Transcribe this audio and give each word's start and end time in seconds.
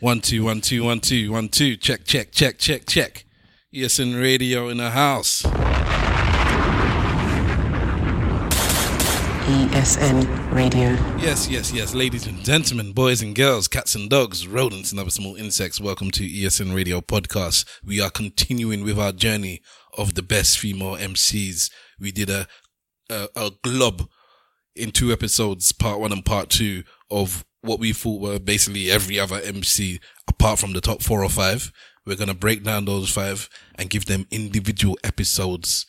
One 0.00 0.20
two 0.20 0.44
one 0.44 0.60
two 0.60 0.84
one 0.84 1.00
two 1.00 1.32
one 1.32 1.48
two. 1.48 1.74
Check 1.74 2.04
check 2.04 2.30
check 2.30 2.58
check 2.58 2.84
check. 2.84 3.24
ESN 3.74 4.20
Radio 4.20 4.68
in 4.68 4.76
the 4.76 4.90
house. 4.90 5.40
ESN 9.46 10.52
Radio. 10.52 10.90
Yes, 11.18 11.48
yes, 11.48 11.72
yes, 11.72 11.94
ladies 11.94 12.26
and 12.26 12.44
gentlemen, 12.44 12.92
boys 12.92 13.22
and 13.22 13.34
girls, 13.34 13.68
cats 13.68 13.94
and 13.94 14.10
dogs, 14.10 14.46
rodents 14.46 14.90
and 14.90 15.00
other 15.00 15.08
small 15.08 15.34
insects. 15.36 15.80
Welcome 15.80 16.10
to 16.10 16.28
ESN 16.28 16.74
Radio 16.74 17.00
Podcast. 17.00 17.64
We 17.82 17.98
are 17.98 18.10
continuing 18.10 18.84
with 18.84 18.98
our 18.98 19.12
journey 19.12 19.62
of 19.96 20.12
the 20.12 20.22
best 20.22 20.58
female 20.58 20.96
MCs. 20.96 21.70
We 21.98 22.12
did 22.12 22.28
a 22.28 22.46
a, 23.08 23.28
a 23.34 23.50
glob 23.62 24.10
in 24.74 24.90
two 24.90 25.10
episodes, 25.10 25.72
part 25.72 26.00
one 26.00 26.12
and 26.12 26.22
part 26.22 26.50
two, 26.50 26.82
of 27.10 27.46
what 27.66 27.80
we 27.80 27.92
thought 27.92 28.20
were 28.20 28.38
basically 28.38 28.90
every 28.90 29.18
other 29.20 29.40
MC 29.42 30.00
apart 30.28 30.58
from 30.58 30.72
the 30.72 30.80
top 30.80 31.02
four 31.02 31.22
or 31.22 31.28
five. 31.28 31.72
We're 32.06 32.16
gonna 32.16 32.34
break 32.34 32.62
down 32.62 32.84
those 32.84 33.10
five 33.10 33.48
and 33.74 33.90
give 33.90 34.06
them 34.06 34.26
individual 34.30 34.96
episodes 35.04 35.86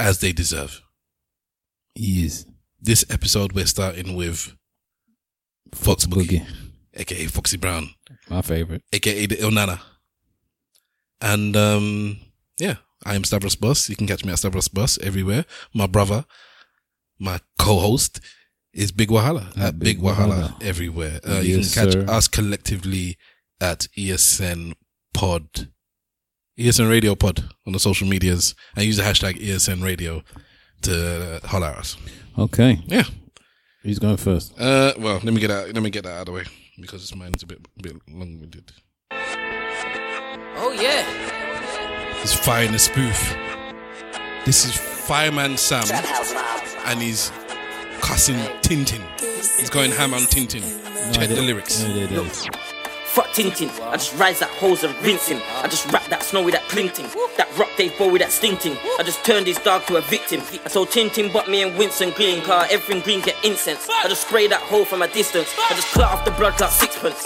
as 0.00 0.18
they 0.20 0.32
deserve. 0.32 0.82
Yes. 1.94 2.44
This 2.80 3.04
episode 3.10 3.52
we're 3.52 3.66
starting 3.66 4.16
with 4.16 4.52
Fox 5.72 6.06
Boogie, 6.06 6.40
Boogie. 6.40 6.46
aka 6.94 7.26
Foxy 7.26 7.56
Brown, 7.56 7.90
My 8.28 8.42
favorite. 8.42 8.82
aka 8.92 9.26
the 9.26 9.40
Ill 9.40 9.50
Na 9.52 9.66
Na. 9.66 9.78
And 11.20 11.56
um 11.56 12.18
yeah, 12.58 12.76
I 13.04 13.14
am 13.14 13.24
Stavros 13.24 13.54
Boss. 13.56 13.88
You 13.88 13.96
can 13.96 14.06
catch 14.08 14.24
me 14.24 14.32
at 14.32 14.38
Stavros 14.38 14.68
Boss 14.68 14.98
everywhere. 14.98 15.44
My 15.72 15.86
brother, 15.86 16.24
my 17.18 17.38
co-host 17.58 18.20
is 18.72 18.90
Big 18.92 19.08
Wahala 19.10 19.50
at, 19.56 19.58
At 19.58 19.78
Big, 19.78 19.98
Big 19.98 20.04
Wahala, 20.06 20.48
Wahala. 20.50 20.62
everywhere. 20.62 21.20
Uh, 21.26 21.40
Yes, 21.42 21.44
you 21.46 21.56
can 21.58 21.64
catch 21.84 21.92
sir. 21.92 22.06
us 22.12 22.28
collectively 22.28 23.16
at 23.60 23.86
ESN 23.96 24.74
Pod, 25.14 25.68
ESN 26.58 26.88
Radio 26.88 27.14
Pod 27.14 27.44
on 27.66 27.72
the 27.72 27.78
social 27.80 28.08
medias, 28.08 28.54
and 28.76 28.84
use 28.84 28.96
the 28.96 29.02
hashtag 29.02 29.40
ESN 29.40 29.82
Radio 29.82 30.22
to 30.82 31.40
uh, 31.42 31.46
holler 31.46 31.66
at 31.68 31.78
us. 31.78 31.96
Okay. 32.38 32.80
Yeah. 32.86 33.04
Who's 33.82 33.98
going 33.98 34.16
first? 34.16 34.52
Uh, 34.58 34.92
well, 34.98 35.20
let 35.22 35.34
me 35.34 35.40
get 35.40 35.48
that. 35.48 35.72
Let 35.74 35.82
me 35.82 35.90
get 35.90 36.04
that 36.04 36.12
out 36.14 36.20
of 36.20 36.26
the 36.26 36.32
way 36.32 36.44
because 36.80 37.02
it's 37.02 37.14
mine's 37.14 37.42
a 37.42 37.46
bit, 37.46 37.58
bit 37.82 37.96
long-winded. 38.08 38.72
Oh 40.56 40.72
yeah. 40.80 42.20
He's 42.20 42.32
firing 42.34 42.72
a 42.74 42.78
spoof. 42.78 43.34
This 44.44 44.64
is 44.64 44.74
Fireman 44.76 45.56
Sam, 45.56 45.84
and 46.86 47.00
he's 47.00 47.30
cussing 48.02 48.36
Tintin. 48.60 49.00
He's 49.20 49.70
going 49.70 49.90
ham 49.90 50.12
on 50.12 50.20
Tintin. 50.22 50.62
Check 51.14 51.28
the 51.28 51.40
lyrics. 51.40 51.82
No, 51.82 51.94
they 51.94 52.14
don't. 52.14 52.48
Fuck 53.06 53.28
Tintin. 53.28 53.70
I 53.88 53.92
just 53.92 54.14
rise 54.18 54.40
that 54.40 54.50
hose 54.50 54.84
and 54.84 54.94
rinse 55.02 55.28
him. 55.28 55.40
I 55.62 55.68
just 55.68 55.90
rap 55.92 56.04
that 56.06 56.22
snow 56.22 56.42
with 56.42 56.54
that 56.54 56.64
clinting. 56.68 57.06
That 57.36 57.48
rock 57.56 57.70
Dave 57.76 57.96
Bowie 57.98 58.18
that 58.18 58.32
stinting. 58.32 58.76
I 58.98 59.02
just 59.04 59.24
turned 59.24 59.46
his 59.46 59.58
dog 59.58 59.86
to 59.86 59.96
a 59.96 60.00
victim. 60.00 60.40
I 60.64 60.68
told 60.68 60.88
Tintin, 60.88 61.32
but 61.32 61.48
me 61.48 61.62
and 61.62 61.76
Winston 61.78 62.10
Green, 62.10 62.42
car 62.42 62.66
everything 62.70 63.02
green 63.02 63.20
get 63.20 63.36
incense. 63.44 63.88
I 63.88 64.08
just 64.08 64.26
spray 64.26 64.46
that 64.48 64.60
hole 64.60 64.84
from 64.84 65.02
a 65.02 65.08
distance. 65.08 65.54
I 65.70 65.74
just 65.74 65.92
cut 65.92 66.10
off 66.10 66.24
the 66.24 66.32
blood 66.32 66.54
clot 66.54 66.70
sixpence. 66.70 67.24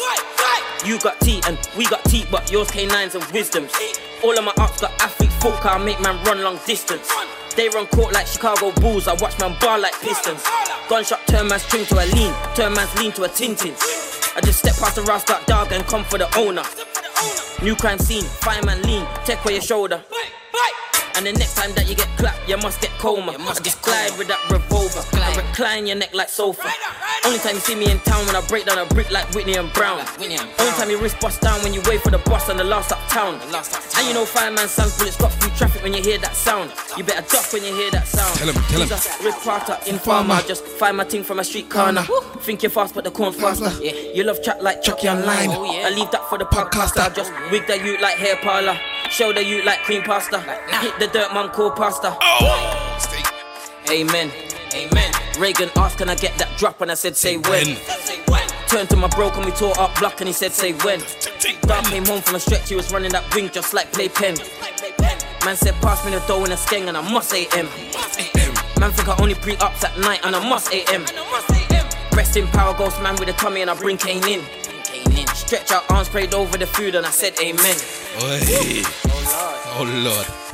You 0.85 0.99
got 1.01 1.19
teeth 1.21 1.49
and 1.49 1.59
we 1.77 1.87
got 1.87 2.05
teeth, 2.05 2.29
but 2.31 2.51
yours 2.53 2.71
canines 2.71 3.15
and 3.15 3.25
wisdoms. 3.33 3.73
All 4.23 4.37
of 4.37 4.45
my 4.45 4.53
ups 4.59 4.81
got 4.81 4.93
athlete 5.01 5.33
foot 5.41 5.55
car, 5.61 5.79
make 5.79 6.01
man 6.01 6.23
run 6.25 6.43
long 6.43 6.59
distance. 6.67 7.11
They 7.57 7.71
run 7.71 7.87
court 7.87 8.13
like 8.13 8.27
Chicago 8.27 8.71
Bulls, 8.83 9.09
I 9.09 9.15
watch 9.15 9.41
man 9.41 9.57
bar 9.61 9.79
like 9.79 9.99
Pistons. 10.03 10.45
Gunshot 10.91 11.27
turn 11.27 11.49
man's 11.49 11.63
string 11.63 11.87
to 11.87 11.97
a 11.97 12.05
lean, 12.15 12.35
turn 12.55 12.75
man's 12.75 12.95
lean 13.01 13.13
to 13.13 13.25
a 13.25 13.29
tintin. 13.29 13.73
I 14.37 14.43
just 14.43 14.59
step 14.59 14.77
past 14.77 14.97
the 14.97 15.03
rascal 15.03 15.39
dog 15.47 15.73
and 15.73 15.83
come 15.87 16.05
for 16.05 16.19
the 16.19 16.29
owner. 16.37 16.63
New 17.65 17.75
crime 17.75 17.99
scene, 17.99 18.25
fireman 18.25 18.83
lean, 18.83 19.07
take 19.25 19.43
away 19.43 19.55
your 19.55 19.63
shoulder. 19.63 20.05
And 21.17 21.25
the 21.25 21.33
next 21.33 21.55
time 21.57 21.73
that 21.75 21.89
you 21.89 21.95
get 21.95 22.09
clapped, 22.19 22.47
you 22.49 22.57
must 22.59 22.81
get 22.81 22.91
coma. 22.99 23.33
I 23.33 23.55
just 23.61 23.81
glide 23.83 24.17
with 24.19 24.29
that 24.29 24.41
revolver 24.51 25.01
I 25.15 25.35
recline 25.37 25.87
your 25.87 25.97
neck 25.97 26.15
like 26.15 26.29
sofa. 26.29 26.71
Only 27.25 27.39
time 27.39 27.55
you 27.55 27.61
see 27.61 27.75
me 27.75 27.91
in 27.91 27.99
town 28.01 28.25
when 28.27 28.37
I 28.37 28.41
break 28.47 28.67
down 28.67 28.79
a 28.79 28.87
brick 28.87 29.11
like 29.11 29.27
Whitney 29.35 29.55
and 29.55 29.73
Brown. 29.73 30.05
Only 30.21 30.37
time 30.37 30.91
you 30.91 30.99
wrist 30.99 31.19
bust 31.21 31.41
down 31.41 31.61
when 31.63 31.75
you 31.75 31.83
wait 31.87 32.01
for 32.03 32.11
the 32.11 32.19
bus 32.19 32.49
on 32.49 32.57
the 32.57 32.65
last 32.65 32.93
uptown. 32.93 33.41
And 33.97 34.07
you 34.07 34.15
know 34.15 34.25
fireman 34.25 34.69
sounds 34.69 34.97
bullets 34.99 35.17
stop 35.17 35.33
through 35.33 35.51
traffic 35.57 35.83
when 35.83 35.95
you 35.95 36.03
hear 36.03 36.19
that 36.19 36.37
sound. 36.37 36.71
You 36.97 37.03
better 37.03 37.27
duck 37.29 37.53
when 37.53 37.65
you 37.65 37.75
hear 37.75 37.91
that 37.91 38.07
sound. 38.07 38.37
Tell 38.37 38.49
him, 38.49 38.55
tell 38.55 38.83
him. 38.83 38.89
He's 38.89 39.07
a 39.07 39.25
Rick 39.25 39.35
Carter, 39.37 39.79
informer. 39.87 40.41
Just 40.43 40.65
find 40.65 40.97
my 40.97 41.05
thing 41.05 41.25
from 41.25 41.41
a 41.41 41.45
street 41.45 41.71
corner. 41.71 42.03
Think 42.41 42.63
you're 42.63 42.71
fast, 42.71 42.95
but 42.95 43.05
the 43.05 43.11
corn's 43.11 43.37
faster. 43.37 43.73
Yeah. 43.83 43.93
You 44.15 44.23
love 44.25 44.43
chat 44.43 44.63
like 44.63 44.83
Chucky 44.83 45.09
online. 45.09 45.51
I 45.51 45.91
leave 45.91 46.11
that 46.13 46.29
for 46.29 46.39
the 46.39 46.45
podcaster. 46.45 47.01
I 47.01 47.09
just 47.09 47.33
wig 47.51 47.67
the 47.67 47.79
youth 47.79 48.01
like 48.01 48.17
hair 48.17 48.37
parlor. 48.37 48.79
Show 49.11 49.33
the 49.33 49.43
youth 49.43 49.65
like 49.65 49.81
cream 49.81 50.03
pasta. 50.03 50.41
Hit 50.81 50.99
the 50.99 51.06
dirt 51.07 51.33
man 51.35 51.49
called 51.51 51.77
pasta. 51.77 52.17
Oh. 52.21 52.87
Amen. 53.91 54.33
Amen. 54.75 55.13
Reagan 55.39 55.71
asked, 55.77 55.99
can 55.99 56.09
I 56.09 56.15
get 56.15 56.37
that 56.39 56.57
drop? 56.59 56.81
And 56.81 56.91
I 56.91 56.95
said, 56.95 57.17
say 57.17 57.37
when. 57.37 57.77
Turned 58.69 58.91
to 58.91 58.97
my 58.97 59.09
bro, 59.09 59.31
and 59.31 59.45
we 59.45 59.53
tore 59.53 59.79
up 59.79 59.97
block, 59.99 60.21
and 60.21 60.29
he 60.29 60.33
said, 60.33 60.53
say 60.53 60.73
when. 60.73 61.01
Dog 61.63 61.85
came 61.85 62.05
home 62.05 62.21
from 62.21 62.35
a 62.35 62.41
stretch, 62.41 62.69
he 62.69 62.75
was 62.75 62.93
running 62.93 63.13
that 63.13 63.33
wing 63.35 63.51
just 63.53 63.73
like 63.75 63.93
play 63.93 64.09
pen. 64.09 64.37
Man 65.45 65.57
said, 65.57 65.75
pass 65.75 66.05
me 66.05 66.11
the 66.11 66.19
dough 66.27 66.45
in 66.45 66.53
a 66.53 66.57
skeng, 66.57 66.89
and 66.89 66.97
I 66.97 67.13
must 67.13 67.33
AM. 67.33 67.67
Man 68.81 68.91
think 68.93 69.09
I 69.09 69.17
only 69.21 69.35
pre 69.35 69.57
ups 69.59 69.85
at 69.85 69.97
night, 69.99 70.21
and 70.25 70.35
I 70.35 70.49
must 70.49 70.73
AM. 70.73 71.03
Rest 72.13 72.37
in 72.37 72.47
power, 72.49 72.77
ghost 72.77 73.01
man 73.03 73.17
with 73.17 73.29
a 73.29 73.33
tummy, 73.35 73.61
and 73.61 73.71
I 73.71 73.75
bring 73.75 73.97
Kane 73.97 74.27
in. 74.27 74.41
Stretch 75.35 75.71
out 75.71 75.89
arms, 75.91 76.09
prayed 76.09 76.35
over 76.35 76.59
the 76.59 76.67
food, 76.67 76.95
and 76.95 77.07
I 77.07 77.11
said, 77.11 77.35
Amen. 77.41 77.77
Oi. 78.23 78.41
Oh 79.79 79.85
Lord. 80.03 80.27
Oh 80.27 80.37
Lord. 80.37 80.46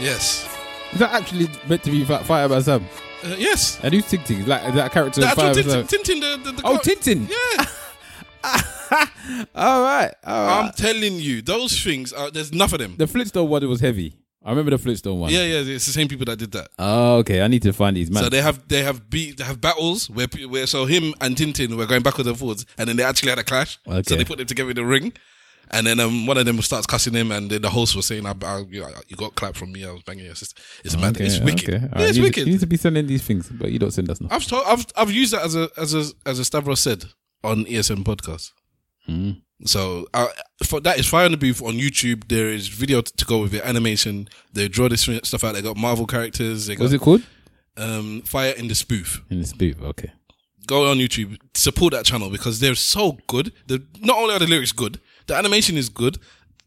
Yes. 0.00 0.48
Is 0.92 0.98
that 1.00 1.12
actually 1.12 1.48
meant 1.68 1.82
to 1.84 1.90
be 1.90 2.04
Fi- 2.04 2.22
Fireman 2.22 2.62
Sam? 2.62 2.84
Uh, 3.24 3.34
yes. 3.38 3.78
And 3.82 3.94
who's 3.94 4.04
Tintin? 4.04 4.46
Like 4.46 4.74
that 4.74 4.92
character 4.92 5.20
The 5.20 5.26
actual 5.28 5.44
Tintin. 5.50 5.84
Tintin. 5.88 6.20
The, 6.20 6.50
the, 6.50 6.52
the 6.52 6.62
Oh, 6.64 6.76
co- 6.76 6.82
Tintin. 6.82 7.28
Yeah. 7.28 7.64
All 9.54 9.82
right. 9.82 10.12
All 10.24 10.46
right. 10.46 10.66
I'm 10.66 10.72
telling 10.72 11.14
you, 11.16 11.42
those 11.42 11.80
things 11.82 12.12
are. 12.12 12.30
There's 12.30 12.50
enough 12.50 12.72
of 12.72 12.78
them. 12.78 12.94
the 12.96 13.06
Flintstone 13.06 13.48
one 13.48 13.66
was 13.68 13.80
heavy. 13.80 14.16
I 14.44 14.50
remember 14.50 14.72
the 14.72 14.78
Flintstone 14.78 15.18
one. 15.20 15.32
Yeah, 15.32 15.42
yeah. 15.44 15.60
It's 15.74 15.86
the 15.86 15.92
same 15.92 16.06
people 16.06 16.26
that 16.26 16.38
did 16.38 16.52
that. 16.52 16.68
Oh, 16.78 17.16
okay. 17.18 17.40
I 17.40 17.48
need 17.48 17.62
to 17.62 17.72
find 17.72 17.96
these 17.96 18.10
man. 18.10 18.22
So 18.24 18.28
they 18.28 18.42
have 18.42 18.68
they 18.68 18.82
have 18.82 19.08
beat 19.08 19.38
they 19.38 19.44
have 19.44 19.58
battles 19.60 20.10
where 20.10 20.26
where 20.48 20.66
so 20.66 20.84
him 20.84 21.14
and 21.22 21.34
Tintin 21.34 21.74
were 21.76 21.86
going 21.86 22.02
backwards 22.02 22.28
and 22.28 22.38
forwards, 22.38 22.66
and 22.76 22.86
then 22.88 22.96
they 22.96 23.02
actually 23.04 23.30
had 23.30 23.38
a 23.38 23.44
clash. 23.44 23.78
Okay. 23.88 24.02
So 24.06 24.16
they 24.16 24.24
put 24.24 24.36
them 24.36 24.46
together 24.46 24.68
in 24.70 24.76
the 24.76 24.84
ring, 24.84 25.14
and 25.70 25.86
then 25.86 26.00
um, 26.00 26.26
one 26.26 26.38
of 26.38 26.46
them 26.46 26.60
starts 26.62 26.86
cussing 26.86 27.14
him, 27.14 27.32
and 27.32 27.50
then 27.50 27.62
the 27.62 27.70
host 27.70 27.94
was 27.96 28.06
saying, 28.06 28.26
I, 28.26 28.34
I, 28.42 28.62
you 28.68 29.16
got 29.16 29.34
clapped 29.34 29.56
from 29.56 29.72
me. 29.72 29.84
I 29.84 29.92
was 29.92 30.02
banging 30.02 30.24
your 30.26 30.34
sister. 30.34 30.60
It's 30.84 30.96
mad. 30.96 31.16
okay, 31.16 31.26
It's 31.26 31.40
wicked. 31.40 31.74
okay. 31.74 31.88
Yeah, 31.96 32.06
it's 32.06 32.16
you, 32.16 32.22
wicked. 32.24 32.46
you 32.46 32.52
need 32.52 32.60
to 32.60 32.66
be 32.66 32.76
sending 32.76 33.06
these 33.06 33.22
things, 33.22 33.48
but 33.48 33.70
you 33.72 33.78
don't 33.78 33.90
send 33.92 34.10
us 34.10 34.20
nothing. 34.20 34.34
I've 34.36 34.46
told, 34.46 34.64
I've 34.66 34.86
I've 34.96 35.10
used 35.12 35.32
that 35.32 35.42
as 35.42 35.54
a 35.56 35.68
as 35.76 35.94
a 35.94 36.04
as 36.26 36.38
a 36.38 36.44
Stavros 36.44 36.80
said 36.80 37.04
on 37.42 37.64
ESN 37.64 38.04
podcast. 38.04 38.52
Mm. 39.08 39.42
So 39.66 40.06
uh, 40.14 40.26
for 40.64 40.80
that 40.80 40.98
is 40.98 41.06
Fire 41.06 41.24
on 41.26 41.30
the 41.30 41.36
Booth 41.36 41.62
on 41.62 41.74
YouTube. 41.74 42.28
There 42.28 42.48
is 42.48 42.68
video 42.68 43.00
t- 43.02 43.12
to 43.16 43.24
go 43.24 43.42
with 43.42 43.54
it, 43.54 43.64
animation. 43.64 44.28
They 44.52 44.68
draw 44.68 44.88
this 44.88 45.08
stuff 45.22 45.44
out. 45.44 45.54
They 45.54 45.62
got 45.62 45.76
Marvel 45.76 46.06
characters. 46.06 46.66
They 46.66 46.74
got 46.74 46.84
What's 46.84 46.94
it 46.94 47.00
called? 47.00 47.22
um, 47.76 48.22
Fire 48.22 48.52
in 48.52 48.68
the 48.68 48.74
Spoof. 48.74 49.22
In 49.30 49.40
the 49.40 49.46
spoof. 49.46 49.80
Okay. 49.82 50.12
Go 50.66 50.90
on 50.90 50.96
YouTube, 50.96 51.38
support 51.54 51.92
that 51.92 52.06
channel 52.06 52.30
because 52.30 52.58
they're 52.60 52.74
so 52.74 53.18
good. 53.26 53.52
The 53.66 53.84
not 54.00 54.16
only 54.16 54.34
are 54.34 54.38
the 54.38 54.46
lyrics 54.46 54.72
good, 54.72 54.98
the 55.26 55.34
animation 55.36 55.76
is 55.76 55.88
good. 55.88 56.18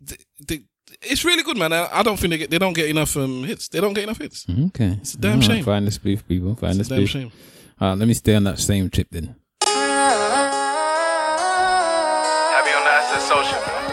The, 0.01 0.17
the, 0.47 0.63
it's 1.01 1.23
really 1.25 1.43
good, 1.43 1.57
man. 1.57 1.73
I, 1.73 1.87
I 1.91 2.03
don't 2.03 2.17
think 2.17 2.31
they 2.31 2.37
get 2.37 2.49
they 2.49 2.57
don't 2.57 2.73
get 2.73 2.89
enough 2.89 3.15
um, 3.17 3.43
hits. 3.43 3.67
They 3.67 3.81
don't 3.81 3.93
get 3.93 4.03
enough 4.05 4.17
hits. 4.19 4.45
Okay. 4.67 4.97
It's 5.01 5.13
a 5.15 5.17
damn 5.17 5.41
shame. 5.41 5.63
Find 5.63 5.85
the 5.87 5.91
spoof, 5.91 6.25
people. 6.27 6.55
Find 6.55 6.79
It's 6.79 6.89
the 6.89 6.95
a 6.95 6.97
damn 6.99 7.07
spoof. 7.07 7.21
shame. 7.23 7.31
All 7.79 7.89
right, 7.89 7.97
let 7.97 8.07
me 8.07 8.13
stay 8.13 8.35
on 8.35 8.43
that 8.45 8.59
same 8.59 8.89
trip 8.89 9.07
then. 9.11 9.35
Happy 9.65 9.81
on 12.73 12.83
the 12.85 13.19
social, 13.19 13.61
man. 13.67 13.83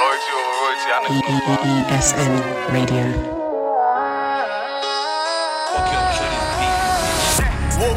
Loyalty 0.00 0.30
over 0.34 0.52
royalty, 0.58 0.90
I 0.90 0.92
know 1.02 1.10
you 1.14 1.22
know 1.22 1.38
why. 1.46 1.86
ESN 1.90 2.32
Radio. 2.72 3.04
Whoop 7.78 7.94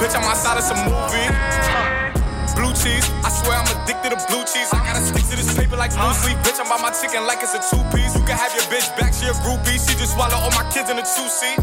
bitch, 0.00 0.14
I'm 0.16 0.24
outside 0.24 0.56
of 0.56 0.64
some 0.64 0.78
movie. 0.86 1.28
Cheese, 2.82 3.06
I 3.22 3.30
swear 3.30 3.62
I'm 3.62 3.70
addicted 3.78 4.10
to 4.10 4.18
blue 4.26 4.42
cheese. 4.42 4.66
I 4.74 4.82
gotta 4.82 4.98
stick 4.98 5.22
to 5.30 5.38
this 5.38 5.54
paper 5.54 5.78
like 5.78 5.94
blue 5.94 6.10
sleep. 6.18 6.34
Bitch, 6.42 6.58
I'm 6.58 6.66
by 6.66 6.82
my 6.82 6.90
chicken 6.90 7.22
like 7.30 7.38
it's 7.38 7.54
a 7.54 7.62
two 7.62 7.78
piece. 7.94 8.10
You 8.18 8.26
can 8.26 8.34
have 8.34 8.50
your 8.58 8.66
bitch 8.66 8.90
back, 8.98 9.14
she 9.14 9.30
a 9.30 9.34
groupie. 9.46 9.78
She 9.78 9.94
just 9.94 10.18
swallow 10.18 10.34
all 10.34 10.50
my 10.58 10.66
kids 10.74 10.90
in 10.90 10.98
a 10.98 11.06
two 11.06 11.30
seat. 11.30 11.62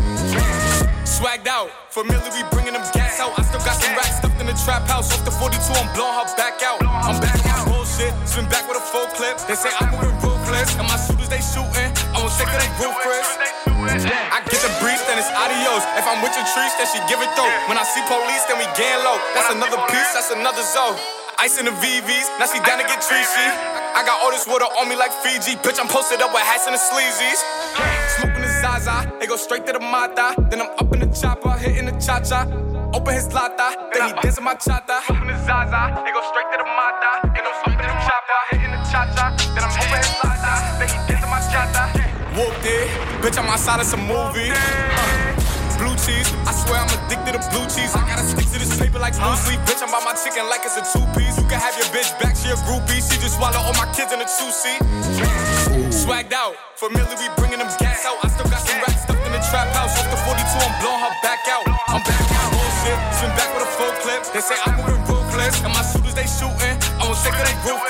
Swagged 1.04 1.52
out, 1.52 1.68
familiar, 1.92 2.24
we 2.32 2.40
bringing 2.56 2.72
them 2.72 2.88
gas 2.96 3.20
out. 3.20 3.36
I 3.36 3.44
still 3.44 3.60
got 3.68 3.76
some 3.76 3.92
racks 4.00 4.24
stuffed 4.24 4.40
in 4.40 4.48
the 4.48 4.56
trap 4.64 4.88
house. 4.88 5.12
Off 5.12 5.28
the 5.28 5.32
42, 5.36 5.60
I'm 5.60 5.92
blowing 5.92 6.16
her 6.16 6.28
back 6.40 6.64
out. 6.64 6.80
I'm 6.88 7.20
back 7.20 7.44
out. 7.52 7.68
Bullshit, 7.68 8.16
spin 8.24 8.48
back 8.48 8.64
with 8.72 8.80
a 8.80 8.86
full 8.88 9.12
clip. 9.20 9.44
They 9.44 9.60
say 9.60 9.76
I'm 9.76 9.92
moving 9.92 10.16
ruthless, 10.24 10.80
and 10.80 10.88
my 10.88 10.96
shooters 10.96 11.28
they 11.28 11.44
shooting. 11.44 11.92
I 12.16 12.24
won't 12.24 12.32
take 12.40 12.48
of 12.48 12.64
they 12.64 12.72
roof. 12.80 13.69
I 13.88 14.44
get 14.44 14.60
the 14.60 14.72
breeze, 14.84 15.00
then 15.08 15.16
it's 15.16 15.32
adios. 15.32 15.84
If 15.96 16.04
I'm 16.04 16.20
with 16.20 16.36
your 16.36 16.48
trees, 16.52 16.74
then 16.76 16.88
she 16.92 17.00
give 17.08 17.24
it 17.24 17.32
though. 17.40 17.48
When 17.72 17.80
I 17.80 17.88
see 17.88 18.04
police, 18.12 18.44
then 18.52 18.60
we 18.60 18.68
gang 18.76 19.00
low. 19.08 19.16
That's 19.32 19.56
another 19.56 19.80
piece, 19.88 20.12
that's 20.12 20.32
another 20.36 20.64
zone. 20.64 21.00
Ice 21.40 21.56
in 21.56 21.66
the 21.66 21.72
VVs, 21.72 22.28
now 22.36 22.52
she 22.52 22.60
down 22.68 22.84
to 22.84 22.88
get 22.88 23.00
treachy. 23.00 23.48
I 23.96 24.04
got 24.04 24.20
all 24.20 24.32
this 24.32 24.44
water 24.44 24.68
on 24.68 24.90
me 24.92 24.96
like 25.00 25.12
Fiji. 25.24 25.56
Bitch, 25.64 25.80
I'm 25.80 25.88
posted 25.88 26.20
up 26.20 26.36
with 26.36 26.44
hats 26.44 26.68
and 26.68 26.76
the 26.76 26.82
sleazies. 26.84 27.40
Smoking 28.20 28.44
the 28.44 28.52
Zaza, 28.60 29.08
they 29.20 29.28
go 29.28 29.38
straight 29.38 29.66
to 29.68 29.72
the 29.72 29.80
Mata. 29.80 30.36
Then 30.52 30.60
I'm 30.62 30.72
up 30.76 30.92
in 30.92 31.00
the 31.00 31.08
chopper, 31.08 31.56
hitting 31.56 31.86
the 31.86 31.96
cha 31.96 32.20
cha. 32.20 32.44
Open 32.92 33.14
his 33.14 33.32
lata, 33.32 33.70
then 33.94 34.10
he 34.10 34.14
dancing 34.20 34.44
my 34.44 34.56
chata. 34.56 35.00
Smoking 35.06 35.28
the 35.28 35.38
Zaza, 35.46 36.04
they 36.04 36.12
go 36.12 36.22
straight 36.28 36.49
It, 42.40 42.88
bitch, 43.20 43.36
I'm 43.36 43.52
outside 43.52 43.84
of 43.84 43.88
some 43.88 44.08
movie. 44.08 44.48
Uh, 44.48 45.20
Blue 45.76 45.96
cheese, 46.00 46.28
I 46.48 46.56
swear 46.56 46.80
I'm 46.80 46.92
addicted 46.92 47.36
to 47.36 47.44
blue 47.52 47.64
cheese. 47.68 47.96
I 47.96 48.04
gotta 48.04 48.24
stick 48.24 48.48
to 48.52 48.60
this 48.60 48.76
paper 48.80 49.00
like 49.00 49.16
blue 49.16 49.36
sleep. 49.44 49.60
Bitch, 49.68 49.80
I'm 49.80 49.92
by 49.92 50.00
my 50.04 50.16
chicken 50.16 50.48
like 50.48 50.64
it's 50.64 50.76
a 50.76 50.84
two 50.84 51.04
piece. 51.16 51.36
You 51.40 51.48
can 51.48 51.60
have 51.60 51.76
your 51.80 51.88
bitch 51.96 52.12
back, 52.20 52.36
she 52.36 52.52
a 52.52 52.60
groupie. 52.68 53.00
She 53.00 53.20
just 53.20 53.40
swallow 53.40 53.60
all 53.60 53.76
my 53.76 53.88
kids 53.92 54.12
in 54.12 54.20
a 54.20 54.28
two 54.28 54.52
seat. 54.52 54.80
Swagged 55.92 56.36
out, 56.36 56.56
familiar, 56.76 57.16
we 57.20 57.28
bringing 57.40 57.60
them 57.60 57.72
gas 57.80 58.04
out. 58.08 58.20
I 58.24 58.28
still 58.32 58.48
got 58.48 58.64
some 58.64 58.80
racks 58.84 59.04
stuffed 59.04 59.24
in 59.24 59.32
the 59.36 59.44
trap 59.52 59.72
house. 59.76 59.96
Off 60.00 60.08
the 60.12 60.20
42, 60.24 60.40
I'm 60.40 60.76
blowing 60.80 61.00
her 61.00 61.16
back 61.24 61.44
out. 61.48 61.64
I'm 61.92 62.04
back 62.08 62.28
out, 62.40 62.56
bullshit. 62.56 63.00
Swim 63.20 63.32
back 63.40 63.52
with 63.56 63.68
a 63.68 63.72
full 63.80 63.94
clip. 64.04 64.24
They 64.36 64.44
say 64.44 64.56
I'm 64.64 64.80
moving 64.80 65.00
ruthless, 65.08 65.60
and 65.64 65.72
my 65.76 65.84
shooters 65.84 66.16
they 66.16 66.28
shooting. 66.28 66.76
I 67.00 67.04
was 67.04 67.20
sick 67.20 67.36
of 67.36 67.44
they 67.44 67.56
roof, 67.68 67.84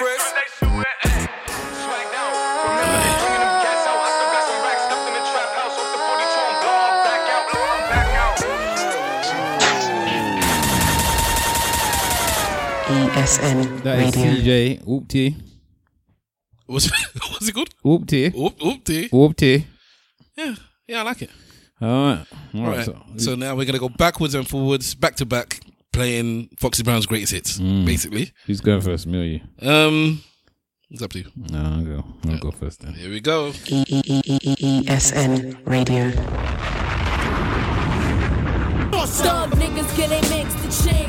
ESN 13.29 13.83
That 13.83 13.99
is 13.99 14.15
Radio. 14.15 14.31
CJ. 14.41 14.83
Oopty. 14.85 15.35
What's 16.65 16.89
what's 17.31 17.47
it 17.47 17.53
called? 17.53 17.69
Oopty. 17.85 18.33
Oop, 18.35 18.57
oopty. 18.59 19.09
Oopty. 19.09 19.65
Yeah, 20.35 20.55
yeah, 20.87 20.99
I 21.01 21.03
like 21.03 21.21
it. 21.21 21.29
All 21.81 21.87
right. 21.87 22.25
All 22.55 22.61
All 22.61 22.67
right. 22.67 22.77
right. 22.77 22.85
So, 22.85 23.01
So 23.17 23.35
now 23.35 23.55
we're 23.55 23.65
gonna 23.65 23.77
go 23.79 23.89
backwards 23.89 24.33
and 24.33 24.47
forwards, 24.47 24.95
back 24.95 25.15
to 25.17 25.25
back, 25.25 25.59
playing 25.93 26.49
Foxy 26.57 26.81
Brown's 26.83 27.05
greatest 27.05 27.33
hits, 27.33 27.59
basically. 27.59 28.31
who's 28.47 28.61
going 28.61 28.81
first? 28.81 29.05
Me 29.07 29.19
or 29.19 29.23
you? 29.23 29.41
Um, 29.69 30.23
it's 30.89 31.01
up 31.03 31.11
to 31.11 31.19
you. 31.19 31.25
No, 31.35 31.59
I'll 31.59 31.83
go. 31.83 32.03
I'll 32.29 32.39
go 32.39 32.51
first 32.51 32.81
then. 32.81 32.93
Here 32.95 33.09
we 33.11 33.19
go. 33.19 33.51
ESN 34.71 35.65
Radio. 35.67 36.11
Thug 39.09 39.49
niggas 39.51 39.97
get 39.97 40.09
they 40.09 40.21
mix 40.29 40.53
the 40.53 40.69
chinks. 40.83 41.08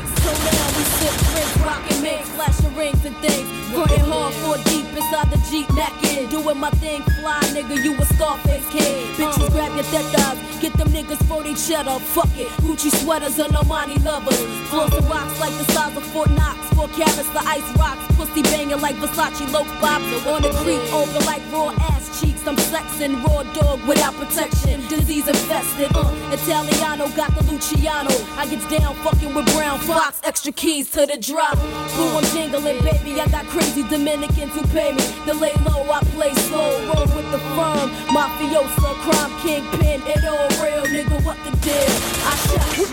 Flashing 2.81 3.00
and 3.05 3.15
things. 3.17 3.47
Frontin' 3.73 3.99
hard 4.01 4.33
for 4.35 4.57
deep 4.69 4.85
inside 4.95 5.29
the 5.31 5.39
Jeep 5.49 5.67
necking. 5.73 6.29
Doing 6.29 6.59
my 6.59 6.69
thing, 6.81 7.01
fly 7.19 7.39
nigga, 7.55 7.83
you 7.83 7.95
a 7.95 8.05
Scarface 8.05 8.67
kid. 8.69 9.15
Bitches 9.15 9.49
grab 9.51 9.73
your 9.75 9.83
dead 9.91 10.05
tetas, 10.13 10.61
get 10.61 10.73
them 10.73 10.89
niggas 10.89 11.23
for 11.27 11.43
they 11.43 11.53
cheddar. 11.55 11.99
Fuck 11.99 12.29
it, 12.37 12.47
Gucci 12.63 12.91
sweaters 13.01 13.39
and 13.39 13.53
Armani 13.53 14.03
lovers. 14.03 14.39
Flossing 14.69 15.09
rocks 15.09 15.39
like 15.39 15.53
the 15.57 15.71
size 15.73 15.95
of 15.95 16.03
Fort 16.03 16.29
Knox. 16.31 16.57
Four 16.75 16.87
carats, 16.89 17.29
the 17.29 17.41
ice 17.45 17.77
rocks. 17.77 18.03
Pussy 18.15 18.41
banging 18.43 18.81
like 18.81 18.95
Versace 18.95 19.51
low 19.51 19.63
bops. 19.81 20.25
On 20.31 20.41
the 20.41 20.49
creek, 20.63 20.81
open 20.93 21.25
like 21.25 21.41
raw 21.51 21.69
ass 21.91 22.21
cheeks. 22.21 22.45
I'm 22.47 22.55
sexing, 22.55 23.23
raw 23.23 23.43
dog 23.53 23.85
without 23.87 24.13
protection. 24.15 24.81
Disease 24.87 25.27
infested, 25.27 25.91
uh. 25.95 26.09
Italiano 26.31 27.07
got 27.15 27.33
the 27.35 27.43
Luciano. 27.51 28.11
I 28.37 28.47
gets 28.47 28.67
down 28.69 28.95
fucking 29.03 29.33
with 29.33 29.45
Brown 29.53 29.79
Fox. 29.79 30.21
Extra 30.23 30.51
keys 30.51 30.89
to 30.91 31.05
the 31.05 31.17
drop. 31.17 31.57
Who 31.57 32.03
I'm 32.17 32.23
jingling, 32.33 32.79
baby. 32.91 33.19
I 33.19 33.27
got 33.27 33.45
crazy 33.45 33.83
Dominicans 33.83 34.53
who 34.53 34.63
pay 34.67 34.91
me. 34.91 35.03
The 35.25 35.33
lay 35.33 35.53
low, 35.65 35.89
I 35.91 35.99
play 36.15 36.33
slow. 36.33 36.71
Roll 36.87 37.07
with 37.15 37.31
the 37.31 37.39
firm. 37.55 37.89
Mafiosa, 38.11 38.93
crime 39.03 39.33
kingpin. 39.41 40.01
It 40.05 40.23
all 40.25 40.49
real, 40.63 40.85
nigga. 40.85 41.23
What 41.23 41.37
the 41.43 41.51
deal? 41.57 41.91
I 42.25 42.35
shot 42.47 42.67
shit. 42.75 42.91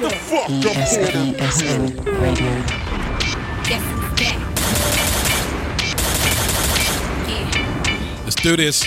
ESN, 0.65 1.37
ESN 1.37 2.21
Radio. 2.21 2.53
Guess 3.65 3.85
who's 3.93 4.13
back? 4.21 4.39
Yeah. 7.29 8.25
Let's 8.25 8.37
do 8.37 8.57
this. 8.57 8.85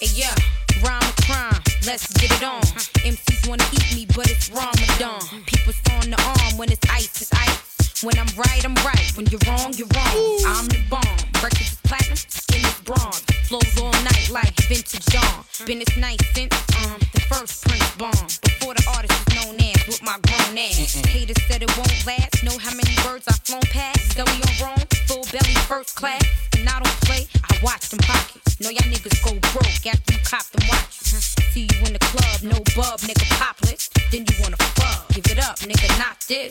Hey, 0.00 0.10
yeah, 0.12 0.34
rhyme 0.82 1.02
or 1.02 1.14
crime, 1.24 1.60
let's 1.86 2.12
get 2.14 2.30
it 2.30 2.42
on. 2.42 2.60
MCs 3.04 3.48
wanna 3.48 3.64
eat 3.72 3.94
me, 3.94 4.06
but 4.14 4.30
it's 4.30 4.50
Ramadan. 4.50 5.20
People 5.46 5.72
on 5.92 6.10
the 6.10 6.20
arm 6.22 6.58
when 6.58 6.70
it's 6.70 6.86
ice, 6.90 7.22
it's 7.22 7.32
ice. 7.32 7.63
When 8.02 8.18
I'm 8.18 8.26
right, 8.36 8.64
I'm 8.64 8.74
right. 8.84 9.12
When 9.14 9.26
you're 9.26 9.40
wrong, 9.46 9.72
you're 9.74 9.88
wrong. 9.94 10.18
I'm 10.50 10.66
the 10.66 10.82
bomb. 10.90 11.16
Breakfast 11.40 11.78
is 11.78 11.80
platinum, 11.84 12.16
skin 12.16 12.66
is 12.66 12.80
bronze. 12.82 13.22
Flows 13.46 13.80
all 13.80 13.92
night 14.02 14.28
like 14.30 14.52
vintage 14.66 15.06
dawn. 15.06 15.44
Been 15.64 15.78
this 15.78 15.96
nice 15.96 16.18
since 16.34 16.52
um 16.82 16.98
the 17.14 17.20
first 17.30 17.64
Prince 17.64 17.90
bomb. 17.94 18.26
Before 18.42 18.74
the 18.74 18.84
artist 18.90 19.14
was 19.14 19.30
known 19.38 19.54
as 19.62 19.86
with 19.86 20.02
my 20.02 20.18
grown 20.26 20.58
ass. 20.58 20.94
Haters 21.06 21.38
said 21.46 21.62
it 21.62 21.70
won't 21.78 21.94
last. 22.04 22.42
Know 22.42 22.58
how 22.58 22.74
many 22.74 22.90
birds 23.06 23.28
I've 23.28 23.38
flown 23.46 23.62
past? 23.70 24.18
Zoe 24.18 24.26
on 24.26 24.54
Rome, 24.58 24.86
full 25.06 25.24
belly, 25.30 25.54
first 25.70 25.94
class. 25.94 26.24
And 26.58 26.68
I 26.68 26.82
don't 26.82 26.98
play, 27.06 27.28
I 27.46 27.56
watch 27.62 27.88
them 27.88 28.00
pockets. 28.02 28.58
Know 28.60 28.70
y'all 28.70 28.90
niggas 28.90 29.22
go 29.22 29.38
broke 29.54 29.86
after 29.86 30.12
you 30.12 30.20
cop 30.26 30.44
them 30.50 30.66
watches. 30.66 31.38
See 31.54 31.70
you 31.70 31.78
in 31.86 31.94
the 31.94 32.02
club, 32.10 32.42
no 32.42 32.58
bub, 32.74 32.98
nigga 33.06 33.28
popless. 33.38 33.88
Then 34.10 34.26
you 34.26 34.34
wanna 34.42 34.58
fuck, 34.74 35.08
give 35.14 35.30
it 35.30 35.38
up, 35.38 35.62
nigga, 35.62 35.88
not 35.98 36.18
this. 36.26 36.50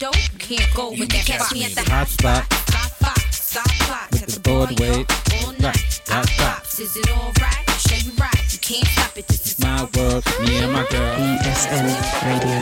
Dope, 0.00 0.16
you 0.32 0.38
can't 0.38 0.74
go 0.74 0.90
with 0.90 1.10
that 1.10 1.26
catch 1.26 1.38
catch 1.38 1.52
me 1.52 1.60
me 1.60 1.64
at 1.66 1.72
the 1.72 1.80
at 1.82 1.88
hot 1.88 2.08
spot. 2.08 2.44
hot 2.50 2.54
Stop 2.54 2.90
five, 3.04 3.34
stop 3.34 4.10
With 4.12 4.22
at 4.22 4.28
the 4.28 4.34
the 4.34 4.40
board 4.40 4.68
boy 4.76 4.80
weight. 4.80 5.10
up 5.12 5.44
all 5.44 5.52
night. 5.60 6.00
Right, 6.08 6.10
I 6.10 6.20
right, 6.20 6.38
pops, 6.40 6.80
is 6.80 6.96
it 6.96 7.10
alright? 7.10 7.70
Show 7.84 8.00
you 8.00 8.12
right, 8.16 8.52
you 8.52 8.58
can't 8.58 8.86
stop 8.88 9.18
it. 9.18 9.28
This 9.28 9.44
is 9.46 9.58
My 9.60 9.84
world, 9.94 10.24
me 10.40 10.56
and 10.56 10.72
my 10.72 10.86
girl. 10.88 11.16
ESN 11.20 11.84
Radio. 12.24 12.56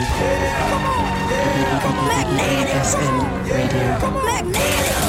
ESN 2.43 3.15
Radio. 3.47 3.87
Slack 4.19 5.08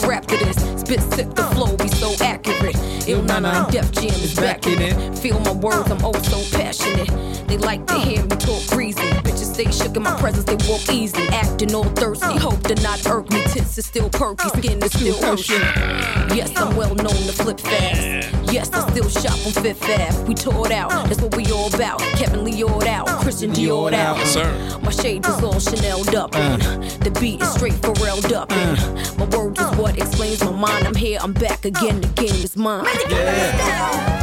go 0.00 0.08
rap 0.08 0.26
to 0.26 0.36
this. 0.36 0.56
Spit 0.80 1.00
sick, 1.14 1.34
the 1.34 1.42
flow 1.54 1.76
be 1.76 1.88
so 1.88 2.12
accurate. 2.24 2.76
Ill 3.08 3.22
Na 3.22 3.38
Na 3.40 3.64
and 3.64 3.72
Def 3.72 3.90
Jam 3.92 4.06
is 4.06 4.34
back 4.34 4.66
in 4.66 4.80
it. 4.80 5.18
Feel 5.18 5.38
my 5.40 5.52
words, 5.52 5.90
I'm 5.90 6.04
oh 6.04 6.12
so 6.22 6.56
passionate. 6.56 7.08
They 7.46 7.58
like 7.58 7.86
to 7.86 7.94
hear 7.94 8.22
me 8.22 8.36
talk 8.36 8.66
greasy. 8.68 9.08
Bitches 9.24 9.45
stay 9.56 9.70
shook 9.70 9.96
in 9.96 10.02
my 10.02 10.14
presence, 10.20 10.44
they 10.44 10.56
walk 10.68 10.86
easy. 10.92 11.26
Acting 11.28 11.74
all 11.74 11.84
thirsty, 11.84 12.36
hope 12.36 12.62
to 12.64 12.74
not 12.82 13.04
irk 13.06 13.30
me. 13.30 13.42
Tits 13.44 13.78
is 13.78 13.86
still 13.86 14.10
perky, 14.10 14.48
skin 14.48 14.82
is 14.82 14.92
still 14.92 15.18
hershey. 15.22 15.54
Yes, 16.34 16.52
I'm 16.56 16.76
well 16.76 16.94
known 16.94 17.22
to 17.28 17.32
flip 17.32 17.58
fast. 17.60 18.52
Yes, 18.52 18.70
I 18.72 18.88
still 18.90 19.08
shop 19.08 19.38
on 19.46 19.52
Fifth 19.62 19.82
Ave. 19.84 20.24
We 20.28 20.34
tore 20.34 20.66
it 20.66 20.72
out, 20.72 20.90
that's 21.08 21.22
what 21.22 21.34
we 21.34 21.50
all 21.50 21.74
about. 21.74 22.00
Cavalli'd 22.18 22.86
out, 22.86 23.06
Christian 23.22 23.50
Dior 23.52 23.92
out. 23.94 24.18
Yes. 24.18 24.82
My 24.82 24.90
shade 24.90 25.24
is 25.26 25.42
all 25.42 25.58
Chanel'd 25.58 26.14
up, 26.14 26.34
and 26.36 26.60
the 27.00 27.10
beat 27.18 27.40
is 27.40 27.52
straight 27.54 27.74
Pharrell'd 27.74 28.32
up. 28.32 28.52
And 28.52 29.18
my 29.18 29.24
words 29.36 29.58
is 29.58 29.76
what 29.76 29.96
explains 29.96 30.44
my 30.44 30.52
mind. 30.52 30.86
I'm 30.86 30.94
here, 30.94 31.18
I'm 31.22 31.32
back 31.32 31.64
again, 31.64 32.02
the 32.02 32.08
game 32.08 32.42
is 32.44 32.56
mine. 32.56 32.84
This 33.08 34.15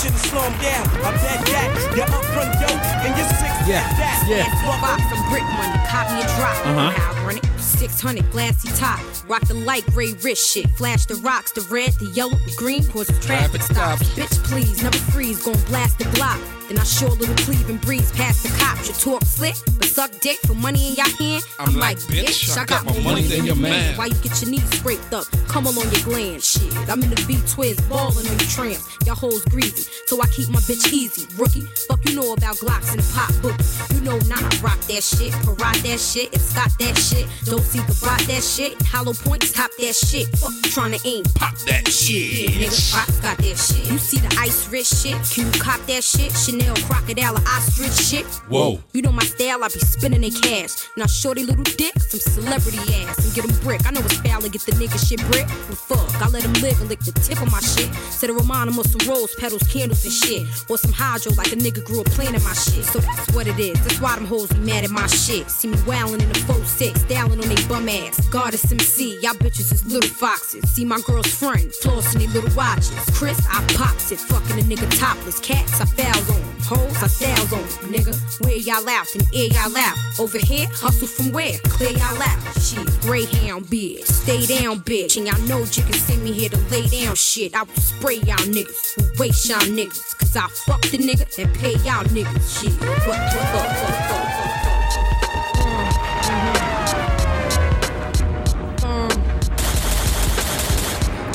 shit 0.00 0.12
is 0.14 0.22
slowing 0.22 0.56
down. 0.64 0.84
I'm 1.04 1.14
dead 1.20 1.40
that. 1.52 1.92
You're 1.96 2.04
up 2.08 2.24
front 2.32 2.52
dope 2.60 2.84
and 3.04 3.12
you're 3.16 3.28
six 3.36 3.52
Yeah, 3.68 3.84
that. 4.00 4.24
yeah. 4.28 4.48
Box 4.80 5.02
some 5.12 5.22
brick 5.28 5.44
money, 5.60 5.76
copy 5.88 6.16
and 6.16 6.30
drop. 6.40 6.56
Uh-huh. 6.66 6.90
How 6.90 7.20
I 7.20 7.26
run 7.26 7.36
it. 7.38 7.46
600 7.60 8.30
glassy 8.30 8.68
top. 8.76 9.00
Rock 9.28 9.46
the 9.46 9.54
light 9.54 9.84
gray 9.86 10.12
wrist 10.22 10.48
shit. 10.50 10.68
Flash 10.70 11.06
the 11.06 11.16
rocks, 11.16 11.52
the 11.52 11.62
red, 11.70 11.92
the 12.00 12.06
yellow, 12.06 12.34
the 12.46 12.54
green. 12.56 12.84
Cause 12.88 13.08
the 13.08 13.20
traffic 13.20 13.62
stops. 13.62 14.08
Bitch, 14.14 14.42
please, 14.44 14.82
never 14.82 14.98
freeze. 15.12 15.42
Gon' 15.44 15.60
blast 15.68 15.98
the 15.98 16.04
block. 16.16 16.38
Then 16.70 16.78
I 16.78 16.84
sure 16.84 17.08
little 17.10 17.34
cleave 17.34 17.68
and 17.68 17.80
breeze 17.80 18.12
past 18.12 18.44
the 18.44 18.48
cops. 18.56 18.86
You 18.86 18.94
talk 18.94 19.24
slick, 19.24 19.56
but 19.78 19.88
suck 19.88 20.12
dick 20.20 20.38
for 20.46 20.54
money 20.54 20.90
in 20.90 20.94
your 20.94 21.08
hand. 21.18 21.42
I'm 21.58 21.74
like, 21.74 21.98
bitch, 21.98 22.56
I 22.56 22.64
got 22.64 22.84
more 22.84 23.00
money 23.02 23.22
than 23.22 23.44
your 23.44 23.56
man. 23.56 23.96
Why 23.98 24.06
you 24.06 24.14
get 24.22 24.40
your 24.40 24.52
knees 24.52 24.70
scraped 24.78 25.12
up? 25.12 25.26
Come 25.48 25.66
on 25.66 25.74
your 25.74 26.04
gland. 26.04 26.44
Shit, 26.44 26.72
I'm 26.88 27.02
in 27.02 27.10
the 27.10 27.24
B 27.26 27.42
twist, 27.48 27.82
ballin' 27.90 28.24
on 28.24 28.32
you 28.38 28.46
tramps. 28.46 28.86
Y'all 29.04 29.16
hoes 29.16 29.44
greasy, 29.46 29.90
so 30.06 30.22
I 30.22 30.28
keep 30.28 30.48
my 30.50 30.60
bitch 30.60 30.92
easy. 30.92 31.26
Rookie, 31.36 31.62
fuck 31.88 32.08
you 32.08 32.14
know 32.14 32.34
about 32.34 32.54
Glocks 32.62 32.92
and 32.92 33.00
the 33.00 33.12
pop 33.18 33.34
book. 33.42 33.58
You 33.92 34.00
know 34.02 34.18
not 34.30 34.38
I 34.38 34.60
rock 34.62 34.78
that 34.86 35.02
shit, 35.02 35.32
parade 35.42 35.82
that 35.82 35.98
shit, 35.98 36.32
and 36.32 36.40
Scott 36.40 36.70
that 36.78 36.96
shit. 36.96 37.26
Don't 37.46 37.62
see 37.62 37.80
the 37.80 37.98
bot 38.06 38.20
that 38.30 38.44
shit. 38.44 38.80
Hollow 38.86 39.14
points, 39.14 39.50
top 39.50 39.72
that 39.80 39.96
shit. 39.96 40.28
Fuck 40.38 40.52
trying 40.70 40.92
to 40.92 41.00
aim, 41.04 41.24
pop 41.34 41.56
That 41.66 41.82
Yeah, 41.88 41.90
shit. 41.90 42.50
nigga, 42.62 42.92
Pop 42.94 43.08
got 43.22 43.38
that 43.38 43.58
shit. 43.58 43.90
You 43.90 43.98
see 43.98 44.18
the 44.18 44.30
ice 44.38 44.68
rich 44.68 44.86
shit? 44.86 45.18
Can 45.34 45.52
you 45.52 45.60
cop 45.60 45.80
that 45.86 46.04
shit? 46.04 46.30
Chanel, 46.36 46.59
crocodile, 46.86 47.36
or 47.36 47.42
ostrich 47.48 47.92
shit? 47.92 48.26
Whoa. 48.48 48.80
You 48.92 49.02
know 49.02 49.12
my 49.12 49.24
style, 49.24 49.64
I 49.64 49.68
be 49.68 49.80
spinning 49.80 50.24
in 50.24 50.32
cash. 50.32 50.88
Now 50.96 51.06
shorty 51.06 51.42
little 51.42 51.64
dick, 51.64 51.98
some 52.00 52.20
celebrity 52.20 52.78
ass, 53.04 53.24
and 53.24 53.34
get 53.34 53.44
'em 53.44 53.58
brick. 53.60 53.86
I 53.86 53.90
know 53.90 54.00
it's 54.00 54.16
foul 54.16 54.40
to 54.42 54.48
get 54.48 54.62
the 54.62 54.72
nigga 54.72 54.98
shit 54.98 55.20
brick, 55.30 55.46
but 55.68 55.78
fuck, 55.78 56.22
I 56.22 56.28
let 56.28 56.44
him 56.44 56.52
live 56.54 56.80
and 56.80 56.88
lick 56.88 57.00
the 57.00 57.12
tip 57.12 57.40
of 57.40 57.50
my 57.50 57.60
shit. 57.60 57.90
Said 58.10 58.28
to 58.28 58.34
remind 58.34 58.70
him 58.70 58.78
of 58.78 58.86
some 58.86 59.08
rose 59.08 59.34
petals, 59.36 59.62
candles 59.64 60.04
and 60.04 60.12
shit, 60.12 60.46
or 60.68 60.78
some 60.78 60.92
hydro 60.92 61.32
like 61.34 61.52
a 61.52 61.56
nigga 61.56 61.84
grew 61.84 62.00
up 62.00 62.10
playing 62.10 62.34
in 62.34 62.42
my 62.42 62.54
shit. 62.54 62.84
So 62.84 62.98
that's 63.00 63.32
what 63.32 63.46
it 63.46 63.58
is. 63.58 63.78
That's 63.80 64.00
why 64.00 64.14
them 64.16 64.26
hoes 64.26 64.48
be 64.48 64.58
mad 64.58 64.84
at 64.84 64.90
my 64.90 65.06
shit. 65.06 65.50
See 65.50 65.68
me 65.68 65.76
wildin' 65.78 66.22
in 66.22 66.28
the 66.28 66.38
4-6, 66.40 67.00
styling 67.00 67.40
on 67.40 67.48
they 67.48 67.62
bum 67.66 67.88
ass. 67.88 68.20
Goddess 68.28 68.70
MC, 68.70 69.18
y'all 69.20 69.34
bitches 69.34 69.72
is 69.72 69.84
little 69.86 70.10
foxes. 70.10 70.68
See 70.70 70.84
my 70.84 71.00
girl's 71.00 71.28
friend, 71.28 71.70
flossing 71.82 72.18
they 72.18 72.26
little 72.28 72.54
watches. 72.54 72.90
Chris, 73.14 73.38
I 73.48 73.64
pops 73.74 74.12
it, 74.12 74.20
fucking 74.20 74.58
a 74.58 74.62
nigga 74.62 74.88
topless. 74.98 75.40
Cats, 75.40 75.80
I 75.80 75.84
fouls 75.84 76.30
on. 76.30 76.49
Hoes, 76.62 77.02
I 77.02 77.06
styles 77.06 77.52
on. 77.52 77.64
Nigga, 77.90 78.14
where 78.44 78.56
y'all 78.56 78.88
out 78.88 79.06
and 79.14 79.26
air 79.34 79.48
y'all 79.48 79.76
out. 79.76 79.96
Over 80.18 80.38
here, 80.38 80.66
hustle 80.70 81.06
from 81.06 81.32
where? 81.32 81.58
Clear 81.64 81.90
y'all 81.90 82.22
out. 82.22 82.38
Shit, 82.60 82.86
Greyhound 83.02 83.66
bitch, 83.66 84.06
stay 84.06 84.46
down 84.46 84.80
bitch. 84.80 85.16
And 85.16 85.26
y'all 85.26 85.40
know 85.48 85.58
you 85.58 85.82
can 85.82 85.92
send 85.92 86.22
me 86.22 86.32
here 86.32 86.48
to 86.48 86.58
lay 86.70 86.86
down 86.86 87.14
shit. 87.14 87.54
I 87.54 87.62
will 87.62 87.74
spray 87.74 88.16
y'all 88.16 88.36
niggas, 88.46 88.94
who 88.96 89.22
waste 89.22 89.48
y'all 89.48 89.60
niggas. 89.60 90.18
Cause 90.18 90.36
I 90.36 90.46
fuck 90.48 90.82
the 90.82 90.98
nigga 90.98 91.26
and 91.38 91.54
pay 91.54 91.72
y'all 91.84 92.04
niggas. 92.04 92.60
Shit, 92.60 92.72
what, 92.80 93.06
what, 93.06 93.18
what. 93.54 94.10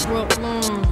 Brooklyn. 0.05 0.84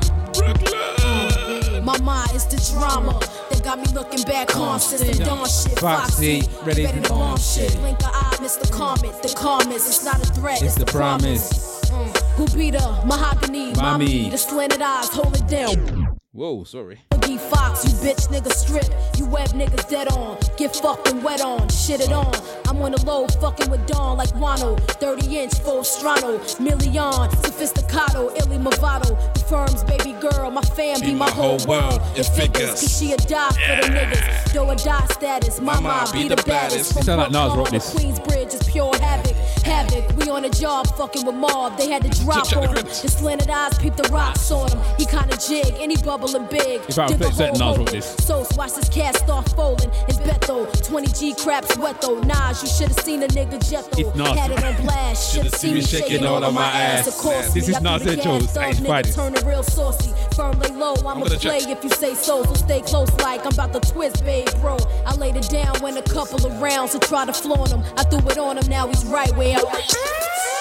Is 2.34 2.46
the 2.48 2.58
drama 2.74 3.20
that 3.52 3.64
got 3.64 3.78
me 3.78 3.86
looking 3.94 4.24
back 4.24 4.56
on 4.56 4.80
since 4.80 5.18
the 5.18 5.24
dawn 5.24 5.46
shit. 5.48 5.78
Foxy, 5.78 6.42
ready 6.64 6.88
for 6.88 6.94
to 7.02 7.10
bomb 7.10 7.38
shit. 7.38 7.72
Blink 7.78 8.00
an 8.02 8.10
eye, 8.12 8.38
Mr. 8.40 8.72
Comet, 8.72 9.22
the 9.22 9.34
calmest. 9.38 9.88
It's 9.88 10.04
not 10.04 10.16
a 10.16 10.34
threat, 10.34 10.62
It's 10.64 10.76
the 10.76 10.86
promise. 10.86 11.82
Mm. 11.92 12.18
Who 12.38 12.48
be 12.58 12.72
the 12.72 12.80
mahogany, 13.06 13.74
mommy, 13.76 14.06
Mommy. 14.06 14.30
the 14.32 14.38
slanted 14.38 14.82
eyes, 14.82 15.10
hold 15.10 15.36
it 15.36 15.48
down. 15.48 16.18
Whoa, 16.32 16.64
sorry. 16.64 17.02
Boogie 17.24 17.40
Fox, 17.40 17.86
you 17.86 17.92
bitch 17.92 18.28
nigga 18.28 18.52
strip. 18.52 18.86
You 19.18 19.26
web 19.26 19.50
niggas 19.50 19.88
dead 19.90 20.10
on. 20.10 20.38
Get 20.58 20.76
fucking 20.76 21.24
wet 21.24 21.42
on. 21.42 21.70
Shit 21.70 22.02
it 22.02 22.12
on. 22.12 22.34
I'm 22.68 22.82
on 22.82 22.92
the 22.92 23.06
low, 23.06 23.28
fucking 23.28 23.70
with 23.70 23.86
Dawn 23.88 24.18
like 24.18 24.30
Wano. 24.30 24.80
30 25.00 25.38
inch, 25.38 25.54
full 25.60 25.84
strano. 25.84 26.40
Million, 26.60 27.30
sophisticato, 27.44 28.36
illy 28.40 28.58
movado. 28.58 29.16
The 29.34 29.40
firm's 29.42 29.84
baby 29.84 30.14
girl, 30.20 30.50
my 30.52 30.62
fam 30.62 31.00
be, 31.00 31.14
my, 31.14 31.30
whole 31.30 31.60
world. 31.66 32.02
It 32.16 32.24
figures, 32.26 32.72
cause 32.82 32.98
she 33.00 33.14
a 33.14 33.18
die 33.18 33.52
for 33.52 33.88
the 33.88 33.94
niggas. 33.94 34.54
Though 34.54 34.70
a 34.70 34.76
die 34.76 35.06
status, 35.08 35.62
mama, 35.62 36.06
be, 36.12 36.28
the 36.28 36.36
baddest. 36.36 36.98
It 36.98 37.04
sound 37.06 37.22
like 37.22 37.32
Nas 37.32 37.56
wrote 37.56 37.72
this. 37.72 37.94
Queensbridge 37.94 38.54
is 38.54 38.64
pure 38.70 38.96
havoc. 38.98 39.36
Havoc, 39.64 40.18
we 40.18 40.30
on 40.30 40.44
a 40.44 40.50
job 40.50 40.88
fucking 40.98 41.26
with 41.26 41.36
Mob. 41.36 41.78
They 41.78 41.90
had 41.90 42.04
to 42.04 42.10
drop 42.24 42.52
on 42.58 42.64
him. 42.64 42.72
credits. 42.74 43.02
The 43.02 43.08
slanted 43.08 43.50
eyes 43.50 43.78
peep 43.78 43.96
the 43.96 44.10
rocks 44.10 44.52
on 44.52 44.70
him. 44.72 44.80
He 44.98 45.06
kinda 45.06 45.38
jig, 45.38 45.74
any 45.80 45.96
bubbling 45.98 46.48
big. 46.48 46.82
If 46.90 47.00
I 47.00 47.08
Dig 47.14 47.22
a 47.22 47.30
reflect 47.30 47.54
that, 47.56 47.62
hole, 47.64 47.70
Nas 47.72 47.78
wrote 47.78 47.90
hold 47.90 48.02
this. 48.02 48.16
So 48.26 48.46
watch 48.58 48.74
this 48.74 48.90
cat 48.90 49.16
start 49.18 49.50
folding. 49.50 49.90
It's 50.08 50.18
Beto, 50.18 50.66
20G 50.88 51.42
craps 51.44 51.78
wet 51.78 52.02
though. 52.02 52.20
Nas, 52.22 52.62
you 52.64 52.70
should've 52.70 53.00
seen 53.04 53.24
a 53.24 53.28
nigga 53.28 53.58
jet 53.70 53.88
though. 53.92 54.12
Nas- 54.14 54.38
Had 54.38 54.52
it 54.52 54.64
on 54.64 54.76
blast, 54.86 55.34
should've 55.36 55.54
seen 55.56 55.76
me 55.76 55.82
shaking 55.82 56.26
all 56.26 56.44
on 56.44 56.54
my 56.54 56.66
ass. 56.66 57.08
Of 57.08 57.16
course, 57.16 57.54
This 57.54 57.70
is 57.70 57.76
I 57.76 57.80
Nas 57.80 58.04
the 58.04 58.12
Echoes, 58.14 58.44
gas 58.44 58.54
thug 58.54 58.64
Ace 58.66 58.80
nigga, 58.80 58.88
Fighters. 58.88 59.16
Turning 59.16 59.46
real 59.46 59.64
saucy, 59.64 60.14
firm 60.36 60.60
lay 60.60 60.70
low. 60.70 60.94
I'ma 60.96 61.14
gonna 61.14 61.38
play 61.38 61.60
check. 61.62 61.70
if 61.70 61.84
you 61.84 61.90
say 61.92 62.16
so. 62.16 62.44
So 62.44 62.54
stay 62.54 62.82
close, 62.82 63.12
like 63.20 63.46
I'm 63.46 63.54
about 63.54 63.74
to 63.74 63.92
twist, 63.92 64.24
babe, 64.24 64.48
bro. 64.62 64.78
I 65.06 65.16
laid 65.16 65.36
it 65.36 65.50
down 65.50 65.76
when 65.82 65.98
a 65.98 66.02
couple 66.04 66.46
of 66.46 66.62
rounds 66.62 66.92
to 66.94 67.00
try 67.00 67.26
to 67.26 67.34
flaunt 67.34 67.72
him. 67.72 67.84
I 67.98 68.04
threw 68.04 68.20
it 68.30 68.38
on 68.38 68.58
him, 68.58 68.68
now 68.70 68.88
he's 68.88 69.06
right 69.06 69.32
where 69.36 69.58
I. 69.58 70.53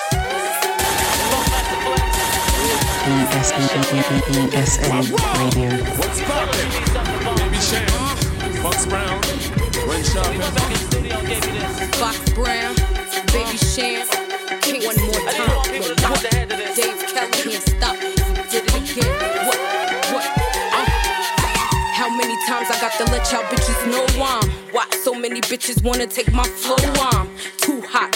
ESN 3.03 4.95
Radio. 5.11 5.67
What's 5.99 6.23
poppin'? 6.23 6.69
Baby 7.35 7.59
Brown, 8.87 9.19
Brown, 12.35 12.75
Baby 13.33 13.59
King 14.61 14.85
one 14.87 14.97
more 15.03 15.23
time. 15.33 15.63
Dave 16.77 17.03
Kelly 17.11 17.31
can't 17.43 17.65
stop. 17.67 17.97
Did 18.51 18.63
it 18.67 18.75
again. 18.93 19.47
What? 19.47 19.59
What? 20.13 20.27
Uh. 20.73 20.87
How 21.93 22.09
many 22.17 22.37
times 22.47 22.71
I 22.71 22.81
got 22.81 22.93
to 22.99 23.05
let 23.11 23.33
y'all 23.33 23.43
bitches 23.51 23.83
know 23.91 24.07
I'm? 24.23 24.49
Why 24.71 24.87
so 25.03 25.13
many 25.13 25.41
bitches 25.41 25.83
wanna 25.83 26.07
take 26.07 26.33
my 26.33 26.45
flow? 26.45 26.77
I'm 27.01 27.29
too 27.57 27.81
hot, 27.81 28.15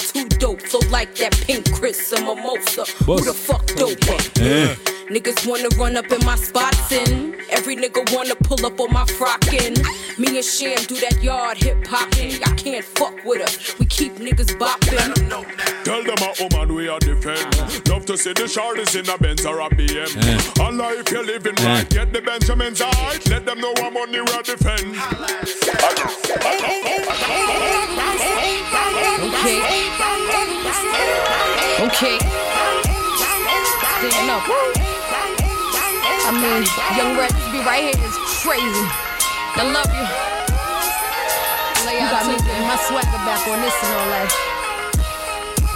like 0.90 1.14
that 1.16 1.32
pink 1.46 1.72
Chris 1.72 2.12
or 2.12 2.20
mimosa. 2.20 2.84
Who 3.04 3.20
the 3.20 3.34
fuck 3.34 3.66
dope? 3.76 4.95
Niggas 5.08 5.46
wanna 5.46 5.68
run 5.78 5.96
up 5.96 6.10
in 6.10 6.24
my 6.26 6.34
spots 6.34 6.90
and 6.90 7.36
every 7.50 7.76
nigga 7.76 8.12
wanna 8.12 8.34
pull 8.34 8.66
up 8.66 8.80
on 8.80 8.92
my 8.92 9.04
frockin'. 9.04 9.78
Me 10.18 10.36
and 10.36 10.44
Sham 10.44 10.76
do 10.88 10.96
that 10.96 11.22
yard 11.22 11.58
hip 11.58 11.86
hopping. 11.86 12.42
I 12.42 12.50
can't 12.56 12.84
fuck 12.84 13.14
with 13.24 13.40
us. 13.40 13.78
We 13.78 13.86
keep 13.86 14.14
niggas 14.14 14.58
bopping. 14.58 14.98
Tell 15.84 16.02
them 16.02 16.16
a 16.18 16.34
woman 16.42 16.74
we 16.74 16.88
are 16.88 16.98
defend. 16.98 17.56
Love 17.88 18.04
to 18.06 18.18
see 18.18 18.32
the 18.32 18.48
shorties 18.50 18.98
in 18.98 19.08
a 19.08 19.16
Benz 19.16 19.46
or 19.46 19.60
a 19.60 19.68
BM. 19.70 20.58
Allah, 20.60 20.88
eh. 20.88 21.00
if 21.00 21.12
you're 21.12 21.24
living 21.24 21.54
right, 21.54 21.82
eh. 21.82 21.84
get 21.84 22.12
the 22.12 22.20
Benjamins 22.20 22.80
right. 22.80 23.30
Let 23.30 23.46
them 23.46 23.60
know 23.60 23.74
I'm 23.76 23.96
on 23.96 24.10
the 24.10 24.18
road 24.18 24.44
defend. 24.44 24.90
Okay. 29.38 29.60
Okay. 31.86 32.46
Stand 34.10 34.30
up. 34.30 34.95
I 36.26 36.34
mean, 36.34 36.66
young 36.98 37.14
Red 37.16 37.30
just 37.30 37.50
be 37.54 37.62
right 37.62 37.86
here 37.86 37.94
is 38.02 38.16
crazy. 38.42 38.84
I 39.54 39.62
love 39.70 39.86
you. 39.94 40.06
You 41.96 42.02
got 42.12 42.26
me 42.26 42.34
getting 42.42 42.66
my 42.66 42.76
swagger 42.82 43.22
back 43.24 43.46
on 43.46 43.62
this 43.62 43.72
and 43.82 43.92
all 43.94 44.08
that. 44.10 44.28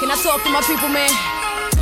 Can 0.02 0.11
I 0.11 0.19
talk 0.21 0.42
to 0.42 0.50
my 0.50 0.61
people, 0.66 0.88
man? 0.90 1.09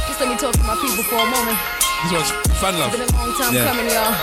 Just 0.06 0.20
let 0.20 0.28
me 0.28 0.36
talk 0.36 0.52
to 0.54 0.64
my 0.68 0.76
people 0.76 1.02
for 1.08 1.16
a 1.16 1.26
moment. 1.26 1.58
This 2.04 2.12
one's 2.12 2.30
fan 2.60 2.78
love. 2.78 2.92
Been 2.92 3.02
a 3.02 3.12
long 3.16 3.32
time 3.34 3.54
Yeah. 3.54 3.64
coming, 3.66 3.88
y'all. 3.88 4.14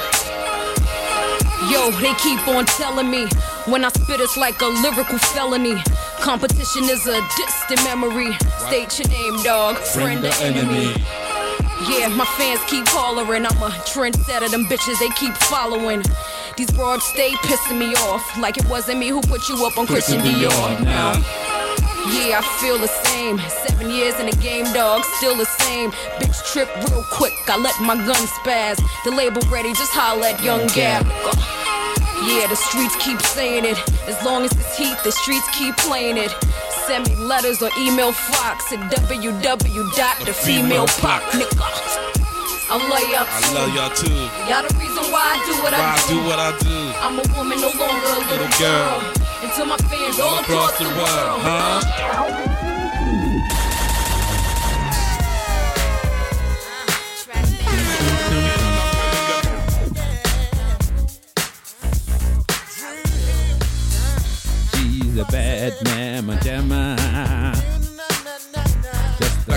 Yo, 1.71 1.89
they 1.99 2.13
keep 2.21 2.47
on 2.47 2.65
telling 2.65 3.09
me 3.09 3.25
when 3.65 3.83
I 3.83 3.89
spit 3.89 4.21
it's 4.21 4.37
like 4.37 4.61
a 4.61 4.67
lyrical 4.67 5.17
felony. 5.17 5.81
Competition 6.21 6.83
is 6.85 7.07
a 7.07 7.19
distant 7.35 7.83
memory. 7.83 8.37
State 8.67 8.99
your 8.99 9.09
name, 9.09 9.41
dog. 9.43 9.77
Friend 9.77 10.23
or 10.23 10.33
enemy. 10.41 10.93
Yeah, 11.87 12.07
my 12.09 12.25
fans 12.25 12.59
keep 12.67 12.87
hollering. 12.87 13.45
I'm 13.45 13.57
a 13.61 13.69
trendsetter. 13.85 14.49
Them 14.49 14.65
bitches, 14.65 14.99
they 14.99 15.09
keep 15.09 15.33
following. 15.35 16.03
These 16.57 16.71
broads 16.71 17.05
stay 17.05 17.31
pissing 17.45 17.77
me 17.77 17.93
off. 18.09 18.37
Like 18.37 18.57
it 18.57 18.67
wasn't 18.69 18.99
me 18.99 19.09
who 19.09 19.21
put 19.21 19.47
you 19.49 19.65
up 19.65 19.77
on 19.77 19.85
Christian 19.85 20.21
Dior. 20.21 20.83
Now, 20.83 21.13
yeah, 22.09 22.39
I 22.39 22.57
feel 22.61 22.77
the 22.77 22.87
same. 22.87 23.39
Seven 23.67 23.89
years 23.89 24.19
in 24.19 24.25
the 24.25 24.35
game, 24.37 24.65
dog, 24.73 25.03
still 25.17 25.35
the 25.35 25.45
same. 25.45 25.91
Bitch 26.17 26.43
trip 26.51 26.69
real 26.89 27.03
quick, 27.11 27.33
I 27.47 27.57
let 27.57 27.79
my 27.81 27.95
gun 27.95 28.25
spaz. 28.41 28.81
The 29.03 29.11
label 29.11 29.41
ready, 29.51 29.69
just 29.73 29.91
holla 29.91 30.31
at 30.31 30.41
Young 30.43 30.65
Gab. 30.67 31.05
Yeah, 32.25 32.47
the 32.47 32.55
streets 32.55 32.95
keep 32.97 33.21
saying 33.21 33.65
it. 33.65 33.77
As 34.07 34.17
long 34.25 34.45
as 34.45 34.51
it's 34.53 34.77
heat, 34.77 34.97
the 35.03 35.11
streets 35.11 35.47
keep 35.53 35.75
playing 35.77 36.17
it. 36.17 36.33
Send 36.87 37.07
me 37.09 37.15
letters 37.15 37.61
or 37.61 37.69
email 37.77 38.11
Fox 38.11 38.71
at 38.71 38.79
www.thefemalepop, 38.91 41.21
nigga. 41.31 41.61
I 42.67 42.77
love 42.89 43.07
y'all 43.09 43.27
I 43.29 43.41
too. 43.41 43.53
love 43.55 43.73
y'all 43.75 43.89
too. 43.89 44.11
Y'all 44.49 44.63
the 44.67 44.73
reason 44.79 45.03
why 45.11 45.21
I 45.33 45.35
do 45.45 45.53
what 45.63 45.73
Why 45.73 45.79
I 45.79 45.81
I 45.93 45.95
do. 46.07 46.13
do 46.13 46.17
what 46.25 46.39
I 46.39 46.51
do. 46.59 46.75
I'm 47.01 47.19
a 47.19 47.21
woman, 47.37 47.57
no 47.61 47.67
longer 47.69 47.85
a 47.85 47.87
little, 48.09 48.37
Little 48.37 48.59
girl. 48.59 48.99
girl. 49.01 49.13
Until 49.43 49.65
my 49.67 49.77
fans 49.77 50.19
all, 50.19 50.29
All 50.29 50.39
across 50.39 50.77
the 50.77 50.83
world, 50.85 51.41
huh? 51.41 52.64
A 65.17 65.23
bad 65.31 65.73
man, 65.85 66.27
jamma. 66.43 67.64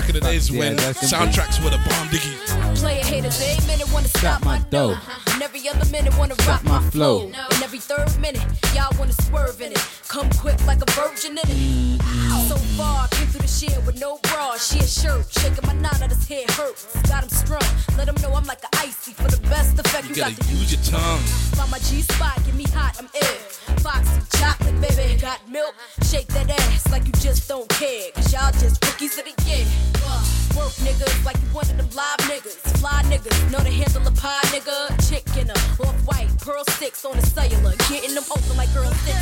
Back 0.09 0.15
in 0.15 0.23
the 0.23 0.31
days 0.31 0.51
when 0.51 0.75
soundtracks 1.05 1.63
were 1.63 1.69
the 1.69 1.77
bomb 1.77 2.07
diggy. 2.09 2.33
Player 2.79 3.03
haters, 3.03 3.37
they 3.37 3.51
ain't 3.51 3.67
minute 3.67 3.93
wanna 3.93 4.07
stop, 4.07 4.43
my 4.43 4.57
my 4.57 4.65
dough. 4.71 4.95
dough. 4.95 5.33
And 5.33 5.43
every 5.43 5.69
other 5.69 5.85
minute 5.91 6.17
wanna 6.17 6.33
rock 6.47 6.63
my 6.63 6.79
my 6.79 6.89
flow. 6.89 7.29
flow. 7.29 7.45
And 7.51 7.61
every 7.61 7.77
third 7.77 8.09
minute, 8.19 8.41
y'all 8.73 8.89
wanna 8.97 9.13
swerve 9.29 9.61
in 9.61 9.71
it. 9.71 9.87
Come 10.07 10.27
quick 10.31 10.59
like 10.65 10.81
a 10.81 10.91
virgin 10.93 11.37
in 11.37 11.45
it. 11.45 12.01
So 12.49 12.57
far, 12.73 13.07
came 13.09 13.27
through 13.27 13.41
the 13.41 13.47
shit 13.47 13.77
with 13.85 14.01
no 14.01 14.17
bra. 14.23 14.57
she 14.57 14.79
a 14.79 14.87
shirt, 14.87 15.31
shaking 15.31 15.61
my 15.67 15.73
knot 15.73 16.01
at 16.01 16.09
his 16.09 16.27
head 16.27 16.49
hurts. 16.57 16.87
Got 17.07 17.25
him 17.25 17.29
strung, 17.29 17.69
let 17.95 18.07
him 18.07 18.15
know 18.23 18.33
I'm 18.33 18.45
like 18.45 18.63
a 18.63 18.69
icy. 18.77 19.13
For 19.13 19.29
the 19.29 19.41
best 19.47 19.77
effect, 19.77 20.05
You 20.05 20.09
you, 20.09 20.15
gotta 20.15 20.33
got 20.33 20.43
to 20.43 20.51
use 20.55 20.73
your 20.73 20.81
tongue. 20.89 21.21
Find 21.53 21.69
my 21.69 21.77
G 21.85 22.01
spot, 22.01 22.35
get 22.45 22.55
me 22.55 22.65
hot, 22.73 22.97
I'm 22.97 23.09
ill. 23.13 23.37
Foxy 23.85 24.21
chocolate, 24.39 24.81
baby, 24.81 25.21
got 25.21 25.47
milk. 25.47 25.75
Shake 26.01 26.27
that 26.29 26.49
ass 26.49 26.89
like 26.91 27.05
you 27.05 27.13
just 27.21 27.47
don't 27.47 27.69
care. 27.69 28.09
Cause 28.15 28.33
y'all 28.33 28.51
just 28.53 28.83
rookies 28.85 29.19
of 29.19 29.25
the 29.25 29.35
year. 29.45 29.65
Uh, 30.09 30.23
work 30.57 30.73
niggas 30.81 31.23
like 31.23 31.37
you 31.37 31.49
one 31.53 31.69
of 31.69 31.77
them 31.77 31.89
live 31.93 32.19
niggas. 32.31 32.57
Fly 32.79 33.03
niggas, 33.03 33.51
know 33.51 33.59
to 33.59 33.69
handle 33.69 34.07
a 34.07 34.11
pie 34.11 34.41
nigga. 34.53 34.77
Chick 35.09 35.25
in 35.37 35.49
a 35.49 35.53
off 35.85 35.95
white, 36.07 36.29
pearl 36.39 36.63
sticks 36.69 37.05
on 37.05 37.15
the 37.15 37.25
cellular. 37.25 37.75
Getting 37.89 38.15
them 38.15 38.23
open 38.31 38.57
like 38.57 38.73
girl 38.73 38.91
six. 39.05 39.19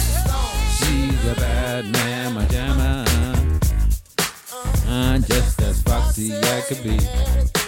She's 0.79 1.31
a 1.31 1.35
bad 1.35 1.91
man, 1.91 2.33
my 2.33 2.45
jammer. 2.45 3.05
I'm 4.87 5.21
just 5.23 5.61
as 5.61 5.81
foxy 5.81 6.31
as 6.31 6.43
I 6.45 6.61
could 6.61 6.83
be. 6.83 7.66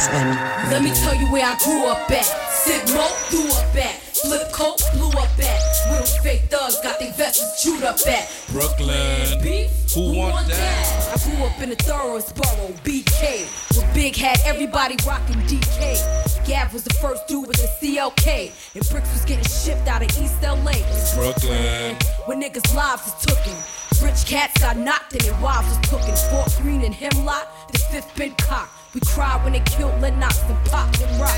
ESN 0.00 0.70
Let 0.70 0.82
me 0.82 0.90
tell 0.90 1.14
you 1.14 1.26
where 1.26 1.44
I 1.44 1.56
grew 1.58 1.86
up 1.86 2.10
at. 2.10 2.24
Sigma 2.24 3.08
threw 3.28 3.48
up 3.50 3.76
at. 3.76 3.94
Flip 4.16 4.52
coat 4.52 4.82
blew 4.94 5.10
up 5.10 5.28
at. 5.38 5.60
Real 5.90 6.02
fake 6.22 6.42
thugs 6.50 6.80
got 6.80 6.98
their 6.98 7.12
vests 7.12 7.62
chewed 7.62 7.82
up 7.82 7.98
at. 8.06 8.30
Brooklyn. 8.50 9.42
Beef? 9.42 9.70
Who 9.94 10.16
want 10.16 10.46
that? 10.48 11.14
I 11.14 11.30
grew 11.30 11.44
up 11.44 11.60
in 11.60 11.70
the 11.70 11.76
thoroughest 11.76 12.34
borough, 12.34 12.72
BK. 12.84 13.76
Where 13.76 13.94
Big 13.94 14.16
had 14.16 14.38
everybody 14.44 14.96
rocking 15.06 15.40
DK. 15.42 16.46
Gav 16.46 16.72
was 16.72 16.84
the 16.84 16.94
first 16.94 17.26
dude 17.28 17.46
with 17.46 17.56
the 17.56 17.68
CLK. 17.80 18.52
And 18.74 18.88
Bricks 18.88 19.12
was 19.12 19.24
getting 19.24 19.44
shipped 19.44 19.88
out 19.88 20.02
of 20.02 20.08
East 20.18 20.42
LA. 20.42 20.76
Brooklyn. 21.14 21.96
When 22.26 22.40
niggas' 22.40 22.74
lives 22.74 23.04
was 23.04 23.26
tooken. 23.26 24.02
Rich 24.02 24.24
cats 24.24 24.62
got 24.62 24.78
knocked 24.78 25.12
and 25.12 25.20
their 25.20 25.38
wives 25.42 25.68
was 25.68 25.90
cooking. 25.90 26.14
Fort 26.30 26.54
Greene 26.62 26.84
and 26.84 26.94
Hemlock, 26.94 27.48
the 27.70 27.78
fifth 27.78 28.16
been 28.16 28.34
cocked. 28.36 28.79
We 28.92 29.00
cried 29.02 29.44
when 29.44 29.52
they 29.52 29.60
killed 29.60 30.00
Lennox 30.00 30.42
and 30.48 30.58
Pop 30.66 30.92
and 31.00 31.20
Rock. 31.20 31.36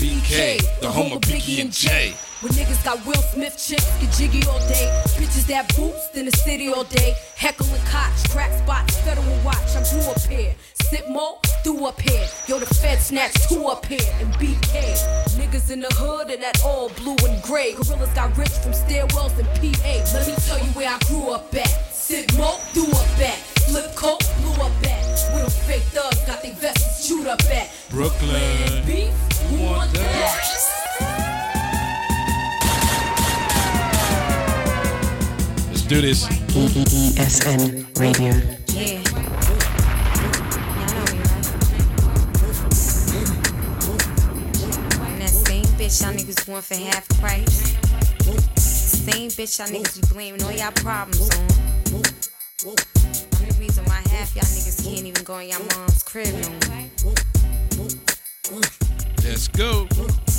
BK, 0.00 0.80
the 0.80 0.90
home 0.90 1.12
of 1.12 1.20
Biggie 1.20 1.60
and 1.60 1.70
Jay. 1.70 2.14
When 2.40 2.54
niggas 2.54 2.82
got 2.82 3.04
Will 3.06 3.20
Smith 3.20 3.52
chicks, 3.58 3.84
get 4.00 4.10
jiggy 4.12 4.48
all 4.48 4.58
day. 4.60 4.88
Bitches 5.18 5.46
that 5.48 5.76
boost 5.76 6.16
in 6.16 6.24
the 6.24 6.32
city 6.32 6.72
all 6.72 6.84
day. 6.84 7.14
Heckler 7.36 7.68
& 7.78 7.84
Koch, 7.84 8.30
crack 8.30 8.50
spots, 8.60 8.98
federal 9.00 9.44
watch. 9.44 9.58
I 9.76 9.84
grew 9.90 10.10
up 10.10 10.20
here. 10.20 10.54
Sit 10.88 11.06
mo, 11.10 11.38
threw 11.62 11.84
up 11.84 12.00
here. 12.00 12.26
Yo, 12.48 12.58
the 12.58 12.66
Fed 12.66 12.98
snatched 12.98 13.50
two 13.50 13.66
up 13.66 13.84
here. 13.84 14.00
And 14.20 14.32
BK. 14.34 14.96
Niggas 15.36 15.70
in 15.70 15.80
the 15.80 15.94
hood 15.96 16.30
and 16.30 16.42
that 16.42 16.64
all 16.64 16.88
blue 16.88 17.16
and 17.28 17.42
gray. 17.42 17.74
Gorillas 17.74 18.08
got 18.14 18.34
rich 18.38 18.56
from 18.62 18.72
stairwells 18.72 19.38
and 19.38 19.48
PA. 19.48 20.16
Let 20.16 20.26
me 20.26 20.34
tell 20.46 20.58
you 20.58 20.72
where 20.72 20.88
I 20.88 20.98
grew 21.06 21.28
up 21.28 21.54
at. 21.54 21.68
Sit 21.92 22.32
mo, 22.38 22.52
threw 22.72 22.90
up 22.90 23.20
at. 23.20 23.51
Flip 23.72 23.94
coat, 23.94 24.20
blew 24.42 24.52
up 24.62 24.70
at. 24.84 25.00
Real 25.34 25.48
fake 25.48 25.80
thugs 25.94 26.20
got 26.26 26.42
their 26.42 26.52
vests 26.52 27.08
chewed 27.08 27.26
up 27.26 27.42
at. 27.44 27.70
Brooklyn. 27.88 28.84
Beef, 28.84 29.08
who 29.48 29.62
want 29.64 29.78
want 29.78 29.90
that? 29.94 30.36
Let's 35.68 35.82
do 35.84 36.02
this. 36.02 36.26
ESN 36.26 37.98
Radio. 37.98 38.34
Yeah. 38.74 39.00
Yeah, 39.00 39.00
I 40.76 40.84
know 40.92 41.04
me, 41.08 41.18
right? 41.24 41.48
And 45.08 45.18
that 45.22 45.32
same 45.32 45.64
bitch 45.80 46.02
y'all 46.02 46.12
niggas 46.12 46.46
want 46.46 46.64
for 46.66 46.74
half 46.74 47.08
price. 47.20 47.74
Same 48.60 49.30
bitch 49.30 49.58
y'all 49.58 49.68
niggas 49.68 49.94
be 49.98 50.06
blaming 50.12 50.42
all 50.42 50.52
y'all 50.52 50.72
problems 50.72 51.30
on. 51.34 53.01
Half 54.22 54.36
y'all 54.36 54.44
niggas 54.44 54.84
can't 54.84 55.04
even 55.04 55.24
go 55.24 55.38
in 55.38 55.48
y'all 55.48 55.58
mom's 55.74 56.02
crib 56.04 56.28
no 56.28 56.48
more. 56.48 57.14
Let's 59.24 59.48
go. 59.48 59.88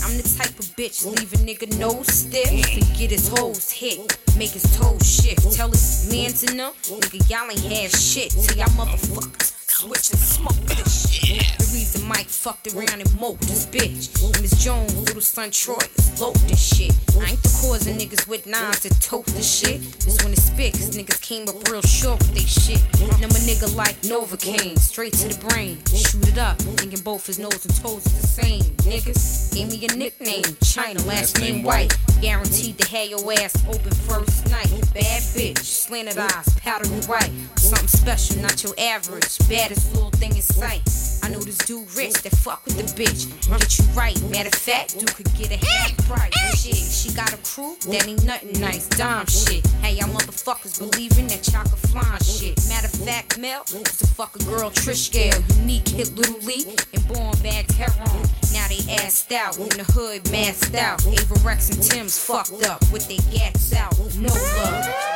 I'm 0.03 0.15
the 0.15 0.35
type 0.37 0.57
of 0.57 0.67
bitch 0.77 1.05
leave 1.05 1.33
a 1.33 1.37
nigga 1.43 1.77
no 1.77 2.01
stiff 2.03 2.47
and 2.49 2.97
get 2.97 3.11
his 3.11 3.27
hoes 3.27 3.69
hit, 3.69 3.99
make 4.37 4.51
his 4.51 4.63
toes 4.77 5.05
shift. 5.05 5.51
Tell 5.53 5.67
his 5.69 6.07
mans 6.09 6.43
in 6.43 6.55
them, 6.55 6.71
nigga 6.83 7.29
y'all 7.29 7.51
ain't 7.51 7.59
have 7.59 7.91
shit 7.91 8.31
till 8.31 8.57
y'all 8.57 8.69
motherfuckers 8.69 9.62
switch 9.83 10.11
and 10.11 10.19
smoke 10.19 10.55
this 10.67 11.11
shit. 11.11 11.43
The 11.57 11.69
reason 11.75 12.07
Mike 12.07 12.27
fucked 12.27 12.73
around 12.73 13.01
and 13.01 13.19
moped 13.19 13.41
this 13.41 13.65
bitch. 13.65 14.07
And 14.23 14.41
Miss 14.41 14.63
Jones, 14.63 14.95
little 14.95 15.21
son 15.21 15.51
Troy, 15.51 15.83
low 16.19 16.31
this 16.47 16.61
shit. 16.75 16.95
I 17.19 17.31
ain't 17.31 17.43
the 17.43 17.51
cause 17.59 17.85
of 17.87 17.95
niggas 17.95 18.25
with 18.27 18.47
nines 18.47 18.79
to 18.81 18.89
tote 19.01 19.25
this 19.35 19.59
shit. 19.59 19.81
This 19.99 20.23
when 20.23 20.31
it 20.31 20.39
spit, 20.39 20.73
cause 20.73 20.95
niggas 20.95 21.21
came 21.21 21.49
up 21.49 21.67
real 21.67 21.81
short 21.81 22.19
with 22.19 22.33
they 22.33 22.47
shit. 22.47 22.81
Now 23.19 23.27
my 23.27 23.43
nigga 23.43 23.75
like 23.75 23.95
Novocaine, 24.03 24.79
straight 24.79 25.13
to 25.19 25.27
the 25.27 25.47
brain. 25.47 25.77
Shoot 25.91 26.29
it 26.29 26.37
up, 26.37 26.57
thinking 26.79 27.01
both 27.01 27.27
his 27.27 27.39
nose 27.39 27.65
and 27.65 27.75
toes 27.75 28.05
is 28.05 28.21
the 28.21 28.27
same. 28.27 28.63
Niggas, 28.87 29.53
gave 29.53 29.67
me 29.69 29.85
a 29.85 29.95
nickname, 29.97 30.55
China, 30.63 31.01
last 31.03 31.39
name 31.39 31.63
White. 31.63 31.97
Guaranteed 32.21 32.77
to 32.79 32.87
have 32.87 33.09
your 33.09 33.33
ass 33.33 33.53
open 33.67 33.91
first 34.07 34.49
night. 34.49 34.69
Bad 34.93 35.21
bitch, 35.35 35.57
slanted 35.59 36.17
eyes, 36.17 36.47
powdery 36.61 37.01
white. 37.01 37.31
Something 37.57 37.87
special, 37.87 38.41
not 38.41 38.63
your 38.63 38.73
average. 38.79 39.37
Baddest 39.73 39.93
little 39.95 40.11
thing 40.11 40.35
in 40.35 40.41
sight. 40.43 40.83
I 41.23 41.29
know 41.29 41.39
this 41.39 41.57
dude 41.57 41.91
rich 41.95 42.13
that 42.21 42.35
fuck 42.35 42.63
with 42.65 42.77
the 42.77 42.83
bitch. 42.93 43.25
Get 43.57 43.79
you 43.79 43.85
right. 43.97 44.21
Matter 44.29 44.49
of 44.49 44.53
fact, 44.53 44.99
dude 44.99 45.15
could 45.15 45.33
get 45.33 45.49
a 45.49 45.65
half 45.65 45.97
price. 46.05 46.31
Oh, 46.37 46.55
shit, 46.55 46.75
she 46.75 47.11
got 47.11 47.33
a 47.33 47.37
crew 47.37 47.75
that 47.89 48.07
ain't 48.07 48.23
nothing 48.23 48.61
nice. 48.61 48.87
Dime 48.89 49.25
shit. 49.25 49.65
Hey, 49.81 49.95
y'all 49.95 50.09
motherfuckers 50.09 50.77
believing 50.77 51.25
that 51.27 51.51
y'all 51.51 51.63
can 51.63 51.77
fly 51.89 52.17
shit. 52.19 52.55
Matter 52.69 52.85
of 52.85 52.93
fact, 53.03 53.39
Mel 53.39 53.63
used 53.73 54.03
a 54.03 54.07
fuck 54.07 54.35
a 54.35 54.43
girl 54.43 54.69
Trish 54.69 55.11
Gale. 55.11 55.41
Unique 55.61 55.87
hit 55.87 56.13
Little 56.15 56.39
Lee 56.41 56.65
and 56.93 57.07
born 57.07 57.35
back 57.41 57.71
heroin. 57.71 58.29
Now 58.53 58.67
they 58.69 58.85
assed 58.93 59.31
out 59.31 59.57
in 59.57 59.69
the 59.69 59.85
hood, 59.89 60.29
masked 60.31 60.75
out. 60.75 61.03
Ava 61.07 61.33
Rex 61.43 61.71
and 61.71 61.81
Tim's 61.81 62.19
fucked 62.19 62.63
up 62.67 62.79
with 62.91 63.07
their 63.07 63.25
gats 63.33 63.73
out. 63.73 63.97
No 64.19 64.31
love. 64.31 65.12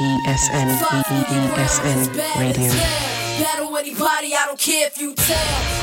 ESN 0.00 0.74
ESN 1.54 2.10
Radio. 2.40 2.72
Battle 3.38 3.76
anybody, 3.76 4.34
I 4.34 4.46
don't 4.46 4.58
care 4.58 4.88
if 4.88 5.00
you 5.00 5.14
tell. 5.14 5.36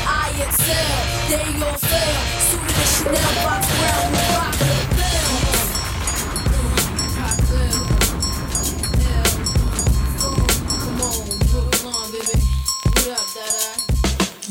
I 0.05 0.29
excel, 0.35 0.99
they 1.29 1.47
fail. 1.79 2.19
Suited 2.51 2.87
Chanel, 2.91 3.33
box 3.45 3.67
brown, 3.79 4.11
rock? 4.35 4.51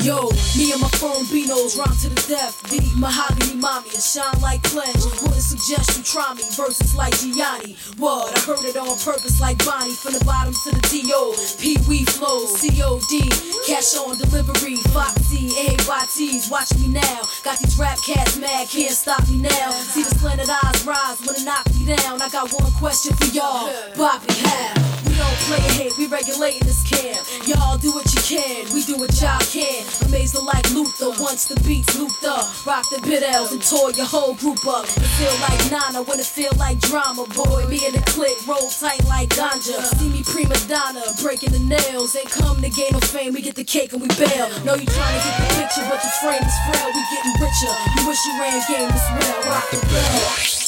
Yo, 0.02 0.30
me 0.56 0.72
and 0.72 0.80
my 0.80 0.88
phone 0.98 1.24
Beanos 1.30 1.78
rhyme 1.78 1.96
to 2.02 2.08
the 2.08 2.24
death. 2.28 2.62
Diddy 2.70 2.90
mahogany 2.96 3.54
mommy 3.54 3.90
and 3.90 4.02
shine 4.02 4.40
like 4.40 4.62
pledge. 4.64 4.96
Wouldn't 5.22 5.42
suggest 5.42 5.96
you 5.96 6.02
try 6.02 6.34
me 6.34 6.42
verses 6.56 6.94
like 6.94 7.14
Gianni. 7.18 7.76
What? 7.98 8.36
I 8.36 8.40
heard 8.40 8.64
it 8.64 8.76
on 8.76 8.98
purpose 8.98 9.40
like 9.40 9.58
Bonnie 9.64 9.94
from 9.94 10.14
the 10.14 10.24
bottom 10.24 10.54
to 10.54 10.70
the 10.74 10.82
D.O. 10.90 11.36
Pee 11.58 11.78
Wee 11.88 12.04
flows, 12.04 12.56
C.O.D. 12.58 13.28
Cash 13.66 13.94
on 13.96 14.16
delivery, 14.18 14.76
Foxy, 14.90 15.52
A.Y.T's. 15.54 16.50
Watch 16.50 16.74
me 16.78 16.88
now. 16.88 17.20
Got 17.44 17.58
these 17.58 17.78
rap 17.78 17.98
cats 18.04 18.38
mad, 18.38 18.68
can't 18.68 18.94
stop 18.94 19.26
me 19.28 19.38
now. 19.38 19.70
See 19.70 20.02
the 20.02 20.14
slanted 20.18 20.50
eyes 20.50 20.86
rise 20.86 21.20
when 21.26 21.36
it 21.36 21.44
knock 21.44 21.66
me 21.74 21.94
down. 21.94 22.20
I 22.22 22.28
got 22.28 22.52
one 22.52 22.72
question 22.72 23.14
for 23.16 23.26
y'all. 23.34 23.70
Bobby, 23.96 24.32
how? 24.42 24.99
We 25.06 25.14
don't 25.14 25.40
play 25.48 25.86
it 25.86 25.96
we 26.00 26.06
regulating 26.06 26.64
this 26.64 26.80
camp. 26.80 27.20
Y'all 27.46 27.76
do 27.76 27.92
what 27.92 28.08
you 28.14 28.20
can, 28.24 28.64
we 28.72 28.84
do 28.84 28.96
what 28.96 29.12
y'all 29.20 29.40
can. 29.52 29.84
Amazing 30.08 30.44
like 30.44 30.64
Luther, 30.72 31.12
once 31.20 31.44
the 31.44 31.60
beats 31.60 31.92
looped 31.98 32.24
up. 32.24 32.48
Rock 32.64 32.88
the 32.88 33.00
bit 33.02 33.22
L's 33.22 33.52
and 33.52 33.62
tore 33.62 33.92
your 33.92 34.06
whole 34.06 34.34
group 34.34 34.66
up. 34.66 34.84
It 34.84 35.10
feel 35.20 35.36
like 35.44 35.60
Nana 35.70 36.02
when 36.02 36.18
it 36.20 36.26
feel 36.26 36.52
like 36.56 36.80
drama, 36.80 37.26
boy. 37.36 37.66
Me 37.68 37.84
and 37.84 37.94
the 37.94 38.02
clique 38.10 38.40
roll 38.48 38.68
tight 38.70 39.04
like 39.06 39.28
ganja. 39.30 39.76
See 40.00 40.08
me 40.08 40.22
prima 40.24 40.56
donna, 40.68 41.04
breaking 41.20 41.52
the 41.52 41.60
nails. 41.60 42.16
Ain't 42.16 42.30
come 42.30 42.60
to 42.60 42.70
gain 42.70 42.92
no 42.92 43.00
fame, 43.00 43.32
we 43.34 43.42
get 43.42 43.56
the 43.56 43.64
cake 43.64 43.92
and 43.92 44.00
we 44.00 44.08
bail. 44.16 44.48
Know 44.64 44.74
you 44.74 44.86
trying 44.88 45.16
to 45.16 45.22
get 45.24 45.36
the 45.36 45.48
picture, 45.60 45.84
but 45.84 46.00
your 46.00 46.16
frame 46.24 46.40
is 46.40 46.56
frail. 46.64 46.88
We 46.96 47.02
getting 47.12 47.36
richer. 47.40 47.74
You 47.96 48.08
wish 48.08 48.20
you 48.24 48.32
ran 48.40 48.56
game 48.68 48.88
this 48.88 49.06
well. 49.20 49.40
Rock 49.52 49.70
the 49.70 49.80
bell. 49.92 50.59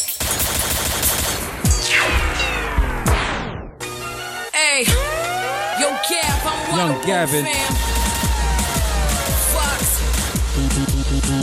Hey, 4.75 4.85
yo, 5.79 5.91
Gav, 6.09 6.47
I'm 6.47 6.79
Young 6.79 6.95
Waterworld 6.95 7.07
Gavin. 7.07 7.45
Fox, 9.53 10.01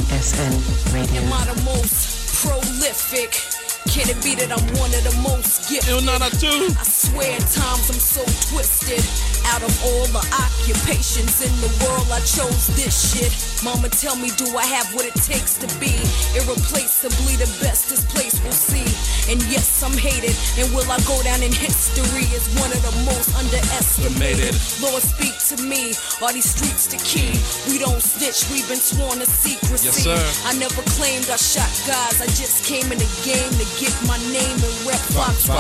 ESN 0.10 0.54
Radio. 0.96 1.22
am 1.22 1.34
I 1.34 1.54
the 1.54 1.62
most 1.62 2.44
prolific? 2.44 3.59
Can 3.88 4.10
it 4.12 4.20
be 4.22 4.36
that 4.36 4.52
I'm 4.52 4.66
one 4.76 4.92
of 4.92 5.04
the 5.08 5.16
most 5.24 5.70
gifted? 5.70 5.90
Ill 5.90 6.02
Na 6.02 6.18
Na 6.20 6.30
too. 6.30 6.68
I 6.76 6.84
swear 6.84 7.32
at 7.40 7.48
times 7.48 7.88
I'm 7.90 8.02
so 8.02 8.22
twisted. 8.52 9.02
Out 9.50 9.64
of 9.64 9.72
all 9.82 10.06
the 10.14 10.22
occupations 10.36 11.42
in 11.42 11.54
the 11.64 11.72
world, 11.82 12.06
I 12.12 12.20
chose 12.22 12.68
this 12.76 12.94
shit. 12.94 13.32
Mama, 13.64 13.90
tell 13.90 14.16
me, 14.16 14.30
do 14.38 14.46
I 14.56 14.66
have 14.68 14.94
what 14.94 15.06
it 15.08 15.16
takes 15.26 15.58
to 15.64 15.68
be 15.80 15.96
irreplaceably 16.38 17.40
the 17.40 17.50
best 17.64 17.90
this 17.90 18.06
place 18.12 18.38
will 18.44 18.54
see? 18.54 18.86
And 19.32 19.42
yes, 19.50 19.82
I'm 19.82 19.96
hated. 19.96 20.36
And 20.60 20.70
will 20.76 20.86
I 20.92 21.00
go 21.10 21.18
down 21.24 21.42
in 21.42 21.52
history 21.52 22.30
as 22.36 22.46
one 22.62 22.70
of 22.70 22.82
the 22.86 22.94
most 23.10 23.34
underestimated? 23.34 24.54
Lord, 24.84 25.02
speak 25.02 25.34
to 25.54 25.58
me. 25.66 25.94
Are 26.22 26.34
these 26.34 26.50
streets 26.52 26.86
the 26.92 27.00
key? 27.02 27.34
We 27.72 27.80
don't 27.80 28.02
snitch, 28.02 28.46
we've 28.52 28.68
been 28.70 28.82
sworn 28.82 29.18
to 29.20 29.26
secrecy. 29.26 29.90
Yes, 29.90 30.04
sir. 30.04 30.20
I 30.46 30.54
never 30.60 30.82
claimed 30.94 31.30
I 31.30 31.38
shot 31.38 31.70
guys. 31.90 32.22
I 32.22 32.28
just 32.38 32.66
came 32.66 32.86
in 32.92 33.00
the 33.00 33.12
game 33.26 33.50
to 33.58 33.66
get 33.78 33.94
my 34.08 34.18
name 34.34 34.58
and 34.58 34.76
rep 34.88 35.02
Fox 35.14 35.46
5. 35.46 35.56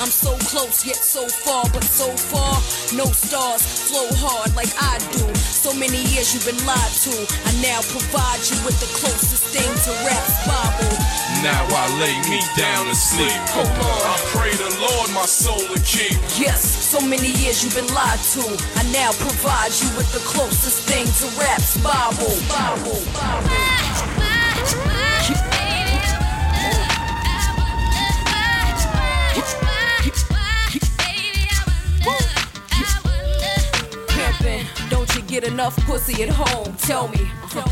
I'm 0.00 0.12
so 0.12 0.36
close 0.46 0.84
yet 0.86 0.96
so 0.96 1.26
far, 1.26 1.64
but 1.72 1.82
so 1.82 2.06
far, 2.14 2.54
no 2.94 3.06
stars 3.10 3.62
flow 3.88 4.06
hard 4.20 4.54
like 4.54 4.70
I 4.78 4.98
do. 5.16 5.26
So 5.34 5.72
many 5.74 5.98
years 6.12 6.34
you've 6.34 6.46
been 6.46 6.60
lied 6.66 6.94
to. 7.08 7.14
I 7.48 7.52
now 7.64 7.80
provide 7.90 8.42
you 8.46 8.58
with 8.62 8.78
the 8.78 8.90
closest 8.94 9.50
thing 9.50 9.66
to 9.66 9.90
rap's 10.06 10.36
Bible. 10.46 10.92
Now 11.42 11.64
I 11.66 11.84
lay 11.98 12.16
me 12.30 12.40
down 12.56 12.86
to 12.86 12.94
sleep. 12.94 13.34
Hold 13.54 13.66
on. 13.66 14.00
I 14.06 14.16
pray 14.34 14.52
the 14.54 14.70
Lord 14.78 15.10
my 15.14 15.26
soul 15.26 15.58
to 15.58 15.80
keep. 15.82 16.18
Yes, 16.38 16.62
so 16.62 17.00
many 17.00 17.32
years 17.42 17.64
you've 17.64 17.74
been 17.74 17.90
lied 17.94 18.22
to. 18.36 18.44
I 18.76 18.82
now 18.92 19.10
provide 19.16 19.72
you 19.80 19.88
with 19.96 20.10
the 20.12 20.22
closest 20.22 20.86
thing 20.86 21.06
to 21.06 21.26
rap's 21.40 21.76
Bible. 21.82 22.34
Bible. 22.46 23.00
Bible. 23.16 23.78
Pimpin', 24.68 25.07
get 35.40 35.52
enough 35.52 35.76
pussy 35.86 36.22
at 36.22 36.28
home? 36.28 36.74
Tell 36.78 37.08
me, 37.08 37.18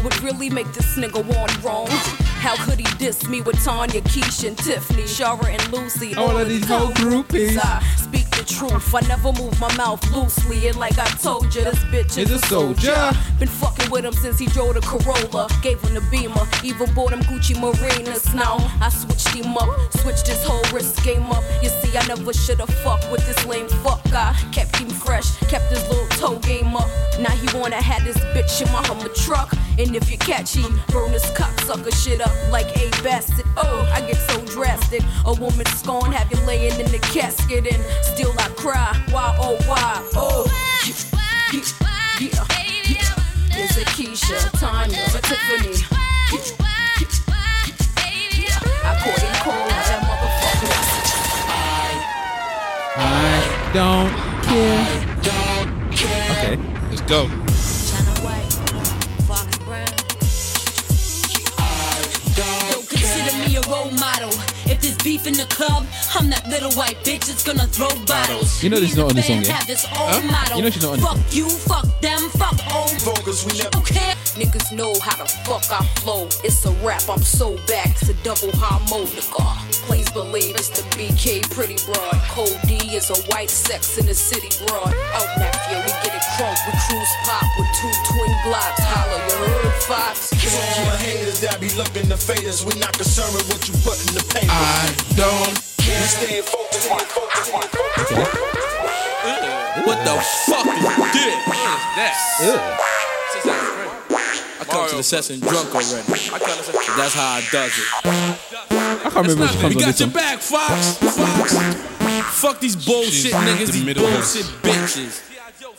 what 0.02 0.22
really 0.22 0.50
make 0.50 0.70
this 0.72 0.96
nigga 0.96 1.24
want 1.24 1.62
wrong? 1.64 1.88
How 2.38 2.54
could 2.64 2.78
he 2.78 2.86
diss 2.96 3.26
me 3.28 3.40
with 3.40 3.62
Tanya, 3.64 4.00
Keisha, 4.02 4.48
and 4.48 4.58
Tiffany, 4.58 5.02
Shara, 5.02 5.46
and 5.46 5.72
Lucy? 5.72 6.14
All 6.14 6.36
of 6.36 6.48
these 6.48 6.66
whole 6.66 6.90
groupies. 6.90 7.58
I 7.60 7.82
speak 7.96 8.28
the 8.30 8.44
truth. 8.44 8.94
I 8.94 9.00
never 9.08 9.32
move 9.32 9.58
my 9.60 9.74
mouth 9.76 10.02
loosely. 10.14 10.68
And 10.68 10.76
like 10.76 10.98
I 10.98 11.06
told 11.06 11.52
you, 11.54 11.64
this 11.64 11.82
bitch 11.84 12.18
is, 12.18 12.30
Is 12.30 12.42
a 12.42 12.46
soldier. 12.46 13.12
Been 13.40 13.48
fucking 13.48 13.90
with 13.90 14.04
him 14.04 14.12
since 14.12 14.38
he 14.38 14.46
drove 14.46 14.74
the 14.74 14.80
Corolla. 14.80 15.48
Gave 15.62 15.80
him 15.80 15.94
the 15.94 16.02
Beamer. 16.10 16.46
Even 16.62 16.92
bought 16.94 17.12
him 17.12 17.20
Gucci 17.22 17.58
Marinas. 17.60 18.32
Now 18.34 18.56
I 18.80 18.90
switched 18.90 19.34
him 19.34 19.56
up. 19.56 19.68
Switched 19.94 20.28
his 20.28 20.44
whole 20.44 20.62
wrist 20.72 21.02
game 21.02 21.26
up. 21.32 21.42
You 21.62 21.70
see, 21.70 21.96
I 21.98 22.06
never 22.06 22.32
should've 22.32 22.70
fucked 22.84 23.10
with 23.10 23.26
this 23.26 23.44
lame 23.46 23.68
fuck 23.82 24.05
guy. 24.16 24.32
Kept 24.50 24.76
him 24.76 24.88
fresh. 24.88 25.28
Kept 25.52 25.68
his 25.70 25.82
little 25.88 26.08
toe 26.20 26.38
game 26.38 26.74
up. 26.74 26.88
Now 27.20 27.34
he 27.42 27.46
wanna 27.58 27.82
have 27.90 28.02
this 28.04 28.18
bitch 28.32 28.54
in 28.62 28.68
my 28.72 28.82
Hummer 28.88 29.12
truck. 29.24 29.52
And 29.78 29.94
if 29.94 30.10
you 30.10 30.18
catch 30.18 30.54
him, 30.54 30.80
burn 30.88 31.12
this 31.12 31.28
cocksucker 31.38 31.94
shit 32.02 32.20
up 32.20 32.34
like 32.50 32.68
a 32.82 32.88
bastard. 33.02 33.46
Oh, 33.56 33.78
I 33.96 34.00
get 34.00 34.18
so 34.30 34.36
drastic. 34.46 35.02
A 35.26 35.34
woman 35.34 35.66
scorn, 35.80 36.12
have 36.12 36.30
you 36.32 36.40
laying 36.46 36.78
in 36.80 36.90
the 36.90 37.00
casket, 37.14 37.66
and 37.72 37.82
still 38.02 38.32
I 38.38 38.48
cry. 38.62 38.90
Why, 39.10 39.36
oh, 39.38 39.56
why? 39.68 39.92
Oh, 40.14 40.44
yeah, 40.86 41.60
yeah, 42.20 42.44
yeah. 42.94 43.62
Is 43.62 43.76
it 43.76 43.88
Keisha, 43.96 44.38
Tanya, 44.58 45.02
or 45.14 45.22
Tiffany? 45.28 45.76
I 48.88 48.92
caught 49.02 49.20
him 49.26 49.34
cold, 49.44 49.75
that 53.76 53.84
motherfucker. 53.84 54.46
I 54.48 55.12
don't 55.22 55.92
care. 55.92 56.30
Okay. 56.32 56.56
Let's 56.88 57.02
go. 57.02 57.26
China 57.26 58.14
White, 58.24 58.52
Fox 59.26 59.58
Brown. 59.58 59.86
Don't 62.36 62.88
consider 62.88 63.32
me 63.46 63.56
a 63.56 63.60
role 63.68 63.90
model. 63.92 64.45
If 65.06 65.22
there's 65.22 65.22
beef 65.22 65.26
in 65.26 65.34
the 65.34 65.54
club, 65.54 65.86
I'm 66.14 66.30
that 66.30 66.46
little 66.48 66.72
white 66.72 66.96
bitch 67.04 67.26
that's 67.26 67.44
gonna 67.44 67.66
throw 67.66 67.88
bottles. 68.06 68.62
You 68.62 68.70
know 68.70 68.80
this 68.80 68.90
is 68.90 68.96
Me 68.96 69.02
not 69.02 69.10
on 69.10 69.16
the 69.16 69.22
song, 69.22 69.36
fam 69.36 69.44
yeah? 69.44 69.52
Have 69.52 69.66
this 69.66 69.86
old 69.98 70.24
motto. 70.24 70.56
You 70.56 70.62
know 70.62 70.70
she's 70.70 70.82
not 70.82 70.92
on 70.92 71.00
Fuck 71.00 71.34
you, 71.34 71.48
fuck 71.48 71.86
them, 72.00 72.18
fuck 72.30 72.58
all. 72.74 72.88
Focus, 72.88 73.44
we 73.46 73.58
never. 73.58 73.78
Okay. 73.78 74.14
Niggas 74.36 74.72
know 74.72 74.98
how 75.00 75.16
the 75.16 75.28
fuck 75.46 75.64
I 75.70 75.84
flow. 76.00 76.26
It's 76.42 76.64
a 76.66 76.72
rap, 76.84 77.02
I'm 77.08 77.22
so 77.22 77.56
back. 77.66 77.90
It's 77.90 78.08
a 78.08 78.14
double 78.22 78.50
harmonica. 78.52 79.46
Please 79.86 80.10
believe 80.10 80.56
it's 80.56 80.68
the 80.68 80.82
BK 80.98 81.48
pretty 81.50 81.78
broad. 81.86 82.18
Code 82.34 82.58
D 82.66 82.74
is 82.92 83.08
a 83.10 83.16
white 83.30 83.50
sex 83.50 83.98
in 83.98 84.06
the 84.06 84.14
city 84.14 84.50
broad. 84.66 84.92
Oh, 84.92 85.16
Out 85.22 85.38
nephew, 85.38 85.78
we 85.86 85.92
get 86.02 86.15
it 86.26 86.34
crunk. 86.34 86.58
We 86.66 86.72
cruise 86.90 87.14
pop 87.24 87.46
with 87.58 87.70
two 87.78 87.92
twin 88.10 88.32
glocks. 88.46 88.82
Holla, 88.82 89.18
you 89.22 89.36
heard 89.46 89.74
Fox? 89.86 90.30
For 90.34 90.58
all 90.58 90.90
the 90.90 90.98
haters 90.98 91.40
that 91.40 91.60
be 91.60 91.70
looking 91.74 92.08
to 92.10 92.16
fade 92.16 92.44
us, 92.46 92.64
we 92.64 92.74
not 92.80 92.92
concerned 92.94 93.34
with 93.34 93.46
what 93.50 93.62
you 93.68 93.74
put 93.86 93.98
in 94.08 94.14
the 94.14 94.24
paper. 94.34 94.50
I 94.50 94.90
don't. 95.14 95.54
we 95.78 95.94
stay 96.06 96.40
focused, 96.42 96.90
stay 96.90 96.98
focused, 97.06 97.46
stay 97.46 97.62
focused. 97.62 98.66
What 99.86 99.98
the 100.04 100.14
fuck 100.50 100.66
is 100.66 100.82
this? 100.82 101.38
What 102.42 102.66
is 103.36 103.44
that? 103.44 103.62
I 104.58 104.64
come 104.64 104.88
to 104.88 104.96
the 104.96 105.02
session 105.02 105.40
drunk 105.40 105.74
already. 105.74 106.06
That's 106.96 107.14
how 107.14 107.38
I 107.38 107.42
does 107.52 107.72
it. 107.78 107.86
I 108.04 109.10
can't 109.10 109.14
remember 109.28 109.44
which 109.44 109.54
We 109.54 109.60
comes 109.60 109.76
on 109.76 109.80
got 109.80 109.86
this 109.86 110.00
your 110.00 110.08
one. 110.08 110.14
back, 110.14 110.38
Fox. 110.40 110.96
Fox. 110.98 111.54
Fuck 112.40 112.60
these 112.60 112.76
bullshit 112.76 113.12
She's 113.12 113.32
niggas, 113.34 113.66
the 113.66 113.72
these 113.72 113.84
middle 113.84 114.02
bullshit 114.10 114.46
bitches. 114.62 115.22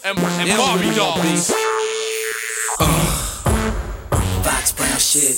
And, 0.03 0.17
and 0.19 0.47
They 0.49 0.55
don't 0.55 0.57
Barbie 0.57 0.87
really 0.89 0.99
want 0.99 1.23
dolls. 1.23 1.49
Fox 4.43 4.71
Brown 4.73 4.99
shit. 4.99 5.35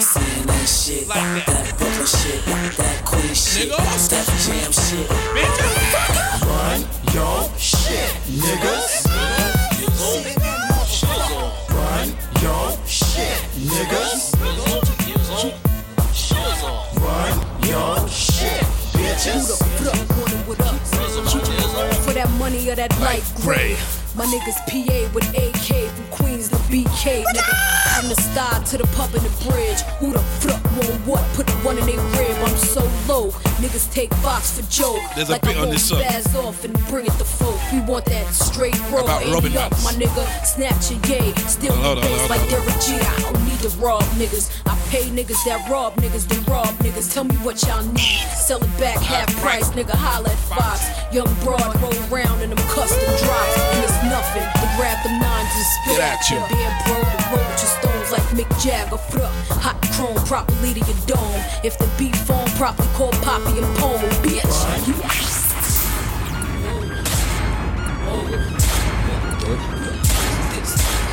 Saying 0.00 0.46
that 0.46 0.66
shit. 0.66 1.06
Like 1.08 1.20
that. 1.20 1.46
That 1.46 1.76
Brooklyn 1.78 2.06
shit. 2.06 2.44
That 2.44 3.04
Queen 3.04 3.34
shit. 3.34 3.70
Nigga. 3.70 3.98
Step 3.98 4.26
Jam 4.44 4.72
shit. 4.72 5.08
Run 6.48 6.80
your 7.12 7.44
shit, 7.58 8.10
niggas. 8.40 9.04
Run 11.70 12.08
your 12.42 12.72
shit, 12.86 13.38
niggas. 13.68 14.73
That 22.74 22.88
that 22.88 23.00
light 23.00 23.24
gray. 23.36 23.76
My 24.14 24.24
niggas 24.26 24.58
PA 24.66 25.14
with 25.14 25.28
AK 25.36 25.90
from 25.90 26.03
BK, 26.70 27.24
nigga. 27.24 28.00
From 28.00 28.08
the 28.08 28.16
style 28.16 28.62
to 28.64 28.78
the 28.78 28.86
pub 28.96 29.14
and 29.14 29.22
the 29.22 29.50
bridge. 29.50 29.80
Who 30.00 30.12
the 30.12 30.18
fuck 30.18 30.62
want 30.76 31.06
what? 31.06 31.22
Put 31.34 31.46
the 31.46 31.52
one 31.62 31.78
in 31.78 31.86
their 31.86 32.00
rib. 32.18 32.36
I'm 32.42 32.56
so 32.56 32.82
low. 33.08 33.30
Niggas 33.62 33.92
take 33.92 34.12
Fox 34.14 34.58
for 34.58 34.66
joke. 34.70 34.98
There's 35.14 35.28
a 35.28 35.32
like 35.32 35.42
bit 35.42 35.56
I 35.56 35.60
on 35.60 35.70
this 35.70 35.88
song. 35.88 36.00
spaz 36.00 36.34
off 36.34 36.64
and 36.64 36.72
bring 36.88 37.06
it 37.06 37.12
to 37.12 37.24
folk. 37.24 37.60
We 37.72 37.80
want 37.80 38.04
that 38.06 38.26
straight 38.32 38.78
raw. 38.90 39.02
About 39.04 39.24
Robin 39.32 39.56
up, 39.56 39.70
my 39.84 39.92
nigga. 39.92 40.24
Snatch 40.44 40.90
your 40.90 41.00
yay. 41.06 41.32
Still 41.46 41.72
on, 41.84 41.96
bass 41.96 42.18
hold 42.18 42.30
like. 42.30 42.48
Derek 42.50 42.80
G. 42.80 42.94
I 42.94 43.20
don't 43.20 43.44
need 43.44 43.60
to 43.60 43.68
rob 43.78 44.02
niggas. 44.18 44.50
I 44.66 44.74
pay 44.90 45.04
niggas 45.10 45.44
that 45.46 45.68
rob 45.70 45.94
niggas 45.96 46.26
to 46.28 46.50
rob 46.50 46.74
niggas. 46.78 47.12
Tell 47.12 47.24
me 47.24 47.36
what 47.36 47.62
y'all 47.62 47.84
need. 47.92 48.26
Sell 48.34 48.62
it 48.62 48.80
back 48.80 48.98
half 48.98 49.30
price, 49.36 49.70
nigga. 49.70 49.94
Holla 49.94 50.30
at 50.30 50.38
Fox. 50.50 50.82
Young 51.14 51.32
broad 51.44 51.62
roll 51.80 51.94
round 52.10 52.42
in 52.42 52.50
them 52.50 52.58
custom 52.68 52.98
drops. 53.22 53.58
And 53.74 53.84
it's 53.84 54.02
nothing. 54.10 54.63
Grab 54.76 55.06
and 55.06 55.22
spit 55.64 55.96
Get 55.96 56.00
at 56.00 56.30
you. 56.30 56.38
Bear 56.50 56.70
bro 56.84 56.94
to 56.98 57.16
roll 57.30 57.46
with 57.46 57.62
your 57.62 57.72
stones 57.78 58.10
like 58.10 58.26
Mick 58.34 58.50
Jagger. 58.60 58.96
Fruh. 58.96 59.30
Hot 59.62 59.78
chrome 59.94 60.16
properly 60.26 60.74
to 60.74 60.80
your 60.80 60.98
dome. 61.06 61.40
If 61.62 61.78
the 61.78 61.88
beat 61.96 62.16
form 62.16 62.48
properly, 62.58 62.88
call 62.94 63.12
Poppy 63.22 63.58
and 63.58 63.76
Pole, 63.78 63.98
bitch. 64.24 64.42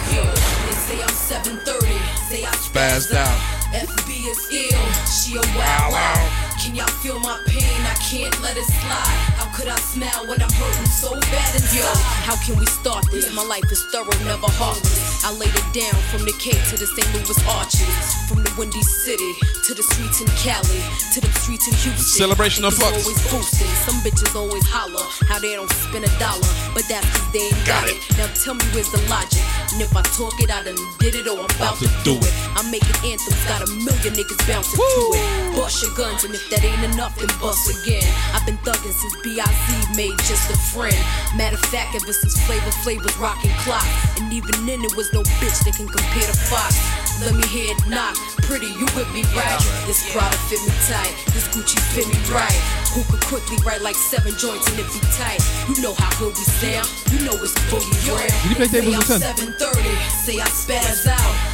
Yeah, 0.09 1.05
I'm 1.05 1.13
730. 1.13 1.87
Say 2.29 2.43
I 2.43 2.51
Spazzed 2.65 3.13
out. 3.13 3.61
FB 3.71 4.09
is 4.27 4.41
ill, 4.51 4.83
she 5.07 5.37
a 5.37 5.41
wow 5.55 5.87
wow. 5.91 6.51
Can 6.59 6.75
y'all 6.75 6.87
feel 6.99 7.19
my 7.19 7.39
pain? 7.47 7.81
I 7.87 7.95
can't 8.01 8.35
let 8.41 8.57
it 8.57 8.65
slide. 8.65 9.17
How 9.39 9.50
could 9.61 9.69
I 9.69 9.77
smile 9.77 10.25
when 10.25 10.41
I'm 10.41 10.49
hurting 10.49 10.89
so 10.89 11.13
bad 11.29 11.53
inside? 11.53 12.01
How 12.25 12.33
can 12.41 12.57
we 12.57 12.65
start 12.65 13.05
this? 13.11 13.29
My 13.35 13.45
life 13.45 13.69
is 13.69 13.85
thorough, 13.93 14.09
never 14.25 14.49
heartless. 14.57 15.21
I 15.21 15.29
laid 15.37 15.53
it 15.53 15.69
down 15.69 15.93
from 16.09 16.25
the 16.25 16.33
Cape 16.41 16.57
to 16.73 16.75
the 16.81 16.89
St. 16.89 17.05
Louis 17.13 17.37
Arches. 17.45 17.85
From 18.25 18.41
the 18.41 18.49
Windy 18.57 18.81
City, 18.81 19.31
to 19.69 19.77
the 19.77 19.85
streets 19.85 20.17
in 20.17 20.25
Cali, 20.41 20.81
to 21.13 21.21
the 21.21 21.29
streets 21.37 21.69
in 21.69 21.77
Houston. 21.77 22.25
Celebration 22.25 22.65
of 22.65 22.73
Fox. 22.73 23.05
Always 23.05 23.21
boosting. 23.29 23.69
Some 23.85 24.01
bitches 24.01 24.33
always 24.33 24.65
holler 24.65 25.05
how 25.29 25.37
they 25.37 25.53
don't 25.53 25.69
spend 25.85 26.09
a 26.09 26.13
dollar, 26.17 26.49
but 26.73 26.81
that's 26.89 27.05
cause 27.13 27.29
they 27.29 27.45
ain't 27.45 27.65
got, 27.69 27.85
it. 27.85 28.01
Now 28.17 28.33
tell 28.33 28.57
me 28.57 28.65
where's 28.73 28.89
the 28.89 29.01
logic? 29.13 29.45
And 29.77 29.85
if 29.85 29.93
I 29.93 30.01
talk 30.17 30.41
it, 30.41 30.49
I 30.49 30.65
done 30.65 30.79
did 30.97 31.13
it 31.13 31.29
or 31.29 31.37
I'm 31.37 31.53
about 31.61 31.77
to 31.85 31.89
do 32.01 32.17
it. 32.17 32.33
I'm 32.57 32.73
making 32.73 32.97
anthems, 33.05 33.37
got 33.45 33.61
a 33.61 33.69
million 33.77 34.17
niggas 34.17 34.41
bouncing 34.49 34.81
to 34.81 35.05
it. 35.13 35.53
Bust 35.53 35.85
your 35.85 35.93
guns, 35.93 36.25
and 36.25 36.33
if 36.33 36.49
that 36.49 36.65
ain't 36.65 36.81
enough, 36.97 37.13
then 37.21 37.29
bust 37.37 37.69
again. 37.69 38.09
I've 38.33 38.45
been 38.49 38.57
thugging 38.65 38.89
since 38.89 39.15
B.I.Z. 39.51 39.95
made 39.95 40.17
just 40.25 40.49
a 40.49 40.57
friend. 40.57 40.95
Matter 41.35 41.55
of 41.55 41.65
fact, 41.67 41.95
ever 41.95 42.13
since 42.13 42.39
Flavor 42.45 42.71
Flav 42.83 43.03
was 43.03 43.15
rocking 43.17 43.51
clock, 43.63 43.85
and 44.19 44.31
even 44.31 44.65
then 44.65 44.83
it 44.83 44.95
was 44.95 45.11
no 45.13 45.21
bitch 45.39 45.63
that 45.65 45.75
can 45.75 45.87
compare 45.87 46.27
to 46.27 46.37
Fox. 46.47 46.79
Let 47.21 47.35
me 47.35 47.45
hear 47.47 47.69
it 47.69 47.79
knock, 47.87 48.15
pretty, 48.47 48.67
you 48.67 48.87
with 48.97 49.09
me 49.13 49.23
right. 49.37 49.61
This 49.85 50.01
Prada 50.11 50.37
fit 50.49 50.61
me 50.65 50.73
tight, 50.89 51.13
this 51.33 51.47
Gucci 51.53 51.77
fit 51.93 52.07
me 52.07 52.17
right. 52.33 52.57
Who 52.95 53.03
could 53.11 53.21
quickly 53.21 53.57
write 53.65 53.81
like 53.81 53.95
seven 53.95 54.33
joints 54.37 54.67
and 54.71 54.79
it 54.79 54.87
be 54.89 54.99
tight? 55.13 55.41
You 55.69 55.81
know 55.83 55.93
how 55.93 56.09
good 56.17 56.33
we 56.33 56.43
sound, 56.43 56.89
you 57.13 57.23
know 57.25 57.35
it's 57.37 57.53
boogie 57.69 57.93
round. 58.09 58.31
Did 58.41 58.49
you 58.49 58.57
play 58.57 58.67
Say 58.71 58.81
I'm 58.81 59.01
730, 59.01 59.89
say 60.09 60.39
I 60.41 60.47
spaz 60.49 61.07
out. 61.07 61.51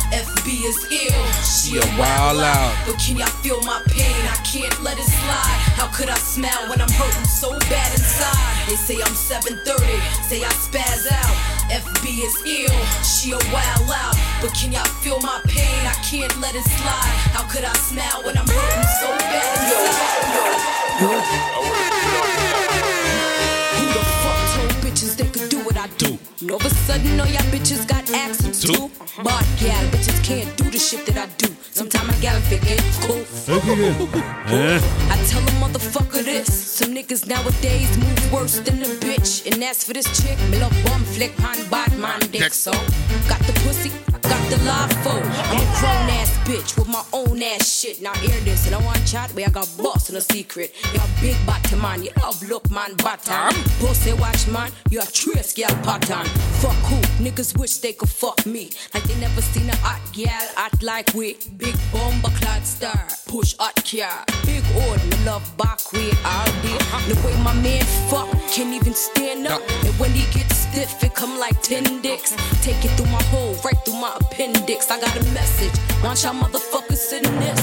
FB 0.48 0.64
is 0.64 0.80
ill, 0.90 1.26
she 1.44 1.76
a 1.78 1.84
wild 2.00 2.40
out. 2.40 2.74
But 2.86 2.98
can 3.00 3.18
y'all 3.18 3.28
feel 3.44 3.62
my 3.64 3.82
pain? 3.88 4.16
I 4.32 4.38
can't 4.48 4.82
let 4.82 4.98
it 4.98 5.04
slide. 5.04 5.60
How 5.76 5.88
could 5.88 6.08
I 6.08 6.16
smile 6.16 6.70
when 6.70 6.80
I'm 6.80 6.90
hurting 6.90 7.26
so 7.26 7.52
bad 7.68 7.92
inside? 7.92 8.70
They 8.70 8.76
say 8.76 8.96
I'm 8.96 9.14
730, 9.14 9.84
say 10.24 10.46
I 10.46 10.50
spaz 10.56 11.12
out. 11.12 11.36
FB 11.70 12.24
is 12.24 12.38
ill, 12.46 12.72
she 13.04 13.32
a 13.34 13.40
wild 13.52 13.92
out. 13.92 14.16
But 14.42 14.54
can 14.56 14.72
y'all 14.72 14.88
feel 15.04 15.20
my 15.20 15.42
pain? 15.48 15.86
I 15.86 15.96
can't 16.10 16.40
let 16.40 16.56
it 16.56 16.64
slide. 16.64 17.12
How 17.36 17.44
could 17.52 17.66
I 17.66 17.74
smile 17.74 18.24
when 18.24 18.38
I'm 18.38 18.48
hurting 18.48 18.88
so 19.04 19.18
bad 19.28 19.52
inside? 21.68 21.87
And 26.40 26.52
all 26.52 26.58
of 26.58 26.66
a 26.66 26.70
sudden, 26.70 27.20
all 27.20 27.26
y'all 27.26 27.42
bitches 27.50 27.88
got 27.88 28.08
accents 28.14 28.62
too. 28.62 28.92
But 29.24 29.44
gal, 29.60 29.84
bitches 29.90 30.24
can't 30.24 30.56
do 30.56 30.70
the 30.70 30.78
shit 30.78 31.04
that 31.08 31.18
I 31.18 31.26
do. 31.38 31.48
Sometimes 31.72 32.10
I 32.10 32.22
gotta 32.22 32.42
figure 32.42 32.76
it's 32.78 33.00
cool. 33.06 33.26
I 35.10 35.18
tell 35.26 35.42
a 35.42 35.54
motherfucker 35.58 36.24
this. 36.24 36.48
Some 36.54 36.94
niggas 36.94 37.26
nowadays 37.28 37.98
move 37.98 38.32
worse 38.32 38.60
than 38.60 38.84
a 38.84 38.86
bitch. 39.02 39.52
And 39.52 39.64
as 39.64 39.84
for 39.84 39.94
this 39.94 40.06
chick, 40.22 40.38
me 40.52 40.60
love 40.60 40.76
bum 40.86 41.04
flick 41.06 41.34
on 41.42 41.58
Batman 41.72 42.20
dick. 42.32 42.54
So, 42.54 42.72
got 43.28 43.42
the 43.48 43.54
pussy, 43.66 43.92
I 44.28 44.30
got 44.30 44.50
the 44.50 44.58
live 44.66 44.92
phone. 45.04 45.24
I'm 45.24 45.56
a 45.56 45.80
grown 45.80 46.10
ass 46.20 46.38
bitch 46.44 46.78
with 46.78 46.90
my 46.90 47.04
own 47.14 47.42
ass 47.42 47.80
shit. 47.80 48.02
Now 48.02 48.14
hear 48.16 48.38
this, 48.42 48.66
and 48.66 48.76
I 48.76 48.84
want 48.84 49.06
chat 49.08 49.32
where 49.32 49.48
I 49.48 49.50
got 49.50 49.70
boss 49.78 50.10
in 50.10 50.18
a 50.18 50.22
secret. 50.22 50.76
Y'all 50.94 51.08
big 51.22 51.38
bottom 51.46 51.82
man, 51.82 52.04
you 52.04 52.12
love 52.22 52.42
look 52.50 52.70
man 52.70 52.94
bottom. 52.98 53.56
Pussy 53.80 54.12
watch 54.14 54.48
man, 54.48 54.70
you 54.90 55.00
a 55.00 55.06
trace 55.06 55.54
girl 55.54 55.70
pattern. 55.84 56.26
Fuck 56.60 56.76
who, 56.90 57.00
niggas 57.24 57.58
wish 57.58 57.78
they 57.78 57.94
could 57.94 58.10
fuck 58.10 58.46
me. 58.46 58.72
Like 58.94 59.04
they 59.04 59.18
never 59.20 59.42
seen 59.42 59.70
a 59.70 59.76
hot 59.78 60.02
gal 60.12 60.48
act 60.58 60.84
like 60.84 61.14
we. 61.14 61.38
Big 61.56 61.76
bomber 61.94 62.30
clad 62.40 62.66
star, 62.66 63.08
push 63.28 63.56
hot 63.58 63.76
car. 63.86 64.26
Big 64.46 64.64
old, 64.76 65.02
me 65.06 65.18
love 65.26 65.46
back 65.58 65.80
way 65.94 66.12
all 66.26 66.46
day. 66.64 66.78
The 67.08 67.16
way 67.24 67.36
my 67.44 67.54
man 67.54 67.86
fuck, 68.10 68.30
can't 68.52 68.74
even 68.74 68.94
stand 68.94 69.48
up. 69.48 69.62
And 69.86 69.94
when 70.00 70.12
he 70.12 70.26
gets 70.38 70.58
stiff, 70.58 71.02
it 71.02 71.16
come 71.16 71.40
like 71.40 71.62
ten 71.62 72.02
dicks. 72.02 72.36
Take 72.62 72.84
it 72.84 72.92
through 72.98 73.12
my 73.12 73.24
hole, 73.32 73.56
right 73.64 73.78
through 73.86 74.02
my 74.02 74.17
appendix. 74.20 74.92
I 74.92 75.00
got 75.00 75.16
a 75.16 75.24
message. 75.34 75.74
Want 76.04 76.24
y'all 76.24 76.34
motherfuckers 76.34 76.98
sitting 76.98 77.32
this? 77.40 77.60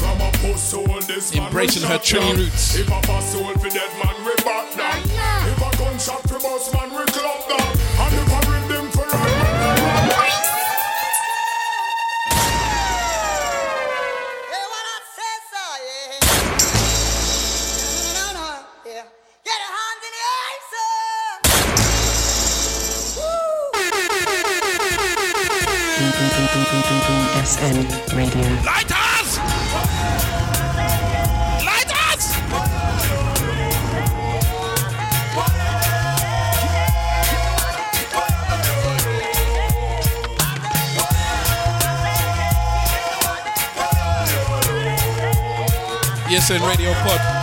From 0.00 0.20
a 0.20 0.58
soul, 0.58 1.00
this 1.06 1.34
Embracing 1.34 1.88
her 1.88 1.98
true 1.98 2.20
roots. 2.32 2.76
If 2.76 2.88
a 2.88 3.00
pass 3.02 3.32
soul 3.32 3.52
for 3.54 3.68
dead 3.68 3.90
man, 4.02 4.14
we 4.24 4.34
back 4.44 4.74
down. 4.76 5.02
If 5.48 5.58
a 5.58 5.78
gunshot 5.78 6.22
for 6.28 6.38
boss 6.40 6.72
man, 6.74 6.90
ESN 26.72 27.84
Radio. 28.16 28.48
Lighters! 28.64 29.38
Lighters! 31.68 32.24
ESN 46.30 46.66
Radio 46.66 46.94
Pod. 47.04 47.41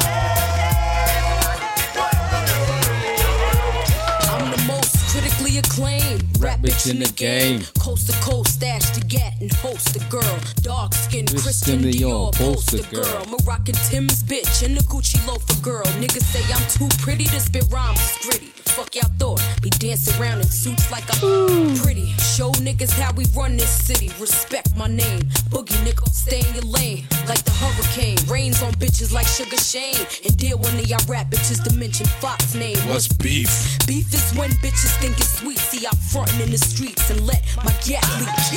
In 6.88 7.00
the 7.00 7.12
game. 7.16 7.62
Coast 7.80 8.08
to 8.08 8.14
coast, 8.22 8.56
stash 8.56 8.90
to 8.92 9.02
get 9.02 9.40
and 9.42 9.52
host 9.52 9.96
a 9.96 10.00
girl. 10.10 10.40
Dark 10.62 10.94
skin, 10.94 11.26
Christian 11.26 11.80
Dior, 11.80 12.34
poster 12.34 12.84
girl. 12.94 13.26
Moroccan 13.26 13.76
Tim's 13.90 14.24
bitch 14.24 14.64
and 14.66 14.78
the 14.78 14.84
Gucci 14.84 15.26
loafer 15.28 15.60
girl. 15.62 15.86
Niggas 16.00 16.24
say 16.24 16.44
I'm 16.54 16.68
too 16.70 16.88
pretty 17.02 17.26
to 17.26 17.40
spit 17.40 17.66
rhymes, 17.72 18.00
it's 18.00 18.26
gritty. 18.26 18.59
The 18.70 18.76
fuck 18.76 18.96
y'all 18.96 19.10
thought? 19.18 19.42
Be 19.64 19.72
dancing 19.72 20.22
around 20.22 20.42
in 20.42 20.48
suits 20.48 20.92
like 20.92 21.04
I'm 21.12 21.76
pretty. 21.78 22.14
Show 22.20 22.52
niggas 22.62 22.92
how 22.92 23.12
we 23.14 23.26
run 23.36 23.58
this 23.58 23.70
city. 23.70 24.12
Respect 24.20 24.78
my 24.78 24.86
name. 24.86 25.22
Boogie 25.50 25.74
nigga, 25.84 26.08
stay 26.10 26.48
in 26.48 26.54
your 26.54 26.66
lane. 26.66 27.08
Like 27.28 27.44
the 27.46 27.52
hurricane. 27.52 28.20
Rains 28.28 28.62
on 28.62 28.74
bitches 28.74 29.12
like 29.12 29.26
Sugar 29.26 29.58
Shane. 29.58 30.06
And 30.24 30.38
deal 30.38 30.60
one 30.60 30.76
of 30.76 30.86
y'all 30.86 31.04
rap 31.08 31.32
bitches 31.32 31.64
to 31.64 31.74
mention 31.74 32.06
Fox 32.22 32.54
name. 32.54 32.78
What's 32.90 33.08
beef? 33.08 33.50
Beef 33.88 34.14
is 34.14 34.32
when 34.38 34.52
bitches 34.62 34.96
think 35.02 35.18
it's 35.18 35.40
sweet. 35.40 35.58
See, 35.58 35.88
I'm 35.88 35.98
frontin' 35.98 36.40
in 36.42 36.52
the 36.52 36.60
streets 36.60 37.10
and 37.10 37.26
let 37.26 37.44
my 37.58 37.74
gat 37.84 38.06
leak. 38.20 38.30
It's 38.38 38.54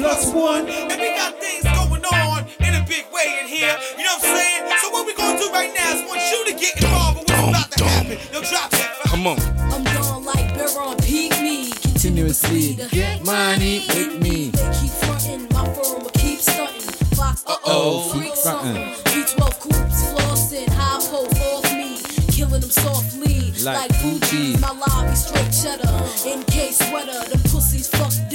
Plus 0.00 0.32
one. 0.32 0.66
And 0.66 0.98
we 0.98 1.08
got 1.14 1.38
things 1.38 1.62
going 1.62 2.04
on 2.06 2.46
in 2.60 2.74
a 2.74 2.82
big 2.88 3.04
way 3.12 3.38
in 3.42 3.46
here. 3.46 3.76
You 3.98 4.04
know 4.04 4.16
what 4.16 4.24
I'm 4.24 4.36
saying? 4.36 4.72
So 4.80 4.88
what 4.90 5.06
we 5.06 5.12
gonna 5.14 5.38
do 5.38 5.50
right 5.52 5.70
now 5.74 5.92
is 5.92 6.08
want 6.08 6.22
you 6.32 6.44
to 6.46 6.58
get 6.58 6.82
involved 6.82 7.18
with 7.20 7.28
what's 7.28 7.48
about 7.48 7.70
to 7.72 7.84
happen. 7.84 8.18
Yo, 8.32 8.40
drop 8.40 8.70
that. 8.70 8.96
Come 9.04 9.26
on. 9.26 9.38
I'm 9.70 9.84
gone 9.84 10.24
like 10.24 10.54
Baron 10.56 10.96
me. 11.44 11.70
Continuously 11.82 12.78
get 12.90 13.22
money 13.26 13.84
with 13.88 14.22
me. 14.22 14.48
They 14.48 14.72
keep 14.80 14.90
frontin', 15.04 15.46
my 15.52 15.66
firm 15.74 16.02
will 16.02 16.10
keep 16.16 16.38
stuntin'. 16.38 17.14
Fox, 17.14 17.44
uh 17.46 17.56
oh, 17.66 18.08
freak 18.08 18.34
something. 18.36 18.94
V12 19.04 19.60
coops, 19.60 20.00
flossin', 20.12 20.68
high 20.70 20.98
post 21.10 21.42
off 21.42 21.72
me. 21.74 22.00
Killing 22.32 22.62
them 22.62 22.70
softly, 22.70 23.52
Like 23.62 23.76
like 23.76 23.90
Fugees. 24.00 24.56
Fugees. 24.56 24.60
My 24.62 24.70
lobby 24.70 25.14
straight 25.14 25.52
cheddar, 25.52 25.92
in 26.26 26.42
case 26.44 26.78
sweater. 26.88 27.28
Them 27.28 27.42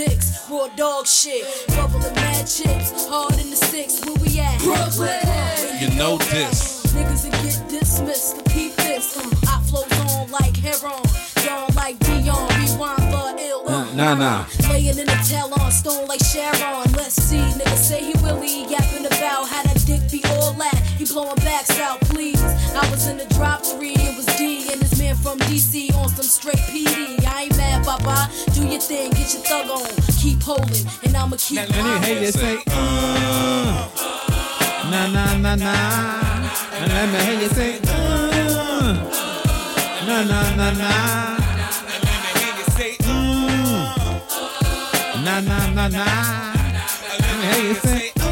pussies 0.05 0.15
dicks, 0.15 0.49
raw 0.49 0.67
dog 0.75 1.07
shit. 1.07 1.45
Bubbling 1.69 2.13
mad 2.15 2.45
chips, 2.47 3.07
hard 3.07 3.33
in 3.39 3.49
the 3.49 3.55
six. 3.55 4.03
Where 4.05 4.15
we 4.15 4.39
at? 4.39 4.59
Brooklyn. 4.59 5.19
You 5.79 5.89
know 5.97 6.17
this. 6.17 6.85
Niggas 6.93 7.29
that 7.29 7.33
get 7.43 7.69
dismissed, 7.69 8.37
the 8.37 8.49
peep 8.49 8.75
this. 8.75 9.17
Um, 9.17 9.31
I 9.47 9.61
flows 9.67 9.91
on 9.99 10.31
like 10.31 10.55
heron, 10.57 11.01
gone 11.45 11.75
like 11.75 11.99
Dion, 11.99 12.47
rewind 12.59 13.03
for 13.11 13.35
ill. 13.39 13.65
Nah, 13.65 13.93
nah, 13.93 14.15
nah. 14.15 14.45
Laying 14.69 14.97
in 14.97 15.05
the 15.05 15.19
tail 15.27 15.51
on 15.59 15.71
stone 15.71 16.07
like 16.07 16.23
Sharon. 16.23 16.91
Let's 16.93 17.15
see, 17.15 17.37
nigga 17.37 17.75
say 17.75 18.03
he 18.03 18.13
really 18.23 18.65
yapping 18.69 19.05
about 19.05 19.47
how 19.49 19.63
that 19.63 19.83
dick 19.85 20.01
be 20.11 20.23
all 20.29 20.53
that. 20.53 20.75
He 20.97 21.05
blowing 21.05 21.35
backs 21.37 21.77
out, 21.79 21.99
please. 22.01 22.41
I 22.41 22.89
was 22.91 23.07
in 23.07 23.17
the 23.17 23.25
drop 23.35 23.61
three, 23.63 23.93
it 23.95 24.15
was 24.15 24.25
D 24.37 24.71
and 24.71 24.81
this 24.81 24.84
man 25.15 25.23
from 25.23 25.39
DC 25.47 25.93
on 25.95 26.09
some 26.09 26.25
straight 26.25 26.57
PD. 26.69 27.25
I 27.25 27.43
ain't 27.43 27.57
mad, 27.57 27.85
Papa. 27.85 28.29
Do 28.53 28.67
your 28.67 28.79
thing, 28.79 29.11
get 29.11 29.33
your 29.33 29.43
thug 29.43 29.69
on, 29.69 29.87
keep 30.19 30.41
holding, 30.41 30.85
and 31.03 31.15
I'ma 31.15 31.35
keep. 31.39 31.59
And 31.59 31.69
then 31.71 32.03
hey, 32.03 32.25
you 32.25 32.31
say, 32.31 32.57
uh, 32.67 33.89
na 34.91 35.07
na 35.07 35.37
na 35.37 35.55
na. 35.55 35.73
And 36.73 36.91
let 36.91 37.09
me 37.11 37.19
hear 37.25 37.41
you 37.41 37.49
say, 37.49 37.79
uh. 37.87 38.93
na 40.07 40.23
na 40.23 40.55
na 40.55 40.71
na. 40.71 40.91
And 41.93 42.03
then 42.03 42.35
hear 42.37 42.55
you 42.57 42.65
say, 42.77 42.97
uh, 43.01 43.11
Na 45.23 45.39
na 45.41 45.69
na 45.73 45.87
na. 45.87 46.05
Let 47.19 47.39
me 47.39 47.45
hear 47.53 47.67
you 47.69 47.75
say. 47.75 48.24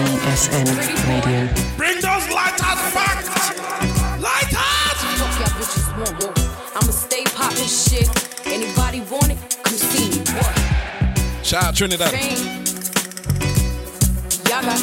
ESN 0.00 0.66
Radio. 1.08 1.48
Bring 1.76 1.96
those 2.00 2.26
lighters 2.30 2.82
back! 2.94 3.24
Lighters! 4.20 4.98
Fuck 5.20 5.34
y'all 5.40 5.52
bitches 5.58 5.88
want, 5.98 6.14
whoa. 6.22 6.32
I'ma 6.80 6.92
stay 6.92 7.24
poppin' 7.24 7.66
shit. 7.66 8.08
Anybody 8.46 9.00
want 9.10 9.30
it? 9.30 9.38
Come 9.62 9.74
see 9.74 10.10
me. 10.10 10.24
What? 10.36 11.46
Shout 11.46 11.64
out 11.64 11.74
Trinidad. 11.74 12.10
Fame. 12.10 12.38
Y'all 14.48 14.62
got. 14.62 14.80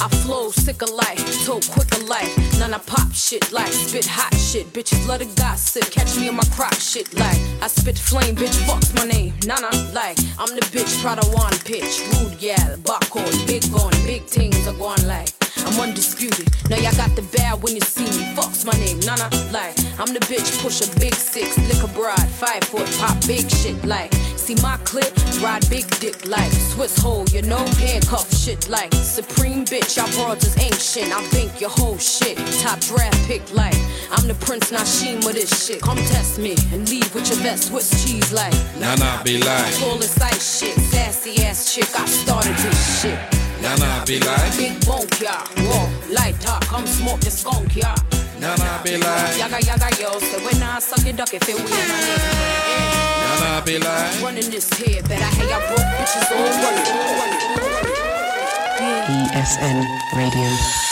I 0.00 0.08
flow 0.24 0.50
sick 0.50 0.82
of 0.82 0.90
life, 0.90 1.18
so 1.18 1.60
quick 1.72 1.90
of 1.92 2.02
life. 2.08 2.45
None 2.58 2.72
I 2.72 2.78
pop 2.78 3.12
shit 3.12 3.52
like 3.52 3.72
spit 3.72 4.06
hot 4.06 4.34
shit. 4.34 4.72
Bitches 4.72 5.06
love 5.06 5.20
to 5.20 5.26
gossip, 5.40 5.90
catch 5.90 6.16
me 6.16 6.28
in 6.28 6.34
my 6.34 6.44
crop 6.54 6.74
shit 6.74 7.12
like 7.14 7.38
I 7.62 7.66
spit 7.68 7.98
flame, 7.98 8.34
bitch. 8.34 8.56
Fuck 8.66 8.82
my 8.94 9.04
name, 9.04 9.34
Na 9.46 9.56
Na 9.56 9.68
like 9.92 10.18
I'm 10.38 10.54
the 10.54 10.62
bitch. 10.72 11.00
Prada 11.02 11.26
one 11.36 11.52
pitch, 11.64 12.00
rude 12.12 12.40
yeah, 12.40 12.56
the 12.70 12.78
barcode, 12.78 13.46
big 13.46 13.62
on, 13.74 13.90
big 14.06 14.22
things 14.24 14.66
are 14.66 14.74
going 14.74 15.06
like. 15.06 15.45
I'm 15.64 15.78
undisputed. 15.80 16.48
Now 16.70 16.76
y'all 16.76 16.96
got 16.96 17.14
the 17.16 17.22
bad 17.36 17.62
when 17.62 17.74
you 17.74 17.80
see 17.80 18.04
me. 18.04 18.34
Fuck's 18.34 18.64
my 18.64 18.72
name, 18.84 19.00
Na 19.00 19.16
Na. 19.16 19.28
Like, 19.52 19.74
I'm 19.98 20.12
the 20.12 20.20
bitch, 20.28 20.62
push 20.62 20.80
a 20.82 21.00
big 21.00 21.14
six, 21.14 21.56
lick 21.68 21.82
a 21.82 21.88
broad, 21.94 22.28
five 22.28 22.64
foot, 22.64 22.86
pop 22.98 23.16
big 23.26 23.48
shit. 23.50 23.82
Like, 23.84 24.12
see 24.36 24.54
my 24.62 24.76
clip, 24.84 25.12
ride 25.40 25.68
big 25.70 25.86
dick. 26.00 26.26
Like, 26.26 26.50
Swiss 26.52 26.98
hole, 26.98 27.24
you 27.30 27.42
know, 27.42 27.64
handcuff 27.78 28.32
shit. 28.34 28.68
Like, 28.68 28.92
supreme 28.94 29.64
bitch, 29.64 29.96
y'all 29.96 30.10
broads 30.16 30.44
is 30.44 30.56
ancient. 30.58 31.12
I 31.14 31.22
think 31.28 31.60
your 31.60 31.70
whole 31.70 31.98
shit. 31.98 32.36
Top 32.60 32.78
draft 32.80 33.18
pick, 33.26 33.42
like, 33.54 33.76
I'm 34.12 34.26
the 34.28 34.34
Prince 34.40 34.70
Naseem 34.70 35.24
with 35.24 35.34
this 35.36 35.66
shit. 35.66 35.80
Come 35.82 35.98
test 35.98 36.38
me 36.38 36.54
and 36.72 36.88
leave 36.88 37.12
with 37.14 37.28
your 37.30 37.38
best 37.42 37.68
Swiss 37.68 37.90
cheese. 38.04 38.32
Like, 38.32 38.52
Nah, 38.78 38.94
nah, 38.96 39.22
be 39.22 39.38
like. 39.38 39.72
Flawless 39.74 40.20
ice 40.20 40.58
shit, 40.58 40.74
sassy 40.90 41.42
ass 41.44 41.74
chick. 41.74 41.88
I 41.98 42.04
started 42.06 42.54
this 42.56 43.02
shit. 43.02 43.45
Nah, 43.66 43.74
nah, 43.82 44.04
be 44.04 44.20
like. 44.20 44.56
Big 44.56 44.78
bonk, 44.86 45.10
yeah. 45.20 45.42
Whoa, 45.58 45.90
light 46.14 46.38
talk, 46.40 46.62
come 46.66 46.86
smoke 46.86 47.18
the 47.20 47.30
skunk, 47.32 47.74
yeah. 47.74 47.96
Nah, 48.38 48.54
nah, 48.54 48.80
be 48.84 48.96
like. 48.96 49.36
Yaga 49.36 49.58
yaga 49.66 49.90
yo, 50.00 50.18
so 50.20 50.38
when 50.46 50.62
I 50.62 50.78
suck 50.78 51.04
your 51.04 51.14
duck, 51.16 51.34
if 51.34 51.42
it 51.48 51.56
win, 51.56 51.66
Nah, 51.66 53.40
nah, 53.42 53.60
be 53.66 53.78
like. 53.78 54.22
running 54.22 54.48
this 54.50 54.70
here, 54.78 55.02
better 55.02 55.18
have 55.18 55.50
y'all 55.50 55.66
broke 55.66 55.90
bitches 55.98 56.30
all 56.30 56.46
running, 56.62 56.86
all 56.94 57.14
running, 57.18 57.42
all 57.58 57.70
running. 57.74 59.34
ESN 59.34 59.82
Radio. 60.14 60.85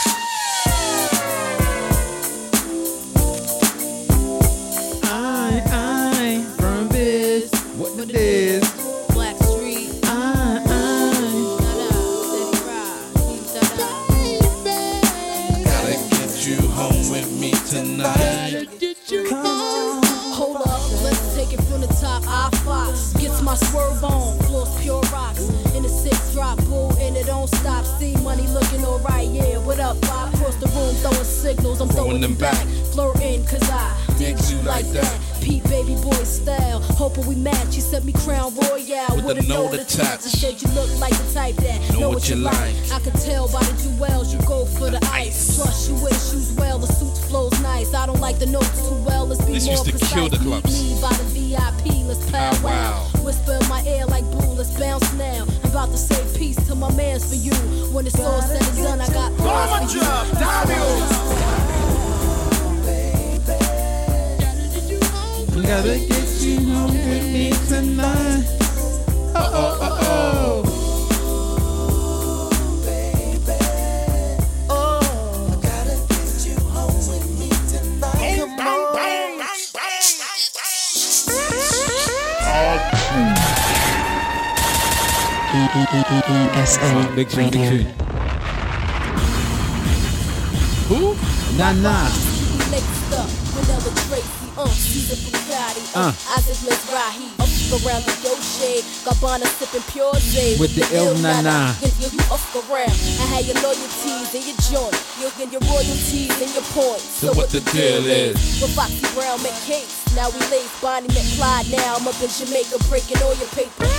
With 100.59 100.75
the 100.75 100.87
Ill 100.95 101.13
Na 101.19 101.41
Na. 101.41 101.73
I 101.75 103.25
had 103.27 103.45
your 103.45 103.55
loyalties 103.61 104.31
in 104.33 104.41
your 104.47 104.55
joint, 104.71 104.95
you 105.19 105.27
and 105.41 105.51
your 105.51 105.61
royalties 105.67 106.31
and 106.41 106.51
your 106.55 106.63
points. 106.71 107.03
So 107.03 107.33
what 107.33 107.49
the 107.49 107.59
deal 107.71 108.05
is? 108.05 108.35
With 108.61 108.73
Foxy 108.75 109.03
Brown 109.13 109.41
make 109.43 109.53
case, 109.67 110.05
now 110.15 110.29
we 110.29 110.39
lace 110.47 110.71
Bonnie 110.81 111.07
McFly, 111.09 111.71
now 111.75 111.95
I'm 111.99 112.07
up 112.07 112.15
in 112.23 112.29
Jamaica 112.29 112.79
breaking 112.87 113.21
all 113.23 113.35
your 113.35 113.47
papers. 113.51 113.91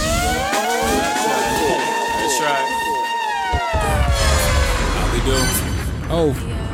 That's 2.25 2.41
right. 2.41 2.69
How 4.97 5.07
we 5.13 5.21
do? 5.29 5.37
Oh. 6.09 6.33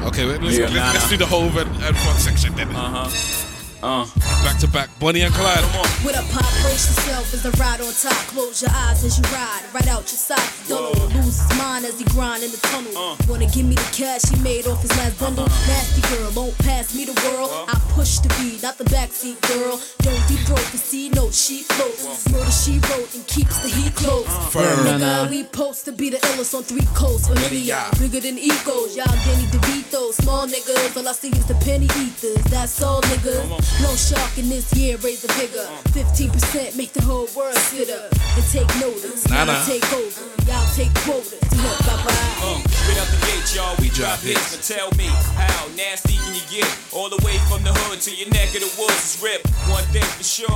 Okay, 0.09 0.25
let's, 0.25 0.43
Yeah, 0.57 0.65
let's, 0.65 0.75
nah, 0.75 0.93
let's 0.93 1.05
nah. 1.05 1.11
do 1.11 1.17
the 1.17 1.27
whole 1.27 1.51
red 1.51 1.67
and 1.67 1.97
front 1.97 2.19
section 2.19 2.55
then. 2.55 2.69
Uh 2.71 3.07
huh. 3.07 3.39
Uh. 3.83 4.07
Back 4.45 4.59
to 4.59 4.69
back, 4.69 4.91
Bonnie 4.99 5.23
and 5.23 5.35
Clyde. 5.35 5.63
With 6.05 6.19
a 6.19 6.23
pop, 6.33 6.47
brace 6.63 6.87
yourself 6.91 7.33
as 7.35 7.43
the 7.43 7.51
ride 7.59 7.81
on 7.81 7.93
top. 7.95 8.15
Close 8.31 8.63
your 8.63 8.71
eyes 8.75 9.05
as 9.05 9.19
you 9.19 9.25
ride, 9.35 9.62
right 9.75 9.89
out 9.89 10.05
your 10.13 10.21
side. 10.21 10.51
Don't 10.69 10.93
lose 11.15 11.41
his 11.41 11.59
mind 11.59 11.85
as 11.85 11.99
he 11.99 12.05
grind 12.07 12.43
in 12.43 12.51
the 12.51 12.59
tunnel. 12.69 13.17
Wanna 13.29 13.47
give 13.47 13.67
me 13.67 13.75
the 13.75 13.91
cash 13.93 14.23
he 14.29 14.37
made 14.43 14.67
off 14.67 14.83
his 14.83 14.91
last 14.99 15.19
bundle? 15.19 15.45
Uh-huh. 15.45 15.73
Nasty 15.73 16.03
girl, 16.15 16.31
won't 16.37 16.59
pass 16.59 16.95
me 16.95 17.05
the 17.05 17.17
world. 17.25 17.51
I 17.69 17.79
push 18.03 18.19
the 18.19 18.29
beat, 18.35 18.61
not 18.63 18.77
the 18.79 18.85
backseat 18.91 19.39
girl. 19.47 19.79
Don't 20.03 20.23
deep 20.27 20.43
throat 20.47 20.67
the 20.75 20.79
C 20.79 21.09
note, 21.11 21.33
she 21.33 21.63
floats. 21.63 22.27
Murder 22.33 22.51
she 22.51 22.83
wrote 22.91 23.15
and 23.15 23.25
keeps 23.29 23.63
the 23.63 23.69
heat 23.69 23.95
close. 23.95 24.27
Firm. 24.51 24.83
Nigga, 24.87 25.31
we 25.31 25.45
post 25.45 25.85
to 25.85 25.93
be 25.93 26.11
the 26.11 26.19
illest 26.35 26.53
on 26.55 26.65
three 26.65 26.89
coasts. 26.95 27.29
Familiar, 27.29 27.79
bigger 28.01 28.19
than 28.19 28.39
egos. 28.39 28.97
Y'all 28.97 29.07
Danny 29.23 29.47
DeVito, 29.55 30.11
small 30.13 30.47
niggas. 30.49 30.97
All 30.97 31.07
I 31.07 31.13
see 31.13 31.31
is 31.31 31.47
the 31.47 31.55
penny 31.63 31.87
ethers. 32.03 32.43
That's 32.51 32.83
all 32.83 33.01
niggas. 33.03 33.47
No 33.83 33.95
shark 33.95 34.37
in 34.37 34.49
this 34.49 34.75
year, 34.75 34.97
raise 34.99 35.23
the 35.23 35.31
bigger. 35.39 35.63
15% 35.95 36.77
make 36.77 36.93
the 36.93 37.03
whole 37.03 37.29
world 37.37 37.55
sit 37.71 37.89
up 37.91 38.11
and 38.11 38.45
take 38.51 38.67
notice. 38.83 39.29
Nah, 39.29 39.45
Now 39.45 39.53
nah. 39.53 39.65
take 39.65 39.87
over. 39.93 40.23
Y'all 40.51 40.67
take 40.75 40.93
quotas. 41.07 41.39
Look, 41.55 41.79
bye 41.87 42.03
bye. 42.03 42.33
Uh, 42.43 42.59
straight 42.67 42.99
out 42.99 43.07
the 43.15 43.21
gate, 43.31 43.47
y'all. 43.55 43.77
We 43.79 43.89
drop 43.91 44.19
hits. 44.19 44.51
Now 44.51 44.63
tell 44.75 44.91
me, 44.99 45.07
how 45.39 45.69
nasty 45.77 46.17
can 46.19 46.35
you 46.35 46.43
get? 46.51 46.67
All 46.93 47.09
the 47.09 47.23
way 47.25 47.39
from 47.47 47.63
the 47.63 47.73
hood 47.73 47.92
to 48.01 48.15
your 48.15 48.29
neck 48.31 48.49
of 48.55 48.61
the 48.61 48.73
woods 48.79 49.17
is 49.17 49.23
ripped. 49.23 49.49
One 49.69 49.85
thing 49.93 50.03
for 50.03 50.25
sure. 50.25 50.49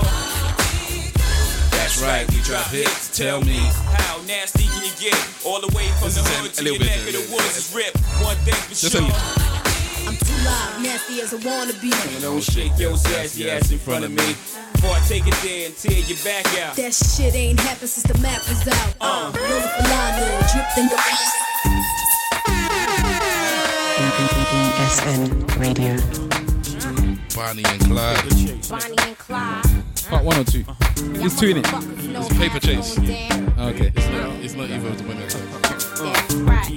That's 1.76 2.00
right, 2.02 2.26
we 2.32 2.40
drop 2.42 2.66
hits. 2.68 3.16
Tell 3.16 3.40
me. 3.42 3.58
How 3.92 4.20
nasty 4.26 4.64
can 4.64 4.82
you 4.84 4.90
get? 4.98 5.14
All 5.44 5.60
the 5.60 5.68
way 5.76 5.86
from 6.00 6.08
This 6.08 6.16
the 6.16 6.20
is 6.22 6.26
a- 6.26 6.30
hood 6.40 6.50
a 6.50 6.54
to 6.54 6.62
little 6.64 6.78
your 6.78 6.84
bit, 6.84 6.96
neck 6.96 6.98
of 6.98 7.12
the 7.12 7.18
little 7.20 7.36
woods 7.36 7.56
is 7.56 7.74
ripped. 7.74 7.98
One 8.24 8.36
thing 8.44 8.54
for 8.54 8.68
Just 8.70 8.84
a 8.84 8.90
sure. 8.90 9.00
little. 9.02 9.16
I'm 10.08 10.16
too 10.16 10.38
loud, 10.44 10.82
nasty 10.82 11.20
as 11.20 11.34
I 11.34 11.36
wanna 11.44 11.72
be. 11.74 11.90
Don't 12.20 12.42
shake 12.42 12.78
your 12.78 12.96
sassy 12.96 13.50
ass 13.50 13.70
in 13.70 13.78
front 13.78 14.04
of 14.04 14.10
me. 14.12 14.34
Before 14.72 14.94
I 14.96 15.00
take 15.06 15.26
it 15.26 15.34
there 15.42 15.66
and 15.66 15.76
tear 15.76 15.98
your 15.98 16.18
back 16.24 16.46
out. 16.58 16.76
That 16.76 16.94
shit 16.94 17.34
ain't 17.34 17.60
happened 17.60 17.90
since 17.90 18.06
the 18.06 18.18
map 18.20 18.46
was 18.48 18.66
out. 18.68 18.94
Uh, 19.00 19.32
Lola 19.34 19.68
Falana, 19.76 20.52
dripped 20.52 20.78
in 20.78 20.88
the 20.88 20.96
ESN 24.56 25.46
Radio. 25.58 26.45
Bonnie 27.36 27.62
and 27.66 27.80
Clyde. 27.82 28.24
Bonnie 28.68 28.96
and 29.02 29.18
Clyde. 29.18 29.64
Part 30.08 30.24
one 30.24 30.38
or 30.38 30.44
two? 30.44 30.64
It's 30.96 31.38
two 31.38 31.48
in 31.48 31.58
it. 31.58 31.64
Motherfuckers 31.66 32.08
know 32.08 32.20
It's 32.20 32.38
paper 32.38 32.58
chase. 32.58 32.96
going. 32.96 33.10
Okay. 33.74 33.92
It's 33.94 34.08
not, 34.08 34.30
it's 34.42 34.54
not 34.54 34.70
either 34.70 34.88
of 34.88 34.96
the 34.98 35.04
Bonnie 35.04 35.22
and 35.22 35.30
Clyde. 35.30 36.32
Right. 36.48 36.72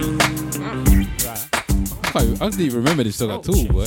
I 2.03 2.12
can't- 2.12 2.41
I 2.41 2.49
didn't 2.49 2.62
even 2.62 2.78
remember 2.80 3.03
this 3.03 3.16
song 3.16 3.32
at 3.32 3.47
all, 3.47 3.66
boy. 3.68 3.86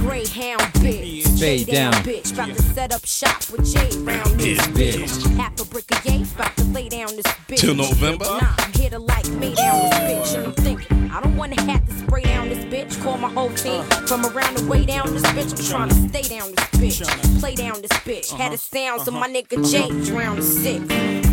Greyhound 0.00 0.62
bitch. 0.80 1.26
Stay 1.36 1.64
down. 1.64 1.92
bitch. 2.04 2.32
About 2.32 2.48
to 2.56 2.62
set 2.62 2.92
up 2.92 3.04
shop 3.04 3.42
with 3.50 3.70
Jay 3.72 3.90
round 3.98 4.38
this 4.40 4.64
This 4.68 5.18
bitch. 5.18 5.36
Half 5.36 5.60
a 5.60 5.64
brick 5.66 5.90
of 5.92 6.04
yay. 6.06 6.22
About 6.22 6.56
to 6.56 6.64
lay 6.64 6.88
down 6.88 7.14
this 7.16 7.26
bitch. 7.48 7.58
Till 7.58 7.74
November? 7.74 8.24
Nah, 8.24 8.54
I'm 8.58 8.72
here 8.72 8.90
to 8.90 8.98
like 8.98 9.26
lay 9.40 9.54
down 9.54 9.90
this 9.90 9.98
bitch. 9.98 10.34
And 10.36 10.46
I'm 10.46 10.52
thinking, 10.54 11.01
I 11.12 11.20
don't 11.20 11.36
want 11.36 11.52
to 11.52 11.60
have 11.64 11.86
to 11.86 11.92
spray 11.92 12.22
down 12.22 12.48
this 12.48 12.64
bitch. 12.64 13.02
Call 13.02 13.18
my 13.18 13.28
whole 13.28 13.50
team 13.50 13.80
uh. 13.80 14.06
from 14.06 14.24
around 14.24 14.56
the 14.56 14.66
way 14.66 14.86
down 14.86 15.12
this 15.12 15.22
bitch. 15.22 15.52
I'm 15.58 15.70
trying 15.70 15.88
to 15.90 16.08
stay 16.08 16.22
down 16.22 16.50
this 16.50 17.00
bitch. 17.00 17.40
Play 17.40 17.54
down 17.54 17.82
this 17.82 17.92
bitch. 18.00 18.30
Had 18.30 18.54
a 18.54 18.56
sound 18.56 19.02
so 19.02 19.10
my 19.10 19.20
uh-huh. 19.20 19.28
nigga 19.28 19.70
Jay 19.70 19.82
uh-huh. 19.82 20.04
drown 20.06 20.36
the 20.36 20.42
six. 20.42 20.80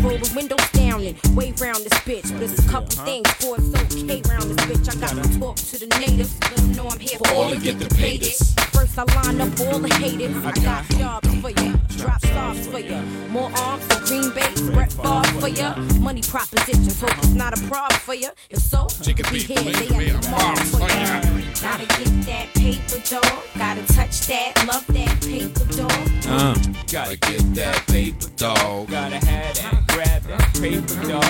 Roll 0.04 0.18
the 0.18 0.32
windows 0.36 0.70
down 0.72 1.02
and 1.02 1.16
wave 1.34 1.58
round 1.60 1.78
this 1.78 1.98
bitch. 2.00 2.30
But 2.30 2.42
it's 2.42 2.58
a 2.64 2.68
couple 2.68 2.92
uh-huh. 2.92 3.04
things 3.06 3.28
before 3.38 3.56
it's 3.58 4.02
okay 4.02 4.20
round 4.28 4.50
this 4.50 4.66
bitch. 4.68 4.86
I 4.94 5.00
gotta 5.00 5.38
talk 5.38 5.56
to 5.56 5.78
the 5.78 5.86
natives. 5.98 6.38
Let 6.42 6.56
them 6.56 6.72
know 6.72 6.88
I'm 6.88 7.00
here 7.00 7.18
for 7.18 7.30
all 7.32 7.50
to 7.50 7.58
get 7.58 7.78
the 7.78 7.88
paid. 7.94 8.24
First 8.76 8.98
I 8.98 9.04
line 9.16 9.40
up 9.40 9.60
all 9.60 9.78
the 9.78 9.92
haters. 9.94 10.36
I 10.44 10.52
got 10.60 10.84
jobs 10.90 11.34
for 11.40 11.50
ya, 11.50 11.72
drop 12.00 12.20
stars 12.24 12.66
for 12.66 12.78
ya. 12.78 13.00
More 13.28 13.50
arms 13.56 13.84
for 13.86 14.00
Green 14.06 14.30
Bay, 14.30 14.48
Brett 14.72 14.92
Favre 14.92 15.40
for 15.40 15.48
ya. 15.48 15.76
Money 16.00 16.22
propositions, 16.22 17.00
hope 17.00 17.16
it's 17.18 17.34
not 17.34 17.58
a 17.58 17.62
problem 17.68 18.00
for 18.00 18.14
ya. 18.14 18.30
If 18.48 18.60
so, 18.60 18.88
you 19.02 19.14
could 19.14 19.30
be 19.30 19.40
here, 19.40 19.56
they 19.58 20.10
at 20.10 20.22
the 20.22 20.30
mall 20.30 20.56
for 20.72 20.80
ya. 20.80 21.20
Gotta 21.60 21.86
get 21.98 22.12
that 22.26 22.46
paper 22.54 23.00
dog, 23.08 23.42
gotta 23.58 23.82
touch 23.92 24.26
that, 24.28 24.64
love 24.66 24.86
that 24.88 25.20
paper 25.20 25.64
dog. 25.76 26.08
Uh. 26.26 26.54
Gotta 26.90 27.16
get 27.18 27.54
that 27.54 27.86
paper 27.86 28.28
dog. 28.36 28.88
Gotta 28.90 29.24
have 29.26 29.54
that, 29.54 29.86
grab 29.88 30.22
that 30.24 30.54
paper 30.54 31.08
dog. 31.08 31.22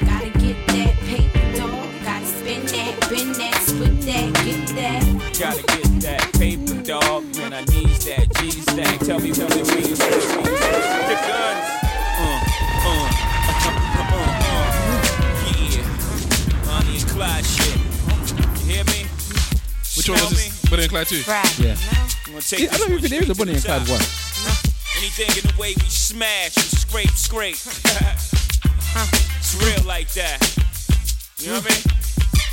Gotta 0.00 0.30
get 0.38 0.66
that 0.68 0.94
paper 1.08 1.56
dog, 1.58 1.88
gotta 2.04 2.26
spin 2.26 2.66
that, 2.66 3.00
bend 3.08 3.34
that, 3.36 3.54
split 3.62 4.00
that, 4.02 4.44
get 4.44 4.68
that. 4.76 5.02
Gotta 5.40 5.62
get 5.62 6.00
that 6.02 6.32
paper 6.34 6.82
dog. 6.82 7.24
When 7.36 7.52
I 7.52 7.62
need 7.64 7.88
that 8.06 8.19
G 8.19 8.19
stack. 8.80 9.00
Tell 9.00 9.20
me, 9.20 9.32
tell 9.32 9.48
me, 9.48 9.56
we 9.56 9.62
the 9.62 9.96
guns. 11.28 11.64
Uh, 12.16 12.40
uh, 12.86 13.00
uh, 13.00 13.66
uh, 14.00 14.24
yeah. 15.70 15.84
Bonnie 16.64 16.96
and 16.96 17.08
Clyde 17.08 17.44
shit. 17.44 17.76
You 18.60 18.74
hear 18.74 18.84
me? 18.84 19.06
Which 19.96 20.08
one 20.08 20.18
was 20.20 20.30
this? 20.30 20.70
Bonnie 20.70 20.82
and 20.82 20.90
Clyde 20.90 21.06
too? 21.06 21.22
Yeah. 21.26 21.76
I'm 22.26 22.32
gonna 22.32 22.42
take 22.42 22.60
Yeah, 22.60 22.72
I 22.72 22.78
don't 22.78 22.90
even 22.90 23.00
think 23.00 23.10
there 23.10 23.22
is 23.22 23.30
a 23.30 23.34
Bonnie 23.34 23.54
and 23.54 23.64
Clyde 23.64 23.88
one. 23.88 24.00
Anything 24.98 25.30
in 25.36 25.44
the 25.48 25.54
way 25.58 25.74
we 25.76 25.88
smash 25.88 26.56
and 26.56 26.66
scrape, 26.66 27.10
scrape. 27.10 27.54
it's 27.56 29.54
real 29.56 29.84
like 29.86 30.12
that. 30.14 30.38
You 31.38 31.48
know 31.48 31.54
what 31.54 31.66
I 31.66 31.74
mean? 31.74 31.82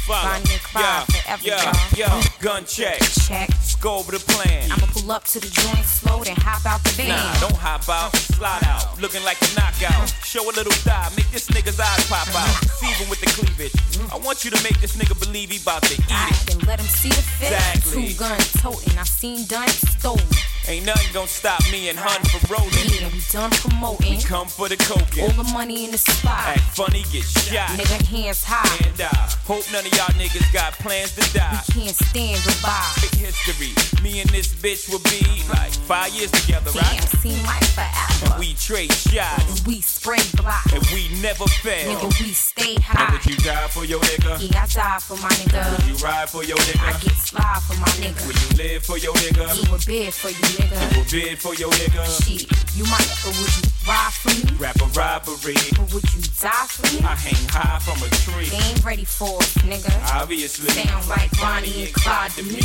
Follow. 0.08 0.24
Bonnie 0.24 0.54
and 0.54 0.64
Clyde 0.64 1.04
yeah, 1.44 1.60
yeah, 1.62 1.74
yeah. 1.96 2.24
Gun 2.40 2.64
check. 2.64 3.00
Check. 3.28 3.50
Let's 3.50 3.76
go 3.76 3.98
over 4.00 4.14
the 4.14 4.20
plan. 4.20 4.72
I'ma 4.72 4.88
pull 4.88 5.12
up 5.12 5.26
to 5.26 5.40
the 5.40 5.50
joint 5.52 5.84
slow, 5.84 6.24
then 6.24 6.38
hop 6.38 6.66
out 6.66 6.82
the 6.84 6.92
van. 6.96 7.10
Nah, 7.10 7.40
don't 7.40 7.60
hop 7.60 7.90
out, 7.90 8.16
slide 8.16 8.64
out, 8.64 9.00
looking 9.02 9.24
like 9.26 9.36
a 9.42 9.50
knockout. 9.56 10.08
Show 10.24 10.44
a 10.50 10.54
little 10.56 10.72
thigh, 10.88 11.12
make 11.18 11.30
this 11.32 11.50
nigga's 11.50 11.78
eyes 11.80 12.08
pop 12.08 12.28
out. 12.34 12.48
See 12.80 12.88
him 13.04 13.10
with 13.10 13.20
the 13.20 13.28
cleavage. 13.36 13.76
I 14.14 14.18
want 14.24 14.46
you 14.46 14.52
to 14.52 14.64
make 14.64 14.80
this 14.80 14.96
nigga 14.96 15.20
believe 15.20 15.52
he 15.52 15.60
about 15.62 15.84
to 15.84 15.94
eat 15.94 16.08
I 16.10 16.30
it. 16.32 16.56
can 16.56 16.60
let 16.68 16.80
him 16.80 16.88
see 16.88 17.10
the 17.10 17.22
fit. 17.22 17.52
Exactly. 17.52 18.14
Two 18.14 18.18
guns 18.18 18.54
toting, 18.62 18.98
I 18.98 19.04
seen 19.04 19.46
done 19.46 19.68
stolen. 19.68 20.24
Ain't 20.68 20.86
nothing 20.86 21.08
gonna 21.14 21.28
stop 21.28 21.62
me 21.72 21.88
and 21.88 21.98
Hun 21.98 22.20
from 22.28 22.44
rolling. 22.52 22.92
Yeah, 22.92 23.08
we 23.16 23.22
done 23.32 23.52
promoting. 23.52 24.20
Come 24.20 24.48
for 24.48 24.68
the 24.68 24.76
coke. 24.76 25.08
All 25.24 25.32
the 25.32 25.48
money 25.54 25.86
in 25.86 25.92
the 25.92 25.98
spot. 25.98 26.44
Act 26.60 26.60
funny, 26.76 27.04
get 27.12 27.24
shot. 27.24 27.70
Nigga, 27.80 28.04
hands 28.06 28.44
high. 28.44 28.68
And 28.86 29.00
I 29.00 29.16
hope 29.48 29.64
none 29.72 29.86
of 29.88 29.92
y'all 29.96 30.12
niggas 30.20 30.52
got 30.52 30.74
plans 30.84 31.16
to 31.16 31.24
die. 31.34 31.62
We 31.72 31.84
can't 31.88 31.96
stand 31.96 32.44
goodbye. 32.44 32.84
Big 33.00 33.16
history. 33.16 33.72
Me 34.04 34.20
and 34.20 34.30
this 34.32 34.52
bitch 34.54 34.92
will 34.92 35.00
be 35.08 35.24
like 35.56 35.72
five 35.88 36.12
years 36.12 36.32
together, 36.32 36.70
Damn, 36.76 36.84
right? 36.84 37.00
seem 37.24 37.40
like 37.48 37.64
forever. 37.72 38.36
And 38.36 38.40
we 38.40 38.52
trade 38.60 38.92
shots. 38.92 39.64
We 39.66 39.80
spray 39.80 40.20
block. 40.36 40.68
And 40.76 40.84
we 40.92 41.08
never 41.24 41.48
fail. 41.64 41.96
Nigga, 41.96 42.12
we 42.20 42.34
stay 42.36 42.76
And 42.76 42.84
high. 42.84 43.14
would 43.16 43.24
you 43.26 43.38
die 43.40 43.68
for 43.72 43.86
your 43.86 44.02
nigga? 44.04 44.36
Yeah, 44.44 44.64
I 44.64 44.68
die 44.68 45.00
for 45.00 45.16
my 45.24 45.32
nigga. 45.40 45.64
Would 45.80 45.88
you 45.88 45.96
ride 46.04 46.28
for 46.30 46.44
your 46.44 46.58
nigga? 46.68 46.84
I 46.84 46.92
get 47.00 47.16
sly 47.16 47.56
for 47.64 47.80
my 47.80 47.88
nigga. 48.04 48.20
Would 48.28 48.36
you 48.36 48.52
live 48.60 48.84
for 48.84 48.98
your 48.98 49.14
nigga? 49.24 49.48
Do 49.64 49.72
a 49.76 49.80
bid 49.88 50.14
for 50.14 50.28
you, 50.28 50.57
nigga. 50.58 50.94
Do 50.94 51.00
a 51.00 51.04
bid 51.12 51.40
for 51.40 51.54
your 51.56 51.72
nigga? 51.72 52.04
Shit, 52.26 52.50
you 52.76 52.84
my 52.86 52.98
nigga, 52.98 53.30
would 53.38 53.54
you 53.58 53.64
ride 53.88 54.14
for 54.14 54.34
me? 54.34 54.44
Rap 54.58 54.76
a 54.82 54.86
robbery. 54.98 55.56
Or 55.80 55.86
would 55.94 56.08
you 56.14 56.22
die 56.42 56.68
for 56.68 56.84
me? 56.94 57.00
I 57.06 57.16
hang 57.16 57.48
high 57.50 57.80
from 57.80 58.02
a 58.02 58.10
tree. 58.26 58.50
They 58.50 58.64
ain't 58.70 58.84
ready 58.84 59.06
for 59.06 59.38
us, 59.38 59.54
nigga. 59.64 59.94
Obviously. 60.14 60.70
Sound 60.70 61.08
like 61.08 61.32
Bonnie 61.40 61.86
and 61.86 61.94
Clyde 61.94 62.32
to 62.32 62.44
me. 62.44 62.60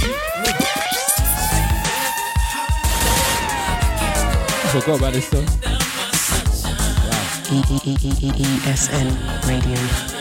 I 4.64 4.80
forgot 4.80 4.98
about 4.98 5.12
this 5.12 5.28
song. 5.28 5.46
ESN 8.72 9.08
Radio. 9.46 10.11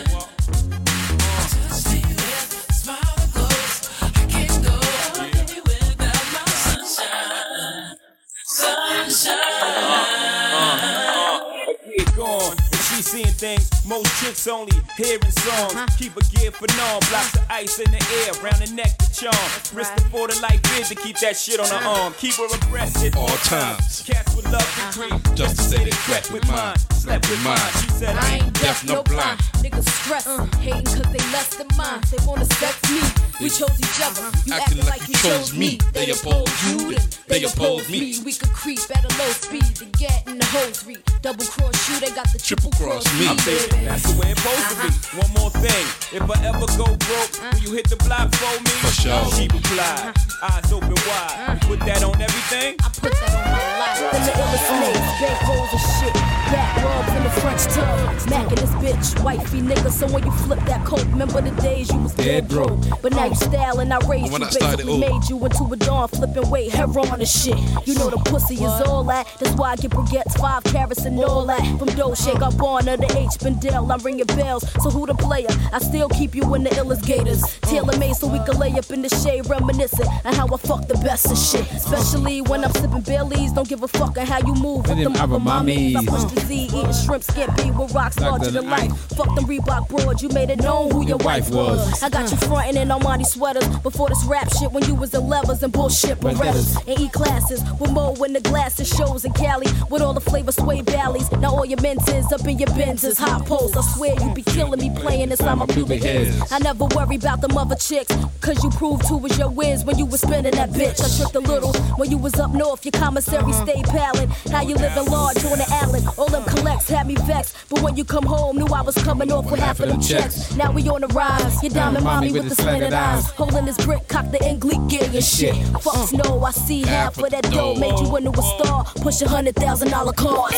Seeing 13.11 13.25
things, 13.25 13.80
most 13.85 14.07
chicks 14.21 14.47
only 14.47 14.73
hearing 14.97 15.31
songs. 15.31 15.73
Keep 15.97 16.17
a 16.17 16.23
gear 16.35 16.51
for 16.51 16.67
norm, 16.77 16.99
blocks 17.09 17.35
of 17.35 17.45
ice 17.49 17.79
in 17.79 17.91
the 17.91 18.01
air, 18.25 18.33
round 18.43 18.61
the 18.61 18.71
neck 18.73 18.97
to 18.97 19.07
charm. 19.13 19.49
Risk 19.73 19.95
the 19.95 20.01
for 20.11 20.27
the 20.27 20.39
life 20.41 20.61
bid 20.73 20.85
to 20.85 20.95
keep 20.95 21.17
that 21.19 21.35
shit 21.37 21.59
on 21.59 21.67
her 21.67 21.83
arm. 21.87 22.13
Keep 22.17 22.35
her 22.35 22.47
aggressive 22.55 23.15
All 23.17 23.27
times. 23.49 24.03
Cats 24.05 24.35
with 24.35 24.45
love 24.45 24.61
and 24.61 24.95
uh-huh. 24.95 25.19
creep, 25.19 25.35
Just 25.35 25.57
to 25.57 25.63
say 25.63 25.83
they 25.83 25.91
crept 26.07 26.31
with 26.31 26.47
mine, 26.47 26.77
slept 26.93 27.29
with 27.29 27.43
mine. 27.43 27.57
She 27.81 27.89
said 27.91 28.15
I 28.17 28.37
ain't 28.37 28.53
deaf, 28.59 28.83
no 28.85 28.95
no 28.95 29.03
blind. 29.03 29.37
blind. 29.39 29.63
Niggas 29.65 29.87
stress, 30.03 30.27
uh. 30.27 30.45
hating 30.59 30.85
cause 30.85 31.09
they 31.11 31.23
less 31.31 31.55
than 31.55 31.67
mine. 31.77 32.01
They 32.11 32.17
wanna 32.25 32.45
sex 32.45 32.75
me. 32.91 33.01
We 33.41 33.49
chose 33.49 33.73
each 33.79 33.99
other. 34.03 34.21
Uh-huh. 34.21 34.41
You 34.45 34.53
Acting 34.53 34.79
acting 34.79 34.85
like 34.85 34.99
like 34.99 35.07
you 35.09 35.13
you 35.13 35.19
chose 35.21 35.49
chose 35.49 35.53
me. 35.53 35.59
me. 35.59 35.79
They 35.93 36.05
They 36.05 36.11
oppose 36.11 36.47
oppose 36.49 36.63
you, 36.65 36.71
you, 36.71 36.77
then 36.77 37.01
then 37.01 37.09
they 37.27 37.39
they 37.39 37.45
oppose 37.45 37.81
oppose 37.85 37.89
me. 37.89 37.99
me. 37.99 38.19
We 38.25 38.33
could 38.33 38.53
creep 38.53 38.79
at 38.93 39.03
a 39.05 39.11
low 39.17 39.29
speed 39.31 39.75
to 39.77 39.85
get 39.97 40.27
in 40.27 40.37
the 40.37 40.45
hosiery. 40.45 40.97
Double 41.21 41.45
cross 41.45 41.77
you, 41.89 41.99
they 41.99 42.11
got 42.13 42.27
the 42.31 42.39
triple 42.39 42.71
cross 42.71 43.05
me. 43.19 43.27
I 43.27 43.35
think 43.35 43.70
that's 43.85 44.03
the 44.11 44.19
way 44.19 44.31
it's 44.31 44.41
supposed 44.41 44.69
to 44.69 44.75
be. 44.75 44.87
Uh-huh. 44.87 45.21
One 45.21 45.31
more 45.39 45.51
thing, 45.51 45.85
if 46.15 46.23
I 46.23 46.37
ever 46.45 46.65
go 46.77 46.87
broke, 46.95 47.31
will 47.53 47.59
you 47.59 47.71
hit 47.73 47.89
the 47.89 47.97
block 47.97 48.33
for 48.35 48.55
me? 48.63 48.71
For 48.83 48.91
sure. 48.91 49.25
She 49.35 49.43
replied, 49.47 50.15
uh-huh. 50.15 50.59
eyes 50.59 50.71
open 50.71 50.95
wide. 51.07 51.59
You 51.61 51.75
put 51.75 51.79
that 51.85 52.03
on 52.03 52.15
everything? 52.21 52.75
I 52.79 52.89
put 52.89 53.11
that 53.11 53.33
on 53.35 53.45
my 53.51 53.61
life. 53.79 53.99
Then 54.11 54.23
the 54.25 54.33
illest 54.33 54.67
niggas, 54.81 55.09
bankrolls 55.19 55.71
and 55.71 55.85
shit. 55.99 56.13
Back 56.51 56.83
rubs 56.83 57.13
in 57.15 57.23
the 57.23 57.29
French 57.41 57.63
tub. 57.73 58.11
Macking 58.31 58.59
this 58.59 58.75
bitch, 58.81 59.23
wifey 59.23 59.61
nigga. 59.61 59.89
So 59.91 60.07
when 60.07 60.23
you 60.25 60.31
flip 60.31 60.59
that 60.65 60.85
coat, 60.85 61.05
remember 61.05 61.41
the 61.41 61.51
days 61.61 61.91
you 61.91 61.99
was 61.99 62.13
dead 62.13 62.25
Dead 62.25 62.47
broke. 62.49 62.81
broke. 62.81 63.01
But 63.01 63.13
now 63.13 63.25
you 63.25 63.35
styling, 63.35 63.91
I 63.91 63.99
raised 64.07 64.31
When 64.31 64.41
you, 64.41 64.47
I 64.47 64.49
started, 64.49 64.85
basically 64.85 65.03
oh. 65.03 65.19
made 65.19 65.29
you 65.29 65.45
into 65.45 65.63
a 65.73 65.77
dawn 65.77 66.07
flipping 66.09 66.49
weight, 66.49 66.71
heroin 66.71 67.19
and 67.19 67.27
shit. 67.27 67.57
You 67.85 67.95
know 67.95 68.09
the 68.09 68.21
pussy 68.25 68.55
is 68.55 68.81
all 68.81 69.03
that. 69.05 69.27
That's 69.39 69.55
why 69.55 69.71
I 69.71 69.75
get 69.77 69.91
baguettes, 69.91 70.37
five 70.39 70.63
carats 70.65 71.05
and 71.05 71.19
all 71.23 71.45
that. 71.45 71.61
From 71.79 71.87
dough 71.89 72.15
shake 72.15 72.41
up 72.41 72.61
on 72.61 72.87
her, 72.87 72.97
the 72.97 73.07
H 73.17 73.37
I'm 73.69 73.99
ringing 73.99 74.25
bells. 74.25 74.63
So 74.81 74.89
who 74.89 75.05
the 75.05 75.13
player? 75.13 75.47
I 75.71 75.79
still 75.79 76.09
keep 76.09 76.33
you 76.35 76.55
in 76.55 76.63
the 76.63 76.69
illest 76.71 77.05
gators. 77.05 77.41
Tailor 77.61 77.97
made 77.97 78.15
so 78.15 78.27
we 78.27 78.39
can 78.39 78.57
lay 78.57 78.71
up 78.73 78.89
in 78.91 79.01
the 79.01 79.09
shade, 79.09 79.47
reminiscing 79.47 80.07
on 80.25 80.33
how 80.33 80.47
I 80.47 80.57
fuck 80.57 80.87
the 80.87 80.95
best 80.95 81.31
of 81.31 81.37
shit. 81.37 81.69
Especially 81.71 82.41
when 82.41 82.63
I'm 82.63 82.71
sipping 82.73 83.01
Baileys, 83.01 83.51
don't 83.53 83.67
give 83.67 83.83
a 83.83 83.87
fuck 83.87 84.17
on 84.17 84.25
how 84.25 84.39
you 84.39 84.55
move 84.55 84.87
with 84.87 84.97
Them 84.97 85.15
other 85.17 85.37
mommies. 85.37 85.95
I 85.95 86.05
push 86.05 86.31
the 86.31 86.41
Z, 86.41 86.55
eating 86.65 86.93
shrimp 86.93 87.23
scampi 87.23 87.77
with 87.77 87.93
rocks 87.93 88.19
Larger 88.19 88.51
than 88.51 88.69
life. 88.69 88.91
Fuck 89.15 89.35
them 89.35 89.45
Reebok 89.45 89.89
broads, 89.89 90.21
you 90.23 90.29
made 90.29 90.49
it 90.49 90.59
known 90.59 90.91
who 90.91 91.05
your 91.05 91.17
wife 91.17 91.49
was. 91.49 92.01
I 92.01 92.09
got 92.09 92.31
you 92.31 92.37
frontin' 92.37 92.77
in 92.77 92.89
Armani 92.89 93.25
sweaters 93.25 93.67
before 93.79 94.09
this 94.09 94.23
rap 94.25 94.49
shit 94.57 94.71
when 94.71 94.83
you 94.85 94.95
was 94.95 95.13
in 95.13 95.27
levers 95.27 95.61
and 95.63 95.71
bullshit 95.71 96.19
Berettas 96.19 96.77
and 96.87 96.99
E 96.99 97.09
classes 97.09 97.63
with 97.79 97.91
Mo 97.91 98.13
in 98.23 98.33
the 98.33 98.41
glasses 98.41 98.87
shows 98.87 99.25
in 99.25 99.33
Cali 99.33 99.67
with 99.89 100.01
all 100.01 100.13
the 100.13 100.21
flavor 100.21 100.51
sway 100.51 100.81
valleys. 100.81 101.31
Now 101.31 101.55
all 101.55 101.65
your 101.65 101.81
mentors 101.81 102.31
up 102.31 102.45
in 102.47 102.57
your 102.59 102.69
Benzes, 102.69 103.17
hot 103.17 103.45
poles. 103.51 103.75
I 103.75 103.81
swear 103.81 104.13
you 104.21 104.33
be 104.33 104.43
killing 104.43 104.79
me 104.79 104.89
playing 104.95 105.31
inside 105.31 105.55
my 105.55 105.65
pubic 105.65 106.03
hairs. 106.03 106.33
I 106.51 106.59
never 106.59 106.85
worry 106.85 107.17
about 107.17 107.41
them 107.41 107.57
other 107.57 107.75
chicks, 107.75 108.15
cause 108.39 108.63
you 108.63 108.69
proved 108.69 109.05
who 109.07 109.17
was 109.17 109.37
your 109.37 109.49
whiz 109.49 109.83
when 109.83 109.97
you 109.97 110.05
was 110.05 110.21
spinning 110.21 110.53
that 110.53 110.69
bitch. 110.69 110.99
I 111.03 111.07
tripped 111.17 111.35
a 111.35 111.39
little 111.39 111.73
when 111.99 112.09
you 112.09 112.17
was 112.17 112.35
up 112.39 112.51
north, 112.53 112.85
your 112.85 112.93
commissary 112.93 113.51
uh-huh. 113.51 113.65
stayed 113.65 113.85
pallid. 113.85 114.29
Now 114.49 114.61
you 114.61 114.75
living 114.75 115.05
large 115.11 115.43
on 115.43 115.57
the 115.57 115.67
island, 115.83 116.07
all 116.17 116.29
them 116.29 116.45
collects 116.45 116.89
had 116.89 117.07
me 117.07 117.15
vexed. 117.15 117.57
But 117.69 117.81
when 117.81 117.97
you 117.97 118.05
come 118.05 118.25
home, 118.25 118.57
knew 118.57 118.67
I 118.67 118.81
was 118.81 118.95
coming 118.95 119.31
off 119.31 119.51
with 119.51 119.59
half 119.59 119.79
of 119.81 119.89
them 119.89 120.01
checks. 120.01 120.55
Now 120.55 120.71
we 120.71 120.87
on 120.87 121.01
the 121.01 121.07
rise, 121.07 121.61
your 121.61 121.73
diamond 121.73 122.05
mommy 122.05 122.31
with 122.31 122.47
the 122.47 122.55
slanted 122.55 122.93
eyes. 122.93 123.29
Holding 123.31 123.65
this 123.65 123.83
brick, 123.85 124.07
cock 124.07 124.31
the 124.31 124.41
English 124.47 124.77
gear 124.89 125.09
and 125.13 125.23
shit. 125.23 125.55
Fuck 125.83 126.13
uh, 126.13 126.23
no, 126.23 126.43
I 126.43 126.51
see 126.51 126.83
half 126.83 127.17
of 127.17 127.29
that 127.29 127.43
dough. 127.51 127.75
Made 127.75 127.99
you 127.99 128.15
into 128.15 128.31
a 128.31 128.43
star, 128.53 128.85
push 129.03 129.21
a 129.21 129.27
hundred 129.27 129.55
thousand 129.55 129.89
dollar 129.89 130.13
car. 130.13 130.49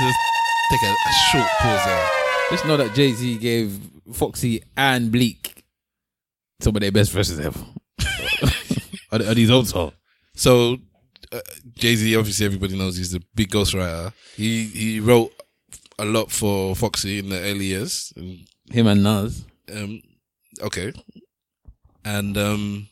just 0.00 0.29
take 0.70 0.82
a, 0.82 0.92
a 0.92 1.12
short 1.30 1.48
pause 1.60 1.84
there. 1.84 2.08
Just 2.50 2.66
know 2.66 2.76
that 2.76 2.94
Jay 2.94 3.12
Z 3.12 3.38
gave 3.38 3.78
Foxy 4.12 4.62
and 4.76 5.10
Bleek 5.12 5.64
some 6.60 6.74
of 6.76 6.80
their 6.80 6.92
best 6.92 7.12
verses 7.12 7.40
ever. 7.40 7.60
on, 9.12 9.26
on 9.26 9.36
his 9.36 9.50
own 9.50 9.64
song. 9.64 9.92
So 10.34 10.78
uh, 11.32 11.40
Jay 11.74 11.94
Z, 11.96 12.16
obviously, 12.16 12.46
everybody 12.46 12.76
knows 12.76 12.96
he's 12.96 13.12
the 13.12 13.22
big 13.34 13.50
ghostwriter. 13.50 14.12
He 14.36 14.64
he 14.64 15.00
wrote 15.00 15.32
a 15.98 16.04
lot 16.04 16.30
for 16.30 16.74
Foxy 16.74 17.18
in 17.18 17.28
the 17.28 17.38
early 17.38 17.66
years. 17.66 18.12
And, 18.16 18.38
Him 18.70 18.86
and 18.86 19.02
Nas. 19.02 19.44
um, 19.74 20.00
okay, 20.62 20.92
and 22.04 22.36
um, 22.36 22.88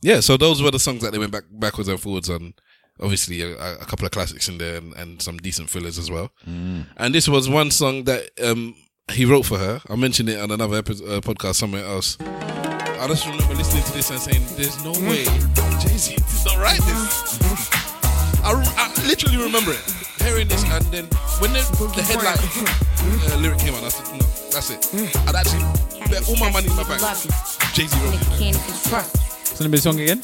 yeah. 0.00 0.20
So 0.20 0.36
those 0.36 0.62
were 0.62 0.70
the 0.70 0.78
songs 0.78 1.02
that 1.02 1.12
they 1.12 1.18
went 1.18 1.32
back 1.32 1.44
backwards 1.50 1.88
and 1.88 2.00
forwards 2.00 2.30
on. 2.30 2.54
Obviously, 3.02 3.42
a, 3.42 3.74
a 3.80 3.84
couple 3.84 4.06
of 4.06 4.12
classics 4.12 4.48
in 4.48 4.58
there 4.58 4.76
and, 4.76 4.94
and 4.94 5.20
some 5.20 5.36
decent 5.38 5.68
fillers 5.68 5.98
as 5.98 6.10
well. 6.10 6.30
Mm. 6.48 6.86
And 6.96 7.14
this 7.14 7.26
was 7.28 7.48
one 7.48 7.70
song 7.70 8.04
that 8.04 8.30
um, 8.42 8.76
he 9.10 9.24
wrote 9.24 9.44
for 9.44 9.58
her. 9.58 9.80
I 9.90 9.96
mentioned 9.96 10.28
it 10.28 10.38
on 10.38 10.50
another 10.52 10.76
episode, 10.76 11.08
uh, 11.08 11.20
podcast 11.20 11.56
somewhere 11.56 11.84
else. 11.84 12.16
I 12.20 13.08
just 13.08 13.26
remember 13.26 13.54
listening 13.54 13.82
to 13.82 13.92
this 13.92 14.10
and 14.10 14.20
saying, 14.20 14.42
"There's 14.56 14.78
no 14.84 14.92
way 15.08 15.24
Jay 15.82 15.96
Z 15.98 16.14
did 16.14 16.44
not 16.46 16.58
write 16.58 16.78
this." 16.78 17.68
I, 18.44 18.52
I 18.54 19.06
literally 19.06 19.38
remember 19.42 19.72
it, 19.72 19.82
hearing 20.22 20.46
this, 20.46 20.62
and 20.64 20.84
then 20.86 21.06
when 21.40 21.52
the, 21.52 21.62
the 21.96 22.02
headline 22.02 22.38
uh, 23.32 23.36
lyric 23.42 23.58
came 23.58 23.74
on, 23.74 23.82
I 23.82 23.88
said, 23.88 24.06
"No, 24.14 24.24
that's 24.54 24.70
it." 24.70 24.86
I'd 25.26 25.34
actually 25.34 25.62
bet 26.08 26.28
all 26.28 26.36
my 26.36 26.50
money 26.52 26.68
in 26.68 26.76
my 26.76 26.84
bank. 26.86 27.02
Jay 27.74 27.86
Z 27.86 27.98
wrote 28.04 28.14
it. 28.14 28.54
What's 28.92 29.58
the 29.58 29.64
name 29.64 29.74
of 29.74 29.82
the 29.82 29.82
song 29.82 29.98
again? 29.98 30.22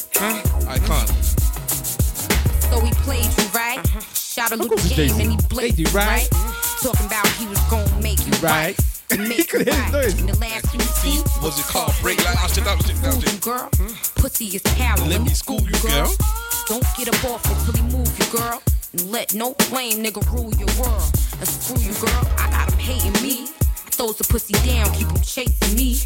I 0.68 0.78
can't. 0.78 1.47
So 2.70 2.80
he 2.80 2.92
played 3.04 3.24
you 3.26 3.44
right. 3.54 3.78
Uh-huh. 3.78 4.00
Shot 4.14 4.52
a 4.52 4.56
little 4.56 4.76
game 4.76 4.96
Jay-Z. 5.08 5.22
and 5.22 5.30
he 5.32 5.36
played 5.48 5.78
you 5.78 5.86
right. 5.86 6.28
right. 6.32 6.58
Talking 6.82 7.06
about 7.06 7.26
he 7.38 7.46
was 7.46 7.58
gonna 7.70 8.02
make 8.02 8.24
you 8.26 8.32
right. 8.40 8.76
Make 9.18 9.52
you 9.54 9.60
right. 9.60 9.94
And 10.20 10.28
the 10.28 10.36
last 10.38 10.66
thing 10.68 10.80
you 10.80 10.86
see 11.00 11.18
Was 11.42 11.56
your 11.56 11.66
car 11.68 11.88
break 12.02 12.22
like 12.26 12.36
I 12.36 12.46
should 12.48 12.64
that 12.64 12.76
was 12.76 12.90
it, 12.90 12.94
that 13.00 13.14
was 13.16 13.24
it. 13.24 13.40
girl. 13.40 13.70
Pussy 14.16 14.44
is 14.54 14.60
power. 14.76 14.98
Let 15.08 15.22
me 15.22 15.30
school 15.30 15.62
you, 15.62 15.72
girl. 15.80 16.12
Don't 16.68 16.84
get 16.94 17.08
up 17.08 17.24
off 17.24 17.40
it 17.48 17.56
till 17.64 17.72
he 17.82 17.96
move 17.96 18.06
you, 18.18 18.38
girl. 18.38 18.60
And 18.92 19.10
let 19.10 19.32
no 19.32 19.56
lame 19.72 20.04
nigga 20.04 20.20
rule 20.30 20.52
your 20.60 20.68
world. 20.76 21.08
And 21.40 21.48
screw 21.48 21.80
you, 21.80 21.94
girl. 21.94 22.20
I 22.36 22.50
got 22.50 22.70
him 22.70 22.78
hating 22.78 23.16
me. 23.22 23.48
I 23.86 23.90
throws 23.96 24.18
the 24.18 24.24
pussy 24.24 24.52
down, 24.68 24.92
keep 24.92 25.08
him 25.08 25.22
chasing 25.22 25.74
me. 25.74 25.96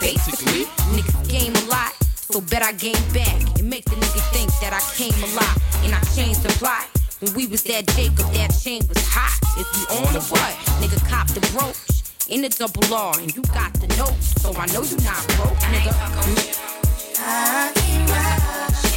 Basically, 0.00 0.66
niggas 0.94 1.28
game 1.28 1.56
a 1.56 1.64
lot. 1.66 1.92
So 2.30 2.40
bet 2.40 2.62
I 2.62 2.72
game 2.72 2.94
back 3.12 3.58
and 3.58 3.68
make 3.68 3.84
the 3.84 3.96
nigga 3.96 4.20
think 4.32 4.50
that 4.60 4.72
I 4.72 4.80
came 4.96 5.12
a 5.12 5.28
lot. 5.36 5.56
And 5.84 5.94
I 5.94 6.00
changed 6.16 6.42
the 6.42 6.48
plot. 6.58 6.88
When 7.20 7.34
we 7.34 7.46
was 7.46 7.62
that 7.64 7.86
Jacob, 7.88 8.32
that 8.32 8.48
chain 8.62 8.82
was 8.88 8.98
hot. 9.06 9.38
If 9.60 9.68
we 9.76 9.84
on 9.96 10.16
or 10.16 10.22
what? 10.32 10.54
Nigga 10.80 10.98
cop 11.08 11.28
the 11.28 11.40
brooch. 11.52 11.76
In 12.28 12.40
the 12.40 12.48
double 12.48 12.94
R, 12.94 13.20
and 13.20 13.36
you 13.36 13.42
got 13.52 13.74
the 13.74 13.86
note, 13.98 14.16
so 14.22 14.54
I 14.56 14.64
know 14.72 14.82
you 14.82 14.96
not 15.04 15.20
broke, 15.36 15.58
nigga. 15.68 15.92
I 17.18 18.93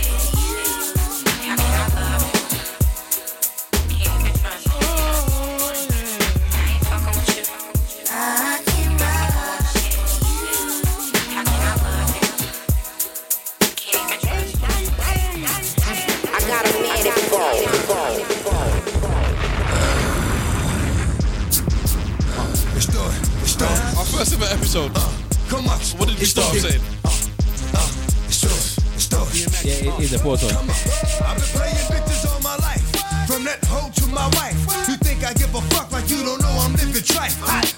episode. 24.78 24.92
Uh, 24.96 25.50
come 25.50 25.68
on. 25.68 25.80
What 25.98 26.10
did 26.10 26.20
you 26.20 26.26
start 26.26 26.50
off 26.50 26.58
saying? 26.58 26.82
Let's 27.04 28.42
do 28.42 28.48
it. 28.48 28.86
Let's 28.94 29.08
do 29.08 29.18
it. 29.18 29.66
Yeah, 29.66 29.94
it 29.94 30.00
is 30.00 30.14
a 30.14 30.20
four 30.20 30.38
song. 30.38 30.52
I've 30.52 31.38
been 31.38 31.50
playing 31.56 31.76
bitches 31.90 32.32
all 32.32 32.42
my 32.42 32.56
life. 32.58 32.84
From 33.28 33.44
that 33.46 33.64
hoe 33.66 33.90
to 33.90 34.08
my 34.08 34.28
wife. 34.38 34.58
You 34.88 34.96
think 34.98 35.24
I 35.24 35.34
give 35.34 35.54
a 35.54 35.62
fuck 35.74 35.92
like 35.92 36.10
you 36.10 36.24
don't 36.24 36.42
know 36.42 36.50
I'm 36.62 36.74
living 36.74 37.02
trife. 37.02 37.77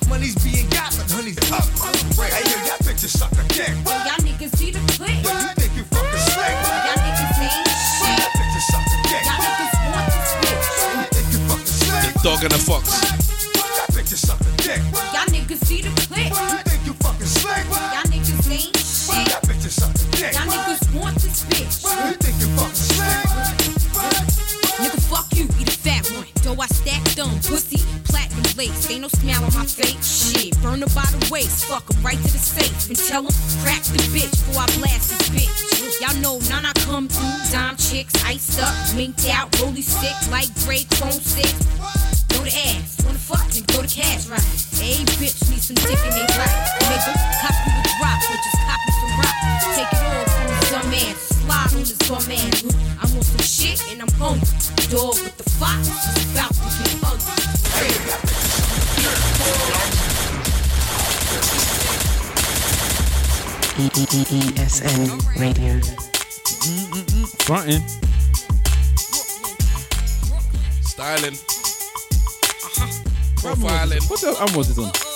What 74.30 74.68
the 74.68 74.82
album 74.82 75.09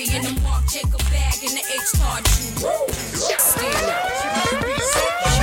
in 0.00 0.06
Burberry. 0.06 0.26
And 0.26 0.36
the 0.36 0.40
Mark 0.42 0.66
Jacob 0.66 1.00
bag 1.10 1.42
in 1.42 1.54
the 1.54 1.60
H-Tar. 1.60 2.22
Stand 3.38 3.90
up. 3.90 5.35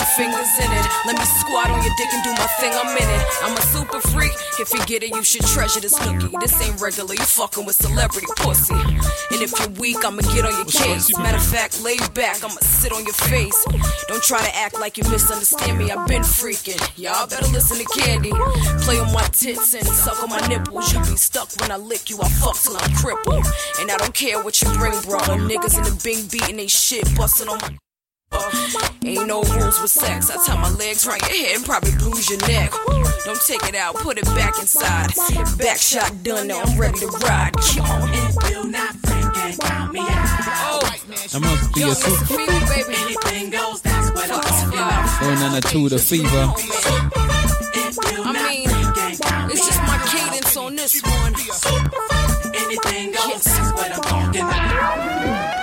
Your 0.00 0.08
fingers 0.16 0.56
in 0.56 0.72
it. 0.72 0.86
Let 1.04 1.18
me 1.18 1.24
squat 1.26 1.68
on 1.68 1.82
your 1.84 1.92
dick 1.98 2.08
and 2.08 2.24
do 2.24 2.32
my 2.32 2.48
thing. 2.56 2.72
I'm 2.72 2.96
in 2.96 3.04
it. 3.04 3.26
I'm 3.42 3.54
a 3.54 3.60
super 3.60 4.00
freak. 4.00 4.32
If 4.58 4.72
you 4.72 4.82
get 4.86 5.02
it, 5.02 5.10
you 5.10 5.22
should 5.22 5.44
treasure 5.44 5.78
this 5.80 5.92
nookie. 5.98 6.32
This 6.40 6.56
ain't 6.66 6.80
regular. 6.80 7.12
You 7.12 7.20
fucking 7.20 7.66
with 7.66 7.76
celebrity 7.76 8.26
pussy. 8.36 8.72
And 8.72 9.42
if 9.44 9.52
you're 9.60 9.68
weak, 9.76 10.02
I'ma 10.02 10.22
get 10.32 10.46
on 10.46 10.56
your 10.56 10.64
case. 10.64 11.14
Matter 11.18 11.36
of 11.36 11.44
fact, 11.44 11.84
lay 11.84 11.98
back. 12.14 12.42
I'ma 12.42 12.56
sit 12.62 12.92
on 12.92 13.04
your 13.04 13.12
face. 13.12 13.62
Don't 14.08 14.22
try 14.22 14.40
to 14.40 14.56
act 14.56 14.80
like 14.80 14.96
you 14.96 15.04
misunderstand 15.04 15.76
me. 15.76 15.90
I've 15.90 16.08
been 16.08 16.22
freaking. 16.22 16.80
Y'all 16.96 17.26
better 17.26 17.48
listen 17.48 17.76
to 17.76 18.00
Candy. 18.00 18.32
Play 18.80 19.00
on 19.00 19.12
my 19.12 19.24
tits 19.32 19.74
and 19.74 19.86
suck 19.86 20.22
on 20.22 20.30
my 20.30 20.40
nipples. 20.48 20.94
You 20.94 21.00
be 21.00 21.16
stuck 21.16 21.50
when 21.60 21.70
I 21.70 21.76
lick 21.76 22.08
you. 22.08 22.18
I 22.22 22.28
fuck 22.40 22.56
till 22.56 22.74
I'm 22.74 22.90
crippled. 22.94 23.44
And 23.78 23.90
I 23.90 23.98
don't 23.98 24.14
care 24.14 24.42
what 24.42 24.62
you 24.62 24.68
bring, 24.78 24.98
bro. 25.02 25.18
Niggas 25.44 25.76
in 25.76 25.84
the 25.84 26.00
bing 26.02 26.26
beating 26.32 26.56
they 26.56 26.68
shit, 26.68 27.04
busting 27.16 27.50
on 27.50 27.58
my. 27.58 27.76
Ain't 29.02 29.26
no 29.26 29.42
rules 29.42 29.80
with 29.80 29.90
sex. 29.90 30.30
I 30.30 30.36
tie 30.44 30.60
my 30.60 30.70
legs 30.76 31.06
around 31.06 31.20
your 31.22 31.30
head 31.30 31.56
and 31.56 31.64
probably 31.64 31.92
bruise 31.92 32.28
your 32.28 32.38
neck. 32.46 32.70
Don't 33.24 33.40
take 33.40 33.62
it 33.68 33.74
out, 33.74 33.94
put 33.96 34.18
it 34.18 34.24
back 34.36 34.58
inside. 34.60 35.08
Back 35.58 35.78
shot 35.78 36.22
done, 36.22 36.48
now 36.48 36.60
I'm 36.60 36.78
ready 36.78 37.00
to 37.00 37.06
ride. 37.06 37.52
Come 37.56 37.84
on. 37.86 38.10
will 38.10 38.64
not 38.64 38.94
freaking 39.02 39.60
count 39.60 39.92
me 39.92 40.00
out. 40.00 40.82
That 41.32 41.40
must 41.40 41.74
be 41.74 41.82
a 41.82 41.94
super. 41.94 42.24
Fever, 42.24 42.66
baby. 42.66 42.94
Anything 43.00 43.50
goes, 43.50 43.80
that's 43.80 44.10
what 44.12 44.30
I'm 44.30 45.20
Going 45.20 45.38
on 45.38 45.56
a 45.56 45.60
two 45.60 45.88
the 45.88 45.98
fever. 45.98 46.52
I 48.22 48.32
mean, 48.32 48.68
it's 49.50 49.66
just 49.66 49.80
my 49.80 49.98
cadence 50.06 50.56
on 50.56 50.76
this 50.76 51.02
one. 51.02 51.34
Anything 52.54 53.12
goes, 53.12 53.44
that's 53.44 53.72
what 53.72 53.92
I'm 53.92 54.02
talking 54.02 54.42
about. 54.42 55.59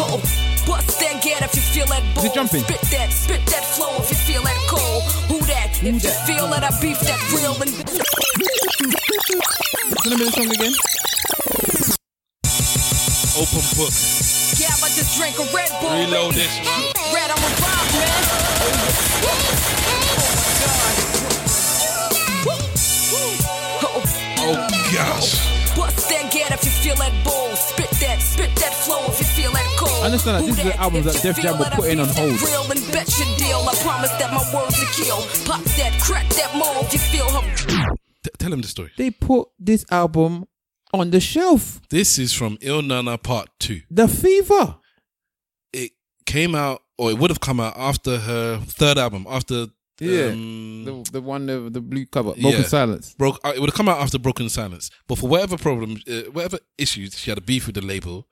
Oh, 0.00 0.20
Is 2.16 2.24
it 2.24 2.34
jumping? 2.34 2.60
Spit 2.62 2.80
that, 2.80 3.12
spit 3.12 3.46
that 3.46 3.64
flow 3.64 3.96
if 3.98 4.10
you 4.10 4.16
feel 4.16 4.42
that 4.42 4.56
cold. 4.68 5.02
Who 5.28 5.38
that? 5.46 5.70
if 5.82 6.04
you 6.04 6.10
feel 6.26 6.46
that 6.48 6.64
I 6.64 6.70
beef 6.80 7.00
that 7.00 7.20
real 7.32 7.54
and 7.62 7.72
What's 9.88 10.04
the 10.04 10.10
name 10.10 10.26
of 10.26 10.34
song 10.34 10.50
again? 10.50 10.74
Open 13.38 13.62
book. 13.78 13.92
Yeah, 14.58 14.74
I 14.82 14.88
just 14.92 15.16
drank 15.16 15.38
a 15.38 15.46
Red 15.54 15.70
Bull. 15.80 15.90
Reload 15.94 16.34
this 16.34 16.58
one. 16.58 16.92
Red, 17.14 17.30
I'm 17.30 17.38
revived, 17.38 17.94
man. 17.94 18.10
Oh, 19.24 19.38
oh 21.14 21.17
gosh. 24.54 25.58
Bust 25.76 26.08
that 26.08 26.30
get 26.32 26.50
if 26.52 26.64
you 26.64 26.70
feel 26.70 26.96
that 26.96 27.12
bowl. 27.24 27.54
Spit 27.54 27.90
that, 28.00 28.20
spit 28.20 28.54
that 28.56 28.74
flow 28.74 29.04
if 29.08 29.18
you 29.20 29.26
feel 29.26 29.52
that 29.52 29.66
cold. 29.78 30.02
I 30.02 30.06
understand 30.06 30.42
that 30.42 30.46
this 30.46 30.58
is 30.58 30.64
the 30.64 30.76
albums 30.76 31.06
If 31.06 31.12
that 31.14 31.22
Def 31.22 31.36
Jam 31.36 31.44
feel 31.44 31.58
were 31.58 31.64
that 31.64 31.72
putting 31.74 32.00
on 32.00 32.08
hold. 32.08 32.42
Real 32.42 32.62
and 32.72 32.92
bet 32.92 33.08
your 33.18 33.36
deal. 33.36 33.58
I 33.68 33.74
promise 33.82 34.10
that 34.10 34.30
my 34.32 34.42
words 34.54 34.82
are 34.82 34.92
kill. 34.92 35.18
Pop 35.46 35.62
that, 35.76 36.00
crack 36.00 36.28
that 36.30 36.52
mold. 36.56 36.86
If 36.86 36.92
you 36.92 36.98
feel 36.98 37.30
her. 37.30 37.96
T- 38.24 38.30
tell 38.38 38.52
him 38.52 38.60
the 38.60 38.68
story. 38.68 38.90
They 38.96 39.10
put 39.10 39.48
this 39.58 39.84
album 39.90 40.46
on 40.92 41.10
the 41.10 41.20
shelf. 41.20 41.80
This 41.90 42.18
is 42.18 42.32
from 42.32 42.58
Ill 42.60 42.82
Na 42.82 43.02
Na 43.02 43.16
Part 43.16 43.48
Two. 43.58 43.82
The 43.90 44.08
Fever. 44.08 44.76
It 45.72 45.92
came 46.26 46.54
out, 46.54 46.82
or 46.96 47.10
it 47.10 47.18
would 47.18 47.30
have 47.30 47.40
come 47.40 47.60
out 47.60 47.74
after 47.76 48.18
her 48.18 48.58
third 48.58 48.98
album. 48.98 49.26
After 49.28 49.66
Yeah. 50.00 50.26
um, 50.26 50.84
the, 50.84 51.10
the 51.12 51.20
one, 51.20 51.46
the, 51.46 51.68
the 51.70 51.80
blue 51.80 52.06
cover. 52.06 52.32
Broken 52.34 52.60
yeah. 52.60 52.62
Silence. 52.62 53.14
Broke. 53.14 53.40
Uh, 53.44 53.52
it 53.54 53.60
would 53.60 53.70
have 53.70 53.76
come 53.76 53.88
out 53.88 54.00
after 54.00 54.18
Broken 54.18 54.48
Silence, 54.48 54.90
but 55.06 55.18
for 55.18 55.28
whatever 55.28 55.56
problem, 55.58 55.98
uh, 56.08 56.22
whatever 56.32 56.58
issues, 56.76 57.18
she 57.18 57.30
had 57.30 57.38
a 57.38 57.42
beef 57.42 57.66
with 57.66 57.74
the 57.74 57.80
label, 57.84 58.26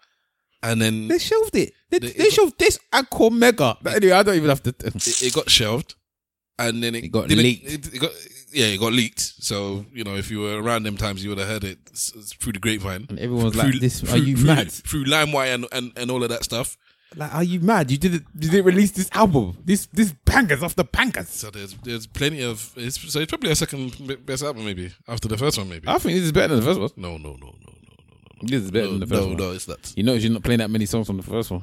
and 0.63 0.81
then 0.81 1.09
They 1.09 1.19
shelved 1.19 1.55
it. 1.57 1.73
They, 1.91 1.99
The- 1.99 2.13
they 2.13 2.31
shelved 2.31 2.59
this 2.59 2.79
Anchor 2.93 3.31
Mega. 3.31 3.77
But 3.83 3.95
anyway, 3.97 4.13
I 4.13 4.23
don't 4.23 4.37
even 4.37 4.49
have 4.49 4.63
to. 4.65 4.71
it, 4.71 5.23
it 5.23 5.33
got 5.35 5.51
shelved, 5.51 5.95
and 6.59 6.83
then 6.83 6.95
it, 6.95 7.09
got 7.13 7.29
leaked. 7.29 7.71
It, 7.71 7.95
it 7.95 7.99
got 8.01 8.13
yeah, 8.53 8.67
it 8.67 8.79
got 8.81 8.93
leaked. 8.93 9.21
So 9.21 9.85
you 9.93 10.05
know, 10.05 10.15
if 10.17 10.31
you 10.31 10.41
were 10.41 10.63
around 10.63 10.85
them 10.85 10.97
times, 10.97 11.23
you 11.23 11.31
would 11.31 11.39
have 11.39 11.49
heard 11.49 11.65
it 11.65 11.79
s- 11.93 12.13
s- 12.17 12.33
through 12.33 12.53
the 12.55 12.59
grapevine. 12.61 13.07
And 13.11 13.19
everyone's 13.19 13.55
Through- 13.55 13.71
like, 13.73 13.81
"This- 13.81 14.03
are 14.03 14.07
through- 14.07 14.21
you 14.23 14.37
through- 14.37 14.47
mad?" 14.47 14.71
Through 14.73 15.05
LimeWire 15.05 15.55
and, 15.55 15.67
and 15.73 15.93
and 15.97 16.11
all 16.11 16.23
of 16.23 16.31
that 16.31 16.45
stuff. 16.45 16.79
Like, 17.15 17.33
are 17.35 17.45
you 17.45 17.61
mad? 17.61 17.91
You 17.91 17.99
didn't. 17.99 18.25
You 18.35 18.51
didn't 18.51 18.67
release 18.67 18.91
this 18.91 19.09
album. 19.13 19.57
This 19.65 19.87
this 19.87 20.13
bangers 20.25 20.63
after 20.63 20.83
bangers. 20.83 21.29
So 21.29 21.51
there's 21.51 21.75
there's 21.85 22.07
plenty 22.07 22.43
of 22.43 22.73
it's, 22.77 23.01
so 23.13 23.21
it's 23.21 23.31
probably 23.31 23.51
a 23.51 23.55
second 23.55 24.27
best 24.27 24.43
album 24.43 24.65
maybe 24.65 24.93
after 25.07 25.29
the 25.29 25.39
first 25.39 25.57
one 25.57 25.69
maybe. 25.69 25.87
I 25.89 25.99
think 25.99 26.17
this 26.17 26.25
is 26.25 26.33
better 26.33 26.55
than 26.57 26.65
the 26.65 26.75
first 26.75 26.81
one. 26.81 26.91
No, 26.97 27.17
no, 27.17 27.31
no, 27.31 27.37
no. 27.37 27.37
No 27.37 27.73
no 27.79 28.33
no. 28.43 28.49
This 28.49 28.63
is 28.65 28.71
better 28.71 28.87
No, 28.87 28.91
than 28.93 29.01
the 29.01 29.07
first 29.07 29.21
no, 29.23 29.27
one. 29.29 29.37
no, 29.37 29.45
no 29.49 29.53
it's 29.53 29.69
not. 29.69 29.93
You 29.97 30.03
notice 30.03 30.25
you're 30.25 30.33
not 30.33 30.43
playing 30.43 30.59
that 30.59 30.71
many 30.71 30.85
songs 30.87 31.07
from 31.07 31.17
the 31.17 31.23
first 31.23 31.51
one. 31.51 31.63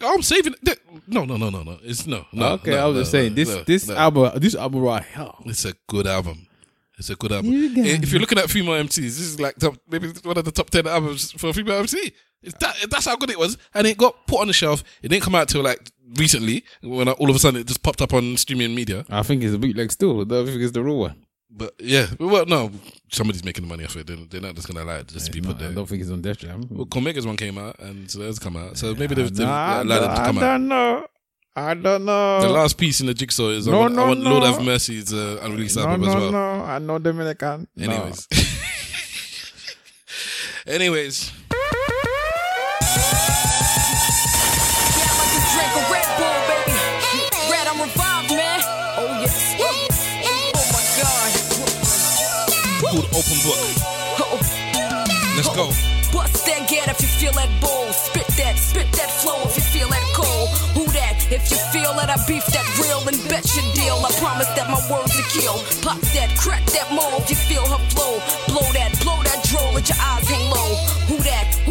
I'm 0.00 0.22
saving. 0.22 0.54
it. 0.62 0.78
No, 1.08 1.24
no, 1.24 1.36
no, 1.36 1.50
no, 1.50 1.62
no. 1.64 1.78
It's 1.82 2.06
no. 2.06 2.24
no 2.32 2.52
okay, 2.52 2.70
no, 2.70 2.78
I 2.78 2.84
was 2.86 2.94
no, 2.94 3.00
just 3.02 3.10
saying 3.10 3.32
no, 3.32 3.34
this 3.34 3.48
no, 3.48 3.64
this 3.64 3.88
no. 3.88 3.96
album 3.96 4.30
this 4.40 4.54
album 4.54 4.80
right 4.82 5.04
here. 5.04 5.30
It's 5.46 5.64
a 5.64 5.74
good 5.88 6.06
album. 6.06 6.46
It's 6.96 7.10
a 7.10 7.16
good 7.16 7.32
album. 7.32 7.50
You 7.52 7.72
If 7.74 8.12
you're 8.12 8.20
looking 8.20 8.38
at 8.38 8.48
female 8.48 8.74
MCs, 8.84 8.94
this 8.96 9.18
is 9.18 9.40
like 9.40 9.56
top, 9.56 9.74
maybe 9.90 10.12
one 10.22 10.38
of 10.38 10.44
the 10.44 10.52
top 10.52 10.70
ten 10.70 10.86
albums 10.86 11.32
for 11.32 11.48
a 11.48 11.52
female 11.52 11.78
MC. 11.78 12.12
That, 12.60 12.76
that's 12.90 13.06
how 13.06 13.16
good 13.16 13.30
it 13.30 13.38
was, 13.38 13.56
and 13.74 13.86
it 13.86 13.96
got 13.96 14.26
put 14.26 14.40
on 14.40 14.46
the 14.48 14.52
shelf. 14.52 14.82
It 15.02 15.08
didn't 15.08 15.24
come 15.24 15.34
out 15.34 15.48
till 15.48 15.62
like 15.62 15.90
recently, 16.16 16.64
when 16.82 17.08
all 17.08 17.30
of 17.30 17.36
a 17.36 17.38
sudden 17.38 17.60
it 17.60 17.66
just 17.66 17.82
popped 17.82 18.02
up 18.02 18.12
on 18.12 18.36
streaming 18.36 18.74
media. 18.74 19.04
I 19.08 19.22
think 19.22 19.42
it's 19.42 19.54
a 19.54 19.58
bootleg 19.58 19.90
still. 19.92 20.20
I 20.20 20.24
think 20.44 20.60
it's 20.60 20.72
the 20.72 20.82
real 20.82 20.98
one. 20.98 21.16
But 21.56 21.74
yeah, 21.78 22.06
well, 22.18 22.44
no, 22.46 22.72
somebody's 23.12 23.44
making 23.44 23.62
the 23.64 23.68
money 23.68 23.84
off 23.84 23.94
it. 23.96 24.08
They're, 24.08 24.16
they're 24.16 24.40
not 24.40 24.56
just 24.56 24.66
gonna 24.66 24.82
allow 24.84 24.96
it 24.96 25.08
to 25.08 25.14
just 25.14 25.30
be 25.32 25.40
put 25.40 25.56
I 25.56 25.60
there. 25.60 25.72
don't 25.72 25.88
think 25.88 26.02
it's 26.02 26.10
on 26.10 26.20
Def 26.20 26.38
Jam. 26.38 26.66
Well, 26.68 26.86
Comega's 26.86 27.26
one 27.26 27.36
came 27.36 27.56
out, 27.58 27.78
and 27.78 28.10
so 28.10 28.18
that's 28.20 28.40
come 28.40 28.56
out. 28.56 28.76
So 28.76 28.92
maybe 28.94 29.14
they've, 29.14 29.32
they've 29.32 29.46
Nah, 29.46 29.82
allowed 29.82 30.02
it 30.02 30.14
to 30.16 30.20
I 30.22 30.26
come 30.26 30.38
out. 30.38 30.40
don't 30.40 30.68
know. 30.68 31.06
I 31.56 31.74
don't 31.74 32.04
know. 32.04 32.40
The 32.40 32.48
last 32.48 32.76
piece 32.76 33.00
in 33.00 33.06
the 33.06 33.14
jigsaw 33.14 33.50
is 33.50 33.68
I 33.68 33.70
No, 33.70 33.78
want, 33.80 33.92
I 33.92 33.96
no, 33.96 34.06
want 34.08 34.20
Lord 34.20 34.42
no. 34.42 34.52
Have 34.54 34.64
Mercy's 34.64 35.12
uh, 35.14 35.38
unreleased 35.42 35.76
no, 35.76 35.82
album 35.86 36.00
no, 36.00 36.08
as 36.08 36.14
well. 36.16 36.32
no. 36.32 36.64
I 36.64 36.78
know 36.80 36.98
Dominican. 36.98 37.68
No. 37.76 37.92
Anyways. 37.92 38.26
Anyways. 40.66 41.30
Open 53.14 53.38
Book. 53.46 53.84
Let's 55.34 55.48
go. 55.54 55.66
Bust 56.12 56.46
that 56.46 56.68
get 56.68 56.86
if 56.88 57.00
you 57.02 57.08
feel 57.08 57.32
that 57.32 57.50
bowl. 57.60 57.90
Spit 57.90 58.26
that, 58.38 58.58
spit 58.58 58.90
that 58.92 59.10
flow 59.10 59.42
if 59.46 59.56
you 59.56 59.62
feel 59.62 59.88
that 59.88 60.06
cold. 60.14 60.48
Who 60.74 60.86
that? 60.92 61.26
If 61.30 61.50
you 61.50 61.58
feel 61.74 61.94
that 61.94 62.10
I 62.10 62.18
beef 62.26 62.46
that 62.46 62.66
real 62.78 63.02
and 63.06 63.18
bet 63.28 63.46
your 63.54 63.66
deal. 63.74 63.98
I 63.98 64.10
promise 64.18 64.50
that 64.54 64.70
my 64.70 64.78
words 64.90 65.14
are 65.18 65.30
kill. 65.30 65.58
Pop 65.82 65.98
that, 66.14 66.36
crack 66.38 66.66
that 66.74 66.90
mold. 66.90 67.22
if 67.22 67.30
You 67.30 67.36
feel 67.50 67.66
her 67.66 67.82
flow. 67.90 68.18
Blow 68.46 68.66
that, 68.78 68.94
blow 69.02 69.18
that 69.22 69.42
droll. 69.46 69.74
Let 69.74 69.88
your 69.88 69.98
eyes 69.98 70.28
hang 70.28 70.50
low. 70.50 70.70
Who 71.10 71.16
that? 71.22 71.63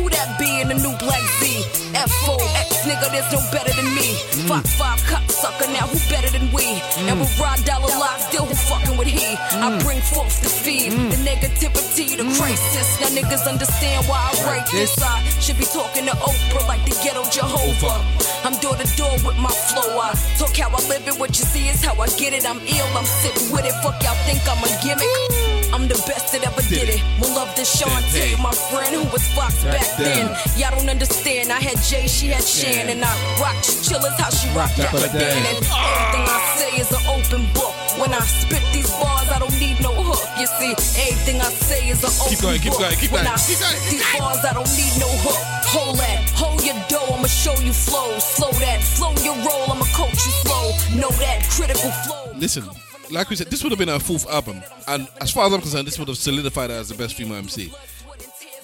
in 0.63 0.71
a 0.71 0.75
new 0.75 0.95
Black 0.97 1.21
Z. 1.39 1.63
F4, 1.93 2.62
nigga, 2.83 3.11
there's 3.11 3.31
no 3.31 3.39
better 3.51 3.73
than 3.73 3.89
me. 3.95 4.15
Fuck 4.47 4.65
five 4.79 5.01
cut 5.03 5.23
sucker, 5.31 5.67
now 5.71 5.87
who 5.87 5.97
better 6.09 6.29
than 6.29 6.51
we? 6.51 6.81
And 7.07 7.19
with 7.19 7.33
Rod 7.39 7.63
Dollar 7.65 7.91
Lock, 7.99 8.19
still 8.19 8.45
who 8.45 8.55
fucking 8.55 8.97
with 8.97 9.07
he? 9.07 9.35
I 9.57 9.79
bring 9.83 10.01
forth 10.01 10.41
the 10.41 10.49
feed, 10.49 10.91
the 10.91 11.17
negativity, 11.23 12.17
the 12.17 12.27
crisis. 12.37 12.87
Now 13.01 13.09
niggas 13.11 13.47
understand 13.47 14.05
why 14.07 14.19
I 14.19 14.31
write 14.45 14.67
this. 14.71 15.01
I 15.01 15.23
should 15.39 15.57
be 15.57 15.65
talking 15.65 16.05
to 16.05 16.11
Oprah 16.11 16.67
like 16.67 16.83
the 16.85 16.95
ghetto 17.03 17.23
Jehovah. 17.29 18.03
I'm 18.45 18.55
door 18.59 18.75
to 18.75 18.87
door 18.97 19.15
with 19.23 19.37
my 19.37 19.51
flow. 19.71 19.99
I 19.99 20.13
talk 20.37 20.55
how 20.57 20.69
I 20.69 20.81
live 20.87 21.07
it, 21.07 21.17
what 21.19 21.37
you 21.39 21.45
see 21.45 21.69
is 21.69 21.83
how 21.83 21.95
I 21.99 22.07
get 22.19 22.33
it. 22.33 22.45
I'm 22.45 22.59
ill, 22.59 22.89
I'm 22.97 23.05
sick 23.05 23.35
with 23.51 23.65
it. 23.65 23.75
Fuck 23.83 24.01
y'all 24.03 24.15
think 24.27 24.41
I'm 24.47 24.61
a 24.63 24.71
gimmick. 24.83 25.63
I'm 25.73 25.87
the 25.87 25.97
best 26.05 26.31
that 26.33 26.45
ever 26.45 26.61
did 26.69 26.87
it. 26.89 27.01
More 27.19 27.33
love 27.33 27.49
than 27.55 27.65
Shantae, 27.65 28.37
my 28.41 28.53
friend 28.69 28.93
who 28.93 29.03
was 29.11 29.25
Fox 29.33 29.63
back 29.63 29.87
then. 29.97 30.29
Y'all 30.55 30.69
don't 30.77 30.89
understand. 30.89 31.51
I 31.51 31.59
had 31.59 31.77
Jay, 31.81 32.05
she 32.07 32.27
had 32.27 32.43
Shan, 32.73 32.89
and 32.89 33.03
I 33.05 33.13
rock 33.39 33.61
chillers 33.61 34.17
how 34.17 34.29
she 34.29 34.49
rocked 34.49 34.77
Rock 34.77 34.91
that 34.91 35.13
that 35.13 35.13
then. 35.13 35.37
And 35.37 35.45
everything 35.45 36.25
I 36.25 36.39
say 36.57 36.71
is 36.81 36.89
an 36.91 37.03
open 37.05 37.45
book. 37.53 37.73
When 38.01 38.11
I 38.13 38.21
spit 38.25 38.63
these 38.73 38.89
bars, 38.89 39.29
I 39.29 39.37
don't 39.37 39.53
need 39.59 39.77
no 39.79 39.93
hook. 39.93 40.25
You 40.41 40.47
see, 40.57 40.73
everything 41.05 41.41
I 41.41 41.49
say 41.53 41.89
is 41.89 42.01
an 42.01 42.09
open 42.09 42.29
Keep 42.33 42.41
going, 42.41 42.59
keep 42.61 42.73
going, 42.73 42.97
keep 42.97 43.11
when 43.13 43.29
going, 43.29 43.37
I 43.37 43.37
keep 43.37 43.61
going, 43.61 43.77
spit 43.77 43.93
keep 43.93 44.01
these 44.01 44.17
bars, 44.17 44.41
I 44.41 44.53
don't 44.57 44.73
need 44.73 44.93
no 44.97 45.09
hook. 45.21 45.41
Hold 45.69 45.97
that, 46.01 46.25
hold 46.33 46.65
your 46.65 46.77
dough, 46.89 47.13
I'ma 47.13 47.29
show 47.29 47.53
you 47.61 47.73
flow. 47.73 48.17
Slow 48.17 48.51
that, 48.65 48.81
slow 48.81 49.13
your 49.21 49.37
roll, 49.45 49.69
I'ma 49.69 49.85
coach 49.93 50.17
you 50.17 50.33
slow. 50.41 50.73
Know 50.97 51.13
that 51.21 51.45
critical 51.53 51.93
flow. 52.09 52.33
Listen, 52.33 52.65
like 53.11 53.29
we 53.29 53.35
said, 53.35 53.47
this 53.47 53.61
would 53.61 53.71
have 53.71 53.79
been 53.79 53.93
her 53.93 53.99
fourth 54.01 54.25
album, 54.29 54.63
and 54.87 55.07
as 55.21 55.29
far 55.29 55.45
as 55.45 55.53
I'm 55.53 55.61
concerned, 55.61 55.85
this 55.85 55.99
would 55.99 56.07
have 56.07 56.17
solidified 56.17 56.71
her 56.71 56.77
as 56.77 56.89
the 56.89 56.95
best 56.95 57.13
female 57.13 57.37
MC. 57.37 57.71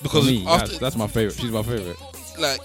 Because 0.02 0.26
me, 0.26 0.46
after, 0.48 0.68
that's, 0.68 0.80
that's 0.80 0.96
my 0.96 1.08
favorite. 1.08 1.36
She's 1.38 1.52
my 1.52 1.62
favorite. 1.62 1.98
like, 2.40 2.62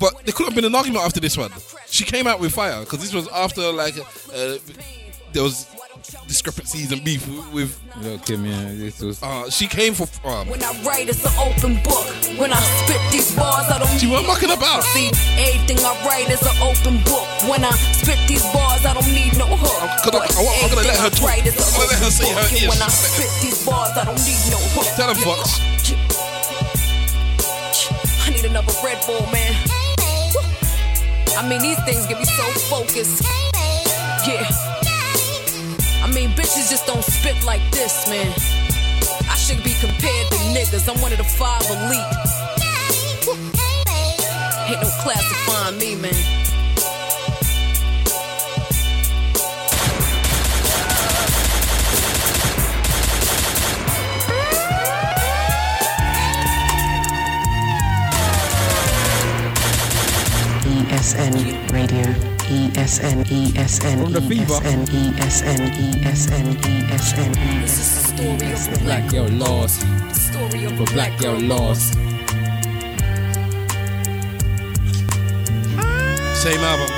but 0.00 0.24
there 0.24 0.32
could 0.32 0.46
have 0.46 0.54
been 0.54 0.64
an 0.64 0.74
argument 0.74 1.04
after 1.04 1.20
this 1.20 1.36
one. 1.36 1.50
She 1.88 2.04
came 2.04 2.26
out 2.26 2.40
with 2.40 2.52
fire 2.52 2.80
because 2.80 3.00
this 3.00 3.12
was 3.14 3.28
after 3.28 3.72
like 3.72 3.96
uh, 3.98 4.56
there 5.32 5.42
was 5.42 5.66
discrepancies 6.26 6.92
and 6.92 7.02
beef 7.04 7.26
with. 7.52 7.78
Yo, 8.02 8.18
Kim, 8.18 8.44
yeah, 8.44 8.72
this 8.74 9.00
was. 9.00 9.22
Uh, 9.22 9.48
she 9.50 9.66
came 9.66 9.94
for. 9.94 10.06
Um, 10.26 10.48
When 10.48 10.62
I 10.62 10.72
write, 10.82 11.08
it's 11.08 11.24
an 11.24 11.32
open 11.38 11.80
book. 11.82 12.06
When 12.38 12.52
I 12.52 12.60
spit 12.82 13.00
these 13.12 13.30
bars, 13.36 13.70
I 13.70 13.78
don't 13.78 13.88
She 13.98 14.06
weren't 14.10 14.26
mucking 14.26 14.50
about. 14.50 14.82
See, 14.82 15.08
everything 15.38 15.78
I 15.84 15.94
write 16.06 16.30
is 16.30 16.42
an 16.42 16.56
open 16.62 16.98
book. 17.04 17.24
When 17.48 17.64
I 17.64 17.70
spit 17.94 18.18
these 18.26 18.42
bars, 18.52 18.84
I 18.84 18.94
don't 18.94 19.06
need 19.06 19.38
no 19.38 19.46
hook. 19.46 19.78
gonna- 20.04 20.18
I 20.18 20.42
want- 20.42 20.64
I'm 20.64 20.70
gonna 20.70 20.82
let 20.88 20.98
her 20.98 21.06
Everything 21.06 21.06
I 21.06 21.08
talk. 21.10 21.28
write 21.28 21.46
is 21.46 21.54
an 21.54 21.62
I'm 21.62 21.72
gonna 21.78 21.92
let 21.92 22.02
her 22.02 22.10
say 22.10 22.28
her 22.34 22.42
book. 22.42 22.52
Ears. 22.52 22.68
When 22.74 22.82
I 22.82 22.88
spit 22.88 23.30
these 23.42 23.64
bars, 23.64 23.96
I 23.96 24.04
don't 24.04 24.22
need 24.26 24.42
no 24.50 24.58
hook. 24.74 24.86
Tell 24.98 25.08
them, 25.14 25.16
Fox. 25.22 25.60
I 28.26 28.30
need 28.30 28.44
another 28.44 28.72
Red 28.82 28.98
Bull, 29.06 29.20
man. 29.30 29.54
I 31.36 31.48
mean, 31.48 31.60
these 31.60 31.82
things 31.84 32.06
get 32.06 32.18
me 32.18 32.24
so 32.24 32.44
focused. 32.70 33.22
Yeah. 34.26 34.46
I 36.02 36.10
mean, 36.14 36.30
bitches 36.30 36.70
just 36.70 36.86
don't 36.86 37.02
spit 37.02 37.42
like 37.44 37.62
this, 37.70 38.08
man. 38.08 38.32
I 39.28 39.34
should 39.36 39.62
be 39.64 39.74
compared 39.80 40.30
to 40.30 40.38
niggas. 40.54 40.88
I'm 40.88 41.00
one 41.02 41.12
of 41.12 41.18
the 41.18 41.24
five 41.24 41.62
elite. 41.68 42.44
Ain't 44.68 44.80
no 44.80 44.88
classifying 45.02 45.78
me, 45.78 45.94
man. 45.96 46.43
ESN 61.04 61.70
Radio. 61.70 62.06
ESN, 62.48 63.24
ESN, 63.26 64.04
From 64.04 64.12
the 64.14 64.22
fever. 64.22 64.54
ESN, 64.54 64.86
ESN, 64.88 65.60
ESN, 66.00 66.54
ESN, 66.64 67.34
ESN. 68.40 68.84
Black 68.84 69.10
girl 69.10 69.28
lost. 69.28 69.84
Story 70.14 70.64
of 70.64 70.72
For 70.78 70.86
black 70.94 71.18
girl 71.20 71.38
lost. 71.38 71.92
Same 76.40 76.64
album. 76.64 76.88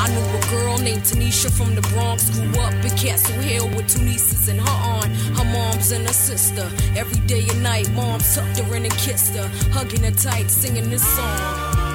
I 0.00 0.08
knew 0.08 0.24
a 0.24 0.50
girl 0.50 0.78
named 0.78 1.02
Tanisha 1.02 1.50
from 1.50 1.74
the 1.74 1.82
Bronx. 1.92 2.30
Grew 2.30 2.58
up 2.62 2.72
in 2.82 2.96
Castle 2.96 3.34
Hill 3.42 3.68
with 3.76 3.88
two 3.88 4.02
nieces 4.02 4.48
and 4.48 4.58
her 4.58 4.66
aunt, 4.66 5.14
her 5.36 5.37
mom's 5.52 5.92
and 5.92 6.06
her 6.06 6.12
sister. 6.12 6.70
Every 6.96 7.20
day 7.26 7.46
and 7.48 7.62
night, 7.62 7.90
mom 7.92 8.20
tucked 8.20 8.58
her 8.58 8.76
in 8.76 8.84
and 8.84 8.94
kissed 8.94 9.34
her, 9.36 9.48
hugging 9.72 10.02
her 10.04 10.10
tight, 10.10 10.50
singing 10.50 10.90
this 10.90 11.06
song. 11.16 11.88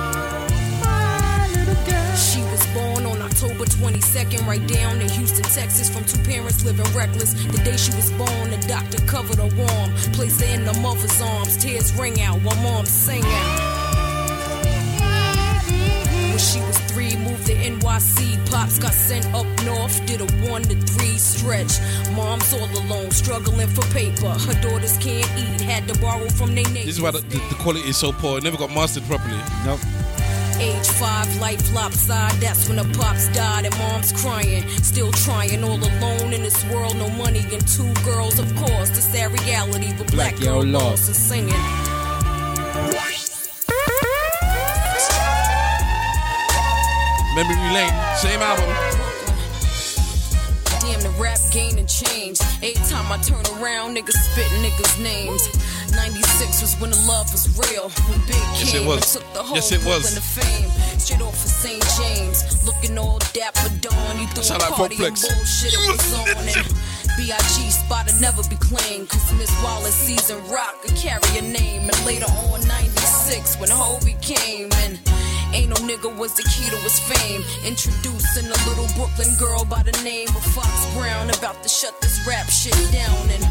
She 2.16 2.42
was 2.42 2.66
born 2.74 3.06
on 3.06 3.22
October 3.22 3.66
22nd, 3.66 4.46
right 4.48 4.66
down 4.68 5.02
in 5.02 5.10
Houston, 5.10 5.44
Texas, 5.44 5.90
from 5.90 6.04
two 6.06 6.22
parents 6.24 6.64
living 6.64 6.92
reckless. 6.96 7.34
The 7.34 7.62
day 7.64 7.78
she 7.78 7.92
was 7.96 8.12
born, 8.12 8.52
the 8.52 8.64
doctor 8.68 9.00
covered 9.06 9.38
her 9.38 9.56
warm, 9.56 9.94
placed 10.14 10.42
her 10.42 10.54
in 10.54 10.66
the 10.66 10.74
mother's 10.80 11.22
arms. 11.22 11.58
Tears 11.58 11.94
ring 11.94 12.22
out 12.22 12.42
while 12.42 12.56
mom's 12.64 12.90
singing. 12.90 13.73
NYC. 17.64 18.50
Pops 18.52 18.78
got 18.80 18.94
sent 18.94 19.26
up 19.34 19.46
north, 19.66 20.06
did 20.06 20.22
a 20.22 20.26
one 20.52 20.64
to 20.64 20.76
three 20.76 21.18
stretch. 21.18 21.80
Mom's 22.12 22.54
all 22.54 22.70
alone, 22.84 23.12
struggling 23.12 23.68
for 23.70 23.82
paper. 23.94 24.30
Her 24.30 24.62
daughters 24.62 24.98
can't 24.98 25.30
eat, 25.38 25.62
had 25.62 25.88
to 25.88 26.00
borrow 26.00 26.28
from 26.30 26.54
their 26.56 26.66
neighbors. 26.66 26.86
This 26.86 26.96
is 26.98 27.02
why 27.02 27.12
the, 27.12 27.20
the, 27.20 27.38
the 27.50 27.56
quality 27.56 27.88
is 27.90 27.98
so 27.98 28.12
poor. 28.12 28.38
It 28.38 28.44
never 28.44 28.58
got 28.58 28.70
mastered 28.72 29.04
properly. 29.04 29.38
Nope. 29.66 29.80
Age 30.60 30.88
five, 30.88 31.28
life 31.42 31.74
lopside. 31.74 32.34
That's 32.34 32.68
when 32.70 32.78
the 32.78 32.98
pops 32.98 33.28
died 33.34 33.66
and 33.66 33.78
mom's 33.80 34.12
crying. 34.22 34.68
Still 34.84 35.12
trying, 35.12 35.64
all 35.64 35.78
alone 35.84 36.32
in 36.32 36.44
this 36.44 36.64
world. 36.70 36.96
No 36.98 37.10
money 37.10 37.40
and 37.52 37.68
two 37.68 37.92
girls, 38.06 38.40
of 38.40 38.54
course. 38.56 38.90
The 38.90 39.02
sad 39.02 39.32
reality, 39.42 39.94
but 39.98 40.12
black, 40.12 40.36
Black 40.36 40.40
girl 40.40 40.62
girl 40.62 40.72
lost. 40.72 40.86
lost 40.86 41.08
and 41.08 41.16
singing. 41.16 43.13
Memory 47.36 47.56
Lane, 47.74 47.94
same 48.16 48.42
album. 48.42 48.70
Damn, 50.82 51.02
the 51.02 51.10
rap 51.18 51.40
game 51.52 51.78
and 51.78 51.90
change. 51.90 52.40
Every 52.62 52.74
time 52.86 53.10
I 53.12 53.18
turn 53.24 53.42
around, 53.58 53.96
niggas 53.98 54.14
spit 54.14 54.46
niggas' 54.62 55.02
names. 55.02 55.42
96 55.96 56.62
was 56.62 56.76
when 56.80 56.92
the 56.92 56.98
love 57.08 57.32
was 57.32 57.48
real. 57.58 57.90
When 58.10 58.20
Big 58.28 58.36
Yes, 58.36 58.74
it 58.74 58.78
came 58.78 58.86
was. 58.88 59.16
and 59.16 59.24
took 59.24 59.34
the 59.34 59.42
whole 59.44 59.56
Yes, 59.56 59.72
it 59.72 59.84
was. 59.86 60.14
To 60.14 60.22
fame. 60.22 60.70
Straight 61.00 61.22
off 61.22 61.34
of 61.34 61.50
St. 61.50 61.84
James. 61.98 62.64
Looking 62.66 62.98
all 62.98 63.20
dapper 63.34 63.70
dawn. 63.82 64.20
You 64.20 64.28
Sound 64.44 64.62
a 64.62 64.66
party 64.68 64.96
and 65.04 65.16
bullshit. 65.16 65.74
It 65.74 65.80
was 65.90 66.14
on. 66.14 66.30
And 66.38 66.68
B.I.G. 67.18 67.70
spot 67.72 68.06
will 68.12 68.20
never 68.22 68.44
be 68.50 68.58
claimed. 68.58 69.10
Cause 69.10 69.32
Miss 69.34 69.50
Wallace 69.64 69.96
season 69.96 70.38
rock 70.50 70.82
could 70.82 70.96
carry 70.96 71.38
a 71.38 71.42
name. 71.42 71.90
And 71.90 72.06
later 72.06 72.26
on, 72.50 72.62
96, 73.24 73.60
when 73.60 73.70
Hobie 73.70 74.20
came. 74.22 74.70
And 74.84 75.00
Ain't 75.54 75.70
no 75.70 75.76
nigga 75.86 76.10
was 76.18 76.34
the 76.34 76.42
key 76.50 76.68
to 76.72 76.78
his 76.82 76.98
fame. 76.98 77.44
Introducing 77.64 78.50
a 78.50 78.58
little 78.68 78.90
Brooklyn 78.98 79.30
girl 79.38 79.64
by 79.66 79.84
the 79.84 79.94
name 80.04 80.28
of 80.30 80.44
Fox 80.44 80.68
Brown. 80.98 81.30
About 81.30 81.62
to 81.62 81.70
shut 81.70 81.94
this 82.02 82.26
rap 82.26 82.50
shit 82.50 82.74
down. 82.92 83.30
And 83.30 83.44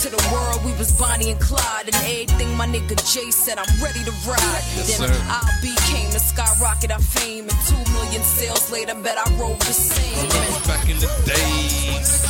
to 0.00 0.08
the 0.08 0.16
world, 0.32 0.64
we 0.64 0.72
was 0.80 0.90
Bonnie 0.98 1.30
and 1.32 1.40
Clyde. 1.40 1.92
And 1.92 1.94
everything 1.96 2.56
my 2.56 2.66
nigga 2.66 2.96
Jay 3.12 3.30
said, 3.30 3.58
I'm 3.58 3.68
ready 3.84 4.02
to 4.04 4.10
ride. 4.24 4.64
Yes, 4.72 4.98
then 4.98 5.12
sir. 5.12 5.22
I 5.28 5.44
became 5.60 5.76
be 5.76 5.92
came 5.92 6.10
to 6.10 6.18
skyrocket 6.18 6.90
our 6.92 6.98
fame. 6.98 7.44
And 7.44 7.58
two 7.68 7.92
million 7.92 8.22
sales 8.22 8.72
later, 8.72 8.94
bet 8.94 9.18
I 9.18 9.28
rolled 9.36 9.60
the 9.60 9.76
same. 9.76 10.16
And 10.16 10.64
Back 10.64 10.88
in 10.88 10.96
the 10.96 11.12
days. 11.28 12.24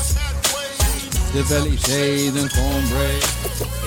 The 1.31 1.47
belly 1.49 1.77
shades 1.77 2.35
and 2.35 2.51
cornbread. 2.51 3.81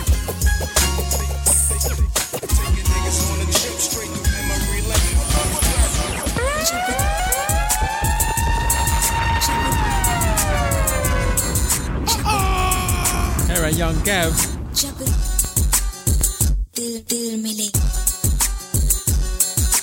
Young 13.78 13.99
Gav. 14.03 14.34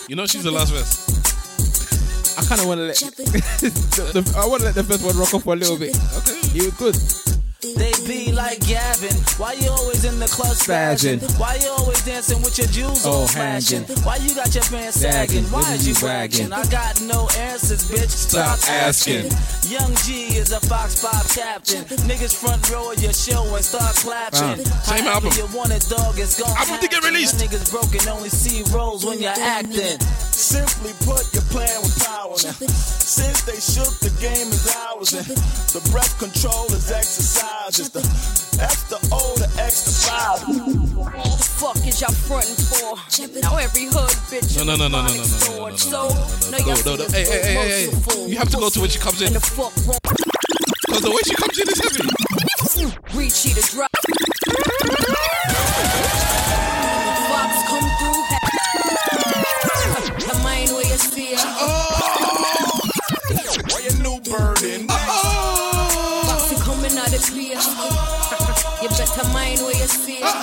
You 0.08 0.16
know 0.16 0.26
she's 0.26 0.44
the 0.44 0.50
last 0.50 0.72
verse. 0.72 1.10
I 2.38 2.42
kind 2.44 2.60
of 2.60 2.66
want 2.66 2.78
to 2.78 2.84
let. 2.84 2.96
the, 3.60 4.22
the, 4.22 4.34
I 4.36 4.46
want 4.46 4.60
to 4.60 4.66
let 4.66 4.74
the 4.74 4.84
first 4.84 5.04
one 5.04 5.16
rock 5.16 5.34
off 5.34 5.42
for 5.44 5.54
a 5.54 5.56
little 5.56 5.78
bit. 5.78 5.96
Okay, 6.18 6.40
was 6.64 6.74
good. 6.78 7.19
They 7.62 7.92
be 8.06 8.32
like 8.32 8.60
Gavin. 8.60 9.12
Why 9.36 9.52
you 9.52 9.68
always 9.68 10.06
in 10.06 10.18
the 10.18 10.26
club 10.26 10.56
spazzing? 10.56 11.20
Why 11.38 11.58
you 11.60 11.68
always 11.68 12.02
dancing 12.06 12.40
with 12.40 12.56
your 12.56 12.68
jewels 12.68 13.04
Oh, 13.04 13.12
all 13.12 13.26
flashing? 13.28 13.82
Why 14.02 14.16
you 14.16 14.34
got 14.34 14.54
your 14.54 14.64
pants 14.64 15.00
Sagging. 15.00 15.44
Why 15.44 15.74
is 15.74 15.86
you 15.86 15.94
bragging? 15.94 16.52
I 16.54 16.64
got 16.70 17.02
no 17.02 17.28
answers, 17.36 17.84
bitch. 17.84 18.08
Stop 18.08 18.58
asking. 18.66 19.28
Young 19.68 19.94
G 20.06 20.38
is 20.40 20.52
a 20.52 20.60
Fox 20.60 21.02
Pop 21.04 21.28
captain. 21.28 21.84
Niggas 22.08 22.34
front 22.34 22.64
row 22.70 22.92
of 22.92 23.02
your 23.02 23.12
show 23.12 23.44
and 23.54 23.62
start 23.64 23.94
clapping. 23.96 24.64
Uh, 24.64 24.80
same 24.80 25.06
album. 25.06 25.30
You 25.36 25.46
want 25.54 25.72
it, 25.72 25.84
dog? 25.88 26.18
It's 26.18 26.40
gonna 26.40 26.58
Album 26.58 26.78
to 26.80 26.88
get 26.88 27.04
released. 27.04 27.36
Niggas 27.36 27.70
broken, 27.70 28.08
only 28.08 28.30
see 28.30 28.62
roles 28.72 29.04
when 29.04 29.20
you're 29.20 29.36
acting. 29.36 30.00
Simply 30.40 30.92
put, 31.04 31.20
you're 31.34 31.44
playing 31.52 31.82
with 31.84 32.00
power 32.00 32.32
now. 32.32 32.56
Since 32.56 33.42
they 33.44 33.60
shook, 33.60 33.92
the 34.00 34.08
game 34.24 34.48
is 34.48 34.74
ours. 34.88 35.12
And 35.12 35.26
the 35.26 35.86
breath 35.92 36.18
control 36.18 36.64
is 36.72 36.90
exercise. 36.90 37.78
It's 37.78 37.90
the 37.90 38.00
F 38.56 38.88
the 38.88 38.96
O, 39.12 39.36
the 39.36 39.44
X 39.60 39.84
the 39.84 39.92
five. 40.08 40.40
what 40.96 41.12
the 41.12 41.44
fuck 41.44 41.76
is 41.86 42.00
y'all 42.00 42.16
frontin' 42.24 42.56
for? 42.56 42.96
Now 43.42 43.58
every 43.58 43.84
hood 43.84 44.16
bitch. 44.32 44.56
No, 44.56 44.64
no, 44.64 44.76
no, 44.80 44.88
no, 44.88 45.04
no, 45.04 45.12
no, 45.12 45.12
no, 45.12 45.20
no, 45.20 45.28
no, 45.28 45.60
no, 45.60 45.68
no, 45.68 45.76
So, 45.76 46.08
no, 46.08 46.56
no, 46.56 46.58
y'all 46.64 46.84
no, 46.88 46.96
no. 46.96 47.04
Hey, 47.12 47.24
hey, 47.28 47.42
hey, 47.44 47.54
hey, 47.54 47.90
hey. 47.92 48.26
You 48.26 48.38
have 48.38 48.48
to 48.48 48.56
go 48.56 48.70
to 48.70 48.80
when 48.80 48.88
she 48.88 48.98
comes 48.98 49.20
in. 49.20 49.34
The. 49.34 49.40
Because 49.44 51.02
the 51.04 51.10
way 51.10 51.20
she 51.28 51.36
comes 51.36 51.58
in 51.60 51.68
is 51.68 51.78
heavy. 51.84 52.08
Reach 53.12 53.44
you 53.44 53.52
to 53.60 53.62
drop. 53.76 55.29
Why 64.30 64.38
your 64.38 64.78
new? 64.78 64.86
Foxy 66.28 66.56
coming 66.62 66.96
out 66.96 67.12
of 67.12 67.22
clear. 67.22 67.58
You 68.80 68.88
better 68.90 69.26
mind 69.34 69.58
where 69.60 69.74
you 69.74 69.88
see 69.90 70.18
it. 70.18 70.34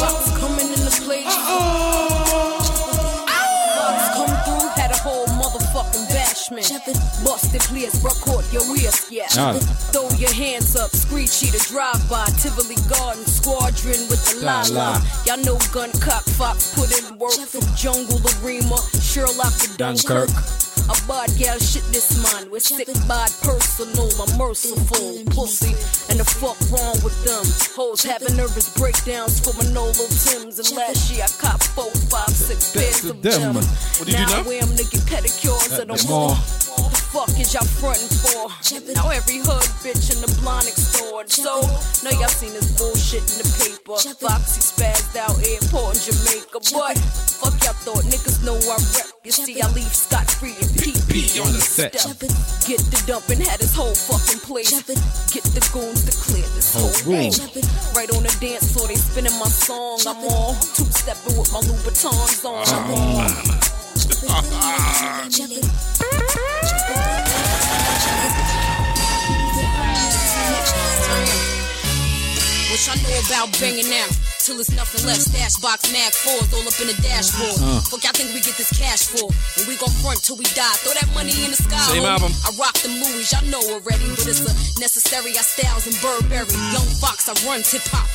Fox 0.00 0.30
coming 0.38 0.66
in 0.66 0.82
the 0.82 0.90
place. 1.06 1.30
Fox 3.78 3.98
come 4.18 4.34
through, 4.42 4.68
had 4.74 4.90
a 4.90 4.98
whole 4.98 5.26
motherfucking 5.38 6.06
bashment. 6.10 6.66
Busted 7.24 7.60
players, 7.62 8.02
record 8.02 8.44
your 8.52 8.62
wrist, 8.72 9.12
yeah. 9.12 9.26
Ah. 9.38 9.54
Throw 9.92 10.08
your 10.18 10.32
hands 10.32 10.74
up, 10.74 10.90
screechy 10.90 11.46
to 11.56 11.58
drive 11.70 12.02
by. 12.10 12.26
Tivoli 12.42 12.74
Garden 12.88 13.24
Squadron 13.26 14.08
with 14.10 14.26
the 14.26 14.44
La, 14.44 14.62
la 14.62 14.68
la. 14.68 14.90
la. 14.90 15.02
Y'all 15.24 15.38
know 15.44 15.58
gun 15.72 15.92
cock 16.00 16.24
Fox 16.34 16.74
put 16.74 16.90
in 16.98 17.16
work 17.18 17.38
from 17.46 17.62
Jungle 17.76 18.20
Arena, 18.42 18.76
Sherlock 19.00 19.54
to 19.54 19.76
Dunkirk. 19.78 20.28
Dunkirk. 20.28 20.65
A 20.88 20.94
bad 21.08 21.30
gal 21.36 21.58
shit 21.58 21.82
this 21.90 22.14
man. 22.22 22.48
We're 22.50 22.60
sick, 22.60 22.86
bad, 23.08 23.30
personal, 23.42 24.06
I'm 24.22 24.38
merciful. 24.38 25.24
Pussy, 25.34 25.74
and 26.10 26.20
the 26.20 26.24
fuck 26.24 26.54
wrong 26.70 26.94
with 27.02 27.18
them? 27.26 27.42
Hoes 27.74 28.04
having 28.04 28.36
nervous 28.36 28.68
breakdowns 28.78 29.40
for 29.40 29.52
Manolo 29.58 29.92
Tim's. 30.22 30.58
And 30.60 30.70
last 30.76 31.10
year 31.10 31.24
I 31.24 31.28
copped 31.42 31.66
four, 31.74 31.90
five, 32.06 32.30
six 32.30 32.70
pairs 32.72 33.04
of 33.04 33.20
them. 33.20 33.54
them. 33.54 33.54
What 33.56 34.06
did 34.06 34.18
you 34.18 34.26
do 34.26 34.32
now? 34.32 34.38
I 34.38 34.42
wear 34.42 34.62
'em 34.62 34.76
to 34.76 34.84
get 34.84 35.02
pedicures 35.10 35.72
At 35.74 35.88
the 35.88 36.06
mall. 36.08 36.38
Mall. 37.16 37.26
Fuck 37.26 37.40
is 37.40 37.54
y'all 37.54 37.64
frontin' 37.64 38.08
for? 38.08 38.52
Now 38.92 39.08
every 39.10 39.38
hood 39.38 39.64
bitch 39.80 40.12
in 40.12 40.20
the 40.20 40.28
blind 40.40 40.68
extorted. 40.68 41.32
So, 41.32 41.60
know 42.04 42.12
y'all 42.20 42.28
seen 42.28 42.52
this 42.52 42.76
bullshit 42.76 43.24
in 43.24 43.38
the 43.40 43.48
paper. 43.56 43.96
Foxy 44.20 44.60
spazzed 44.60 45.16
out 45.16 45.40
airport 45.40 45.96
in 45.96 46.02
Jamaica. 46.12 46.60
But, 46.72 46.98
fuck 47.40 47.56
y'all 47.64 47.74
thought 47.84 48.04
niggas 48.04 48.44
know 48.44 48.56
I 48.56 48.76
rep. 48.96 49.08
You 49.24 49.32
see, 49.32 49.60
I 49.60 49.68
leave 49.72 49.94
scot 49.94 50.30
free 50.30 50.54
and 50.60 50.70
PP 50.76 51.40
on 51.40 51.52
the 51.52 51.60
set. 51.60 51.92
Get 52.68 52.80
the 52.92 53.02
dump 53.06 53.28
and 53.28 53.42
had 53.42 53.60
his 53.60 53.74
whole 53.74 53.94
fucking 53.94 54.40
place. 54.40 54.70
Get 55.32 55.44
the 55.56 55.62
goons 55.72 56.04
to 56.04 56.12
clear 56.12 56.46
this 56.54 56.74
whole 56.76 56.92
room. 57.08 57.32
Right 57.96 58.10
on 58.12 58.22
the 58.22 58.36
dance 58.40 58.72
floor, 58.72 58.88
they 58.88 58.96
spinning 58.96 59.36
my 59.40 59.48
song. 59.48 60.00
I'm 60.06 60.22
all 60.30 60.54
two 60.76 60.84
stepping 60.92 61.36
with 61.36 61.52
my 61.52 61.60
Louboutins 61.60 62.44
on. 62.44 62.66
What 72.70 72.86
y'all 72.86 72.96
know 73.02 73.20
about 73.26 73.60
banging 73.60 73.92
out? 73.94 74.35
Till 74.44 74.56
there's 74.56 74.70
nothing 74.74 75.04
left. 75.06 75.22
Stash 75.22 75.56
box, 75.58 75.90
mag 75.92 76.12
fours, 76.12 76.48
all 76.54 76.66
up 76.66 76.76
in 76.80 76.88
the 76.88 76.98
dashboard. 77.02 77.56
Uh. 77.58 77.80
Fuck 77.88 78.04
y'all 78.04 78.14
think 78.14 78.30
we 78.34 78.40
get 78.40 78.56
this 78.56 78.70
cash 78.74 79.08
for? 79.08 79.26
And 79.58 79.64
we 79.66 79.76
gon' 79.76 79.92
front 80.04 80.22
till 80.22 80.36
we 80.36 80.44
die. 80.54 80.76
Throw 80.84 80.94
that 80.94 81.08
money 81.14 81.34
in 81.44 81.50
the 81.50 81.58
sky. 81.58 81.78
Same 81.90 82.04
homie. 82.04 82.14
album. 82.14 82.32
I 82.44 82.52
rock 82.60 82.76
the 82.84 82.92
movies, 82.92 83.32
y'all 83.32 83.46
know 83.48 83.62
already. 83.74 84.06
But 84.14 84.28
it's 84.28 84.44
a 84.44 84.52
necessary. 84.80 85.34
I 85.34 85.42
styles 85.42 85.86
in 85.88 85.94
Burberry. 86.04 86.52
Young 86.74 86.88
Fox, 87.00 87.26
I 87.26 87.34
run 87.48 87.64
hip 87.64 87.82
hop. 87.90 88.06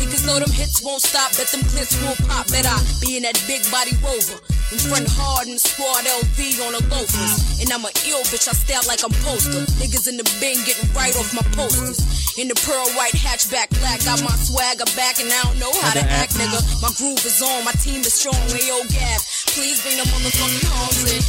Niggas 0.00 0.26
know 0.26 0.38
them 0.38 0.50
hits 0.50 0.82
won't 0.82 1.00
stop. 1.00 1.32
Bet 1.36 1.48
them 1.52 1.62
clips 1.72 1.96
will 2.02 2.16
pop. 2.28 2.48
Bet 2.48 2.66
I 2.66 2.76
be 3.00 3.16
in 3.16 3.22
that 3.24 3.36
big 3.46 3.62
body 3.70 3.92
rover. 4.04 4.40
In 4.72 4.80
front 4.80 5.06
hard 5.06 5.46
and 5.46 5.60
squad 5.60 6.02
LV 6.04 6.38
on 6.66 6.72
the 6.74 6.82
loafers. 6.90 7.60
And 7.60 7.70
I'm 7.70 7.84
a 7.84 7.92
ill 8.10 8.24
bitch, 8.32 8.48
I 8.48 8.54
style 8.56 8.82
like 8.88 9.04
I'm 9.04 9.14
poster. 9.22 9.62
Niggas 9.78 10.08
in 10.08 10.16
the 10.16 10.26
bin 10.40 10.58
getting 10.64 10.88
right 10.92 11.14
off 11.14 11.30
my 11.32 11.44
posters. 11.54 12.00
In 12.36 12.48
the 12.48 12.58
pearl 12.66 12.88
white 12.98 13.14
hatchback 13.14 13.70
black, 13.78 14.02
got 14.02 14.18
my 14.26 14.34
swagger 14.34 14.88
back 14.98 15.22
and 15.22 15.30
I 15.30 15.38
don't 15.46 15.58
know 15.62 15.63
how 15.72 15.92
to 15.94 16.04
act, 16.10 16.34
nigga. 16.34 16.60
My 16.82 16.90
groove 16.98 17.24
is 17.24 17.40
on, 17.40 17.64
my 17.64 17.72
team 17.80 18.00
is 18.00 18.14
strong. 18.14 18.36
Ayo, 18.52 18.82
Gav, 18.90 19.20
please 19.54 19.80
bring 19.82 19.96
the 19.96 20.06
motherfucking 20.10 20.66
homes 20.68 21.04
in. 21.08 21.22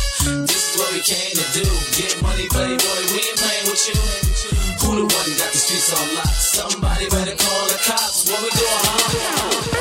This 0.45 0.73
is 0.73 0.79
what 0.79 0.91
we 0.91 0.99
came 0.99 1.36
to 1.36 1.45
do. 1.53 1.65
Get 1.95 2.21
money, 2.21 2.47
playboy, 2.49 3.01
we 3.13 3.21
ain't 3.21 3.38
playing 3.38 3.65
with 3.69 3.83
you. 3.88 3.97
Who 4.81 4.89
the 4.95 5.05
one 5.05 5.31
got 5.39 5.51
the 5.51 5.59
streets 5.59 5.93
on 5.93 6.15
lock? 6.15 6.33
Somebody 6.33 7.09
better 7.09 7.36
call 7.36 7.65
the 7.67 7.79
cops. 7.86 8.29
What 8.29 8.41
we 8.41 8.49
doing, 8.49 8.83
huh? 8.83 9.74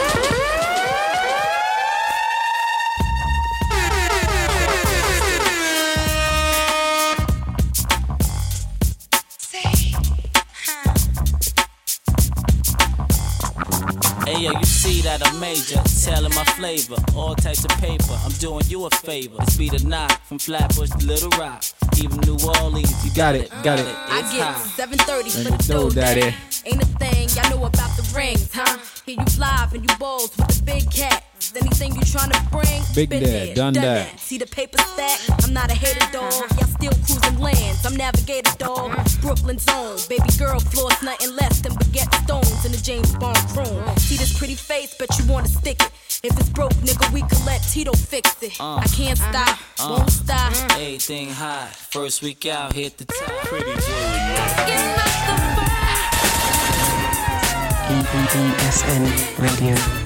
Hey 14.27 14.41
yo, 14.45 14.53
you 14.53 14.65
see 14.65 15.03
that 15.03 15.21
I'm 15.27 15.39
major, 15.39 15.83
telling 16.03 16.35
my 16.35 16.45
flavor, 16.57 16.97
all 17.15 17.35
types 17.35 17.63
of 17.63 17.71
paper. 17.79 18.19
I'm 18.25 18.33
doing 18.33 18.65
you 18.69 18.87
a 18.87 18.91
favor. 18.91 19.37
It's 19.43 19.57
be 19.57 19.69
the 19.69 19.85
knock 19.87 20.19
from 20.25 20.39
Flatbush 20.39 20.89
to 20.91 21.07
Little 21.07 21.29
Rock, 21.39 21.63
even 21.99 22.21
New 22.21 22.39
Orleans. 22.61 23.05
You 23.05 23.13
Got 23.15 23.35
it, 23.35 23.51
got 23.63 23.79
it. 23.79 23.87
I 23.87 24.21
It's 24.21 24.33
get 24.33 24.43
high. 24.43 24.67
730 24.67 25.31
for 25.31 25.37
the 25.39 25.51
me 25.51 25.51
know, 25.69 25.91
dough, 25.91 25.95
daddy. 25.95 26.21
daddy. 26.23 26.37
Ain't 26.65 26.83
a 26.83 26.87
thing, 26.87 27.29
y'all 27.37 27.51
know 27.59 27.67
about 27.67 27.95
the 27.99 28.13
rings, 28.17 28.51
huh? 28.53 28.79
Here 29.05 29.17
you 29.19 29.39
live 29.39 29.75
and 29.75 29.89
you 29.89 29.97
balls 29.99 30.35
with 30.39 30.49
the 30.49 30.63
big 30.65 30.91
cat. 30.91 31.23
Anything 31.57 31.95
you 31.95 32.01
tryna 32.01 32.51
bring, 32.51 32.83
Big 32.95 33.11
been 33.11 33.23
dad, 33.23 33.31
there, 33.49 33.55
done 33.55 33.75
that. 33.75 34.19
See 34.19 34.39
the 34.39 34.47
paper 34.47 34.79
stack? 34.79 35.21
I'm 35.45 35.53
not 35.53 35.71
a 35.71 35.75
hater 35.75 36.05
dog. 36.13 36.33
Y'all 36.59 36.67
still 36.67 36.93
cruising 37.07 37.39
lands. 37.39 37.87
I'm 37.87 37.95
navigator 37.97 38.51
dog. 38.59 38.91
Brooklyn 39.21 39.59
zone. 39.59 39.99
Baby 40.09 40.29
girl 40.37 40.59
floors 40.59 41.01
nothing 41.03 41.37
less 41.37 41.61
than 41.61 41.73
baguette 41.73 42.13
stones 42.25 42.65
in 42.65 42.73
the 42.73 42.79
James 42.79 43.15
Bond 43.17 43.39
room. 43.57 43.97
See 43.99 44.17
this 44.17 44.37
pretty 44.37 44.57
face, 44.57 44.95
bet 44.99 45.09
you 45.19 45.31
wanna 45.33 45.49
stick 45.49 45.81
it. 45.81 45.91
If 46.25 46.39
it's 46.41 46.49
broke, 46.49 46.73
nigga, 46.83 47.13
we 47.13 47.21
can 47.21 47.45
let 47.47 47.63
Tito 47.63 47.93
fix 47.93 48.43
it. 48.43 48.61
Uh. 48.61 48.77
I 48.77 48.87
can't 48.89 49.19
stop, 49.19 49.59
Uh. 49.79 49.97
won't 49.99 50.11
stop. 50.11 50.53
Everything 50.73 51.31
hot, 51.31 51.69
First 51.91 52.23
week 52.23 52.47
out, 52.47 52.73
hit 52.73 52.99
the 52.99 53.05
top. 53.05 53.31
Pretty 53.47 53.71
ESN 58.35 59.39
Radio. 59.39 60.04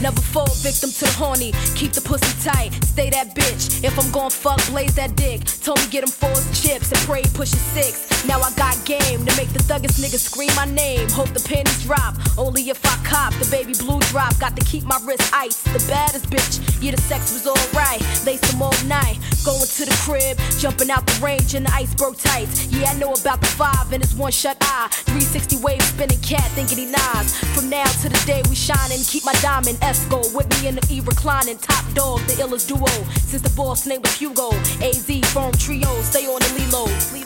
Never 0.00 0.20
fall 0.20 0.48
victim 0.62 0.90
to 0.90 1.04
the 1.04 1.12
horny. 1.12 1.52
Keep 1.74 1.92
the 1.92 2.00
pussy 2.00 2.32
tight, 2.48 2.72
stay 2.84 3.10
that 3.10 3.34
bitch. 3.34 3.84
If 3.84 3.98
I'm 3.98 4.10
gon' 4.12 4.30
fuck, 4.30 4.60
blaze 4.68 4.94
that 4.96 5.16
dick. 5.16 5.44
Told 5.62 5.78
me 5.78 5.86
get 5.88 6.04
him 6.04 6.10
four 6.10 6.34
chips 6.52 6.92
and 6.92 7.00
pray 7.02 7.22
push 7.34 7.52
it 7.52 7.64
six. 7.74 8.09
Now 8.26 8.40
I 8.40 8.52
got 8.52 8.76
game 8.84 9.24
to 9.24 9.36
make 9.36 9.48
the 9.50 9.60
thuggest 9.64 9.98
niggas 9.98 10.28
scream 10.28 10.50
my 10.54 10.66
name. 10.66 11.08
Hope 11.10 11.30
the 11.30 11.40
pennies 11.40 11.84
drop, 11.84 12.14
only 12.36 12.68
if 12.68 12.84
I 12.84 12.96
cop 13.04 13.32
the 13.34 13.48
baby 13.50 13.72
blue 13.72 13.98
drop. 14.12 14.38
Got 14.38 14.56
to 14.56 14.64
keep 14.64 14.84
my 14.84 14.98
wrist 15.04 15.32
ice. 15.32 15.62
The 15.62 15.82
baddest 15.88 16.28
bitch, 16.28 16.60
yeah, 16.82 16.92
the 16.92 17.00
sex 17.00 17.32
was 17.32 17.46
alright. 17.46 18.00
Lace 18.26 18.40
them 18.50 18.62
all 18.62 18.76
night, 18.84 19.18
going 19.44 19.64
to 19.64 19.84
the 19.84 19.96
crib, 20.04 20.36
jumping 20.58 20.90
out 20.90 21.06
the 21.06 21.18
range 21.24 21.54
in 21.54 21.64
the 21.64 21.72
iceberg 21.72 22.18
tights. 22.18 22.66
Yeah, 22.66 22.90
I 22.90 22.94
know 22.98 23.12
about 23.12 23.40
the 23.40 23.48
five 23.56 23.90
and 23.92 24.02
it's 24.02 24.14
one 24.14 24.32
shut 24.32 24.58
eye. 24.60 24.88
360 25.08 25.56
wave 25.64 25.82
spinning 25.82 26.20
cat, 26.20 26.44
thinking 26.52 26.78
he 26.78 26.86
nods. 26.86 27.38
From 27.56 27.70
now 27.70 27.88
to 28.04 28.08
the 28.08 28.22
day 28.26 28.42
we 28.50 28.54
shining, 28.54 29.00
keep 29.04 29.24
my 29.24 29.34
diamond 29.40 29.78
Esco 29.80 30.20
with 30.34 30.48
me 30.60 30.68
in 30.68 30.74
the 30.74 30.86
E 30.90 31.00
reclining. 31.00 31.56
Top 31.56 31.84
dog, 31.94 32.20
the 32.28 32.34
illest 32.44 32.68
duo. 32.68 32.86
Since 33.24 33.42
the 33.42 33.54
boss 33.56 33.86
name 33.86 34.02
was 34.02 34.12
Hugo, 34.12 34.52
AZ 34.84 35.08
firm 35.32 35.52
trio, 35.52 35.88
stay 36.02 36.26
on 36.26 36.40
the 36.40 36.52
Lilo. 36.60 36.84
You 37.16 37.24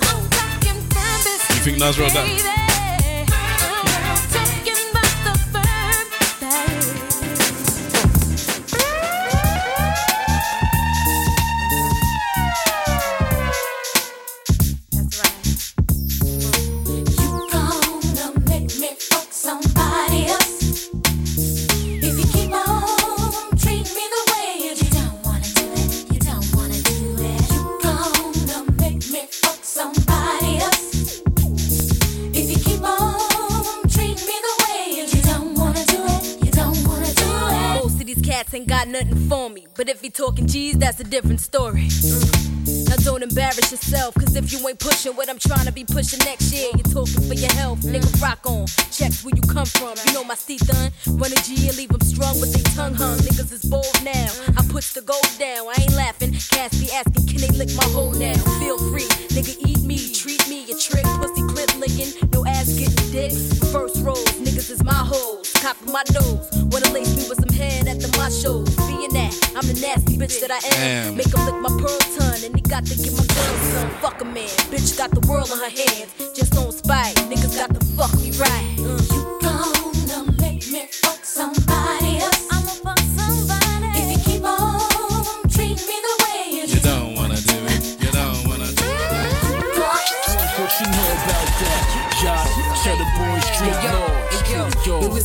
think 1.64 1.78
Nas 1.78 1.96
that? 1.96 2.73
Nothing 38.94 39.28
for 39.28 39.50
me. 39.50 39.66
But 39.76 39.88
if 39.88 40.00
he 40.00 40.10
talking 40.10 40.46
G's, 40.46 40.78
that's 40.78 41.00
a 41.00 41.04
different 41.04 41.40
story. 41.40 41.88
Mm. 41.88 42.88
Now 42.88 42.96
don't 43.02 43.22
embarrass 43.22 43.72
yourself, 43.72 44.14
cause 44.14 44.36
if 44.36 44.52
you 44.52 44.58
ain't 44.68 44.78
pushing 44.78 45.16
what 45.16 45.28
I'm 45.28 45.38
trying 45.38 45.66
to 45.66 45.72
be 45.72 45.84
pushing 45.84 46.20
next 46.20 46.52
year, 46.52 46.70
you're 46.74 46.94
talking 46.94 47.22
for 47.26 47.34
your 47.34 47.52
health. 47.52 47.80
Mm. 47.80 47.94
Nigga, 47.94 48.22
rock 48.22 48.46
on. 48.46 48.66
Check 48.94 49.12
where 49.24 49.34
you 49.34 49.42
come 49.42 49.66
from. 49.66 49.94
You 50.06 50.12
know 50.12 50.22
my 50.22 50.36
teeth 50.36 50.66
done. 50.66 50.92
Run 51.18 51.32
a 51.32 51.40
G 51.42 51.68
and 51.68 51.76
leave 51.76 51.90
them 51.90 52.00
strung 52.02 52.38
with 52.40 52.54
they 52.54 52.62
tongue 52.78 52.94
hung. 52.94 53.18
Niggas 53.18 53.50
is 53.50 53.64
bold 53.64 53.98
now. 54.04 54.30
I 54.56 54.62
push 54.70 54.92
the 54.92 55.02
gold 55.02 55.30
down. 55.38 55.66
I 55.66 55.74
ain't 55.82 55.96
laughing. 55.96 56.30
Cats 56.32 56.78
be 56.78 56.86
asking, 56.92 57.26
can 57.26 57.40
they 57.42 57.52
lick 57.58 57.74
my 57.76 57.88
hole 57.90 58.12
now? 58.12 58.38
Feel 58.62 58.78
free. 58.90 59.10
Nigga, 59.34 59.58
eat 59.66 59.82
me. 59.82 59.98
Treat 60.14 60.48
me. 60.48 60.70
A 60.70 60.74
trick. 60.78 61.04
Pussy 61.18 61.42
clip 61.50 61.70
licking. 61.82 62.30
No 62.30 62.46
ass 62.46 62.70
getting 62.78 63.10
dick. 63.10 63.32
First 63.74 63.98
rolls. 64.06 64.30
Niggas 64.38 64.70
is 64.70 64.84
my 64.84 64.94
hoes. 64.94 65.43
Cop 65.64 65.80
of 65.80 65.90
my 65.94 66.02
nose. 66.12 66.50
Wanna 66.68 66.90
lace 66.92 67.16
me 67.16 67.26
with 67.26 67.40
some 67.40 67.56
head 67.56 67.88
at 67.88 67.98
the 67.98 68.14
my 68.18 68.28
shows. 68.28 68.68
Being 68.84 69.08
that, 69.14 69.32
I'm 69.56 69.66
the 69.66 69.72
nasty 69.80 70.18
bitch 70.18 70.38
that 70.42 70.50
I 70.50 70.56
am. 70.56 71.16
Damn. 71.16 71.16
Make 71.16 71.32
'em 71.32 71.46
lick 71.46 71.54
my 71.54 71.70
pearl 71.80 71.98
ton. 72.18 72.36
And 72.44 72.54
he 72.54 72.60
got 72.60 72.84
to 72.84 72.94
get 72.94 73.12
my 73.16 73.24
girl 73.24 73.56
some. 73.72 73.88
Fuck 74.04 74.20
a 74.20 74.26
man. 74.26 74.52
Bitch 74.68 74.94
got 74.98 75.10
the 75.12 75.26
world 75.26 75.50
in 75.50 75.56
her 75.56 75.70
hands. 75.70 76.12
Just 76.36 76.54
on 76.58 76.70
spite. 76.70 77.16
Niggas 77.32 77.56
got 77.56 77.72
to 77.72 77.80
fuck 77.96 78.12
me 78.20 78.30
right. 78.32 78.76
Uh. 78.78 79.72
gonna 80.12 80.32
make 80.38 80.68
me 80.68 80.84
fuck 80.90 81.24
somebody 81.24 81.83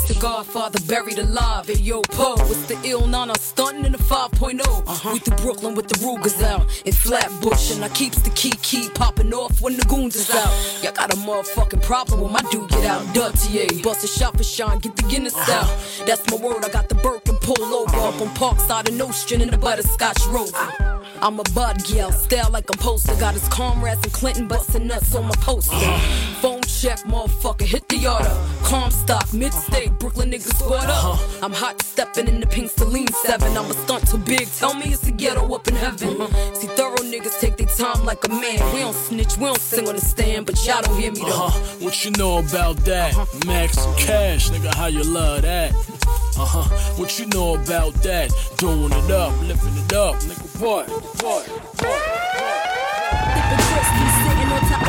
yo, 0.07 0.13
street 0.13 0.23
yo, 0.23 0.39
it's 0.39 0.47
the 0.47 0.53
Godfather 0.53 0.79
buried 0.87 1.19
alive. 1.19 1.67
Hey, 1.67 1.73
yo, 1.75 2.01
Poe, 2.01 2.35
it's 2.49 2.65
the 2.67 2.77
Ill 2.83 3.07
Na 3.07 3.25
Na 3.25 3.33
stunting 3.33 3.85
in 3.85 3.91
the 3.91 3.97
5.0. 3.97 4.59
Uh-huh. 4.87 5.09
We 5.13 5.19
through 5.19 5.37
Brooklyn 5.37 5.75
with 5.75 5.87
the 5.87 6.05
Rugers 6.05 6.41
out 6.41 6.67
in 6.85 6.93
Flatbush, 6.93 7.71
and 7.75 7.83
I 7.83 7.89
keeps 7.89 8.21
the 8.21 8.29
key 8.31 8.51
key 8.61 8.89
popping 8.93 9.33
off 9.33 9.61
when 9.61 9.77
the 9.77 9.85
goons 9.85 10.15
is 10.15 10.29
out. 10.31 10.53
Y'all 10.83 10.93
got 10.93 11.13
a 11.13 11.17
motherfucking 11.17 11.81
problem 11.83 12.21
when 12.21 12.31
my 12.33 12.41
dude 12.51 12.69
get 12.69 12.85
out. 12.85 13.01
Dirty, 13.13 13.81
bust 13.81 14.03
a 14.03 14.07
shot 14.07 14.35
for 14.37 14.43
Sean, 14.43 14.79
get 14.79 14.95
the 14.95 15.03
Guinness 15.03 15.35
Uh-huh. 15.35 15.51
out. 15.65 16.07
That's 16.07 16.29
my 16.29 16.37
word. 16.37 16.63
I 16.65 16.69
got 16.69 16.89
the 16.89 16.95
Birkin 16.95 17.35
pull 17.37 17.63
over 17.73 17.97
up 17.97 18.21
on 18.21 18.29
Parkside 18.35 18.89
and 18.89 19.01
Ocean 19.01 19.41
in 19.41 19.49
the 19.49 19.57
butterscotch 19.57 20.25
rover. 20.27 20.98
I'm 21.21 21.37
a 21.39 21.43
bud 21.53 21.83
gal, 21.83 22.11
style 22.11 22.49
like 22.49 22.69
I'm 22.71 22.77
poster. 22.77 23.13
Got 23.15 23.33
his 23.33 23.47
comrades 23.49 24.01
and 24.03 24.13
Clinton 24.13 24.47
busting 24.47 24.87
nuts 24.87 25.13
on 25.15 25.25
my 25.25 25.35
poster. 25.41 25.75
Uh-huh. 25.75 26.41
Phone 26.41 26.61
check, 26.61 26.99
motherfucker, 26.99 27.63
hit 27.63 27.87
the 27.89 28.07
order. 28.07 28.37
Comstock, 28.63 29.33
mid 29.33 29.53
state, 29.53 29.91
Brooklyn 29.99 30.31
niggas 30.31 30.55
squad 30.55 30.85
up. 30.85 31.03
Uh-huh. 31.03 31.45
I'm 31.45 31.51
hot 31.51 31.81
stepping 31.81 32.27
in 32.27 32.39
the 32.39 32.47
pink 32.47 32.71
Celine 32.71 33.11
7. 33.25 33.57
I'm 33.57 33.69
a 33.69 33.73
stunt 33.73 34.07
too 34.07 34.17
big, 34.17 34.47
tell 34.53 34.73
me 34.73 34.93
it's 34.93 35.07
a 35.07 35.11
ghetto 35.11 35.53
up 35.53 35.67
in 35.67 35.75
heaven. 35.75 36.21
Uh-huh. 36.21 36.53
See, 36.53 36.67
thorough 36.67 36.95
niggas 36.97 37.39
take 37.41 37.57
their 37.57 37.67
time 37.67 38.05
like 38.05 38.23
a 38.25 38.29
man. 38.29 38.73
We 38.73 38.79
don't 38.79 38.95
snitch, 38.95 39.37
we 39.37 39.45
don't 39.45 39.59
sing 39.59 39.87
on 39.89 39.95
the 39.95 40.01
stand, 40.01 40.45
but 40.45 40.55
y'all 40.65 40.81
don't 40.81 40.97
hear 40.97 41.11
me 41.11 41.19
though. 41.19 41.47
Uh-huh. 41.47 41.59
What 41.79 42.05
you 42.05 42.11
know 42.11 42.37
about 42.37 42.77
that? 42.85 43.13
Max 43.45 43.77
and 43.85 43.97
Cash, 43.97 44.51
nigga, 44.51 44.73
how 44.73 44.85
you 44.85 45.03
love 45.03 45.41
that? 45.41 45.73
Uh 46.37 46.45
huh. 46.45 46.63
What 46.95 47.19
you 47.19 47.25
know 47.27 47.55
about 47.55 47.93
that? 48.03 48.31
Doing 48.57 48.91
it 48.91 49.11
up, 49.11 49.33
lifting 49.41 49.77
it 49.77 49.93
up, 49.93 50.15
nigga. 50.15 50.61
What? 50.61 50.89
What? 51.23 51.45
Dipping 53.35 53.63
Christie 53.69 54.09
sitting 54.19 54.49
on 54.53 54.61
top 54.69 54.83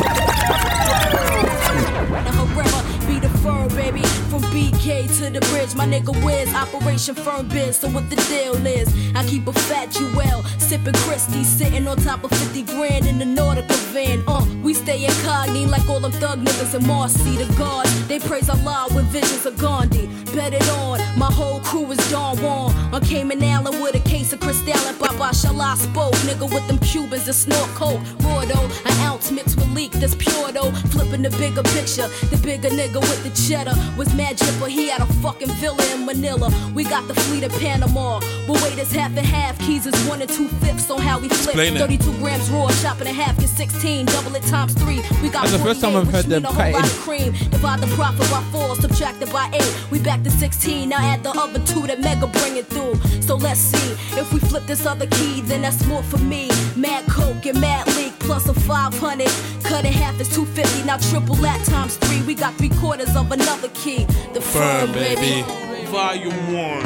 Now 2.25 2.47
forever 2.55 2.83
be 3.07 3.17
the 3.19 3.31
fur, 3.39 3.69
baby. 3.75 4.03
From 4.31 4.43
To 4.91 5.31
the 5.31 5.41
bridge, 5.53 5.73
my 5.77 5.87
nigga 5.87 6.13
Wiz, 6.25 6.53
Operation 6.53 7.15
Firm 7.15 7.47
Biz. 7.47 7.77
So 7.77 7.89
what 7.91 8.11
the 8.11 8.17
deal 8.17 8.57
is? 8.67 8.89
I 9.15 9.25
keep 9.25 9.47
a 9.47 9.53
fat 9.53 9.93
Jewel, 9.93 10.43
sipping 10.59 10.95
Christie, 10.95 11.45
sitting 11.45 11.87
on 11.87 11.97
top 11.99 12.25
of 12.25 12.31
50 12.33 12.63
grand 12.63 13.07
in 13.07 13.19
the 13.19 13.25
Nautica 13.25 13.77
van. 13.93 14.25
Uh, 14.27 14.45
we 14.65 14.75
stay 14.75 15.05
incognito 15.05 15.71
like 15.71 15.89
all 15.89 16.01
them 16.01 16.11
thug 16.11 16.41
niggas 16.41 16.75
in 16.75 16.85
Marcy. 16.89 17.37
The 17.37 17.47
God, 17.57 17.87
they 18.09 18.19
praise 18.19 18.51
Allah 18.51 18.89
with 18.93 19.05
visions 19.07 19.47
of 19.47 19.57
Gandhi. 19.59 20.09
Bet 20.35 20.55
it 20.55 20.69
on, 20.71 20.99
my 21.17 21.31
whole 21.31 21.61
crew 21.61 21.89
is 21.93 22.11
Don 22.11 22.37
Juan. 22.39 22.75
On 22.93 23.01
Cayman 23.01 23.43
Island 23.45 23.81
with 23.81 23.95
a 23.95 24.09
case 24.09 24.33
of 24.33 24.41
Cristal 24.41 24.77
and 24.89 24.99
Papa 24.99 25.31
Shala 25.33 25.77
spoke. 25.77 26.15
Nigga 26.27 26.53
with 26.53 26.67
them 26.67 26.79
Cubans 26.79 27.27
that 27.27 27.35
snort 27.35 27.71
coke. 27.75 28.01
Raw 28.23 28.41
an 28.41 28.93
ounce 29.07 29.31
mixed 29.31 29.57
with 29.57 29.71
leak 29.73 29.93
that's 29.93 30.15
pure 30.15 30.51
though. 30.51 30.73
Flipping 30.91 31.23
the 31.23 31.31
bigger 31.31 31.63
picture. 31.63 32.09
The 32.31 32.41
bigger 32.43 32.71
nigga 32.71 33.01
with 33.01 33.23
the 33.23 33.31
cheddar 33.47 33.75
was 33.97 34.13
mad 34.15 34.39
but 34.59 34.71
he 34.71 34.80
had 34.89 35.01
a 35.03 35.07
fucking 35.23 35.49
villa 35.61 35.83
in 35.95 36.05
Manila. 36.07 36.51
We 36.75 36.85
got 36.85 37.07
the 37.09 37.15
fleet 37.15 37.45
of 37.45 37.53
Panama. 37.53 38.21
But 38.47 38.63
wait, 38.63 38.79
it's 38.79 38.93
half 38.93 39.17
and 39.17 39.27
half. 39.27 39.59
Keys 39.61 39.87
is 39.87 39.95
one 40.09 40.21
and 40.21 40.31
two 40.31 40.49
fifths 40.63 40.91
on 40.91 41.01
how 41.01 41.19
we 41.19 41.29
flip. 41.29 41.41
Explain 41.57 41.77
it. 41.77 41.81
32 41.81 42.13
grams 42.19 42.49
raw, 42.51 42.69
chopping 42.83 43.07
a 43.07 43.13
half, 43.13 43.39
get 43.39 43.49
16. 43.49 44.07
Double 44.07 44.35
it 44.35 44.43
times 44.45 44.75
three. 44.75 45.01
We 45.23 45.29
got 45.29 45.43
That's 45.45 45.53
the 45.53 45.59
first 45.59 45.81
time 45.81 45.97
I've 45.97 46.11
48, 46.11 46.15
heard 46.15 46.27
them 46.27 46.43
cut 46.45 46.85
it. 46.85 46.91
cream. 47.01 47.33
Divide 47.51 47.81
the 47.81 47.87
profit 47.95 48.31
by 48.31 48.43
four, 48.53 48.75
subtracted 48.77 49.33
by 49.33 49.51
eight. 49.55 49.77
We 49.91 49.99
back 49.99 50.23
to 50.25 50.31
16. 50.31 50.89
Now 50.89 50.99
add 50.99 51.23
the 51.23 51.31
other 51.31 51.59
two 51.67 51.87
that 51.87 52.01
Mega 52.01 52.27
bring 52.27 52.57
it 52.57 52.67
through. 52.67 52.95
So 53.23 53.37
let's 53.37 53.61
see. 53.61 53.97
If 54.19 54.33
we 54.33 54.41
flip 54.41 54.65
this 54.67 54.87
other 54.87 55.07
key, 55.07 55.41
then 55.43 55.63
that's 55.63 55.85
more 55.87 56.03
for 56.03 56.19
me. 56.19 56.49
Mad 56.81 57.05
Coke 57.07 57.45
and 57.45 57.61
Mad 57.61 57.87
Leak 57.97 58.19
plus 58.21 58.49
a 58.49 58.55
500. 58.55 59.29
Cut 59.63 59.85
in 59.85 59.93
half 59.93 60.19
is 60.19 60.29
250. 60.35 60.87
Now 60.87 60.97
triple 60.97 61.35
that 61.37 61.63
times 61.67 61.97
three. 61.97 62.23
We 62.23 62.35
got 62.35 62.55
three 62.55 62.71
quarters 62.71 63.15
of 63.17 63.31
another 63.31 63.69
key. 63.75 64.05
The 64.33 64.41
firm, 64.41 64.93
baby. 64.93 65.43
Volume 65.91 66.55
one. 66.55 66.83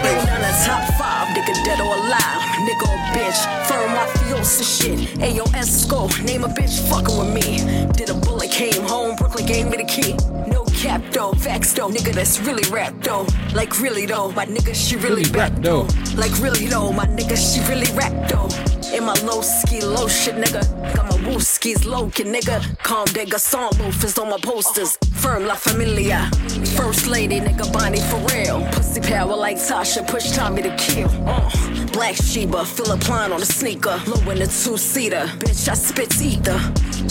Bring 0.00 0.14
down 0.24 0.40
the 0.40 0.54
top 0.64 0.84
five, 0.94 1.28
nigga 1.36 1.52
dead 1.64 1.80
or 1.80 1.94
alive. 1.94 2.40
Nigga 2.64 2.86
or 2.88 2.98
bitch, 3.12 3.66
firm 3.66 3.90
mafiosa 3.90 4.64
shit. 4.64 4.98
Ayo 5.18 5.44
Esco, 5.48 6.08
name 6.24 6.44
a 6.44 6.48
bitch 6.48 6.88
fucking 6.88 7.18
with 7.18 7.34
me. 7.34 7.88
Did 7.92 8.10
a 8.10 8.14
bullet, 8.14 8.50
came 8.50 8.82
home, 8.84 9.16
Brooklyn 9.16 9.46
gave 9.46 9.66
me 9.68 9.76
the 9.76 9.84
key. 9.84 10.14
No 10.50 10.64
cap 10.66 11.02
though, 11.10 11.32
facts 11.32 11.72
though, 11.72 11.88
nigga 11.88 12.14
that's 12.14 12.40
really 12.40 12.68
rap 12.70 12.94
though. 13.02 13.26
Like 13.54 13.80
really 13.80 14.06
though, 14.06 14.30
my 14.32 14.46
nigga 14.46 14.74
she 14.74 14.96
really, 14.96 15.24
rap 15.30 15.52
though. 15.56 15.88
Like 16.14 16.38
really 16.38 16.66
though, 16.66 16.92
my 16.92 17.06
nigga 17.06 17.36
she 17.36 17.60
really 17.68 17.90
rap 17.96 18.28
though. 18.28 18.48
In 18.94 19.04
my 19.04 19.14
low 19.24 19.42
ski, 19.42 19.80
low 19.80 20.08
shit, 20.08 20.34
nigga. 20.36 20.62
Got 20.94 21.10
my 21.10 21.28
woo 21.28 21.40
skis 21.40 21.84
low, 21.84 22.08
kid, 22.08 22.26
nigga. 22.26 22.62
Calm 22.82 23.04
digger, 23.06 23.38
song 23.38 23.70
loafers 23.78 24.18
on 24.18 24.30
my 24.30 24.38
posters. 24.38 24.96
Firm 25.14 25.46
La 25.46 25.54
Familia. 25.54 26.30
First 26.76 27.06
lady, 27.06 27.38
nigga, 27.38 27.70
Bonnie 27.72 28.00
for 28.00 28.18
real. 28.32 28.66
Pussy 28.72 29.00
power 29.00 29.36
like 29.36 29.56
Tasha, 29.56 30.06
push 30.06 30.30
Tommy 30.30 30.62
to 30.62 30.74
kill. 30.76 31.10
Uh, 31.26 31.50
Black 31.92 32.16
Sheba, 32.16 32.64
Philip 32.64 33.00
Klein 33.02 33.30
on 33.32 33.40
the 33.40 33.46
sneaker. 33.46 34.00
Low 34.06 34.30
in 34.30 34.38
the 34.38 34.46
two 34.46 34.78
seater. 34.78 35.26
Bitch, 35.38 35.68
I 35.68 35.74
spit 35.74 36.20
ether. 36.20 36.58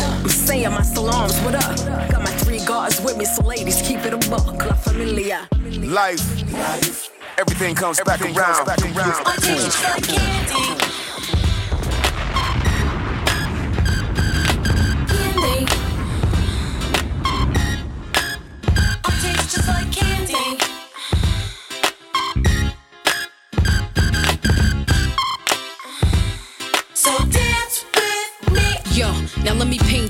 I'm 0.03 0.29
saying 0.29 0.71
my 0.71 0.81
salams, 0.81 1.39
what 1.41 1.55
up? 1.55 1.77
Got 2.09 2.23
my 2.23 2.31
three 2.41 2.63
guards 2.65 2.99
with 3.01 3.17
me, 3.17 3.25
so 3.25 3.43
ladies, 3.43 3.81
keep 3.83 3.99
it 3.99 4.13
a 4.13 4.29
buck. 4.29 4.65
La 4.65 4.73
Familia. 4.73 5.47
Life. 5.61 7.13
Everything 7.37 7.75
comes 7.75 8.01
back 8.01 8.21
around. 8.21 8.65
Back 8.65 8.81
around. 8.95 9.25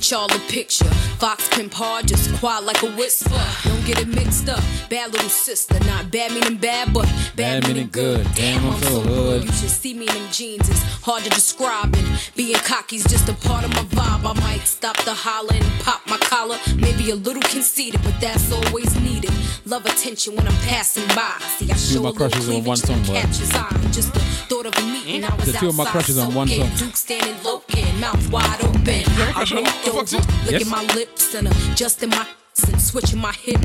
Paint 0.08 0.12
y'all 0.12 0.38
a 0.38 0.52
picture. 0.52 0.86
Fox 1.20 1.48
pimp 1.50 1.74
hard, 1.74 2.08
just 2.08 2.34
quiet 2.40 2.64
like 2.64 2.82
a 2.84 2.92
whisper. 2.92 3.42
Don't 3.64 3.86
get 3.86 4.00
it 4.00 4.08
mixed 4.08 4.50
up. 4.50 4.64
Bad 4.90 5.12
little 5.12 5.30
sister, 5.30 5.80
not 5.86 6.12
bad 6.12 6.32
meaning 6.32 6.58
bad, 6.58 6.94
but 6.94 7.06
bad, 7.36 7.36
Bad 7.36 7.64
meaning 7.64 7.76
meaning 7.76 7.90
good. 7.92 8.28
Damn, 8.36 8.66
I'm 8.66 8.82
so 8.84 9.02
hood. 9.02 9.44
You 9.44 9.52
should 9.52 9.70
see 9.70 9.94
me 9.94 10.08
in 10.08 10.14
them 10.14 10.32
jeans. 10.32 10.70
It's 10.70 10.84
hard 11.04 11.24
to 11.24 11.30
describe. 11.30 11.96
And 11.96 12.32
being 12.36 12.56
cocky's 12.56 13.04
just 13.04 13.28
a 13.30 13.34
part 13.48 13.64
of 13.66 13.72
my 13.72 13.84
vibe. 13.96 14.36
I 14.36 14.40
might 14.42 14.66
stop 14.66 14.98
the 15.04 15.14
holler 15.14 15.54
and 15.54 15.66
pop 15.82 16.02
my 16.08 16.18
collar. 16.18 16.58
Maybe 16.76 17.12
a 17.12 17.16
little 17.16 17.44
conceited, 17.44 18.02
but 18.04 18.20
that's 18.22 18.52
always 18.52 19.00
needed. 19.02 19.32
Love 19.66 19.86
attention 19.86 20.36
when 20.36 20.48
I'm 20.48 20.58
passing 20.68 21.08
by. 21.10 21.36
See, 21.58 21.70
I 21.70 21.76
show 21.76 22.02
my 22.02 22.12
crushes 22.12 22.50
on 22.50 22.64
one 22.64 22.78
song, 22.78 23.04
bro. 23.04 23.16
catch 23.16 23.38
his 23.38 23.54
eye. 23.54 23.70
Just 23.92 24.14
the 24.14 24.20
thought 24.48 24.66
of 24.66 24.78
a 24.78 24.82
meeting. 24.84 25.26
I 25.26 25.36
was 25.36 25.52
The 25.52 25.58
two 25.58 25.68
of 25.68 25.76
my 25.76 25.86
crushes 25.86 26.18
on 26.18 26.34
one 26.34 26.48
song. 26.48 26.70
Duke 26.78 26.96
standing 26.96 27.36
looking, 27.44 27.67
mouth 28.08 28.32
wide 28.32 28.64
open. 28.64 29.04
I 29.20 29.32
crush 29.34 29.52
on- 29.52 29.64
walked 29.64 29.88
oh, 29.88 29.90
over, 29.90 30.00
fuck's 30.00 30.14
it? 30.14 30.26
licking 30.46 30.68
Yes. 30.68 30.78
my 30.78 30.84
lips 30.96 31.34
and 31.36 31.48
uh, 31.48 31.72
adjusting 31.72 32.10
my 32.10 32.26
and 32.72 32.82
switching 32.82 33.20
my 33.20 33.34
hip. 33.34 33.60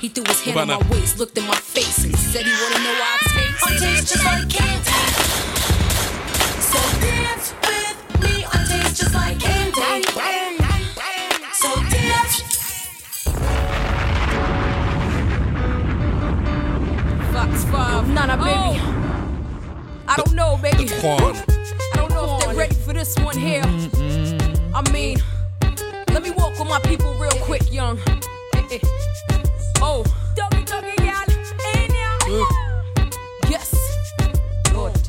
He 0.00 0.08
threw 0.08 0.24
his 0.24 0.40
hand 0.42 0.56
What 0.56 0.62
on 0.62 0.70
about 0.70 0.90
my 0.90 0.96
waist, 0.96 1.18
looked 1.18 1.36
in 1.38 1.46
my 1.46 1.56
face, 1.56 2.04
and 2.04 2.16
said 2.16 2.44
he 2.44 2.52
wanna 2.62 2.78
know 2.84 2.94
how 3.02 3.16
I 3.16 3.28
taste. 3.34 3.66
I 3.66 3.70
taste 3.84 4.12
just 4.12 4.24
like 4.24 4.48
candy. 4.56 4.90
So 6.70 6.80
dance 7.04 7.46
with 7.66 7.98
me. 8.22 8.34
I 8.52 8.56
taste 8.70 9.00
just 9.00 9.14
like 9.14 9.38
candy. 9.40 10.04
So 11.62 11.70
dance. 11.94 12.34
Fox 17.32 17.64
5, 17.64 18.08
Nana, 18.10 18.36
baby. 18.36 18.50
Oh. 18.56 20.04
I 20.06 20.16
don't 20.16 20.34
know, 20.34 20.58
baby. 20.62 20.86
This 23.00 23.18
one 23.20 23.34
here. 23.34 23.62
I 24.74 24.82
mean, 24.92 25.16
let 26.12 26.22
me 26.22 26.32
walk 26.32 26.58
with 26.58 26.68
my 26.68 26.78
people 26.80 27.14
real 27.14 27.30
quick, 27.40 27.72
young. 27.72 27.98
oh. 29.80 30.04
Doggy, 30.36 30.64
doggy, 30.64 30.94
gal. 30.98 31.24
Yes. 33.48 33.70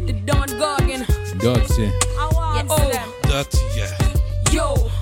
The 0.06 0.14
Don 0.26 0.48
Gargan. 0.62 1.06
Dirty. 1.38 1.92
Oh. 2.18 3.14
Dirty, 3.24 3.60
yeah. 3.76 4.01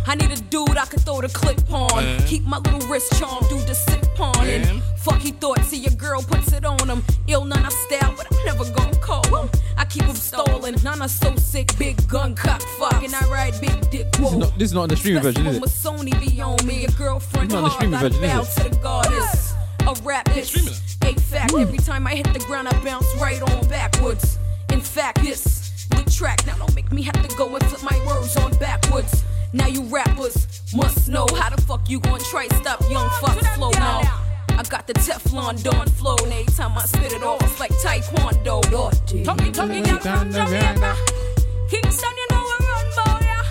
I 0.09 0.15
need 0.15 0.31
a 0.31 0.41
dude 0.49 0.75
I 0.75 0.87
can 0.87 0.97
throw 1.01 1.21
the 1.21 1.29
clip 1.29 1.71
on. 1.71 2.03
Man. 2.03 2.23
Keep 2.25 2.43
my 2.45 2.57
little 2.57 2.79
wrist 2.89 3.19
charmed, 3.19 3.47
do 3.47 3.59
the 3.59 3.75
sip 3.75 4.19
on. 4.19 4.47
Man. 4.47 4.67
And 4.67 4.83
fuck 4.97 5.19
he 5.19 5.29
thought, 5.29 5.59
see 5.59 5.77
your 5.77 5.93
girl 5.93 6.23
puts 6.23 6.51
it 6.51 6.65
on 6.65 6.89
him. 6.89 7.03
Ill 7.27 7.45
Na 7.45 7.57
Na 7.57 7.69
style, 7.69 8.15
but 8.17 8.25
I'm 8.33 8.43
never 8.43 8.65
gonna 8.73 8.95
call 8.95 9.23
him. 9.27 9.47
I 9.77 9.85
keep 9.85 10.01
him 10.01 10.15
stolen. 10.15 10.77
Na 10.83 10.95
Na 10.95 11.05
so 11.05 11.35
sick, 11.35 11.77
big 11.77 12.07
gun 12.07 12.33
cock 12.33 12.59
fucking. 12.79 13.13
I 13.13 13.29
ride 13.29 13.53
big 13.61 13.91
dick. 13.91 14.11
This 14.13 14.31
is 14.31 14.37
not, 14.37 14.57
this 14.57 14.69
is 14.69 14.73
not 14.73 14.81
on 14.81 14.89
the 14.89 14.97
streaming 14.97 15.21
version, 15.21 15.45
is 15.45 15.57
it? 15.57 15.63
Sony 15.65 16.19
be 16.19 16.41
on 16.41 16.57
me, 16.65 16.81
your 16.81 16.91
girlfriend 16.97 17.45
It's 17.45 17.53
not 17.53 17.65
the 17.65 17.69
streaming 17.69 17.99
version, 17.99 18.23
is 18.23 18.57
it? 18.57 18.63
to 18.63 18.69
the 18.69 18.75
goddess. 18.77 19.53
A 19.81 19.93
rap 20.01 20.25
this, 20.33 20.97
a 21.03 21.13
fact. 21.13 21.53
Every 21.53 21.77
time 21.77 22.07
I 22.07 22.15
hit 22.15 22.33
the 22.33 22.39
ground, 22.47 22.67
I 22.67 22.83
bounce 22.83 23.05
right 23.21 23.43
on 23.43 23.67
backwards. 23.67 24.39
In 24.71 24.81
fact, 24.81 25.21
this 25.21 25.87
the 25.89 26.03
track. 26.09 26.43
Now 26.47 26.55
don't 26.57 26.73
make 26.73 26.91
me 26.91 27.03
have 27.03 27.27
to 27.27 27.37
go 27.37 27.55
and 27.55 27.63
flip 27.65 27.83
my 27.83 28.05
words 28.07 28.35
on 28.37 28.57
backwards. 28.57 29.23
Now 29.51 29.65
you 29.67 29.81
rappers 29.83 30.47
must 30.75 31.09
know 31.09 31.25
how 31.35 31.49
the 31.49 31.59
fuck 31.61 31.89
you 31.89 31.99
gon' 31.99 32.19
try 32.19 32.47
stop 32.59 32.81
young 32.89 33.09
fuck 33.19 33.39
flow 33.55 33.71
now. 33.71 34.01
I 34.49 34.63
got 34.69 34.85
the 34.85 34.93
Teflon 34.93 35.63
Don 35.63 35.87
flow, 35.87 36.15
and 36.23 36.31
every 36.31 36.53
time 36.53 36.77
I 36.77 36.85
spit 36.85 37.13
it 37.13 37.23
off, 37.23 37.41
it's 37.41 37.59
like 37.59 37.71
Taekwondo. 37.81 38.61
Talkie, 39.23 39.51
talkie, 39.51 39.81
girl 39.81 39.99
from 39.99 40.31
Jamaica. 40.31 40.95
Kingston, 41.69 42.11
you 42.17 42.27
know 42.29 42.43
we 42.43 42.65
run, 42.67 42.85
boy. 42.95 43.25
yeah. 43.25 43.43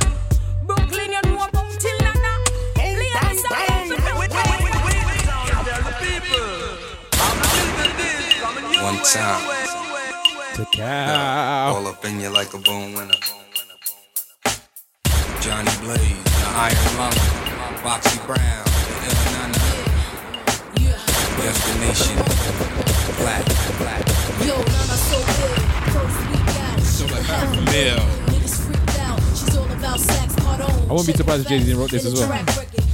Brooklyn, 0.67 1.11
you 1.11 1.23
know 1.23 1.43
about 1.43 1.73
Tilana. 1.83 2.33
Ladies, 2.77 3.45
I'm 3.51 3.65
One 8.85 9.03
time. 9.03 9.43
To 10.55 10.65
cow. 10.73 11.75
All 11.75 11.87
up 11.89 12.05
in 12.05 12.21
you 12.21 12.29
like 12.29 12.55
a 12.55 12.59
bone 12.59 12.93
winner. 12.95 13.38
Johnny 15.49 15.73
Blaze, 15.81 16.25
the 16.25 16.49
Iron 16.61 16.97
Lung, 16.99 17.17
Foxy 17.81 18.21
Brown, 18.27 18.65
the 18.69 18.93
Il 19.09 19.17
Nana. 19.33 19.61
Destination, 21.41 22.17
black, 23.17 23.45
black. 23.81 24.05
Yo, 24.45 24.57
Nana 24.59 24.97
so 25.09 25.17
good. 25.41 25.61
First 25.89 26.21
we 26.29 26.37
got 26.53 26.79
it. 26.79 26.85
So 26.85 27.07
like 27.07 27.23
half 27.23 27.49
a 27.49 27.63
mil. 27.63 27.97
Niggas 28.29 28.61
freaked 28.61 28.99
out. 29.01 29.19
She's 29.31 29.57
all 29.57 29.73
about 29.73 29.99
sax, 29.99 30.37
pardon. 30.37 30.69
I 30.69 30.93
wouldn't 30.93 31.07
be 31.07 31.13
surprised 31.15 31.43
if 31.45 31.49
Jay 31.49 31.61
Z 31.61 31.73
wrote 31.73 31.93
this 31.93 32.05
as 32.05 32.13
well. 32.13 32.31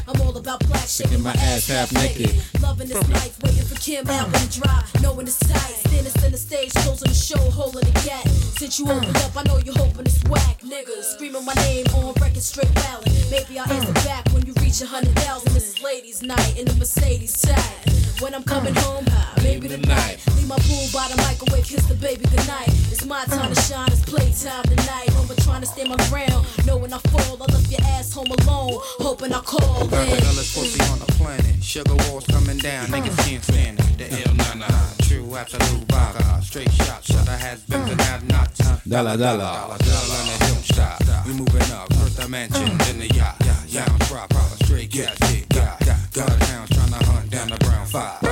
I'm 0.06 0.20
all 0.20 0.36
about 0.36 0.60
black 0.68 0.86
Sticking 0.86 1.24
my 1.24 1.32
ass 1.32 1.66
half 1.66 1.92
naked. 1.92 2.40
Loving 2.62 2.86
this 2.86 3.08
life, 3.10 3.36
waiting 3.42 3.53
for 3.53 3.53
Kim 3.84 4.08
out 4.08 4.32
when 4.32 4.48
dry. 4.48 4.82
Knowing 5.02 5.26
it's 5.26 5.38
tight, 5.40 5.74
standing 5.84 6.10
center 6.12 6.38
stage, 6.38 6.72
closing 6.72 7.06
the 7.06 7.14
show, 7.14 7.50
holding 7.50 7.84
the 7.84 7.92
cat. 8.00 8.26
Since 8.56 8.78
you 8.78 8.90
opened 8.90 9.14
up, 9.18 9.36
I 9.36 9.42
know 9.42 9.58
you're 9.58 9.76
hoping 9.76 10.06
it's 10.06 10.24
whack. 10.24 10.62
Niggas 10.62 11.02
screaming 11.12 11.44
my 11.44 11.52
name 11.68 11.84
on 11.88 12.14
record, 12.14 12.42
straight 12.42 12.74
ballad. 12.76 13.12
Maybe 13.30 13.58
I'll 13.58 13.70
answer 13.70 13.92
back 14.08 14.26
when 14.32 14.46
you 14.46 14.54
reach 14.74 14.82
a 14.82 14.86
hundred 14.86 15.14
thousand. 15.16 15.52
This 15.52 15.76
is 15.76 15.82
ladies' 15.82 16.22
night 16.22 16.58
in 16.58 16.66
the 16.66 16.74
Mercedes 16.74 17.40
tag. 17.40 17.90
When 18.20 18.34
I'm 18.34 18.42
coming 18.42 18.76
uh, 18.76 18.80
home, 18.80 19.04
maybe 19.42 19.68
tonight. 19.68 20.18
Leave 20.34 20.48
my 20.48 20.58
pool 20.66 20.86
by 20.92 21.06
the 21.08 21.16
microwave, 21.22 21.64
kiss 21.64 21.86
the 21.86 21.94
baby 21.94 22.24
goodnight. 22.24 22.68
It's 22.90 23.04
my 23.04 23.22
uh. 23.22 23.26
time 23.26 23.54
to 23.54 23.60
shine, 23.62 23.88
it's 23.92 24.02
playtime 24.02 24.64
tonight. 24.64 25.10
Home 25.10 25.26
but 25.28 25.38
trying 25.42 25.60
to 25.60 25.66
stay 25.66 25.84
my 25.84 25.96
ground. 26.08 26.46
Knowing 26.66 26.92
I 26.92 26.98
fall, 26.98 27.42
I 27.42 27.52
left 27.52 27.70
your 27.70 27.82
ass 27.94 28.12
home 28.12 28.26
alone. 28.26 28.80
Hoping 28.98 29.32
I 29.32 29.40
call 29.40 29.82
in. 29.82 29.90
Barbadell's 29.90 30.54
pussy 30.54 30.82
on 30.90 30.98
the 30.98 31.06
planet. 31.18 31.62
Sugar 31.62 31.94
walls 32.08 32.26
coming 32.26 32.58
down, 32.58 32.86
niggas 32.88 33.18
uh. 33.18 33.22
can't 33.22 33.44
stand 33.44 33.78
it. 33.80 33.98
The 33.98 34.06
Ill 34.26 34.34
Na 34.34 34.54
Na, 34.54 34.68
true 35.02 35.36
Absolut 35.36 35.84
vodka. 35.92 36.42
Straight 36.42 36.72
shots, 36.72 37.12
shoulda 37.12 37.36
has 37.36 37.62
been 37.64 37.80
and 37.80 38.00
have 38.02 38.26
not. 38.28 38.50
Dollar, 38.88 39.16
dollar. 39.16 39.38
Dollar, 39.38 39.78
dollar, 39.78 40.18
and 40.18 40.30
it 40.30 40.40
don't 40.40 40.64
stop. 40.64 41.26
We 41.26 41.32
moving 41.32 41.70
up, 41.72 41.92
first 41.94 42.18
dimension, 42.18 42.76
then 42.78 42.98
the 42.98 43.08
yacht. 43.14 43.44
Sound 43.74 44.00
proper, 44.02 44.38
straight 44.64 44.88
gas, 44.88 45.18
dick, 45.18 45.48
got. 45.48 45.80
Got 45.80 46.28
towns 46.42 46.70
trying 46.70 46.92
to 46.92 47.04
hunt 47.06 47.28
down 47.28 47.48
the 47.48 47.56
brown 47.56 47.84
five. 47.86 48.22
and 48.22 48.30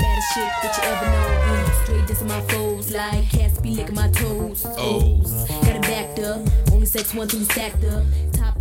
baddest 0.00 0.32
shit 0.32 0.48
that 0.62 0.72
you 0.74 0.84
ever 0.88 1.04
know. 1.04 1.28
Mm, 1.44 1.84
straight 1.84 2.06
dissing 2.06 2.28
my 2.28 2.40
foes 2.50 2.90
like 2.92 3.28
cats 3.28 3.58
be 3.60 3.74
licking 3.74 3.94
my 3.94 4.08
toes. 4.08 4.64
Oh. 4.64 5.18
Got 5.64 5.76
it 5.76 5.82
backed 5.82 6.20
up. 6.20 6.40
Only 6.72 6.86
sex 6.86 7.12
one 7.12 7.28
thing 7.28 7.44
stacked 7.44 7.84
up. 7.84 8.02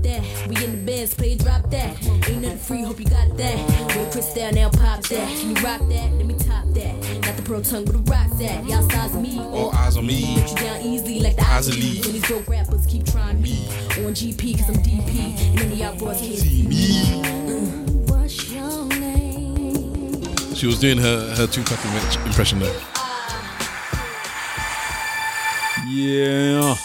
Top 0.04 0.12
that. 0.12 0.48
We 0.50 0.64
in 0.64 0.72
the 0.72 0.92
bands, 0.92 1.14
play 1.14 1.36
drop 1.36 1.70
that. 1.72 2.04
Ain't 2.30 2.42
nothing 2.42 2.58
free, 2.58 2.82
hope 2.84 3.00
you 3.00 3.06
got 3.06 3.38
that. 3.38 3.96
With 3.96 4.12
Chris 4.12 4.34
down 4.34 4.56
now, 4.56 4.70
pop 4.70 5.02
that. 5.04 5.28
Can 5.40 5.56
you 5.56 5.64
rock 5.64 5.80
that? 5.80 6.12
Let 6.14 6.26
me 6.26 6.34
top 6.36 6.66
that. 6.74 7.22
Got 7.22 7.38
the 7.38 7.44
pro 7.44 7.62
tongue 7.62 7.86
with 7.86 8.06
the 8.06 8.12
rocks 8.12 8.42
at. 8.42 8.66
Y'all 8.68 8.90
size 8.90 9.14
me. 9.16 9.40
All 9.40 9.72
eyes 9.74 9.98
on 9.98 10.06
me. 10.06 10.40
Put 10.42 10.52
you 10.52 10.58
down 10.68 10.82
easily 10.82 11.20
like 11.20 11.36
the 11.36 11.44
Eyes 11.44 11.70
on 11.70 11.76
Ozzy. 11.76 11.80
me. 11.96 12.02
When 12.02 12.12
these 12.14 12.28
broke 12.28 12.48
rappers 12.50 12.86
keep 12.86 13.06
trying 13.06 13.42
me. 13.42 13.68
On 14.06 14.14
GP, 14.14 14.58
cause 14.60 14.70
I'm 14.70 14.76
DP. 14.84 15.40
And 15.40 15.56
none 15.56 15.72
of 15.72 15.78
y'all 15.78 15.96
boys 15.98 16.20
can't 16.20 16.36
see 16.38 16.64
me. 16.64 17.22
Mm. 17.48 18.10
What's 18.10 18.52
your 18.52 18.86
name? 19.00 20.56
She 20.56 20.66
was 20.68 20.80
doing 20.80 20.98
her, 20.98 21.34
her 21.36 21.48
Tupac 21.48 21.80
im- 21.86 22.26
impression 22.28 22.60
there. 22.60 22.76
Yeah. 25.88 26.76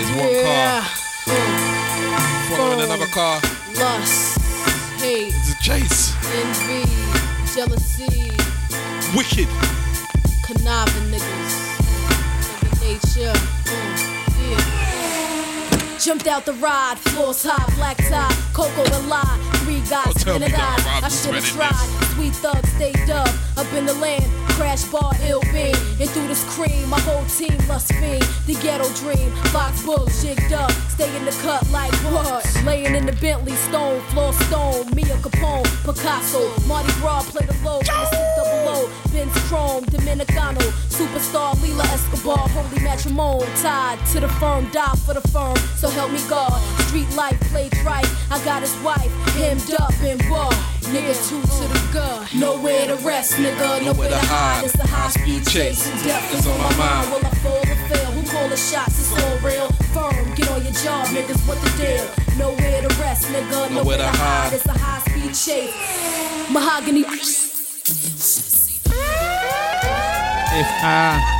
There's 0.00 0.16
one 0.16 0.32
car 0.44 0.80
following 2.56 2.80
another 2.80 3.06
car. 3.08 3.38
Lust, 3.76 4.40
hate, 4.98 5.28
It's 5.28 5.52
a 5.52 5.62
chase. 5.62 6.14
envy, 6.40 6.88
jealousy, 7.54 8.32
Wicked. 9.14 9.46
conniving 10.42 11.10
niggas. 11.12 11.52
Nigga 12.48 12.70
nature. 12.80 13.34
mm, 13.68 14.50
yeah. 14.50 15.98
Jumped 15.98 16.26
out 16.28 16.46
the 16.46 16.54
ride, 16.54 16.96
floors 16.98 17.42
high, 17.46 17.70
black 17.76 17.98
tie, 17.98 18.34
cocoa 18.54 18.84
the 18.84 19.00
lie. 19.06 19.38
Three 19.64 19.80
guys 19.80 20.06
Oh, 20.06 20.12
spinning 20.16 20.54
eyes. 20.54 20.86
I 21.04 21.08
should 21.10 21.34
have 21.34 21.44
spreading 21.44 21.76
tried. 21.76 22.09
Sweet 22.30 22.52
thug, 22.52 22.66
stay 22.66 22.92
dub, 23.06 23.28
up 23.56 23.72
in 23.72 23.86
the 23.86 23.94
land. 23.94 24.24
Crash 24.54 24.84
bar, 24.84 25.12
ill 25.26 25.40
beam. 25.52 25.74
And 25.98 26.08
through 26.10 26.28
this 26.28 26.44
cream, 26.54 26.88
my 26.88 27.00
whole 27.00 27.24
team 27.24 27.56
lust 27.66 27.92
fiend. 27.94 28.22
The 28.46 28.54
ghetto 28.62 28.88
dream, 28.94 29.32
Fox 29.50 29.84
Bull, 29.84 30.06
jigged 30.22 30.52
up. 30.52 30.70
Stay 30.94 31.10
in 31.16 31.24
the 31.24 31.32
cut 31.42 31.68
like 31.70 31.92
what? 32.12 32.46
Laying 32.64 32.94
in 32.94 33.06
the 33.06 33.12
Bentley, 33.14 33.56
stone, 33.56 34.00
floor 34.12 34.32
stone. 34.46 34.86
Mia 34.94 35.16
Capone, 35.18 35.66
Picasso. 35.82 36.54
Mardi 36.68 36.92
Gras, 37.00 37.28
play 37.30 37.44
the 37.46 37.56
low. 37.64 37.80
double 37.82 38.68
O. 38.68 38.92
Benz 39.12 39.34
Chrome, 39.48 39.84
Dominicano. 39.86 40.62
Superstar, 40.88 41.60
Lila 41.62 41.84
Escobar. 41.84 42.48
Holy 42.50 42.80
matrimony, 42.84 43.46
tied 43.56 43.98
to 44.12 44.20
the 44.20 44.28
firm. 44.38 44.70
Die 44.70 44.94
for 45.04 45.14
the 45.14 45.28
firm, 45.30 45.56
so 45.76 45.88
help 45.88 46.12
me 46.12 46.20
God. 46.28 46.60
Street 46.86 47.10
life, 47.16 47.40
played 47.50 47.76
right. 47.78 48.06
I 48.30 48.38
got 48.44 48.62
his 48.62 48.76
wife, 48.84 49.10
hemmed 49.34 49.72
up 49.80 49.94
and 50.02 50.24
raw. 50.26 50.50
Nigga, 50.88 51.14
two 51.28 51.40
to 51.40 51.68
the 51.68 51.80
gut. 51.92 52.34
Nowhere 52.34 52.86
to 52.86 52.96
rest, 52.96 53.34
nigga. 53.34 53.84
Nowhere 53.84 54.08
to 54.08 54.16
hide. 54.16 54.64
It's 54.64 54.74
a 54.74 54.86
high 54.86 55.10
speed 55.10 55.46
chase. 55.46 55.86
And 55.90 56.02
death 56.02 56.34
is 56.34 56.46
on 56.46 56.58
my 56.58 56.76
mind. 56.76 57.12
Will 57.12 57.26
I 57.26 57.30
fall 57.36 57.58
or 57.58 57.76
fail? 57.88 58.10
Who 58.12 58.22
call 58.28 58.48
the 58.48 58.56
shots? 58.56 58.98
It's 58.98 59.12
all 59.22 59.38
real. 59.38 59.68
Firm, 59.92 60.34
get 60.34 60.50
on 60.50 60.62
your 60.62 60.72
job, 60.72 61.06
niggas. 61.08 61.46
What 61.46 61.60
the 61.62 61.70
deal? 61.76 62.08
Nowhere 62.38 62.82
to 62.82 62.88
rest, 63.00 63.28
nigga. 63.28 63.70
Nowhere 63.70 63.98
to 63.98 64.06
hide. 64.06 64.52
It's 64.54 64.66
a 64.66 64.72
high 64.72 65.00
speed 65.00 65.34
chase. 65.34 65.74
Mahogany. 66.50 67.04
If 70.52 70.66
I 70.82 71.39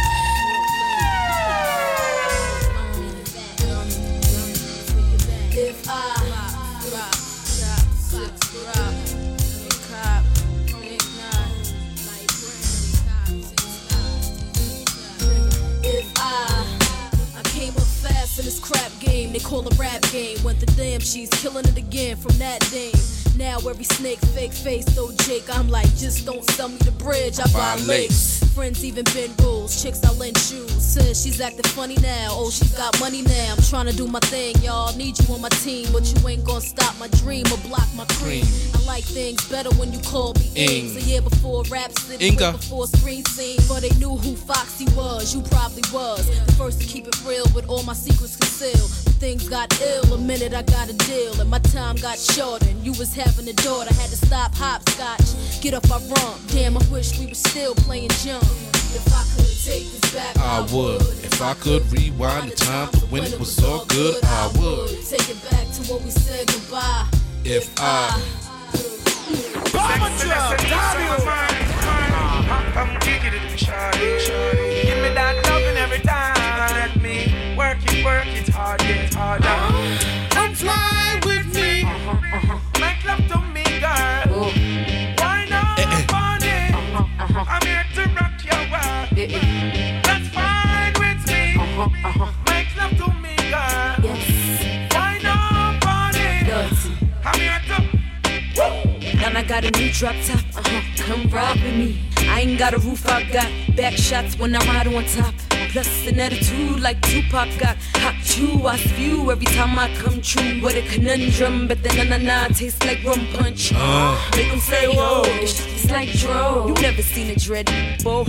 call 19.51 19.66
a 19.66 19.74
rap 19.74 20.01
game. 20.12 20.40
Went 20.44 20.61
the 20.61 20.66
damn, 20.76 21.01
she's 21.01 21.28
killing 21.30 21.64
it 21.64 21.76
again 21.76 22.16
from 22.16 22.38
that 22.38 22.61
dame. 22.70 22.94
Now 23.36 23.59
every 23.68 23.84
snake 23.84 24.20
fake 24.26 24.53
face, 24.53 24.84
though 24.94 25.11
Jake, 25.24 25.44
I'm 25.53 25.68
like, 25.68 25.88
just 25.96 26.24
don't 26.24 26.44
sell 26.51 26.68
me 26.68 26.76
the 26.76 26.92
bridge, 26.92 27.40
I 27.40 27.51
buy 27.53 27.74
lakes. 27.84 28.49
Friends 28.55 28.84
even 28.84 29.05
bend 29.14 29.40
rules, 29.40 29.82
chicks 29.82 30.03
I 30.05 30.12
lend 30.14 30.36
shoes. 30.38 30.70
Says 30.70 31.22
she's 31.22 31.40
acting 31.40 31.62
funny 31.72 31.96
now, 32.03 32.28
oh 32.30 32.51
she's 32.51 32.72
got 32.76 32.98
money 32.98 33.22
now. 33.22 33.55
I'm 33.57 33.62
trying 33.62 33.86
to 33.86 33.96
do 33.96 34.07
my 34.07 34.18
thing, 34.20 34.57
y'all. 34.62 34.94
Need 34.96 35.18
you 35.20 35.34
on 35.34 35.40
my 35.40 35.48
team, 35.48 35.86
but 35.92 36.05
you 36.12 36.28
ain't 36.28 36.44
gonna 36.44 36.61
stop 36.61 36.98
my 36.98 37.09
dream 37.22 37.46
or 37.53 37.59
block 37.68 37.88
my 37.94 38.05
cream. 38.18 38.44
I 38.74 38.82
like 38.86 39.05
things 39.05 39.48
better 39.48 39.70
when 39.76 39.92
you 39.92 40.01
call 40.01 40.34
me 40.34 40.51
Ing. 40.57 40.86
Ings. 40.86 40.96
A 40.96 41.01
year 41.03 41.22
before 41.22 41.62
Rap 41.70 41.92
City, 41.92 42.26
Inga. 42.26 42.53
before 42.53 42.86
Screen 42.88 43.24
Scene. 43.24 43.61
But 43.68 43.80
they 43.80 43.90
knew 43.98 44.16
who 44.16 44.34
Foxy 44.34 44.86
was, 44.96 45.34
you 45.34 45.42
probably 45.42 45.84
was. 45.92 46.26
The 46.46 46.53
first 46.53 46.80
to 46.80 46.86
keep 46.86 47.07
it 47.07 47.16
real 47.24 47.46
with 47.55 47.68
all 47.68 47.84
my 47.84 47.94
secrets 47.94 48.36
concealed. 48.36 48.90
Things 49.20 49.48
got 49.48 49.68
ill, 49.80 50.14
a 50.14 50.18
minute 50.18 50.54
I 50.54 50.62
got 50.62 50.88
a 50.91 50.95
deal, 50.95 51.41
and 51.41 51.49
my 51.49 51.61
time 51.61 51.96
got 51.96 52.18
short. 52.18 52.62
And 52.66 52.84
you 52.84 52.92
was 52.92 53.14
having 53.14 53.49
a 53.49 53.53
daughter, 53.53 53.95
had 53.95 54.11
to 54.11 54.16
stop 54.16 54.54
hopscotch. 54.54 55.61
Get 55.61 55.74
up, 55.74 55.84
I 55.91 55.99
run. 55.99 56.41
Damn, 56.49 56.76
I 56.76 56.83
wish 56.91 57.18
we 57.18 57.26
were 57.26 57.34
still 57.34 57.74
playing 57.74 58.08
jump. 58.24 58.39
If 58.42 59.12
I 59.12 59.22
could 59.37 59.64
take 59.64 59.91
this 59.91 60.14
back, 60.14 60.37
I 60.38 60.61
would. 60.72 61.03
If 61.25 61.42
I 61.42 61.54
could 61.54 61.91
rewind 61.92 62.50
the 62.50 62.57
time 62.57 62.88
to 62.92 63.00
when 63.07 63.25
it 63.25 63.38
was 63.38 63.62
all 63.64 63.84
good, 63.87 64.22
I 64.25 64.53
would. 64.58 64.91
Take 65.07 65.29
it 65.30 65.42
back 65.50 65.67
to 65.75 65.92
what 65.92 66.03
we 66.03 66.11
said 66.11 66.46
goodbye. 66.46 67.07
If 67.45 67.72
I. 67.79 68.21
Come 72.72 72.99
kick 73.00 73.25
it 73.25 73.34
in, 73.34 73.41
shawty, 73.58 74.18
shawty. 74.18 74.83
Give 74.84 74.99
me 75.03 75.14
that 75.14 75.37
loving 75.49 75.76
every 75.76 76.00
time. 76.00 76.34
Let 76.76 77.00
me 77.03 77.57
work 77.57 77.79
it, 77.92 78.04
work 78.04 78.26
it 78.26 78.49
hard, 78.49 78.80
get 78.80 79.12
harder. 79.12 80.29
Come 80.30 80.54
fly 80.54 80.89
got 99.50 99.64
a 99.64 99.70
new 99.78 99.90
drop 99.92 100.14
top, 100.24 100.40
uh 100.57 100.62
huh. 100.64 100.82
Come 100.96 101.28
ride 101.30 101.62
with 101.62 101.74
me. 101.74 102.09
I 102.30 102.42
ain't 102.42 102.58
got 102.58 102.72
a 102.74 102.78
roof, 102.78 103.07
I 103.07 103.24
got 103.32 103.50
back 103.76 103.94
shots 103.94 104.38
when 104.38 104.54
I 104.54 104.61
ride 104.66 104.86
on 104.86 105.04
top. 105.04 105.34
Plus 105.72 106.07
an 106.07 106.18
attitude 106.18 106.80
like 106.80 107.00
Tupac 107.02 107.48
got 107.58 107.76
hot 108.02 108.16
chew. 108.24 108.66
I 108.66 108.76
spew 108.76 109.30
every 109.30 109.46
time 109.46 109.78
I 109.78 109.92
come 109.96 110.20
true. 110.20 110.61
What 110.62 110.74
a 110.74 110.82
conundrum, 110.82 111.68
but 111.68 111.82
the 111.82 111.90
na 111.94 112.04
na 112.04 112.18
na 112.18 112.48
tastes 112.48 112.82
like 112.84 113.04
rum 113.04 113.26
punch. 113.34 113.72
Ah. 113.74 114.30
Make 114.36 114.52
'em 114.52 114.58
say 114.58 114.86
whoa, 114.88 115.22
it's 115.26 115.88
like 115.90 116.11
dro. 116.12 116.66
You 116.68 116.74
never 116.82 117.02
seen 117.02 117.30
a 117.30 117.36
dread 117.36 117.66
before. 117.98 118.24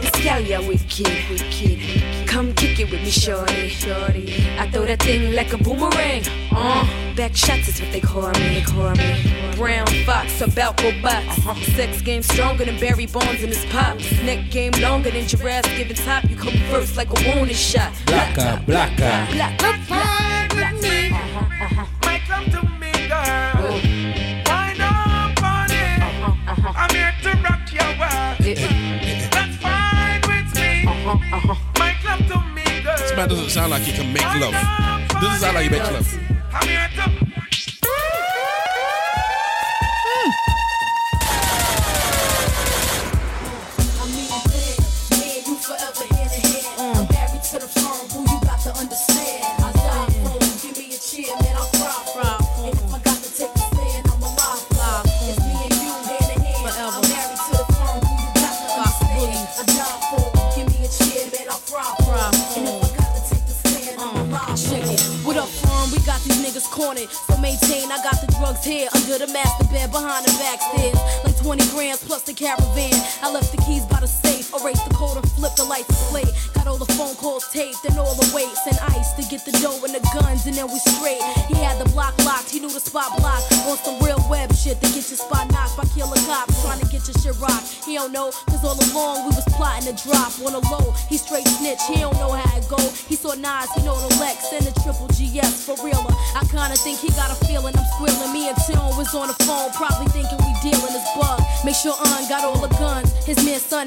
This 0.00 0.10
gal 0.24 0.40
ya 0.40 0.60
wicked, 0.60 1.06
wicked. 1.30 2.26
Come 2.26 2.52
kick 2.54 2.80
it 2.80 2.90
with 2.90 3.02
me, 3.02 3.10
shorty, 3.10 3.68
shorty. 3.68 4.24
I 4.58 4.68
throw 4.70 4.84
that 4.86 5.00
thing 5.02 5.34
like 5.34 5.52
a 5.52 5.58
boomerang. 5.58 6.22
Uh, 6.50 6.84
back 7.14 7.36
shots 7.36 7.68
is 7.68 7.80
what 7.80 7.92
they 7.92 8.00
call 8.00 8.30
me, 8.32 8.58
they 8.58 8.62
call 8.62 8.90
me. 8.96 9.54
Brown 9.56 9.86
fox, 10.04 10.40
about 10.42 10.76
go 10.78 10.90
box. 11.00 11.24
Sex 11.76 12.02
game 12.02 12.22
stronger 12.22 12.64
than 12.64 12.78
Barry 12.80 13.06
Bonds 13.18 13.42
in 13.42 13.48
his 13.48 13.64
pops. 13.72 14.12
Neck 14.24 14.50
game 14.50 14.72
longer 14.72 15.10
than 15.10 15.26
giraffes 15.26 15.74
giving 15.74 15.96
top. 15.96 16.28
You 16.28 16.36
come 16.36 16.52
first 16.68 16.98
like 16.98 17.08
a 17.08 17.34
wounded 17.34 17.56
shot. 17.56 17.94
Blacka, 18.04 18.62
blacka. 18.66 19.32
Black, 19.32 19.58
Come 19.58 19.80
fine 19.88 20.48
with 20.50 20.82
me. 20.82 21.08
Make 22.04 22.28
love 22.28 22.44
to 22.52 22.60
me, 22.76 22.92
girl. 23.08 23.72
Wind 24.44 24.82
up 24.82 25.42
on 25.42 25.70
it. 25.70 26.02
I'm 26.76 26.90
here 26.90 27.14
to 27.22 27.30
rock 27.40 27.72
your 27.72 27.88
world. 27.96 28.36
That's 29.32 29.56
fine 29.64 30.20
with 30.28 30.54
me. 30.54 30.84
Make 31.80 32.04
love 32.04 32.26
to 32.28 32.38
me, 32.54 32.82
girl. 32.82 32.98
This 32.98 33.16
man 33.16 33.28
doesn't 33.30 33.48
sound 33.48 33.70
like 33.70 33.80
he 33.80 33.92
can 33.92 34.12
make 34.12 34.24
love. 34.24 34.52
Doesn't 35.08 35.40
sound 35.40 35.54
like 35.54 35.64
he 35.64 35.70
makes 35.70 35.90
love. 35.90 36.25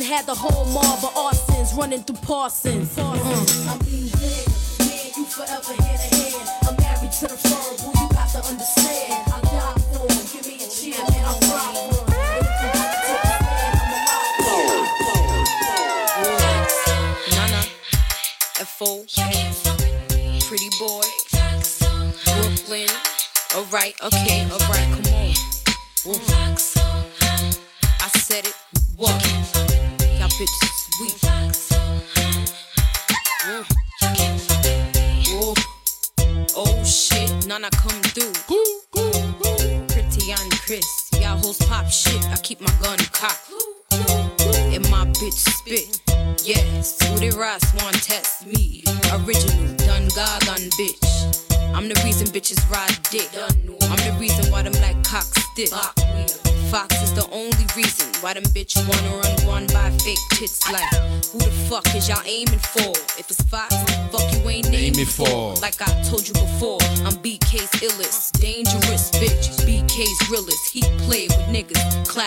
Had 0.09 0.25
the 0.25 0.33
whole 0.33 0.65
mob 0.65 1.03
of 1.03 1.13
arsons 1.13 1.77
running 1.77 2.01
through 2.01 2.17
Parsons. 2.23 2.88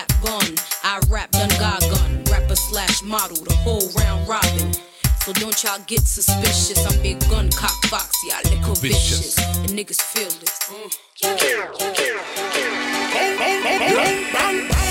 Niggas, 0.02 0.22
clap 0.22 0.22
gun. 0.22 0.54
I 0.84 1.00
rap 1.08 1.30
done 1.30 1.48
God 1.58 1.80
gun, 1.80 2.24
rapper 2.30 2.56
slash 2.56 3.02
model, 3.02 3.36
the 3.44 3.54
whole 3.54 3.88
round 3.98 4.28
robin. 4.28 4.72
So 5.24 5.32
don't 5.34 5.62
y'all 5.62 5.78
get 5.86 6.00
suspicious. 6.00 6.84
I'm 6.86 7.00
big 7.02 7.20
gun 7.30 7.50
cock 7.50 7.84
fox, 7.86 8.16
y'all 8.28 8.42
little 8.44 8.74
vicious. 8.74 9.38
And 9.38 9.70
niggas 9.70 10.00
feel 10.02 10.30
this. 10.40 10.58
I 14.44 14.81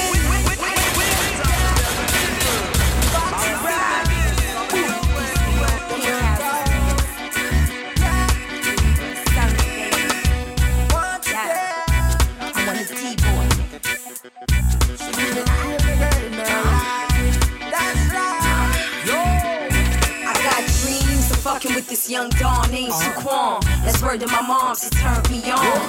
young 22.12 22.30
Dawn 22.32 22.70
named 22.72 22.92
Shaquan. 22.92 23.64
That's 23.86 24.02
word 24.02 24.20
to 24.20 24.28
my 24.28 24.42
mom, 24.42 24.76
she 24.76 24.90
turned 24.90 25.32
me 25.32 25.40
on. 25.50 25.88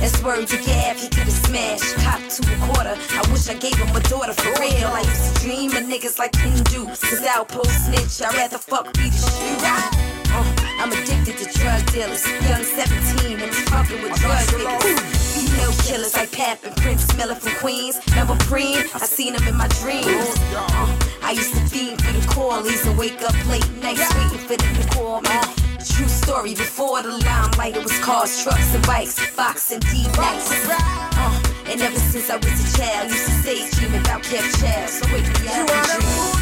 That's 0.00 0.20
word 0.20 0.48
to 0.48 0.56
Gav, 0.56 0.98
he 0.98 1.08
could've 1.08 1.32
smashed. 1.32 1.94
Cop 2.02 2.18
to 2.18 2.42
a 2.42 2.56
quarter. 2.66 2.96
I 2.98 3.22
wish 3.30 3.48
I 3.48 3.54
gave 3.54 3.76
him 3.76 3.94
a 3.94 4.00
daughter 4.00 4.32
for 4.32 4.50
real. 4.60 4.88
I 4.90 5.02
used 5.06 5.36
to 5.36 5.42
dream 5.42 5.70
of 5.70 5.84
niggas 5.84 6.18
like 6.18 6.34
Hindu. 6.34 6.86
Cause 6.86 7.22
outpost 7.22 7.86
snitch, 7.86 8.20
I'd 8.26 8.34
rather 8.34 8.58
fuck 8.58 8.92
be 8.94 9.10
the 9.10 9.16
shoe. 9.16 10.10
Uh, 10.32 10.44
I'm 10.80 10.90
addicted 10.90 11.38
to 11.38 11.58
drug 11.60 11.86
dealers. 11.92 12.26
Young 12.50 12.64
17 12.64 13.38
and 13.38 13.54
fucking 13.70 14.02
with 14.02 14.18
drug 14.18 14.42
niggas. 14.58 15.20
Female 15.38 15.72
killers 15.86 16.16
like 16.16 16.32
Pap 16.32 16.64
and 16.64 16.74
Prince 16.78 17.16
Miller 17.16 17.36
from 17.36 17.52
Queens. 17.60 18.00
Remember 18.08 18.34
Preem? 18.50 18.90
I 18.94 19.06
seen 19.06 19.34
him 19.34 19.46
in 19.46 19.54
my 19.54 19.68
dreams. 19.78 20.34
Uh, 20.50 20.98
I 21.22 21.30
used 21.30 21.54
to 21.54 21.60
fiend 21.66 22.02
for 22.02 22.12
the 22.12 22.26
callies 22.26 22.84
and 22.88 22.98
wake 22.98 23.22
up 23.22 23.36
late 23.46 23.70
nights 23.80 24.12
waiting 24.16 24.38
for 24.48 24.56
them 24.56 24.74
to 24.74 24.88
call 24.88 25.20
me. 25.20 25.59
True 25.80 26.08
story, 26.08 26.54
before 26.54 27.02
the 27.02 27.08
limelight, 27.08 27.74
it 27.74 27.82
was 27.82 27.98
cars, 28.00 28.42
trucks, 28.42 28.74
and 28.74 28.86
bikes, 28.86 29.18
Fox 29.18 29.72
and 29.72 29.82
D 29.90 30.04
nights. 30.16 30.68
Uh, 30.68 31.42
and 31.66 31.80
ever 31.80 31.98
since 31.98 32.28
I 32.28 32.36
was 32.36 32.44
a 32.44 32.76
child, 32.76 33.08
used 33.08 33.24
to 33.24 33.32
stay 33.40 33.70
dreaming 33.70 34.00
about 34.00 34.22
Kev 34.22 34.44
Child. 34.60 34.90
So 34.90 35.06
wake 35.10 35.24
me 35.24 35.48
up 35.48 35.56
and 35.56 35.68
dream. 35.88 36.40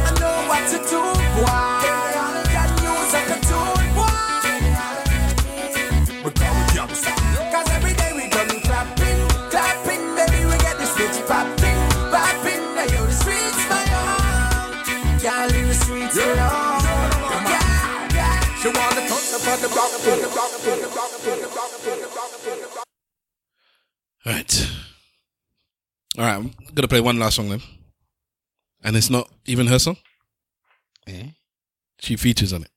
I 0.00 0.16
know 0.18 0.48
what 0.48 0.64
to 0.72 0.78
do. 0.88 1.00
Why? 1.44 1.84
Got 2.48 2.70
news 2.80 3.12
I 3.12 3.20
can 3.28 3.40
do. 3.44 3.60
Why? 3.92 4.16
Because 6.24 6.54
we 6.56 6.64
youngster. 6.74 7.12
Cause 7.52 7.68
every 7.68 7.92
day 7.92 8.12
we 8.16 8.28
come 8.30 8.48
clapping, 8.62 9.28
clapping, 9.50 10.14
baby, 10.16 10.46
we 10.46 10.56
get 10.64 10.78
the 10.78 10.86
switch 10.86 11.20
popping, 11.28 11.80
popping. 12.08 12.62
Now 12.74 12.84
you're 12.88 13.06
the 13.06 13.12
streets, 13.12 13.60
my 13.68 13.84
own. 13.92 15.20
Can't 15.20 15.52
block. 19.58 19.90
Right. 24.26 24.70
All 26.18 26.24
right, 26.24 26.34
I'm 26.34 26.52
gonna 26.74 26.88
play 26.88 27.00
one 27.00 27.18
last 27.18 27.36
song 27.36 27.48
then, 27.48 27.62
and 28.82 28.96
it's 28.96 29.10
not 29.10 29.30
even 29.46 29.68
her 29.68 29.78
song. 29.78 29.96
Eh? 31.06 31.28
She 32.00 32.16
features 32.16 32.52
on 32.52 32.62
it. 32.64 32.70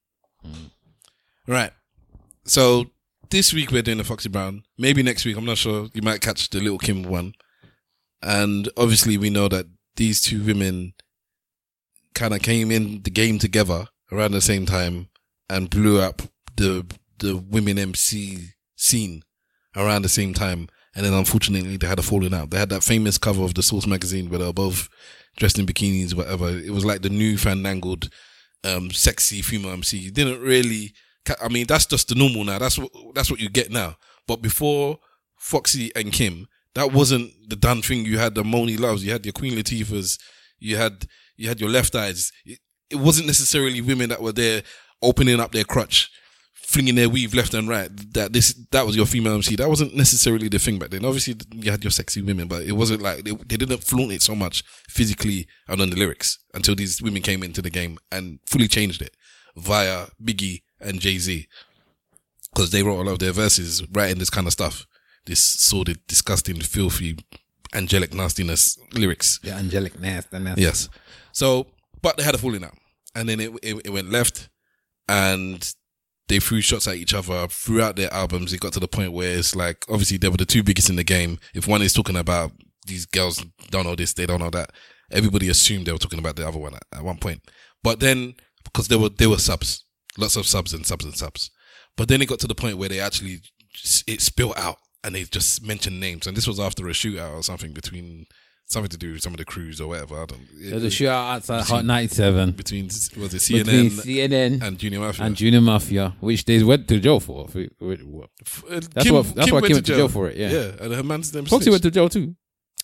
Right. 1.48 1.72
So 2.46 2.86
this 3.30 3.54
week 3.54 3.72
we're 3.72 3.82
doing 3.82 3.98
the 3.98 4.04
Foxy 4.04 4.30
Brown. 4.30 4.64
Maybe 4.78 5.04
next 5.04 5.26
week, 5.26 5.38
I'm 5.38 5.46
not 5.46 5.58
sure. 5.58 5.90
You 5.94 6.02
might 6.02 6.22
catch 6.22 6.50
the 6.50 6.60
Little 6.60 6.78
Kim 6.78 7.04
one. 7.04 7.34
And 8.22 8.70
obviously 8.78 9.18
we 9.18 9.30
know 9.30 9.48
that 9.50 9.66
these 9.96 10.22
two 10.22 10.44
women 10.44 10.94
kind 12.14 12.34
of 12.34 12.42
came 12.42 12.72
in 12.72 13.02
the 13.04 13.10
game 13.10 13.40
together 13.40 13.88
around 14.12 14.32
the 14.32 14.42
same 14.42 14.66
time 14.66 15.10
and 15.50 15.70
blew 15.70 16.00
up 16.00 16.22
the 16.56 16.86
the 17.20 17.38
women 17.38 17.80
MC 17.80 18.50
scene 18.76 19.24
around 19.76 20.02
the 20.02 20.10
same 20.10 20.34
time. 20.34 20.68
And 20.96 21.06
then 21.06 21.14
unfortunately 21.14 21.78
they 21.78 21.88
had 21.88 22.00
a 22.00 22.04
falling 22.04 22.34
out. 22.34 22.52
They 22.52 22.60
had 22.60 22.70
that 22.70 22.84
famous 22.84 23.18
cover 23.18 23.44
of 23.44 23.56
the 23.56 23.64
Source 23.64 23.88
magazine 23.88 24.30
where 24.30 24.40
they 24.40 24.46
were 24.46 24.54
both 24.54 24.90
dressed 25.38 25.58
in 25.58 25.66
bikinis, 25.66 26.14
whatever. 26.14 26.50
It 26.50 26.72
was 26.72 26.86
like 26.86 27.02
the 27.02 27.10
new 27.10 27.38
fandangled, 27.38 28.10
um, 28.64 28.92
sexy 28.92 29.42
female 29.42 29.72
MC. 29.72 29.98
You 29.98 30.12
didn't 30.12 30.42
really, 30.42 30.94
I 31.42 31.48
mean, 31.48 31.66
that's 31.66 31.88
just 31.88 32.10
the 32.10 32.16
normal 32.16 32.44
now. 32.44 32.60
That's 32.60 32.78
what, 32.78 32.92
that's 33.16 33.32
what 33.32 33.40
you 33.40 33.50
get 33.50 33.72
now. 33.72 33.96
But 34.28 34.42
before 34.42 35.00
Foxy 35.38 35.92
and 35.96 36.14
Kim, 36.14 36.48
that 36.76 36.92
wasn't 36.92 37.32
the 37.48 37.56
done 37.56 37.82
thing. 37.82 38.06
You 38.06 38.20
had 38.20 38.36
the 38.36 38.44
Monie 38.44 38.80
Loves, 38.80 39.04
you 39.04 39.12
had 39.12 39.26
your 39.26 39.34
Queen 39.34 39.54
Latifahs, 39.54 40.20
you 40.60 40.78
had, 40.78 41.08
you 41.36 41.48
had 41.48 41.60
your 41.60 41.70
Left 41.70 41.96
Eyes. 41.96 42.32
It, 42.46 42.60
it 42.90 42.96
wasn't 42.98 43.28
necessarily 43.28 43.82
women 43.82 44.10
that 44.10 44.22
were 44.22 44.32
there 44.32 44.62
opening 45.02 45.40
up 45.40 45.52
their 45.52 45.64
crutch, 45.64 46.12
flinging 46.74 46.96
their 46.96 47.10
weave 47.10 47.36
left 47.36 47.54
and 47.54 47.70
right. 47.70 47.90
That 48.14 48.34
this, 48.34 48.54
that 48.72 48.86
was 48.86 48.96
your 48.96 49.06
female 49.06 49.36
MC. 49.36 49.56
That 49.56 49.70
wasn't 49.70 49.96
necessarily 49.96 50.50
the 50.50 50.58
thing 50.58 50.80
back 50.80 50.90
then. 50.90 51.06
Obviously, 51.06 51.36
you 51.52 51.70
had 51.72 51.84
your 51.84 51.92
sexy 51.92 52.22
women, 52.22 52.48
but 52.48 52.64
it 52.64 52.72
wasn't 52.74 53.02
like 53.02 53.24
they, 53.24 53.32
they 53.32 53.58
didn't 53.58 53.84
flaunt 53.84 54.12
it 54.12 54.22
so 54.22 54.36
much 54.36 54.64
physically 54.90 55.48
and 55.68 55.80
on 55.80 55.92
the 55.92 55.96
lyrics 55.96 56.40
until 56.54 56.76
these 56.76 57.02
women 57.02 57.22
came 57.22 57.44
into 57.44 57.62
the 57.62 57.70
game 57.70 57.98
and 58.12 58.40
fully 58.48 58.68
changed 58.68 59.02
it 59.02 59.16
via 59.56 60.08
Biggie 60.22 60.64
and 60.82 61.00
Jay 61.00 61.20
Z 61.20 61.48
because 62.54 62.72
they 62.72 62.84
wrote 62.84 63.02
a 63.02 63.04
lot 63.04 63.14
of 63.14 63.20
their 63.20 63.32
verses 63.32 63.84
writing 63.92 64.18
this 64.18 64.30
kind 64.30 64.48
of 64.48 64.54
stuff, 64.54 64.86
this 65.26 65.40
sordid, 65.40 66.00
disgusting, 66.08 66.60
filthy, 66.60 67.18
angelic 67.74 68.14
nastiness 68.14 68.78
lyrics. 68.94 69.40
The 69.40 69.54
angelic 69.54 70.00
nastiness. 70.00 70.58
Yes. 70.58 70.90
So, 71.32 71.68
but 72.02 72.18
they 72.18 72.24
had 72.24 72.36
a 72.36 72.38
falling 72.40 72.64
out, 72.64 72.78
and 73.16 73.30
then 73.30 73.40
it, 73.40 73.52
it 73.62 73.82
it 73.86 73.90
went 73.92 74.12
left, 74.12 74.50
and 75.08 75.74
they 76.28 76.40
threw 76.40 76.62
shots 76.62 76.88
at 76.88 76.96
each 76.96 77.14
other 77.14 77.48
throughout 77.48 77.96
their 77.96 78.14
albums. 78.14 78.54
It 78.54 78.60
got 78.60 78.74
to 78.74 78.80
the 78.80 78.88
point 78.88 79.14
where 79.14 79.38
it's 79.38 79.56
like, 79.56 79.86
obviously 79.90 80.18
they 80.18 80.30
were 80.30 80.38
the 80.38 80.46
two 80.46 80.64
biggest 80.64 80.90
in 80.90 80.96
the 80.96 81.04
game. 81.04 81.40
If 81.54 81.68
one 81.68 81.82
is 81.82 81.94
talking 81.94 82.16
about 82.16 82.52
these 82.88 83.06
girls 83.06 83.44
don't 83.70 83.86
know 83.86 83.96
this, 83.96 84.14
they 84.14 84.26
don't 84.26 84.40
know 84.40 84.50
that. 84.52 84.72
Everybody 85.12 85.50
assumed 85.50 85.86
they 85.86 85.92
were 85.92 85.98
talking 85.98 86.20
about 86.20 86.36
the 86.36 86.48
other 86.48 86.60
one 86.60 86.76
at, 86.76 86.84
at 86.94 87.04
one 87.04 87.18
point. 87.18 87.42
But 87.84 88.00
then, 88.00 88.36
because 88.64 88.88
there 88.88 89.00
were, 89.00 89.10
there 89.10 89.30
were 89.30 89.38
subs, 89.38 89.86
lots 90.18 90.36
of 90.36 90.48
subs 90.48 90.74
and 90.74 90.86
subs 90.86 91.06
and 91.06 91.16
subs. 91.16 91.52
But 91.98 92.08
then 92.08 92.22
it 92.22 92.30
got 92.30 92.40
to 92.40 92.48
the 92.48 92.56
point 92.56 92.78
where 92.78 92.90
they 92.90 93.00
actually, 93.00 93.42
it 94.08 94.22
spilled 94.22 94.56
out 94.58 94.78
and 95.04 95.14
they 95.14 95.24
just 95.24 95.66
mentioned 95.66 96.00
names. 96.00 96.26
And 96.26 96.36
this 96.38 96.48
was 96.48 96.60
after 96.60 96.88
a 96.88 96.92
shootout 96.92 97.34
or 97.34 97.44
something 97.44 97.74
between, 97.74 98.26
something 98.66 98.90
to 98.90 98.98
do 98.98 99.14
with 99.14 99.22
some 99.22 99.34
of 99.34 99.38
the 99.38 99.46
crews 99.46 99.80
or 99.80 99.88
whatever. 99.90 100.16
I 100.22 100.26
don't, 100.26 100.42
There's 100.60 100.84
a 100.84 100.88
shootout 100.88 101.36
outside 101.36 101.58
Hot 101.62 101.68
between- 101.68 101.88
97. 101.88 102.52
Between, 102.54 102.86
was 102.86 103.08
it 103.34 103.54
Between 103.54 103.90
CNN? 103.90 103.90
CNN 103.90 104.62
and 104.64 104.78
Junior 104.80 105.00
Mafia? 105.00 105.26
And 105.26 105.36
Junior 105.36 105.62
Mafia, 105.62 106.16
which 106.22 106.46
they 106.46 106.64
went 106.64 106.88
to 106.88 107.00
jail 107.00 107.20
for. 107.20 107.48
That's 107.48 107.68
Uh, 107.82 109.02
Kim- 109.02 109.14
what. 109.14 109.36
That's 109.36 109.46
Kim 109.46 109.54
why 109.56 109.62
Kim 109.62 109.74
went 109.74 109.86
to 109.86 109.96
jail 109.96 110.08
for 110.08 110.30
it. 110.30 110.38
Yeah. 110.38 110.52
Yeah, 110.52 110.72
and 110.82 110.94
her 110.94 111.04
man's 111.04 111.32
them 111.32 111.46
Foxy 111.46 111.70
went 111.70 111.84
to 111.84 111.92
jail 111.92 112.10
too. 112.10 112.36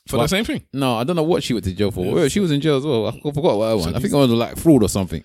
For 0.08 0.18
But- 0.18 0.24
the 0.24 0.28
same 0.30 0.46
thing? 0.46 0.64
No, 0.74 0.96
I 0.98 1.04
don't 1.04 1.16
know 1.16 1.24
what 1.24 1.44
she 1.44 1.54
went 1.54 1.66
to 1.66 1.72
jail 1.74 1.92
for. 1.92 2.12
Well, 2.12 2.30
she 2.30 2.40
was 2.40 2.52
in 2.52 2.62
jail 2.62 2.78
as 2.78 2.84
well. 2.86 3.08
I 3.08 3.12
forgot 3.12 3.58
what 3.58 3.68
I 3.72 3.78
So. 3.82 3.90
I 3.90 4.00
think 4.00 4.14
it 4.14 4.16
was 4.16 4.30
like 4.32 4.58
fraud 4.58 4.84
or 4.84 4.90
something. 4.90 5.24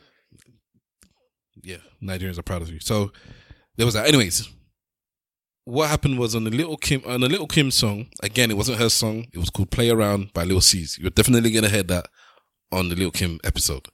yeah, 1.63 1.77
Nigerians 2.03 2.39
are 2.39 2.43
proud 2.43 2.63
of 2.63 2.71
you. 2.71 2.81
So 2.81 3.13
there 3.77 3.87
was 3.87 3.95
that. 3.95 4.07
Anyways, 4.07 4.49
what 5.65 5.89
happened 5.89 6.19
was 6.19 6.35
on 6.35 6.45
the 6.45 6.51
little 6.51 6.77
Kim 6.77 7.03
on 7.07 7.21
the 7.21 7.29
little 7.29 7.47
Kim 7.47 7.71
song. 7.71 8.07
Again, 8.23 8.51
it 8.51 8.57
wasn't 8.57 8.79
her 8.79 8.89
song. 8.89 9.27
It 9.33 9.39
was 9.39 9.51
called 9.51 9.71
"Play 9.71 9.91
Around" 9.91 10.33
by 10.33 10.45
Lil' 10.45 10.61
Cease. 10.61 10.99
You're 10.99 11.11
definitely 11.11 11.51
gonna 11.51 11.69
hear 11.69 11.83
that 11.85 12.07
on 12.73 12.89
the 12.89 12.95
little 12.95 13.11
Kim 13.13 13.41
episode. 13.45 13.89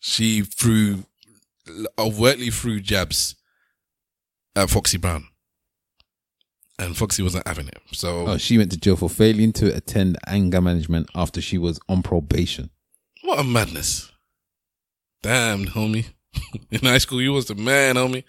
She 0.00 0.42
threw 0.42 1.04
uh, 1.68 1.84
overtly 1.98 2.50
threw 2.50 2.80
jabs 2.80 3.36
at 4.54 4.68
Foxy 4.68 4.98
Brown, 4.98 5.28
and 6.78 6.96
Foxy 6.96 7.22
wasn't 7.22 7.46
having 7.46 7.68
it. 7.68 7.78
So 7.92 8.26
Oh, 8.28 8.36
she 8.36 8.58
went 8.58 8.70
to 8.72 8.76
jail 8.78 8.96
for 8.96 9.08
failing 9.08 9.52
to 9.54 9.74
attend 9.74 10.18
anger 10.26 10.60
management 10.60 11.08
after 11.14 11.40
she 11.40 11.56
was 11.58 11.80
on 11.88 12.02
probation. 12.02 12.70
What 13.22 13.38
a 13.38 13.44
madness. 13.44 14.10
Damn, 15.22 15.66
homie. 15.66 16.06
In 16.70 16.80
high 16.80 16.98
school, 16.98 17.22
you 17.22 17.32
was 17.32 17.46
the 17.46 17.54
man, 17.54 17.94
homie. 17.94 18.24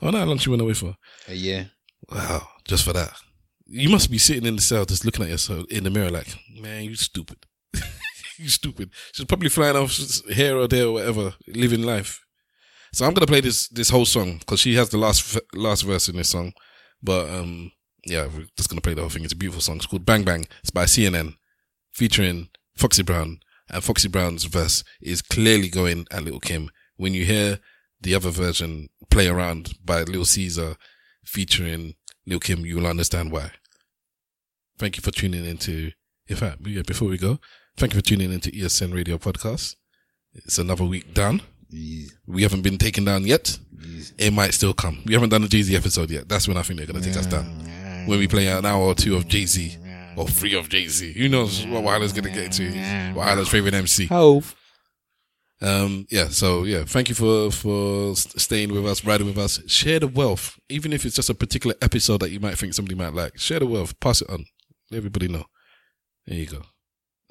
Oh, 0.00 0.10
how 0.10 0.24
long 0.24 0.38
she 0.38 0.48
went 0.50 0.62
away 0.62 0.72
for? 0.72 0.96
A 1.28 1.34
year. 1.34 1.70
Wow, 2.14 2.48
just 2.64 2.84
for 2.84 2.92
that. 2.92 3.12
You 3.66 3.88
must 3.88 4.10
be 4.10 4.18
sitting 4.18 4.44
in 4.44 4.56
the 4.56 4.62
cell 4.62 4.84
just 4.84 5.04
looking 5.04 5.24
at 5.24 5.30
yourself 5.30 5.66
in 5.70 5.84
the 5.84 5.90
mirror 5.90 6.10
like, 6.10 6.36
man, 6.60 6.84
you 6.84 6.94
stupid. 6.94 7.38
you 8.36 8.48
stupid. 8.48 8.90
She's 9.12 9.24
probably 9.24 9.48
flying 9.48 9.76
off 9.76 9.96
here 10.28 10.56
or 10.56 10.68
there 10.68 10.86
or 10.86 10.92
whatever, 10.92 11.34
living 11.46 11.82
life. 11.82 12.22
So 12.92 13.06
I'm 13.06 13.14
gonna 13.14 13.26
play 13.26 13.40
this 13.40 13.68
this 13.68 13.88
whole 13.88 14.04
song 14.04 14.38
because 14.38 14.60
she 14.60 14.74
has 14.74 14.90
the 14.90 14.98
last 14.98 15.38
last 15.54 15.82
verse 15.82 16.08
in 16.08 16.16
this 16.16 16.28
song. 16.28 16.52
But 17.02 17.30
um, 17.30 17.72
yeah, 18.04 18.26
we're 18.26 18.46
just 18.56 18.68
gonna 18.68 18.82
play 18.82 18.94
the 18.94 19.00
whole 19.00 19.10
thing. 19.10 19.24
It's 19.24 19.32
a 19.32 19.36
beautiful 19.36 19.62
song. 19.62 19.76
It's 19.76 19.86
called 19.86 20.04
Bang 20.04 20.24
Bang. 20.24 20.44
It's 20.60 20.70
by 20.70 20.84
CNN, 20.84 21.36
featuring 21.92 22.50
Foxy 22.76 23.02
Brown. 23.02 23.40
And 23.70 23.82
Foxy 23.82 24.08
Brown's 24.08 24.44
verse 24.44 24.84
is 25.00 25.22
clearly 25.22 25.70
going 25.70 26.06
at 26.10 26.24
Little 26.24 26.40
Kim. 26.40 26.70
When 26.96 27.14
you 27.14 27.24
hear 27.24 27.60
the 28.02 28.14
other 28.14 28.30
version 28.30 28.88
play 29.10 29.28
around 29.28 29.74
by 29.82 30.02
Lil 30.02 30.26
Caesar 30.26 30.76
featuring 31.24 31.94
Lil 32.26 32.40
Kim, 32.40 32.64
you 32.64 32.76
will 32.76 32.86
understand 32.86 33.32
why. 33.32 33.50
Thank 34.78 34.96
you 34.96 35.02
for 35.02 35.10
tuning 35.10 35.44
into. 35.44 35.92
In 36.28 36.36
fact, 36.36 36.58
yeah, 36.66 36.82
before 36.82 37.08
we 37.08 37.18
go, 37.18 37.38
thank 37.76 37.92
you 37.94 38.00
for 38.00 38.06
tuning 38.06 38.32
into 38.32 38.50
ESN 38.50 38.94
Radio 38.94 39.18
Podcast. 39.18 39.76
It's 40.34 40.58
another 40.58 40.84
week 40.84 41.14
done. 41.14 41.42
We 42.26 42.42
haven't 42.42 42.62
been 42.62 42.78
taken 42.78 43.04
down 43.04 43.26
yet. 43.26 43.58
It 44.18 44.32
might 44.32 44.54
still 44.54 44.72
come. 44.72 45.02
We 45.04 45.14
haven't 45.14 45.30
done 45.30 45.42
a 45.42 45.48
Jay 45.48 45.62
Z 45.62 45.74
episode 45.74 46.10
yet. 46.10 46.28
That's 46.28 46.46
when 46.46 46.56
I 46.56 46.62
think 46.62 46.78
they're 46.78 46.86
going 46.86 47.02
to 47.02 47.08
take 47.08 47.18
us 47.18 47.26
down. 47.26 47.46
When 48.06 48.18
we 48.18 48.28
play 48.28 48.46
an 48.48 48.64
hour 48.64 48.82
or 48.82 48.94
two 48.94 49.16
of 49.16 49.26
Jay 49.26 49.46
Z 49.46 49.76
or 50.16 50.28
three 50.28 50.54
of 50.54 50.68
Jay 50.68 50.86
Z. 50.86 51.12
Who 51.14 51.28
knows 51.28 51.66
what 51.66 51.82
Wilder's 51.82 52.12
going 52.12 52.24
to 52.24 52.30
get 52.30 52.44
into? 52.60 53.14
Wilder's 53.14 53.48
favorite 53.48 53.74
MC. 53.74 54.06
Hove. 54.06 54.54
Um, 55.62 56.06
yeah, 56.10 56.28
so 56.28 56.64
yeah, 56.64 56.82
thank 56.84 57.08
you 57.08 57.14
for 57.14 57.52
for 57.52 58.16
staying 58.16 58.72
with 58.72 58.84
us, 58.84 59.04
riding 59.04 59.28
with 59.28 59.38
us. 59.38 59.60
Share 59.70 60.00
the 60.00 60.08
wealth, 60.08 60.58
even 60.68 60.92
if 60.92 61.06
it's 61.06 61.14
just 61.14 61.30
a 61.30 61.34
particular 61.34 61.76
episode 61.80 62.20
that 62.20 62.30
you 62.30 62.40
might 62.40 62.58
think 62.58 62.74
somebody 62.74 62.96
might 62.96 63.14
like. 63.14 63.38
Share 63.38 63.60
the 63.60 63.66
wealth, 63.66 63.98
pass 64.00 64.20
it 64.20 64.28
on, 64.28 64.44
let 64.90 64.98
everybody 64.98 65.28
know. 65.28 65.44
There 66.26 66.38
you 66.38 66.46
go. 66.46 66.62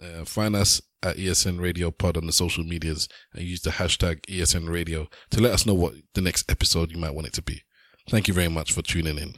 Uh, 0.02 0.24
find 0.26 0.56
us 0.56 0.82
at 1.03 1.18
ESN 1.18 1.60
Radio 1.60 1.91
Pod 1.91 2.16
on 2.16 2.26
the 2.26 2.32
social 2.32 2.64
medias 2.64 3.10
and 3.34 3.44
use 3.44 3.62
the 3.62 3.72
hashtag 3.72 4.22
ESN 4.28 4.70
Radio 4.70 5.08
to 5.32 5.41
let 5.41 5.52
us 5.52 5.66
know 5.66 5.74
what 5.74 5.94
the 6.14 6.22
next 6.22 6.49
episode 6.49 6.91
you 6.91 6.98
might 6.98 7.14
want 7.14 7.28
it 7.28 7.34
to 7.34 7.41
be. 7.41 7.62
Thank 8.10 8.28
you 8.28 8.34
very 8.34 8.48
much 8.48 8.72
for 8.72 8.82
tuning 8.82 9.18
in. 9.18 9.36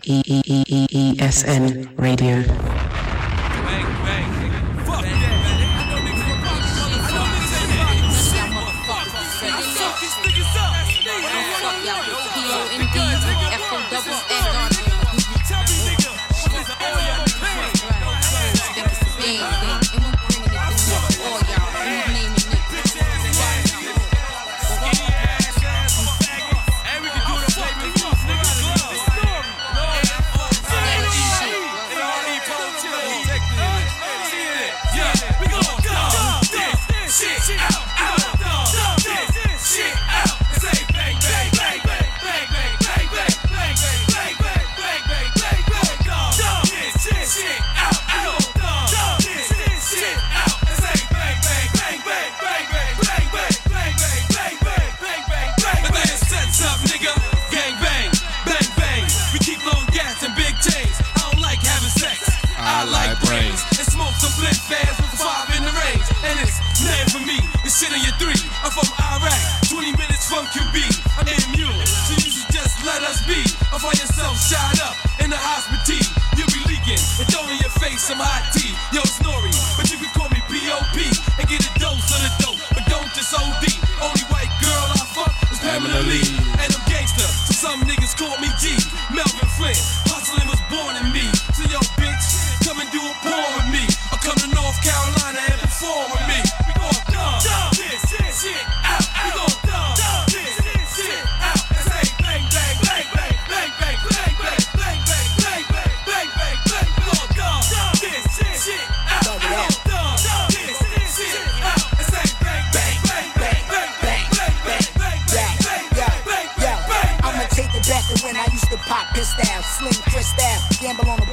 from 70.33 70.49
QB 70.49 70.81
and 71.29 71.43
Mule. 71.53 71.85
So 71.85 72.17
you 72.17 72.31
should 72.33 72.49
just 72.49 72.81
let 72.81 73.05
us 73.05 73.21
be. 73.29 73.37
I 73.69 73.77
find 73.77 73.93
yourself 73.93 74.33
shot 74.41 74.81
up 74.81 74.97
in 75.21 75.29
the 75.29 75.37
hospital. 75.37 76.01
You'll 76.33 76.49
be 76.49 76.65
leaking 76.65 76.97
and 77.21 77.27
throwing 77.29 77.61
your 77.61 77.69
face 77.77 78.01
some 78.09 78.17
hot 78.17 78.49
tea. 78.49 78.73
Yo, 78.89 79.05
Snorri, 79.05 79.52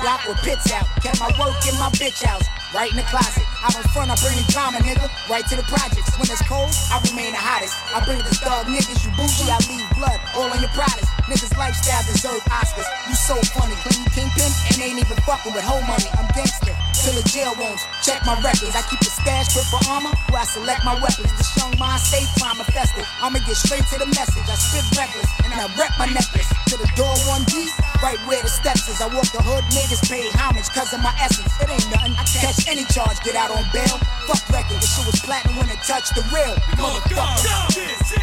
block 0.00 0.26
with 0.26 0.40
pits 0.42 0.72
out. 0.72 0.88
Kept 1.04 1.20
my 1.20 1.30
work 1.36 1.56
in 1.68 1.76
my 1.76 1.92
bitch 2.00 2.24
house, 2.24 2.44
right 2.74 2.90
in 2.90 2.96
the 2.96 3.06
closet. 3.08 3.44
Out 3.62 3.76
in 3.76 3.84
front, 3.92 4.10
I 4.10 4.16
bring 4.16 4.36
the 4.36 4.46
drama, 4.48 4.78
nigga, 4.80 5.06
right 5.28 5.44
to 5.46 5.56
the 5.56 5.66
projects. 5.68 6.16
When 6.16 6.28
it's 6.28 6.42
cold, 6.48 6.72
I 6.90 7.00
remain 7.12 7.32
the 7.32 7.42
hottest. 7.42 7.76
I 7.92 8.00
bring 8.04 8.18
the 8.18 8.32
thug 8.40 8.66
niggas, 8.66 9.04
you 9.04 9.12
bougie, 9.14 9.52
I 9.52 9.60
leave 9.68 9.86
blood 9.96 10.18
all 10.34 10.48
on 10.48 10.60
your 10.60 10.72
products. 10.72 11.09
Niggas 11.30 11.54
lifestyle 11.54 12.02
deserve 12.10 12.42
Oscars. 12.50 12.90
You 13.06 13.14
so 13.14 13.38
funny, 13.54 13.78
clean 13.86 14.02
kingpin 14.10 14.50
and 14.50 14.82
ain't 14.82 14.98
even 14.98 15.14
fucking 15.22 15.54
with 15.54 15.62
whole 15.62 15.78
money. 15.86 16.10
I'm 16.18 16.26
gangster. 16.34 16.74
Till 17.06 17.14
the 17.14 17.22
jail 17.30 17.54
wounds, 17.54 17.86
check 18.02 18.18
my 18.26 18.34
records. 18.42 18.74
I 18.74 18.82
keep 18.90 18.98
a 18.98 19.06
stash 19.06 19.54
grip 19.54 19.62
for 19.70 19.78
armor 19.86 20.10
where 20.34 20.42
I 20.42 20.48
select 20.50 20.82
my 20.82 20.98
weapons. 20.98 21.30
This 21.38 21.54
young 21.54 21.70
mind 21.78 22.02
stay 22.02 22.26
crime 22.34 22.58
infested. 22.58 23.06
I'ma 23.22 23.38
get 23.46 23.54
straight 23.54 23.86
to 23.94 24.02
the 24.02 24.10
message. 24.10 24.42
I 24.50 24.58
spit 24.58 24.82
reckless 24.98 25.30
and 25.46 25.54
I 25.54 25.70
rep 25.78 25.94
my 26.02 26.10
necklace 26.10 26.50
to 26.66 26.74
the 26.74 26.90
door 26.98 27.14
one 27.30 27.46
D, 27.46 27.70
right 28.02 28.18
where 28.26 28.42
the 28.42 28.50
steps 28.50 28.90
is. 28.90 28.98
I 28.98 29.06
walk 29.14 29.30
the 29.30 29.38
hood, 29.38 29.62
niggas 29.70 30.02
pay 30.10 30.26
homage 30.34 30.66
cause 30.74 30.90
of 30.90 30.98
my 30.98 31.14
essence. 31.22 31.54
It 31.62 31.70
ain't 31.70 31.86
nothing. 31.94 32.18
I 32.18 32.26
catch 32.26 32.66
any 32.66 32.82
charge, 32.90 33.22
get 33.22 33.38
out 33.38 33.54
on 33.54 33.62
bail. 33.70 34.02
Fuck 34.26 34.42
record, 34.50 34.82
this 34.82 34.90
shit 34.98 35.06
was 35.06 35.22
platinum 35.22 35.62
when 35.62 35.70
it 35.70 35.78
touched 35.86 36.10
the 36.18 36.26
real. 36.34 36.58
Motherfucker. 36.74 38.19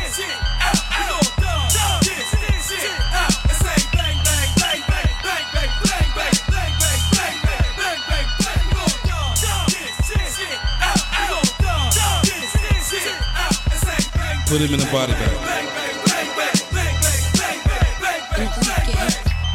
Put 14.47 14.61
him 14.61 14.71
in 14.73 14.79
the 14.79 14.87
body 14.95 15.11
bag. 15.11 15.27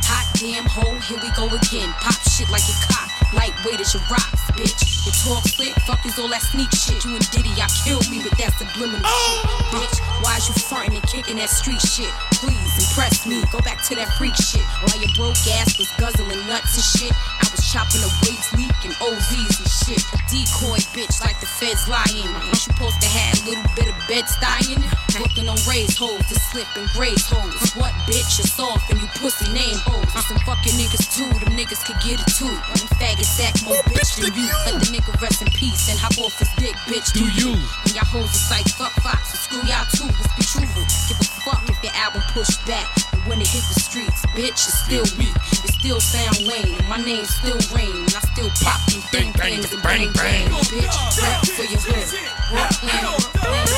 Hot 0.05 0.27
damn 0.37 0.69
hole, 0.69 1.01
here 1.09 1.17
we 1.17 1.33
go 1.33 1.49
again. 1.49 1.89
Pop 1.97 2.21
shit 2.29 2.45
like 2.53 2.61
a 2.69 2.77
cock, 2.93 3.09
lightweight 3.33 3.81
as 3.81 3.97
your 3.97 4.05
rocks, 4.13 4.45
bitch. 4.53 4.85
Your 5.09 5.17
talk 5.25 5.49
slick, 5.49 5.73
fuck 5.89 6.05
is 6.05 6.19
all 6.21 6.29
that 6.29 6.45
sneak 6.45 6.69
shit. 6.77 7.01
You 7.09 7.17
and 7.17 7.25
Diddy, 7.33 7.57
I 7.57 7.73
killed 7.89 8.05
me 8.13 8.21
with 8.21 8.37
that 8.37 8.53
subliminal 8.61 9.01
shit, 9.01 9.41
bitch. 9.73 9.97
Why 10.21 10.37
is 10.37 10.53
you 10.53 10.55
frontin' 10.61 10.93
and 11.01 11.07
kicking 11.09 11.41
that 11.41 11.49
street 11.49 11.81
shit? 11.81 12.13
Please 12.37 12.77
impress 12.77 13.25
me, 13.25 13.41
go 13.49 13.65
back 13.65 13.81
to 13.89 13.97
that 13.97 14.13
freak 14.21 14.37
shit. 14.37 14.61
While 14.85 15.01
your 15.01 15.09
broke 15.17 15.41
ass 15.57 15.81
was 15.81 15.89
guzzling 15.97 16.45
nuts 16.45 16.77
and 16.77 16.85
shit, 16.85 17.17
I 17.41 17.49
chopping 17.73 18.05
the 18.05 18.13
weights, 18.29 18.53
leaking 18.53 18.93
OZs 19.01 19.57
and 19.57 19.73
shit. 19.73 20.05
A 20.13 20.21
decoy 20.29 20.77
bitch 20.93 21.25
like 21.25 21.41
the 21.41 21.49
feds 21.49 21.89
lying. 21.89 22.29
Ain't 22.29 22.53
you 22.53 22.61
supposed 22.69 23.01
to 23.01 23.09
have 23.09 23.33
a 23.41 23.49
little 23.49 23.65
bit 23.73 23.89
of 23.89 23.97
bed 24.05 24.29
stying? 24.29 24.85
Looking 25.17 25.49
on 25.49 25.57
raised 25.65 25.97
hoes 25.97 26.21
to 26.29 26.37
slip 26.37 26.69
and 26.77 26.85
graze 26.93 27.25
hoes. 27.25 27.73
What 27.73 27.97
bitch 28.05 28.45
is 28.45 28.53
soft 28.53 28.93
and 28.93 29.01
you 29.01 29.09
pussy 29.17 29.49
name 29.57 29.81
hoes? 29.89 30.05
And 30.13 30.25
some 30.29 30.41
fucking 30.45 30.77
niggas 30.77 31.09
too, 31.17 31.33
them 31.41 31.57
niggas 31.57 31.81
could 31.89 31.97
get 32.05 32.21
it 32.21 32.29
too. 32.37 32.53
Them 32.77 32.93
faggots 33.01 33.41
act 33.41 33.65
more 33.65 33.81
bitch 33.89 34.21
than 34.21 34.37
you. 34.37 34.53
Let 34.69 34.85
the 34.85 34.93
nigga 34.93 35.17
rest 35.23 35.41
in 35.41 35.49
peace 35.57 35.89
and 35.89 35.97
hop 35.97 36.13
off 36.21 36.37
his 36.37 36.53
dick, 36.61 36.77
bitch. 36.85 37.17
Do 37.17 37.25
you? 37.41 37.57
And 37.93 38.01
y'all 38.01 38.25
hoes 38.25 38.33
is 38.33 38.49
like 38.49 38.65
fuck 38.73 38.93
Fox 39.05 39.37
and 39.37 39.41
screw 39.45 39.61
y'all 39.69 39.85
too. 39.93 40.09
Let's 40.09 40.33
be 40.33 40.65
truthful. 40.65 40.81
Give 41.13 41.21
a 41.21 41.29
fuck 41.45 41.61
if 41.69 41.77
your 41.85 41.93
album 41.93 42.23
pushed 42.33 42.65
back. 42.65 42.89
But 43.13 43.21
when 43.29 43.39
it 43.39 43.49
hit 43.49 43.61
the 43.69 43.81
streets, 43.85 44.25
bitch, 44.33 44.65
it's 44.65 44.81
still 44.81 45.05
me. 45.21 45.29
It 45.61 45.77
still 45.77 46.01
sound 46.01 46.41
lame. 46.41 46.81
My 46.89 46.97
name 47.05 47.27
still 47.27 47.61
rain. 47.77 47.93
And 47.93 48.17
I 48.17 48.25
still 48.33 48.49
pop 48.65 48.81
them 48.89 49.05
thing 49.13 49.37
things 49.37 49.75
and 49.75 49.83
bang 49.83 50.09
bang. 50.17 50.49
Bitch, 50.73 50.89
rap 51.21 51.45
for 51.45 51.69
your 51.69 51.85
hood. 51.85 52.09
Brooklyn, 52.49 52.97
Brooklyn. 53.37 53.69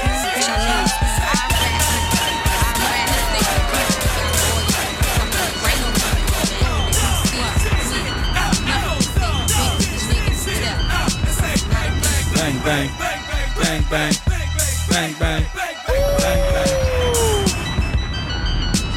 Bitch, 0.00 0.48
I 0.48 0.56
name. 0.64 1.12
Bang, 12.34 12.58
bang, 12.64 12.90
bang, 12.98 13.11
bang, 13.72 13.84
bang, 13.90 14.12
bang, 14.90 15.14
bang, 15.18 15.42
bang. 16.52 16.62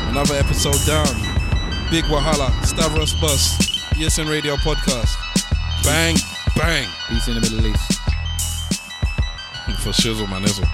Another 0.10 0.36
episode 0.36 0.80
down. 0.86 1.08
Big 1.92 2.04
Wahala, 2.06 2.52
Stavros 2.66 3.14
Boss, 3.22 3.56
ESN 3.96 4.30
Radio 4.30 4.56
Podcast. 4.58 5.16
Bang, 5.84 6.16
bang. 6.56 6.88
Peace 7.08 7.28
in 7.28 7.36
the 7.36 7.42
Middle 7.42 7.68
East. 7.68 7.92
For 9.84 9.92
shizzle, 9.92 10.28
man, 10.30 10.42
nizzle. 10.42 10.68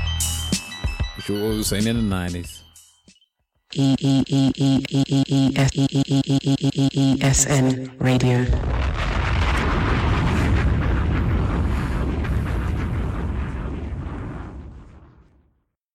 Which 1.17 1.29
we 1.29 1.41
was 1.41 1.67
saying 1.67 1.85
in 1.85 2.09
the 2.09 2.15
90s. 2.15 2.61
E 3.73 3.95
E 3.99 4.23
E 4.27 4.51
E 4.57 4.83
E 4.89 5.05
E 5.09 5.23
E 5.27 5.53
S 5.55 5.69
E 5.75 5.87
E 5.91 6.03
E 6.07 6.21
E 6.27 6.69
E 6.73 6.89
E 6.93 7.17
S 7.21 7.45
N 7.45 7.91
Radio. 7.99 8.80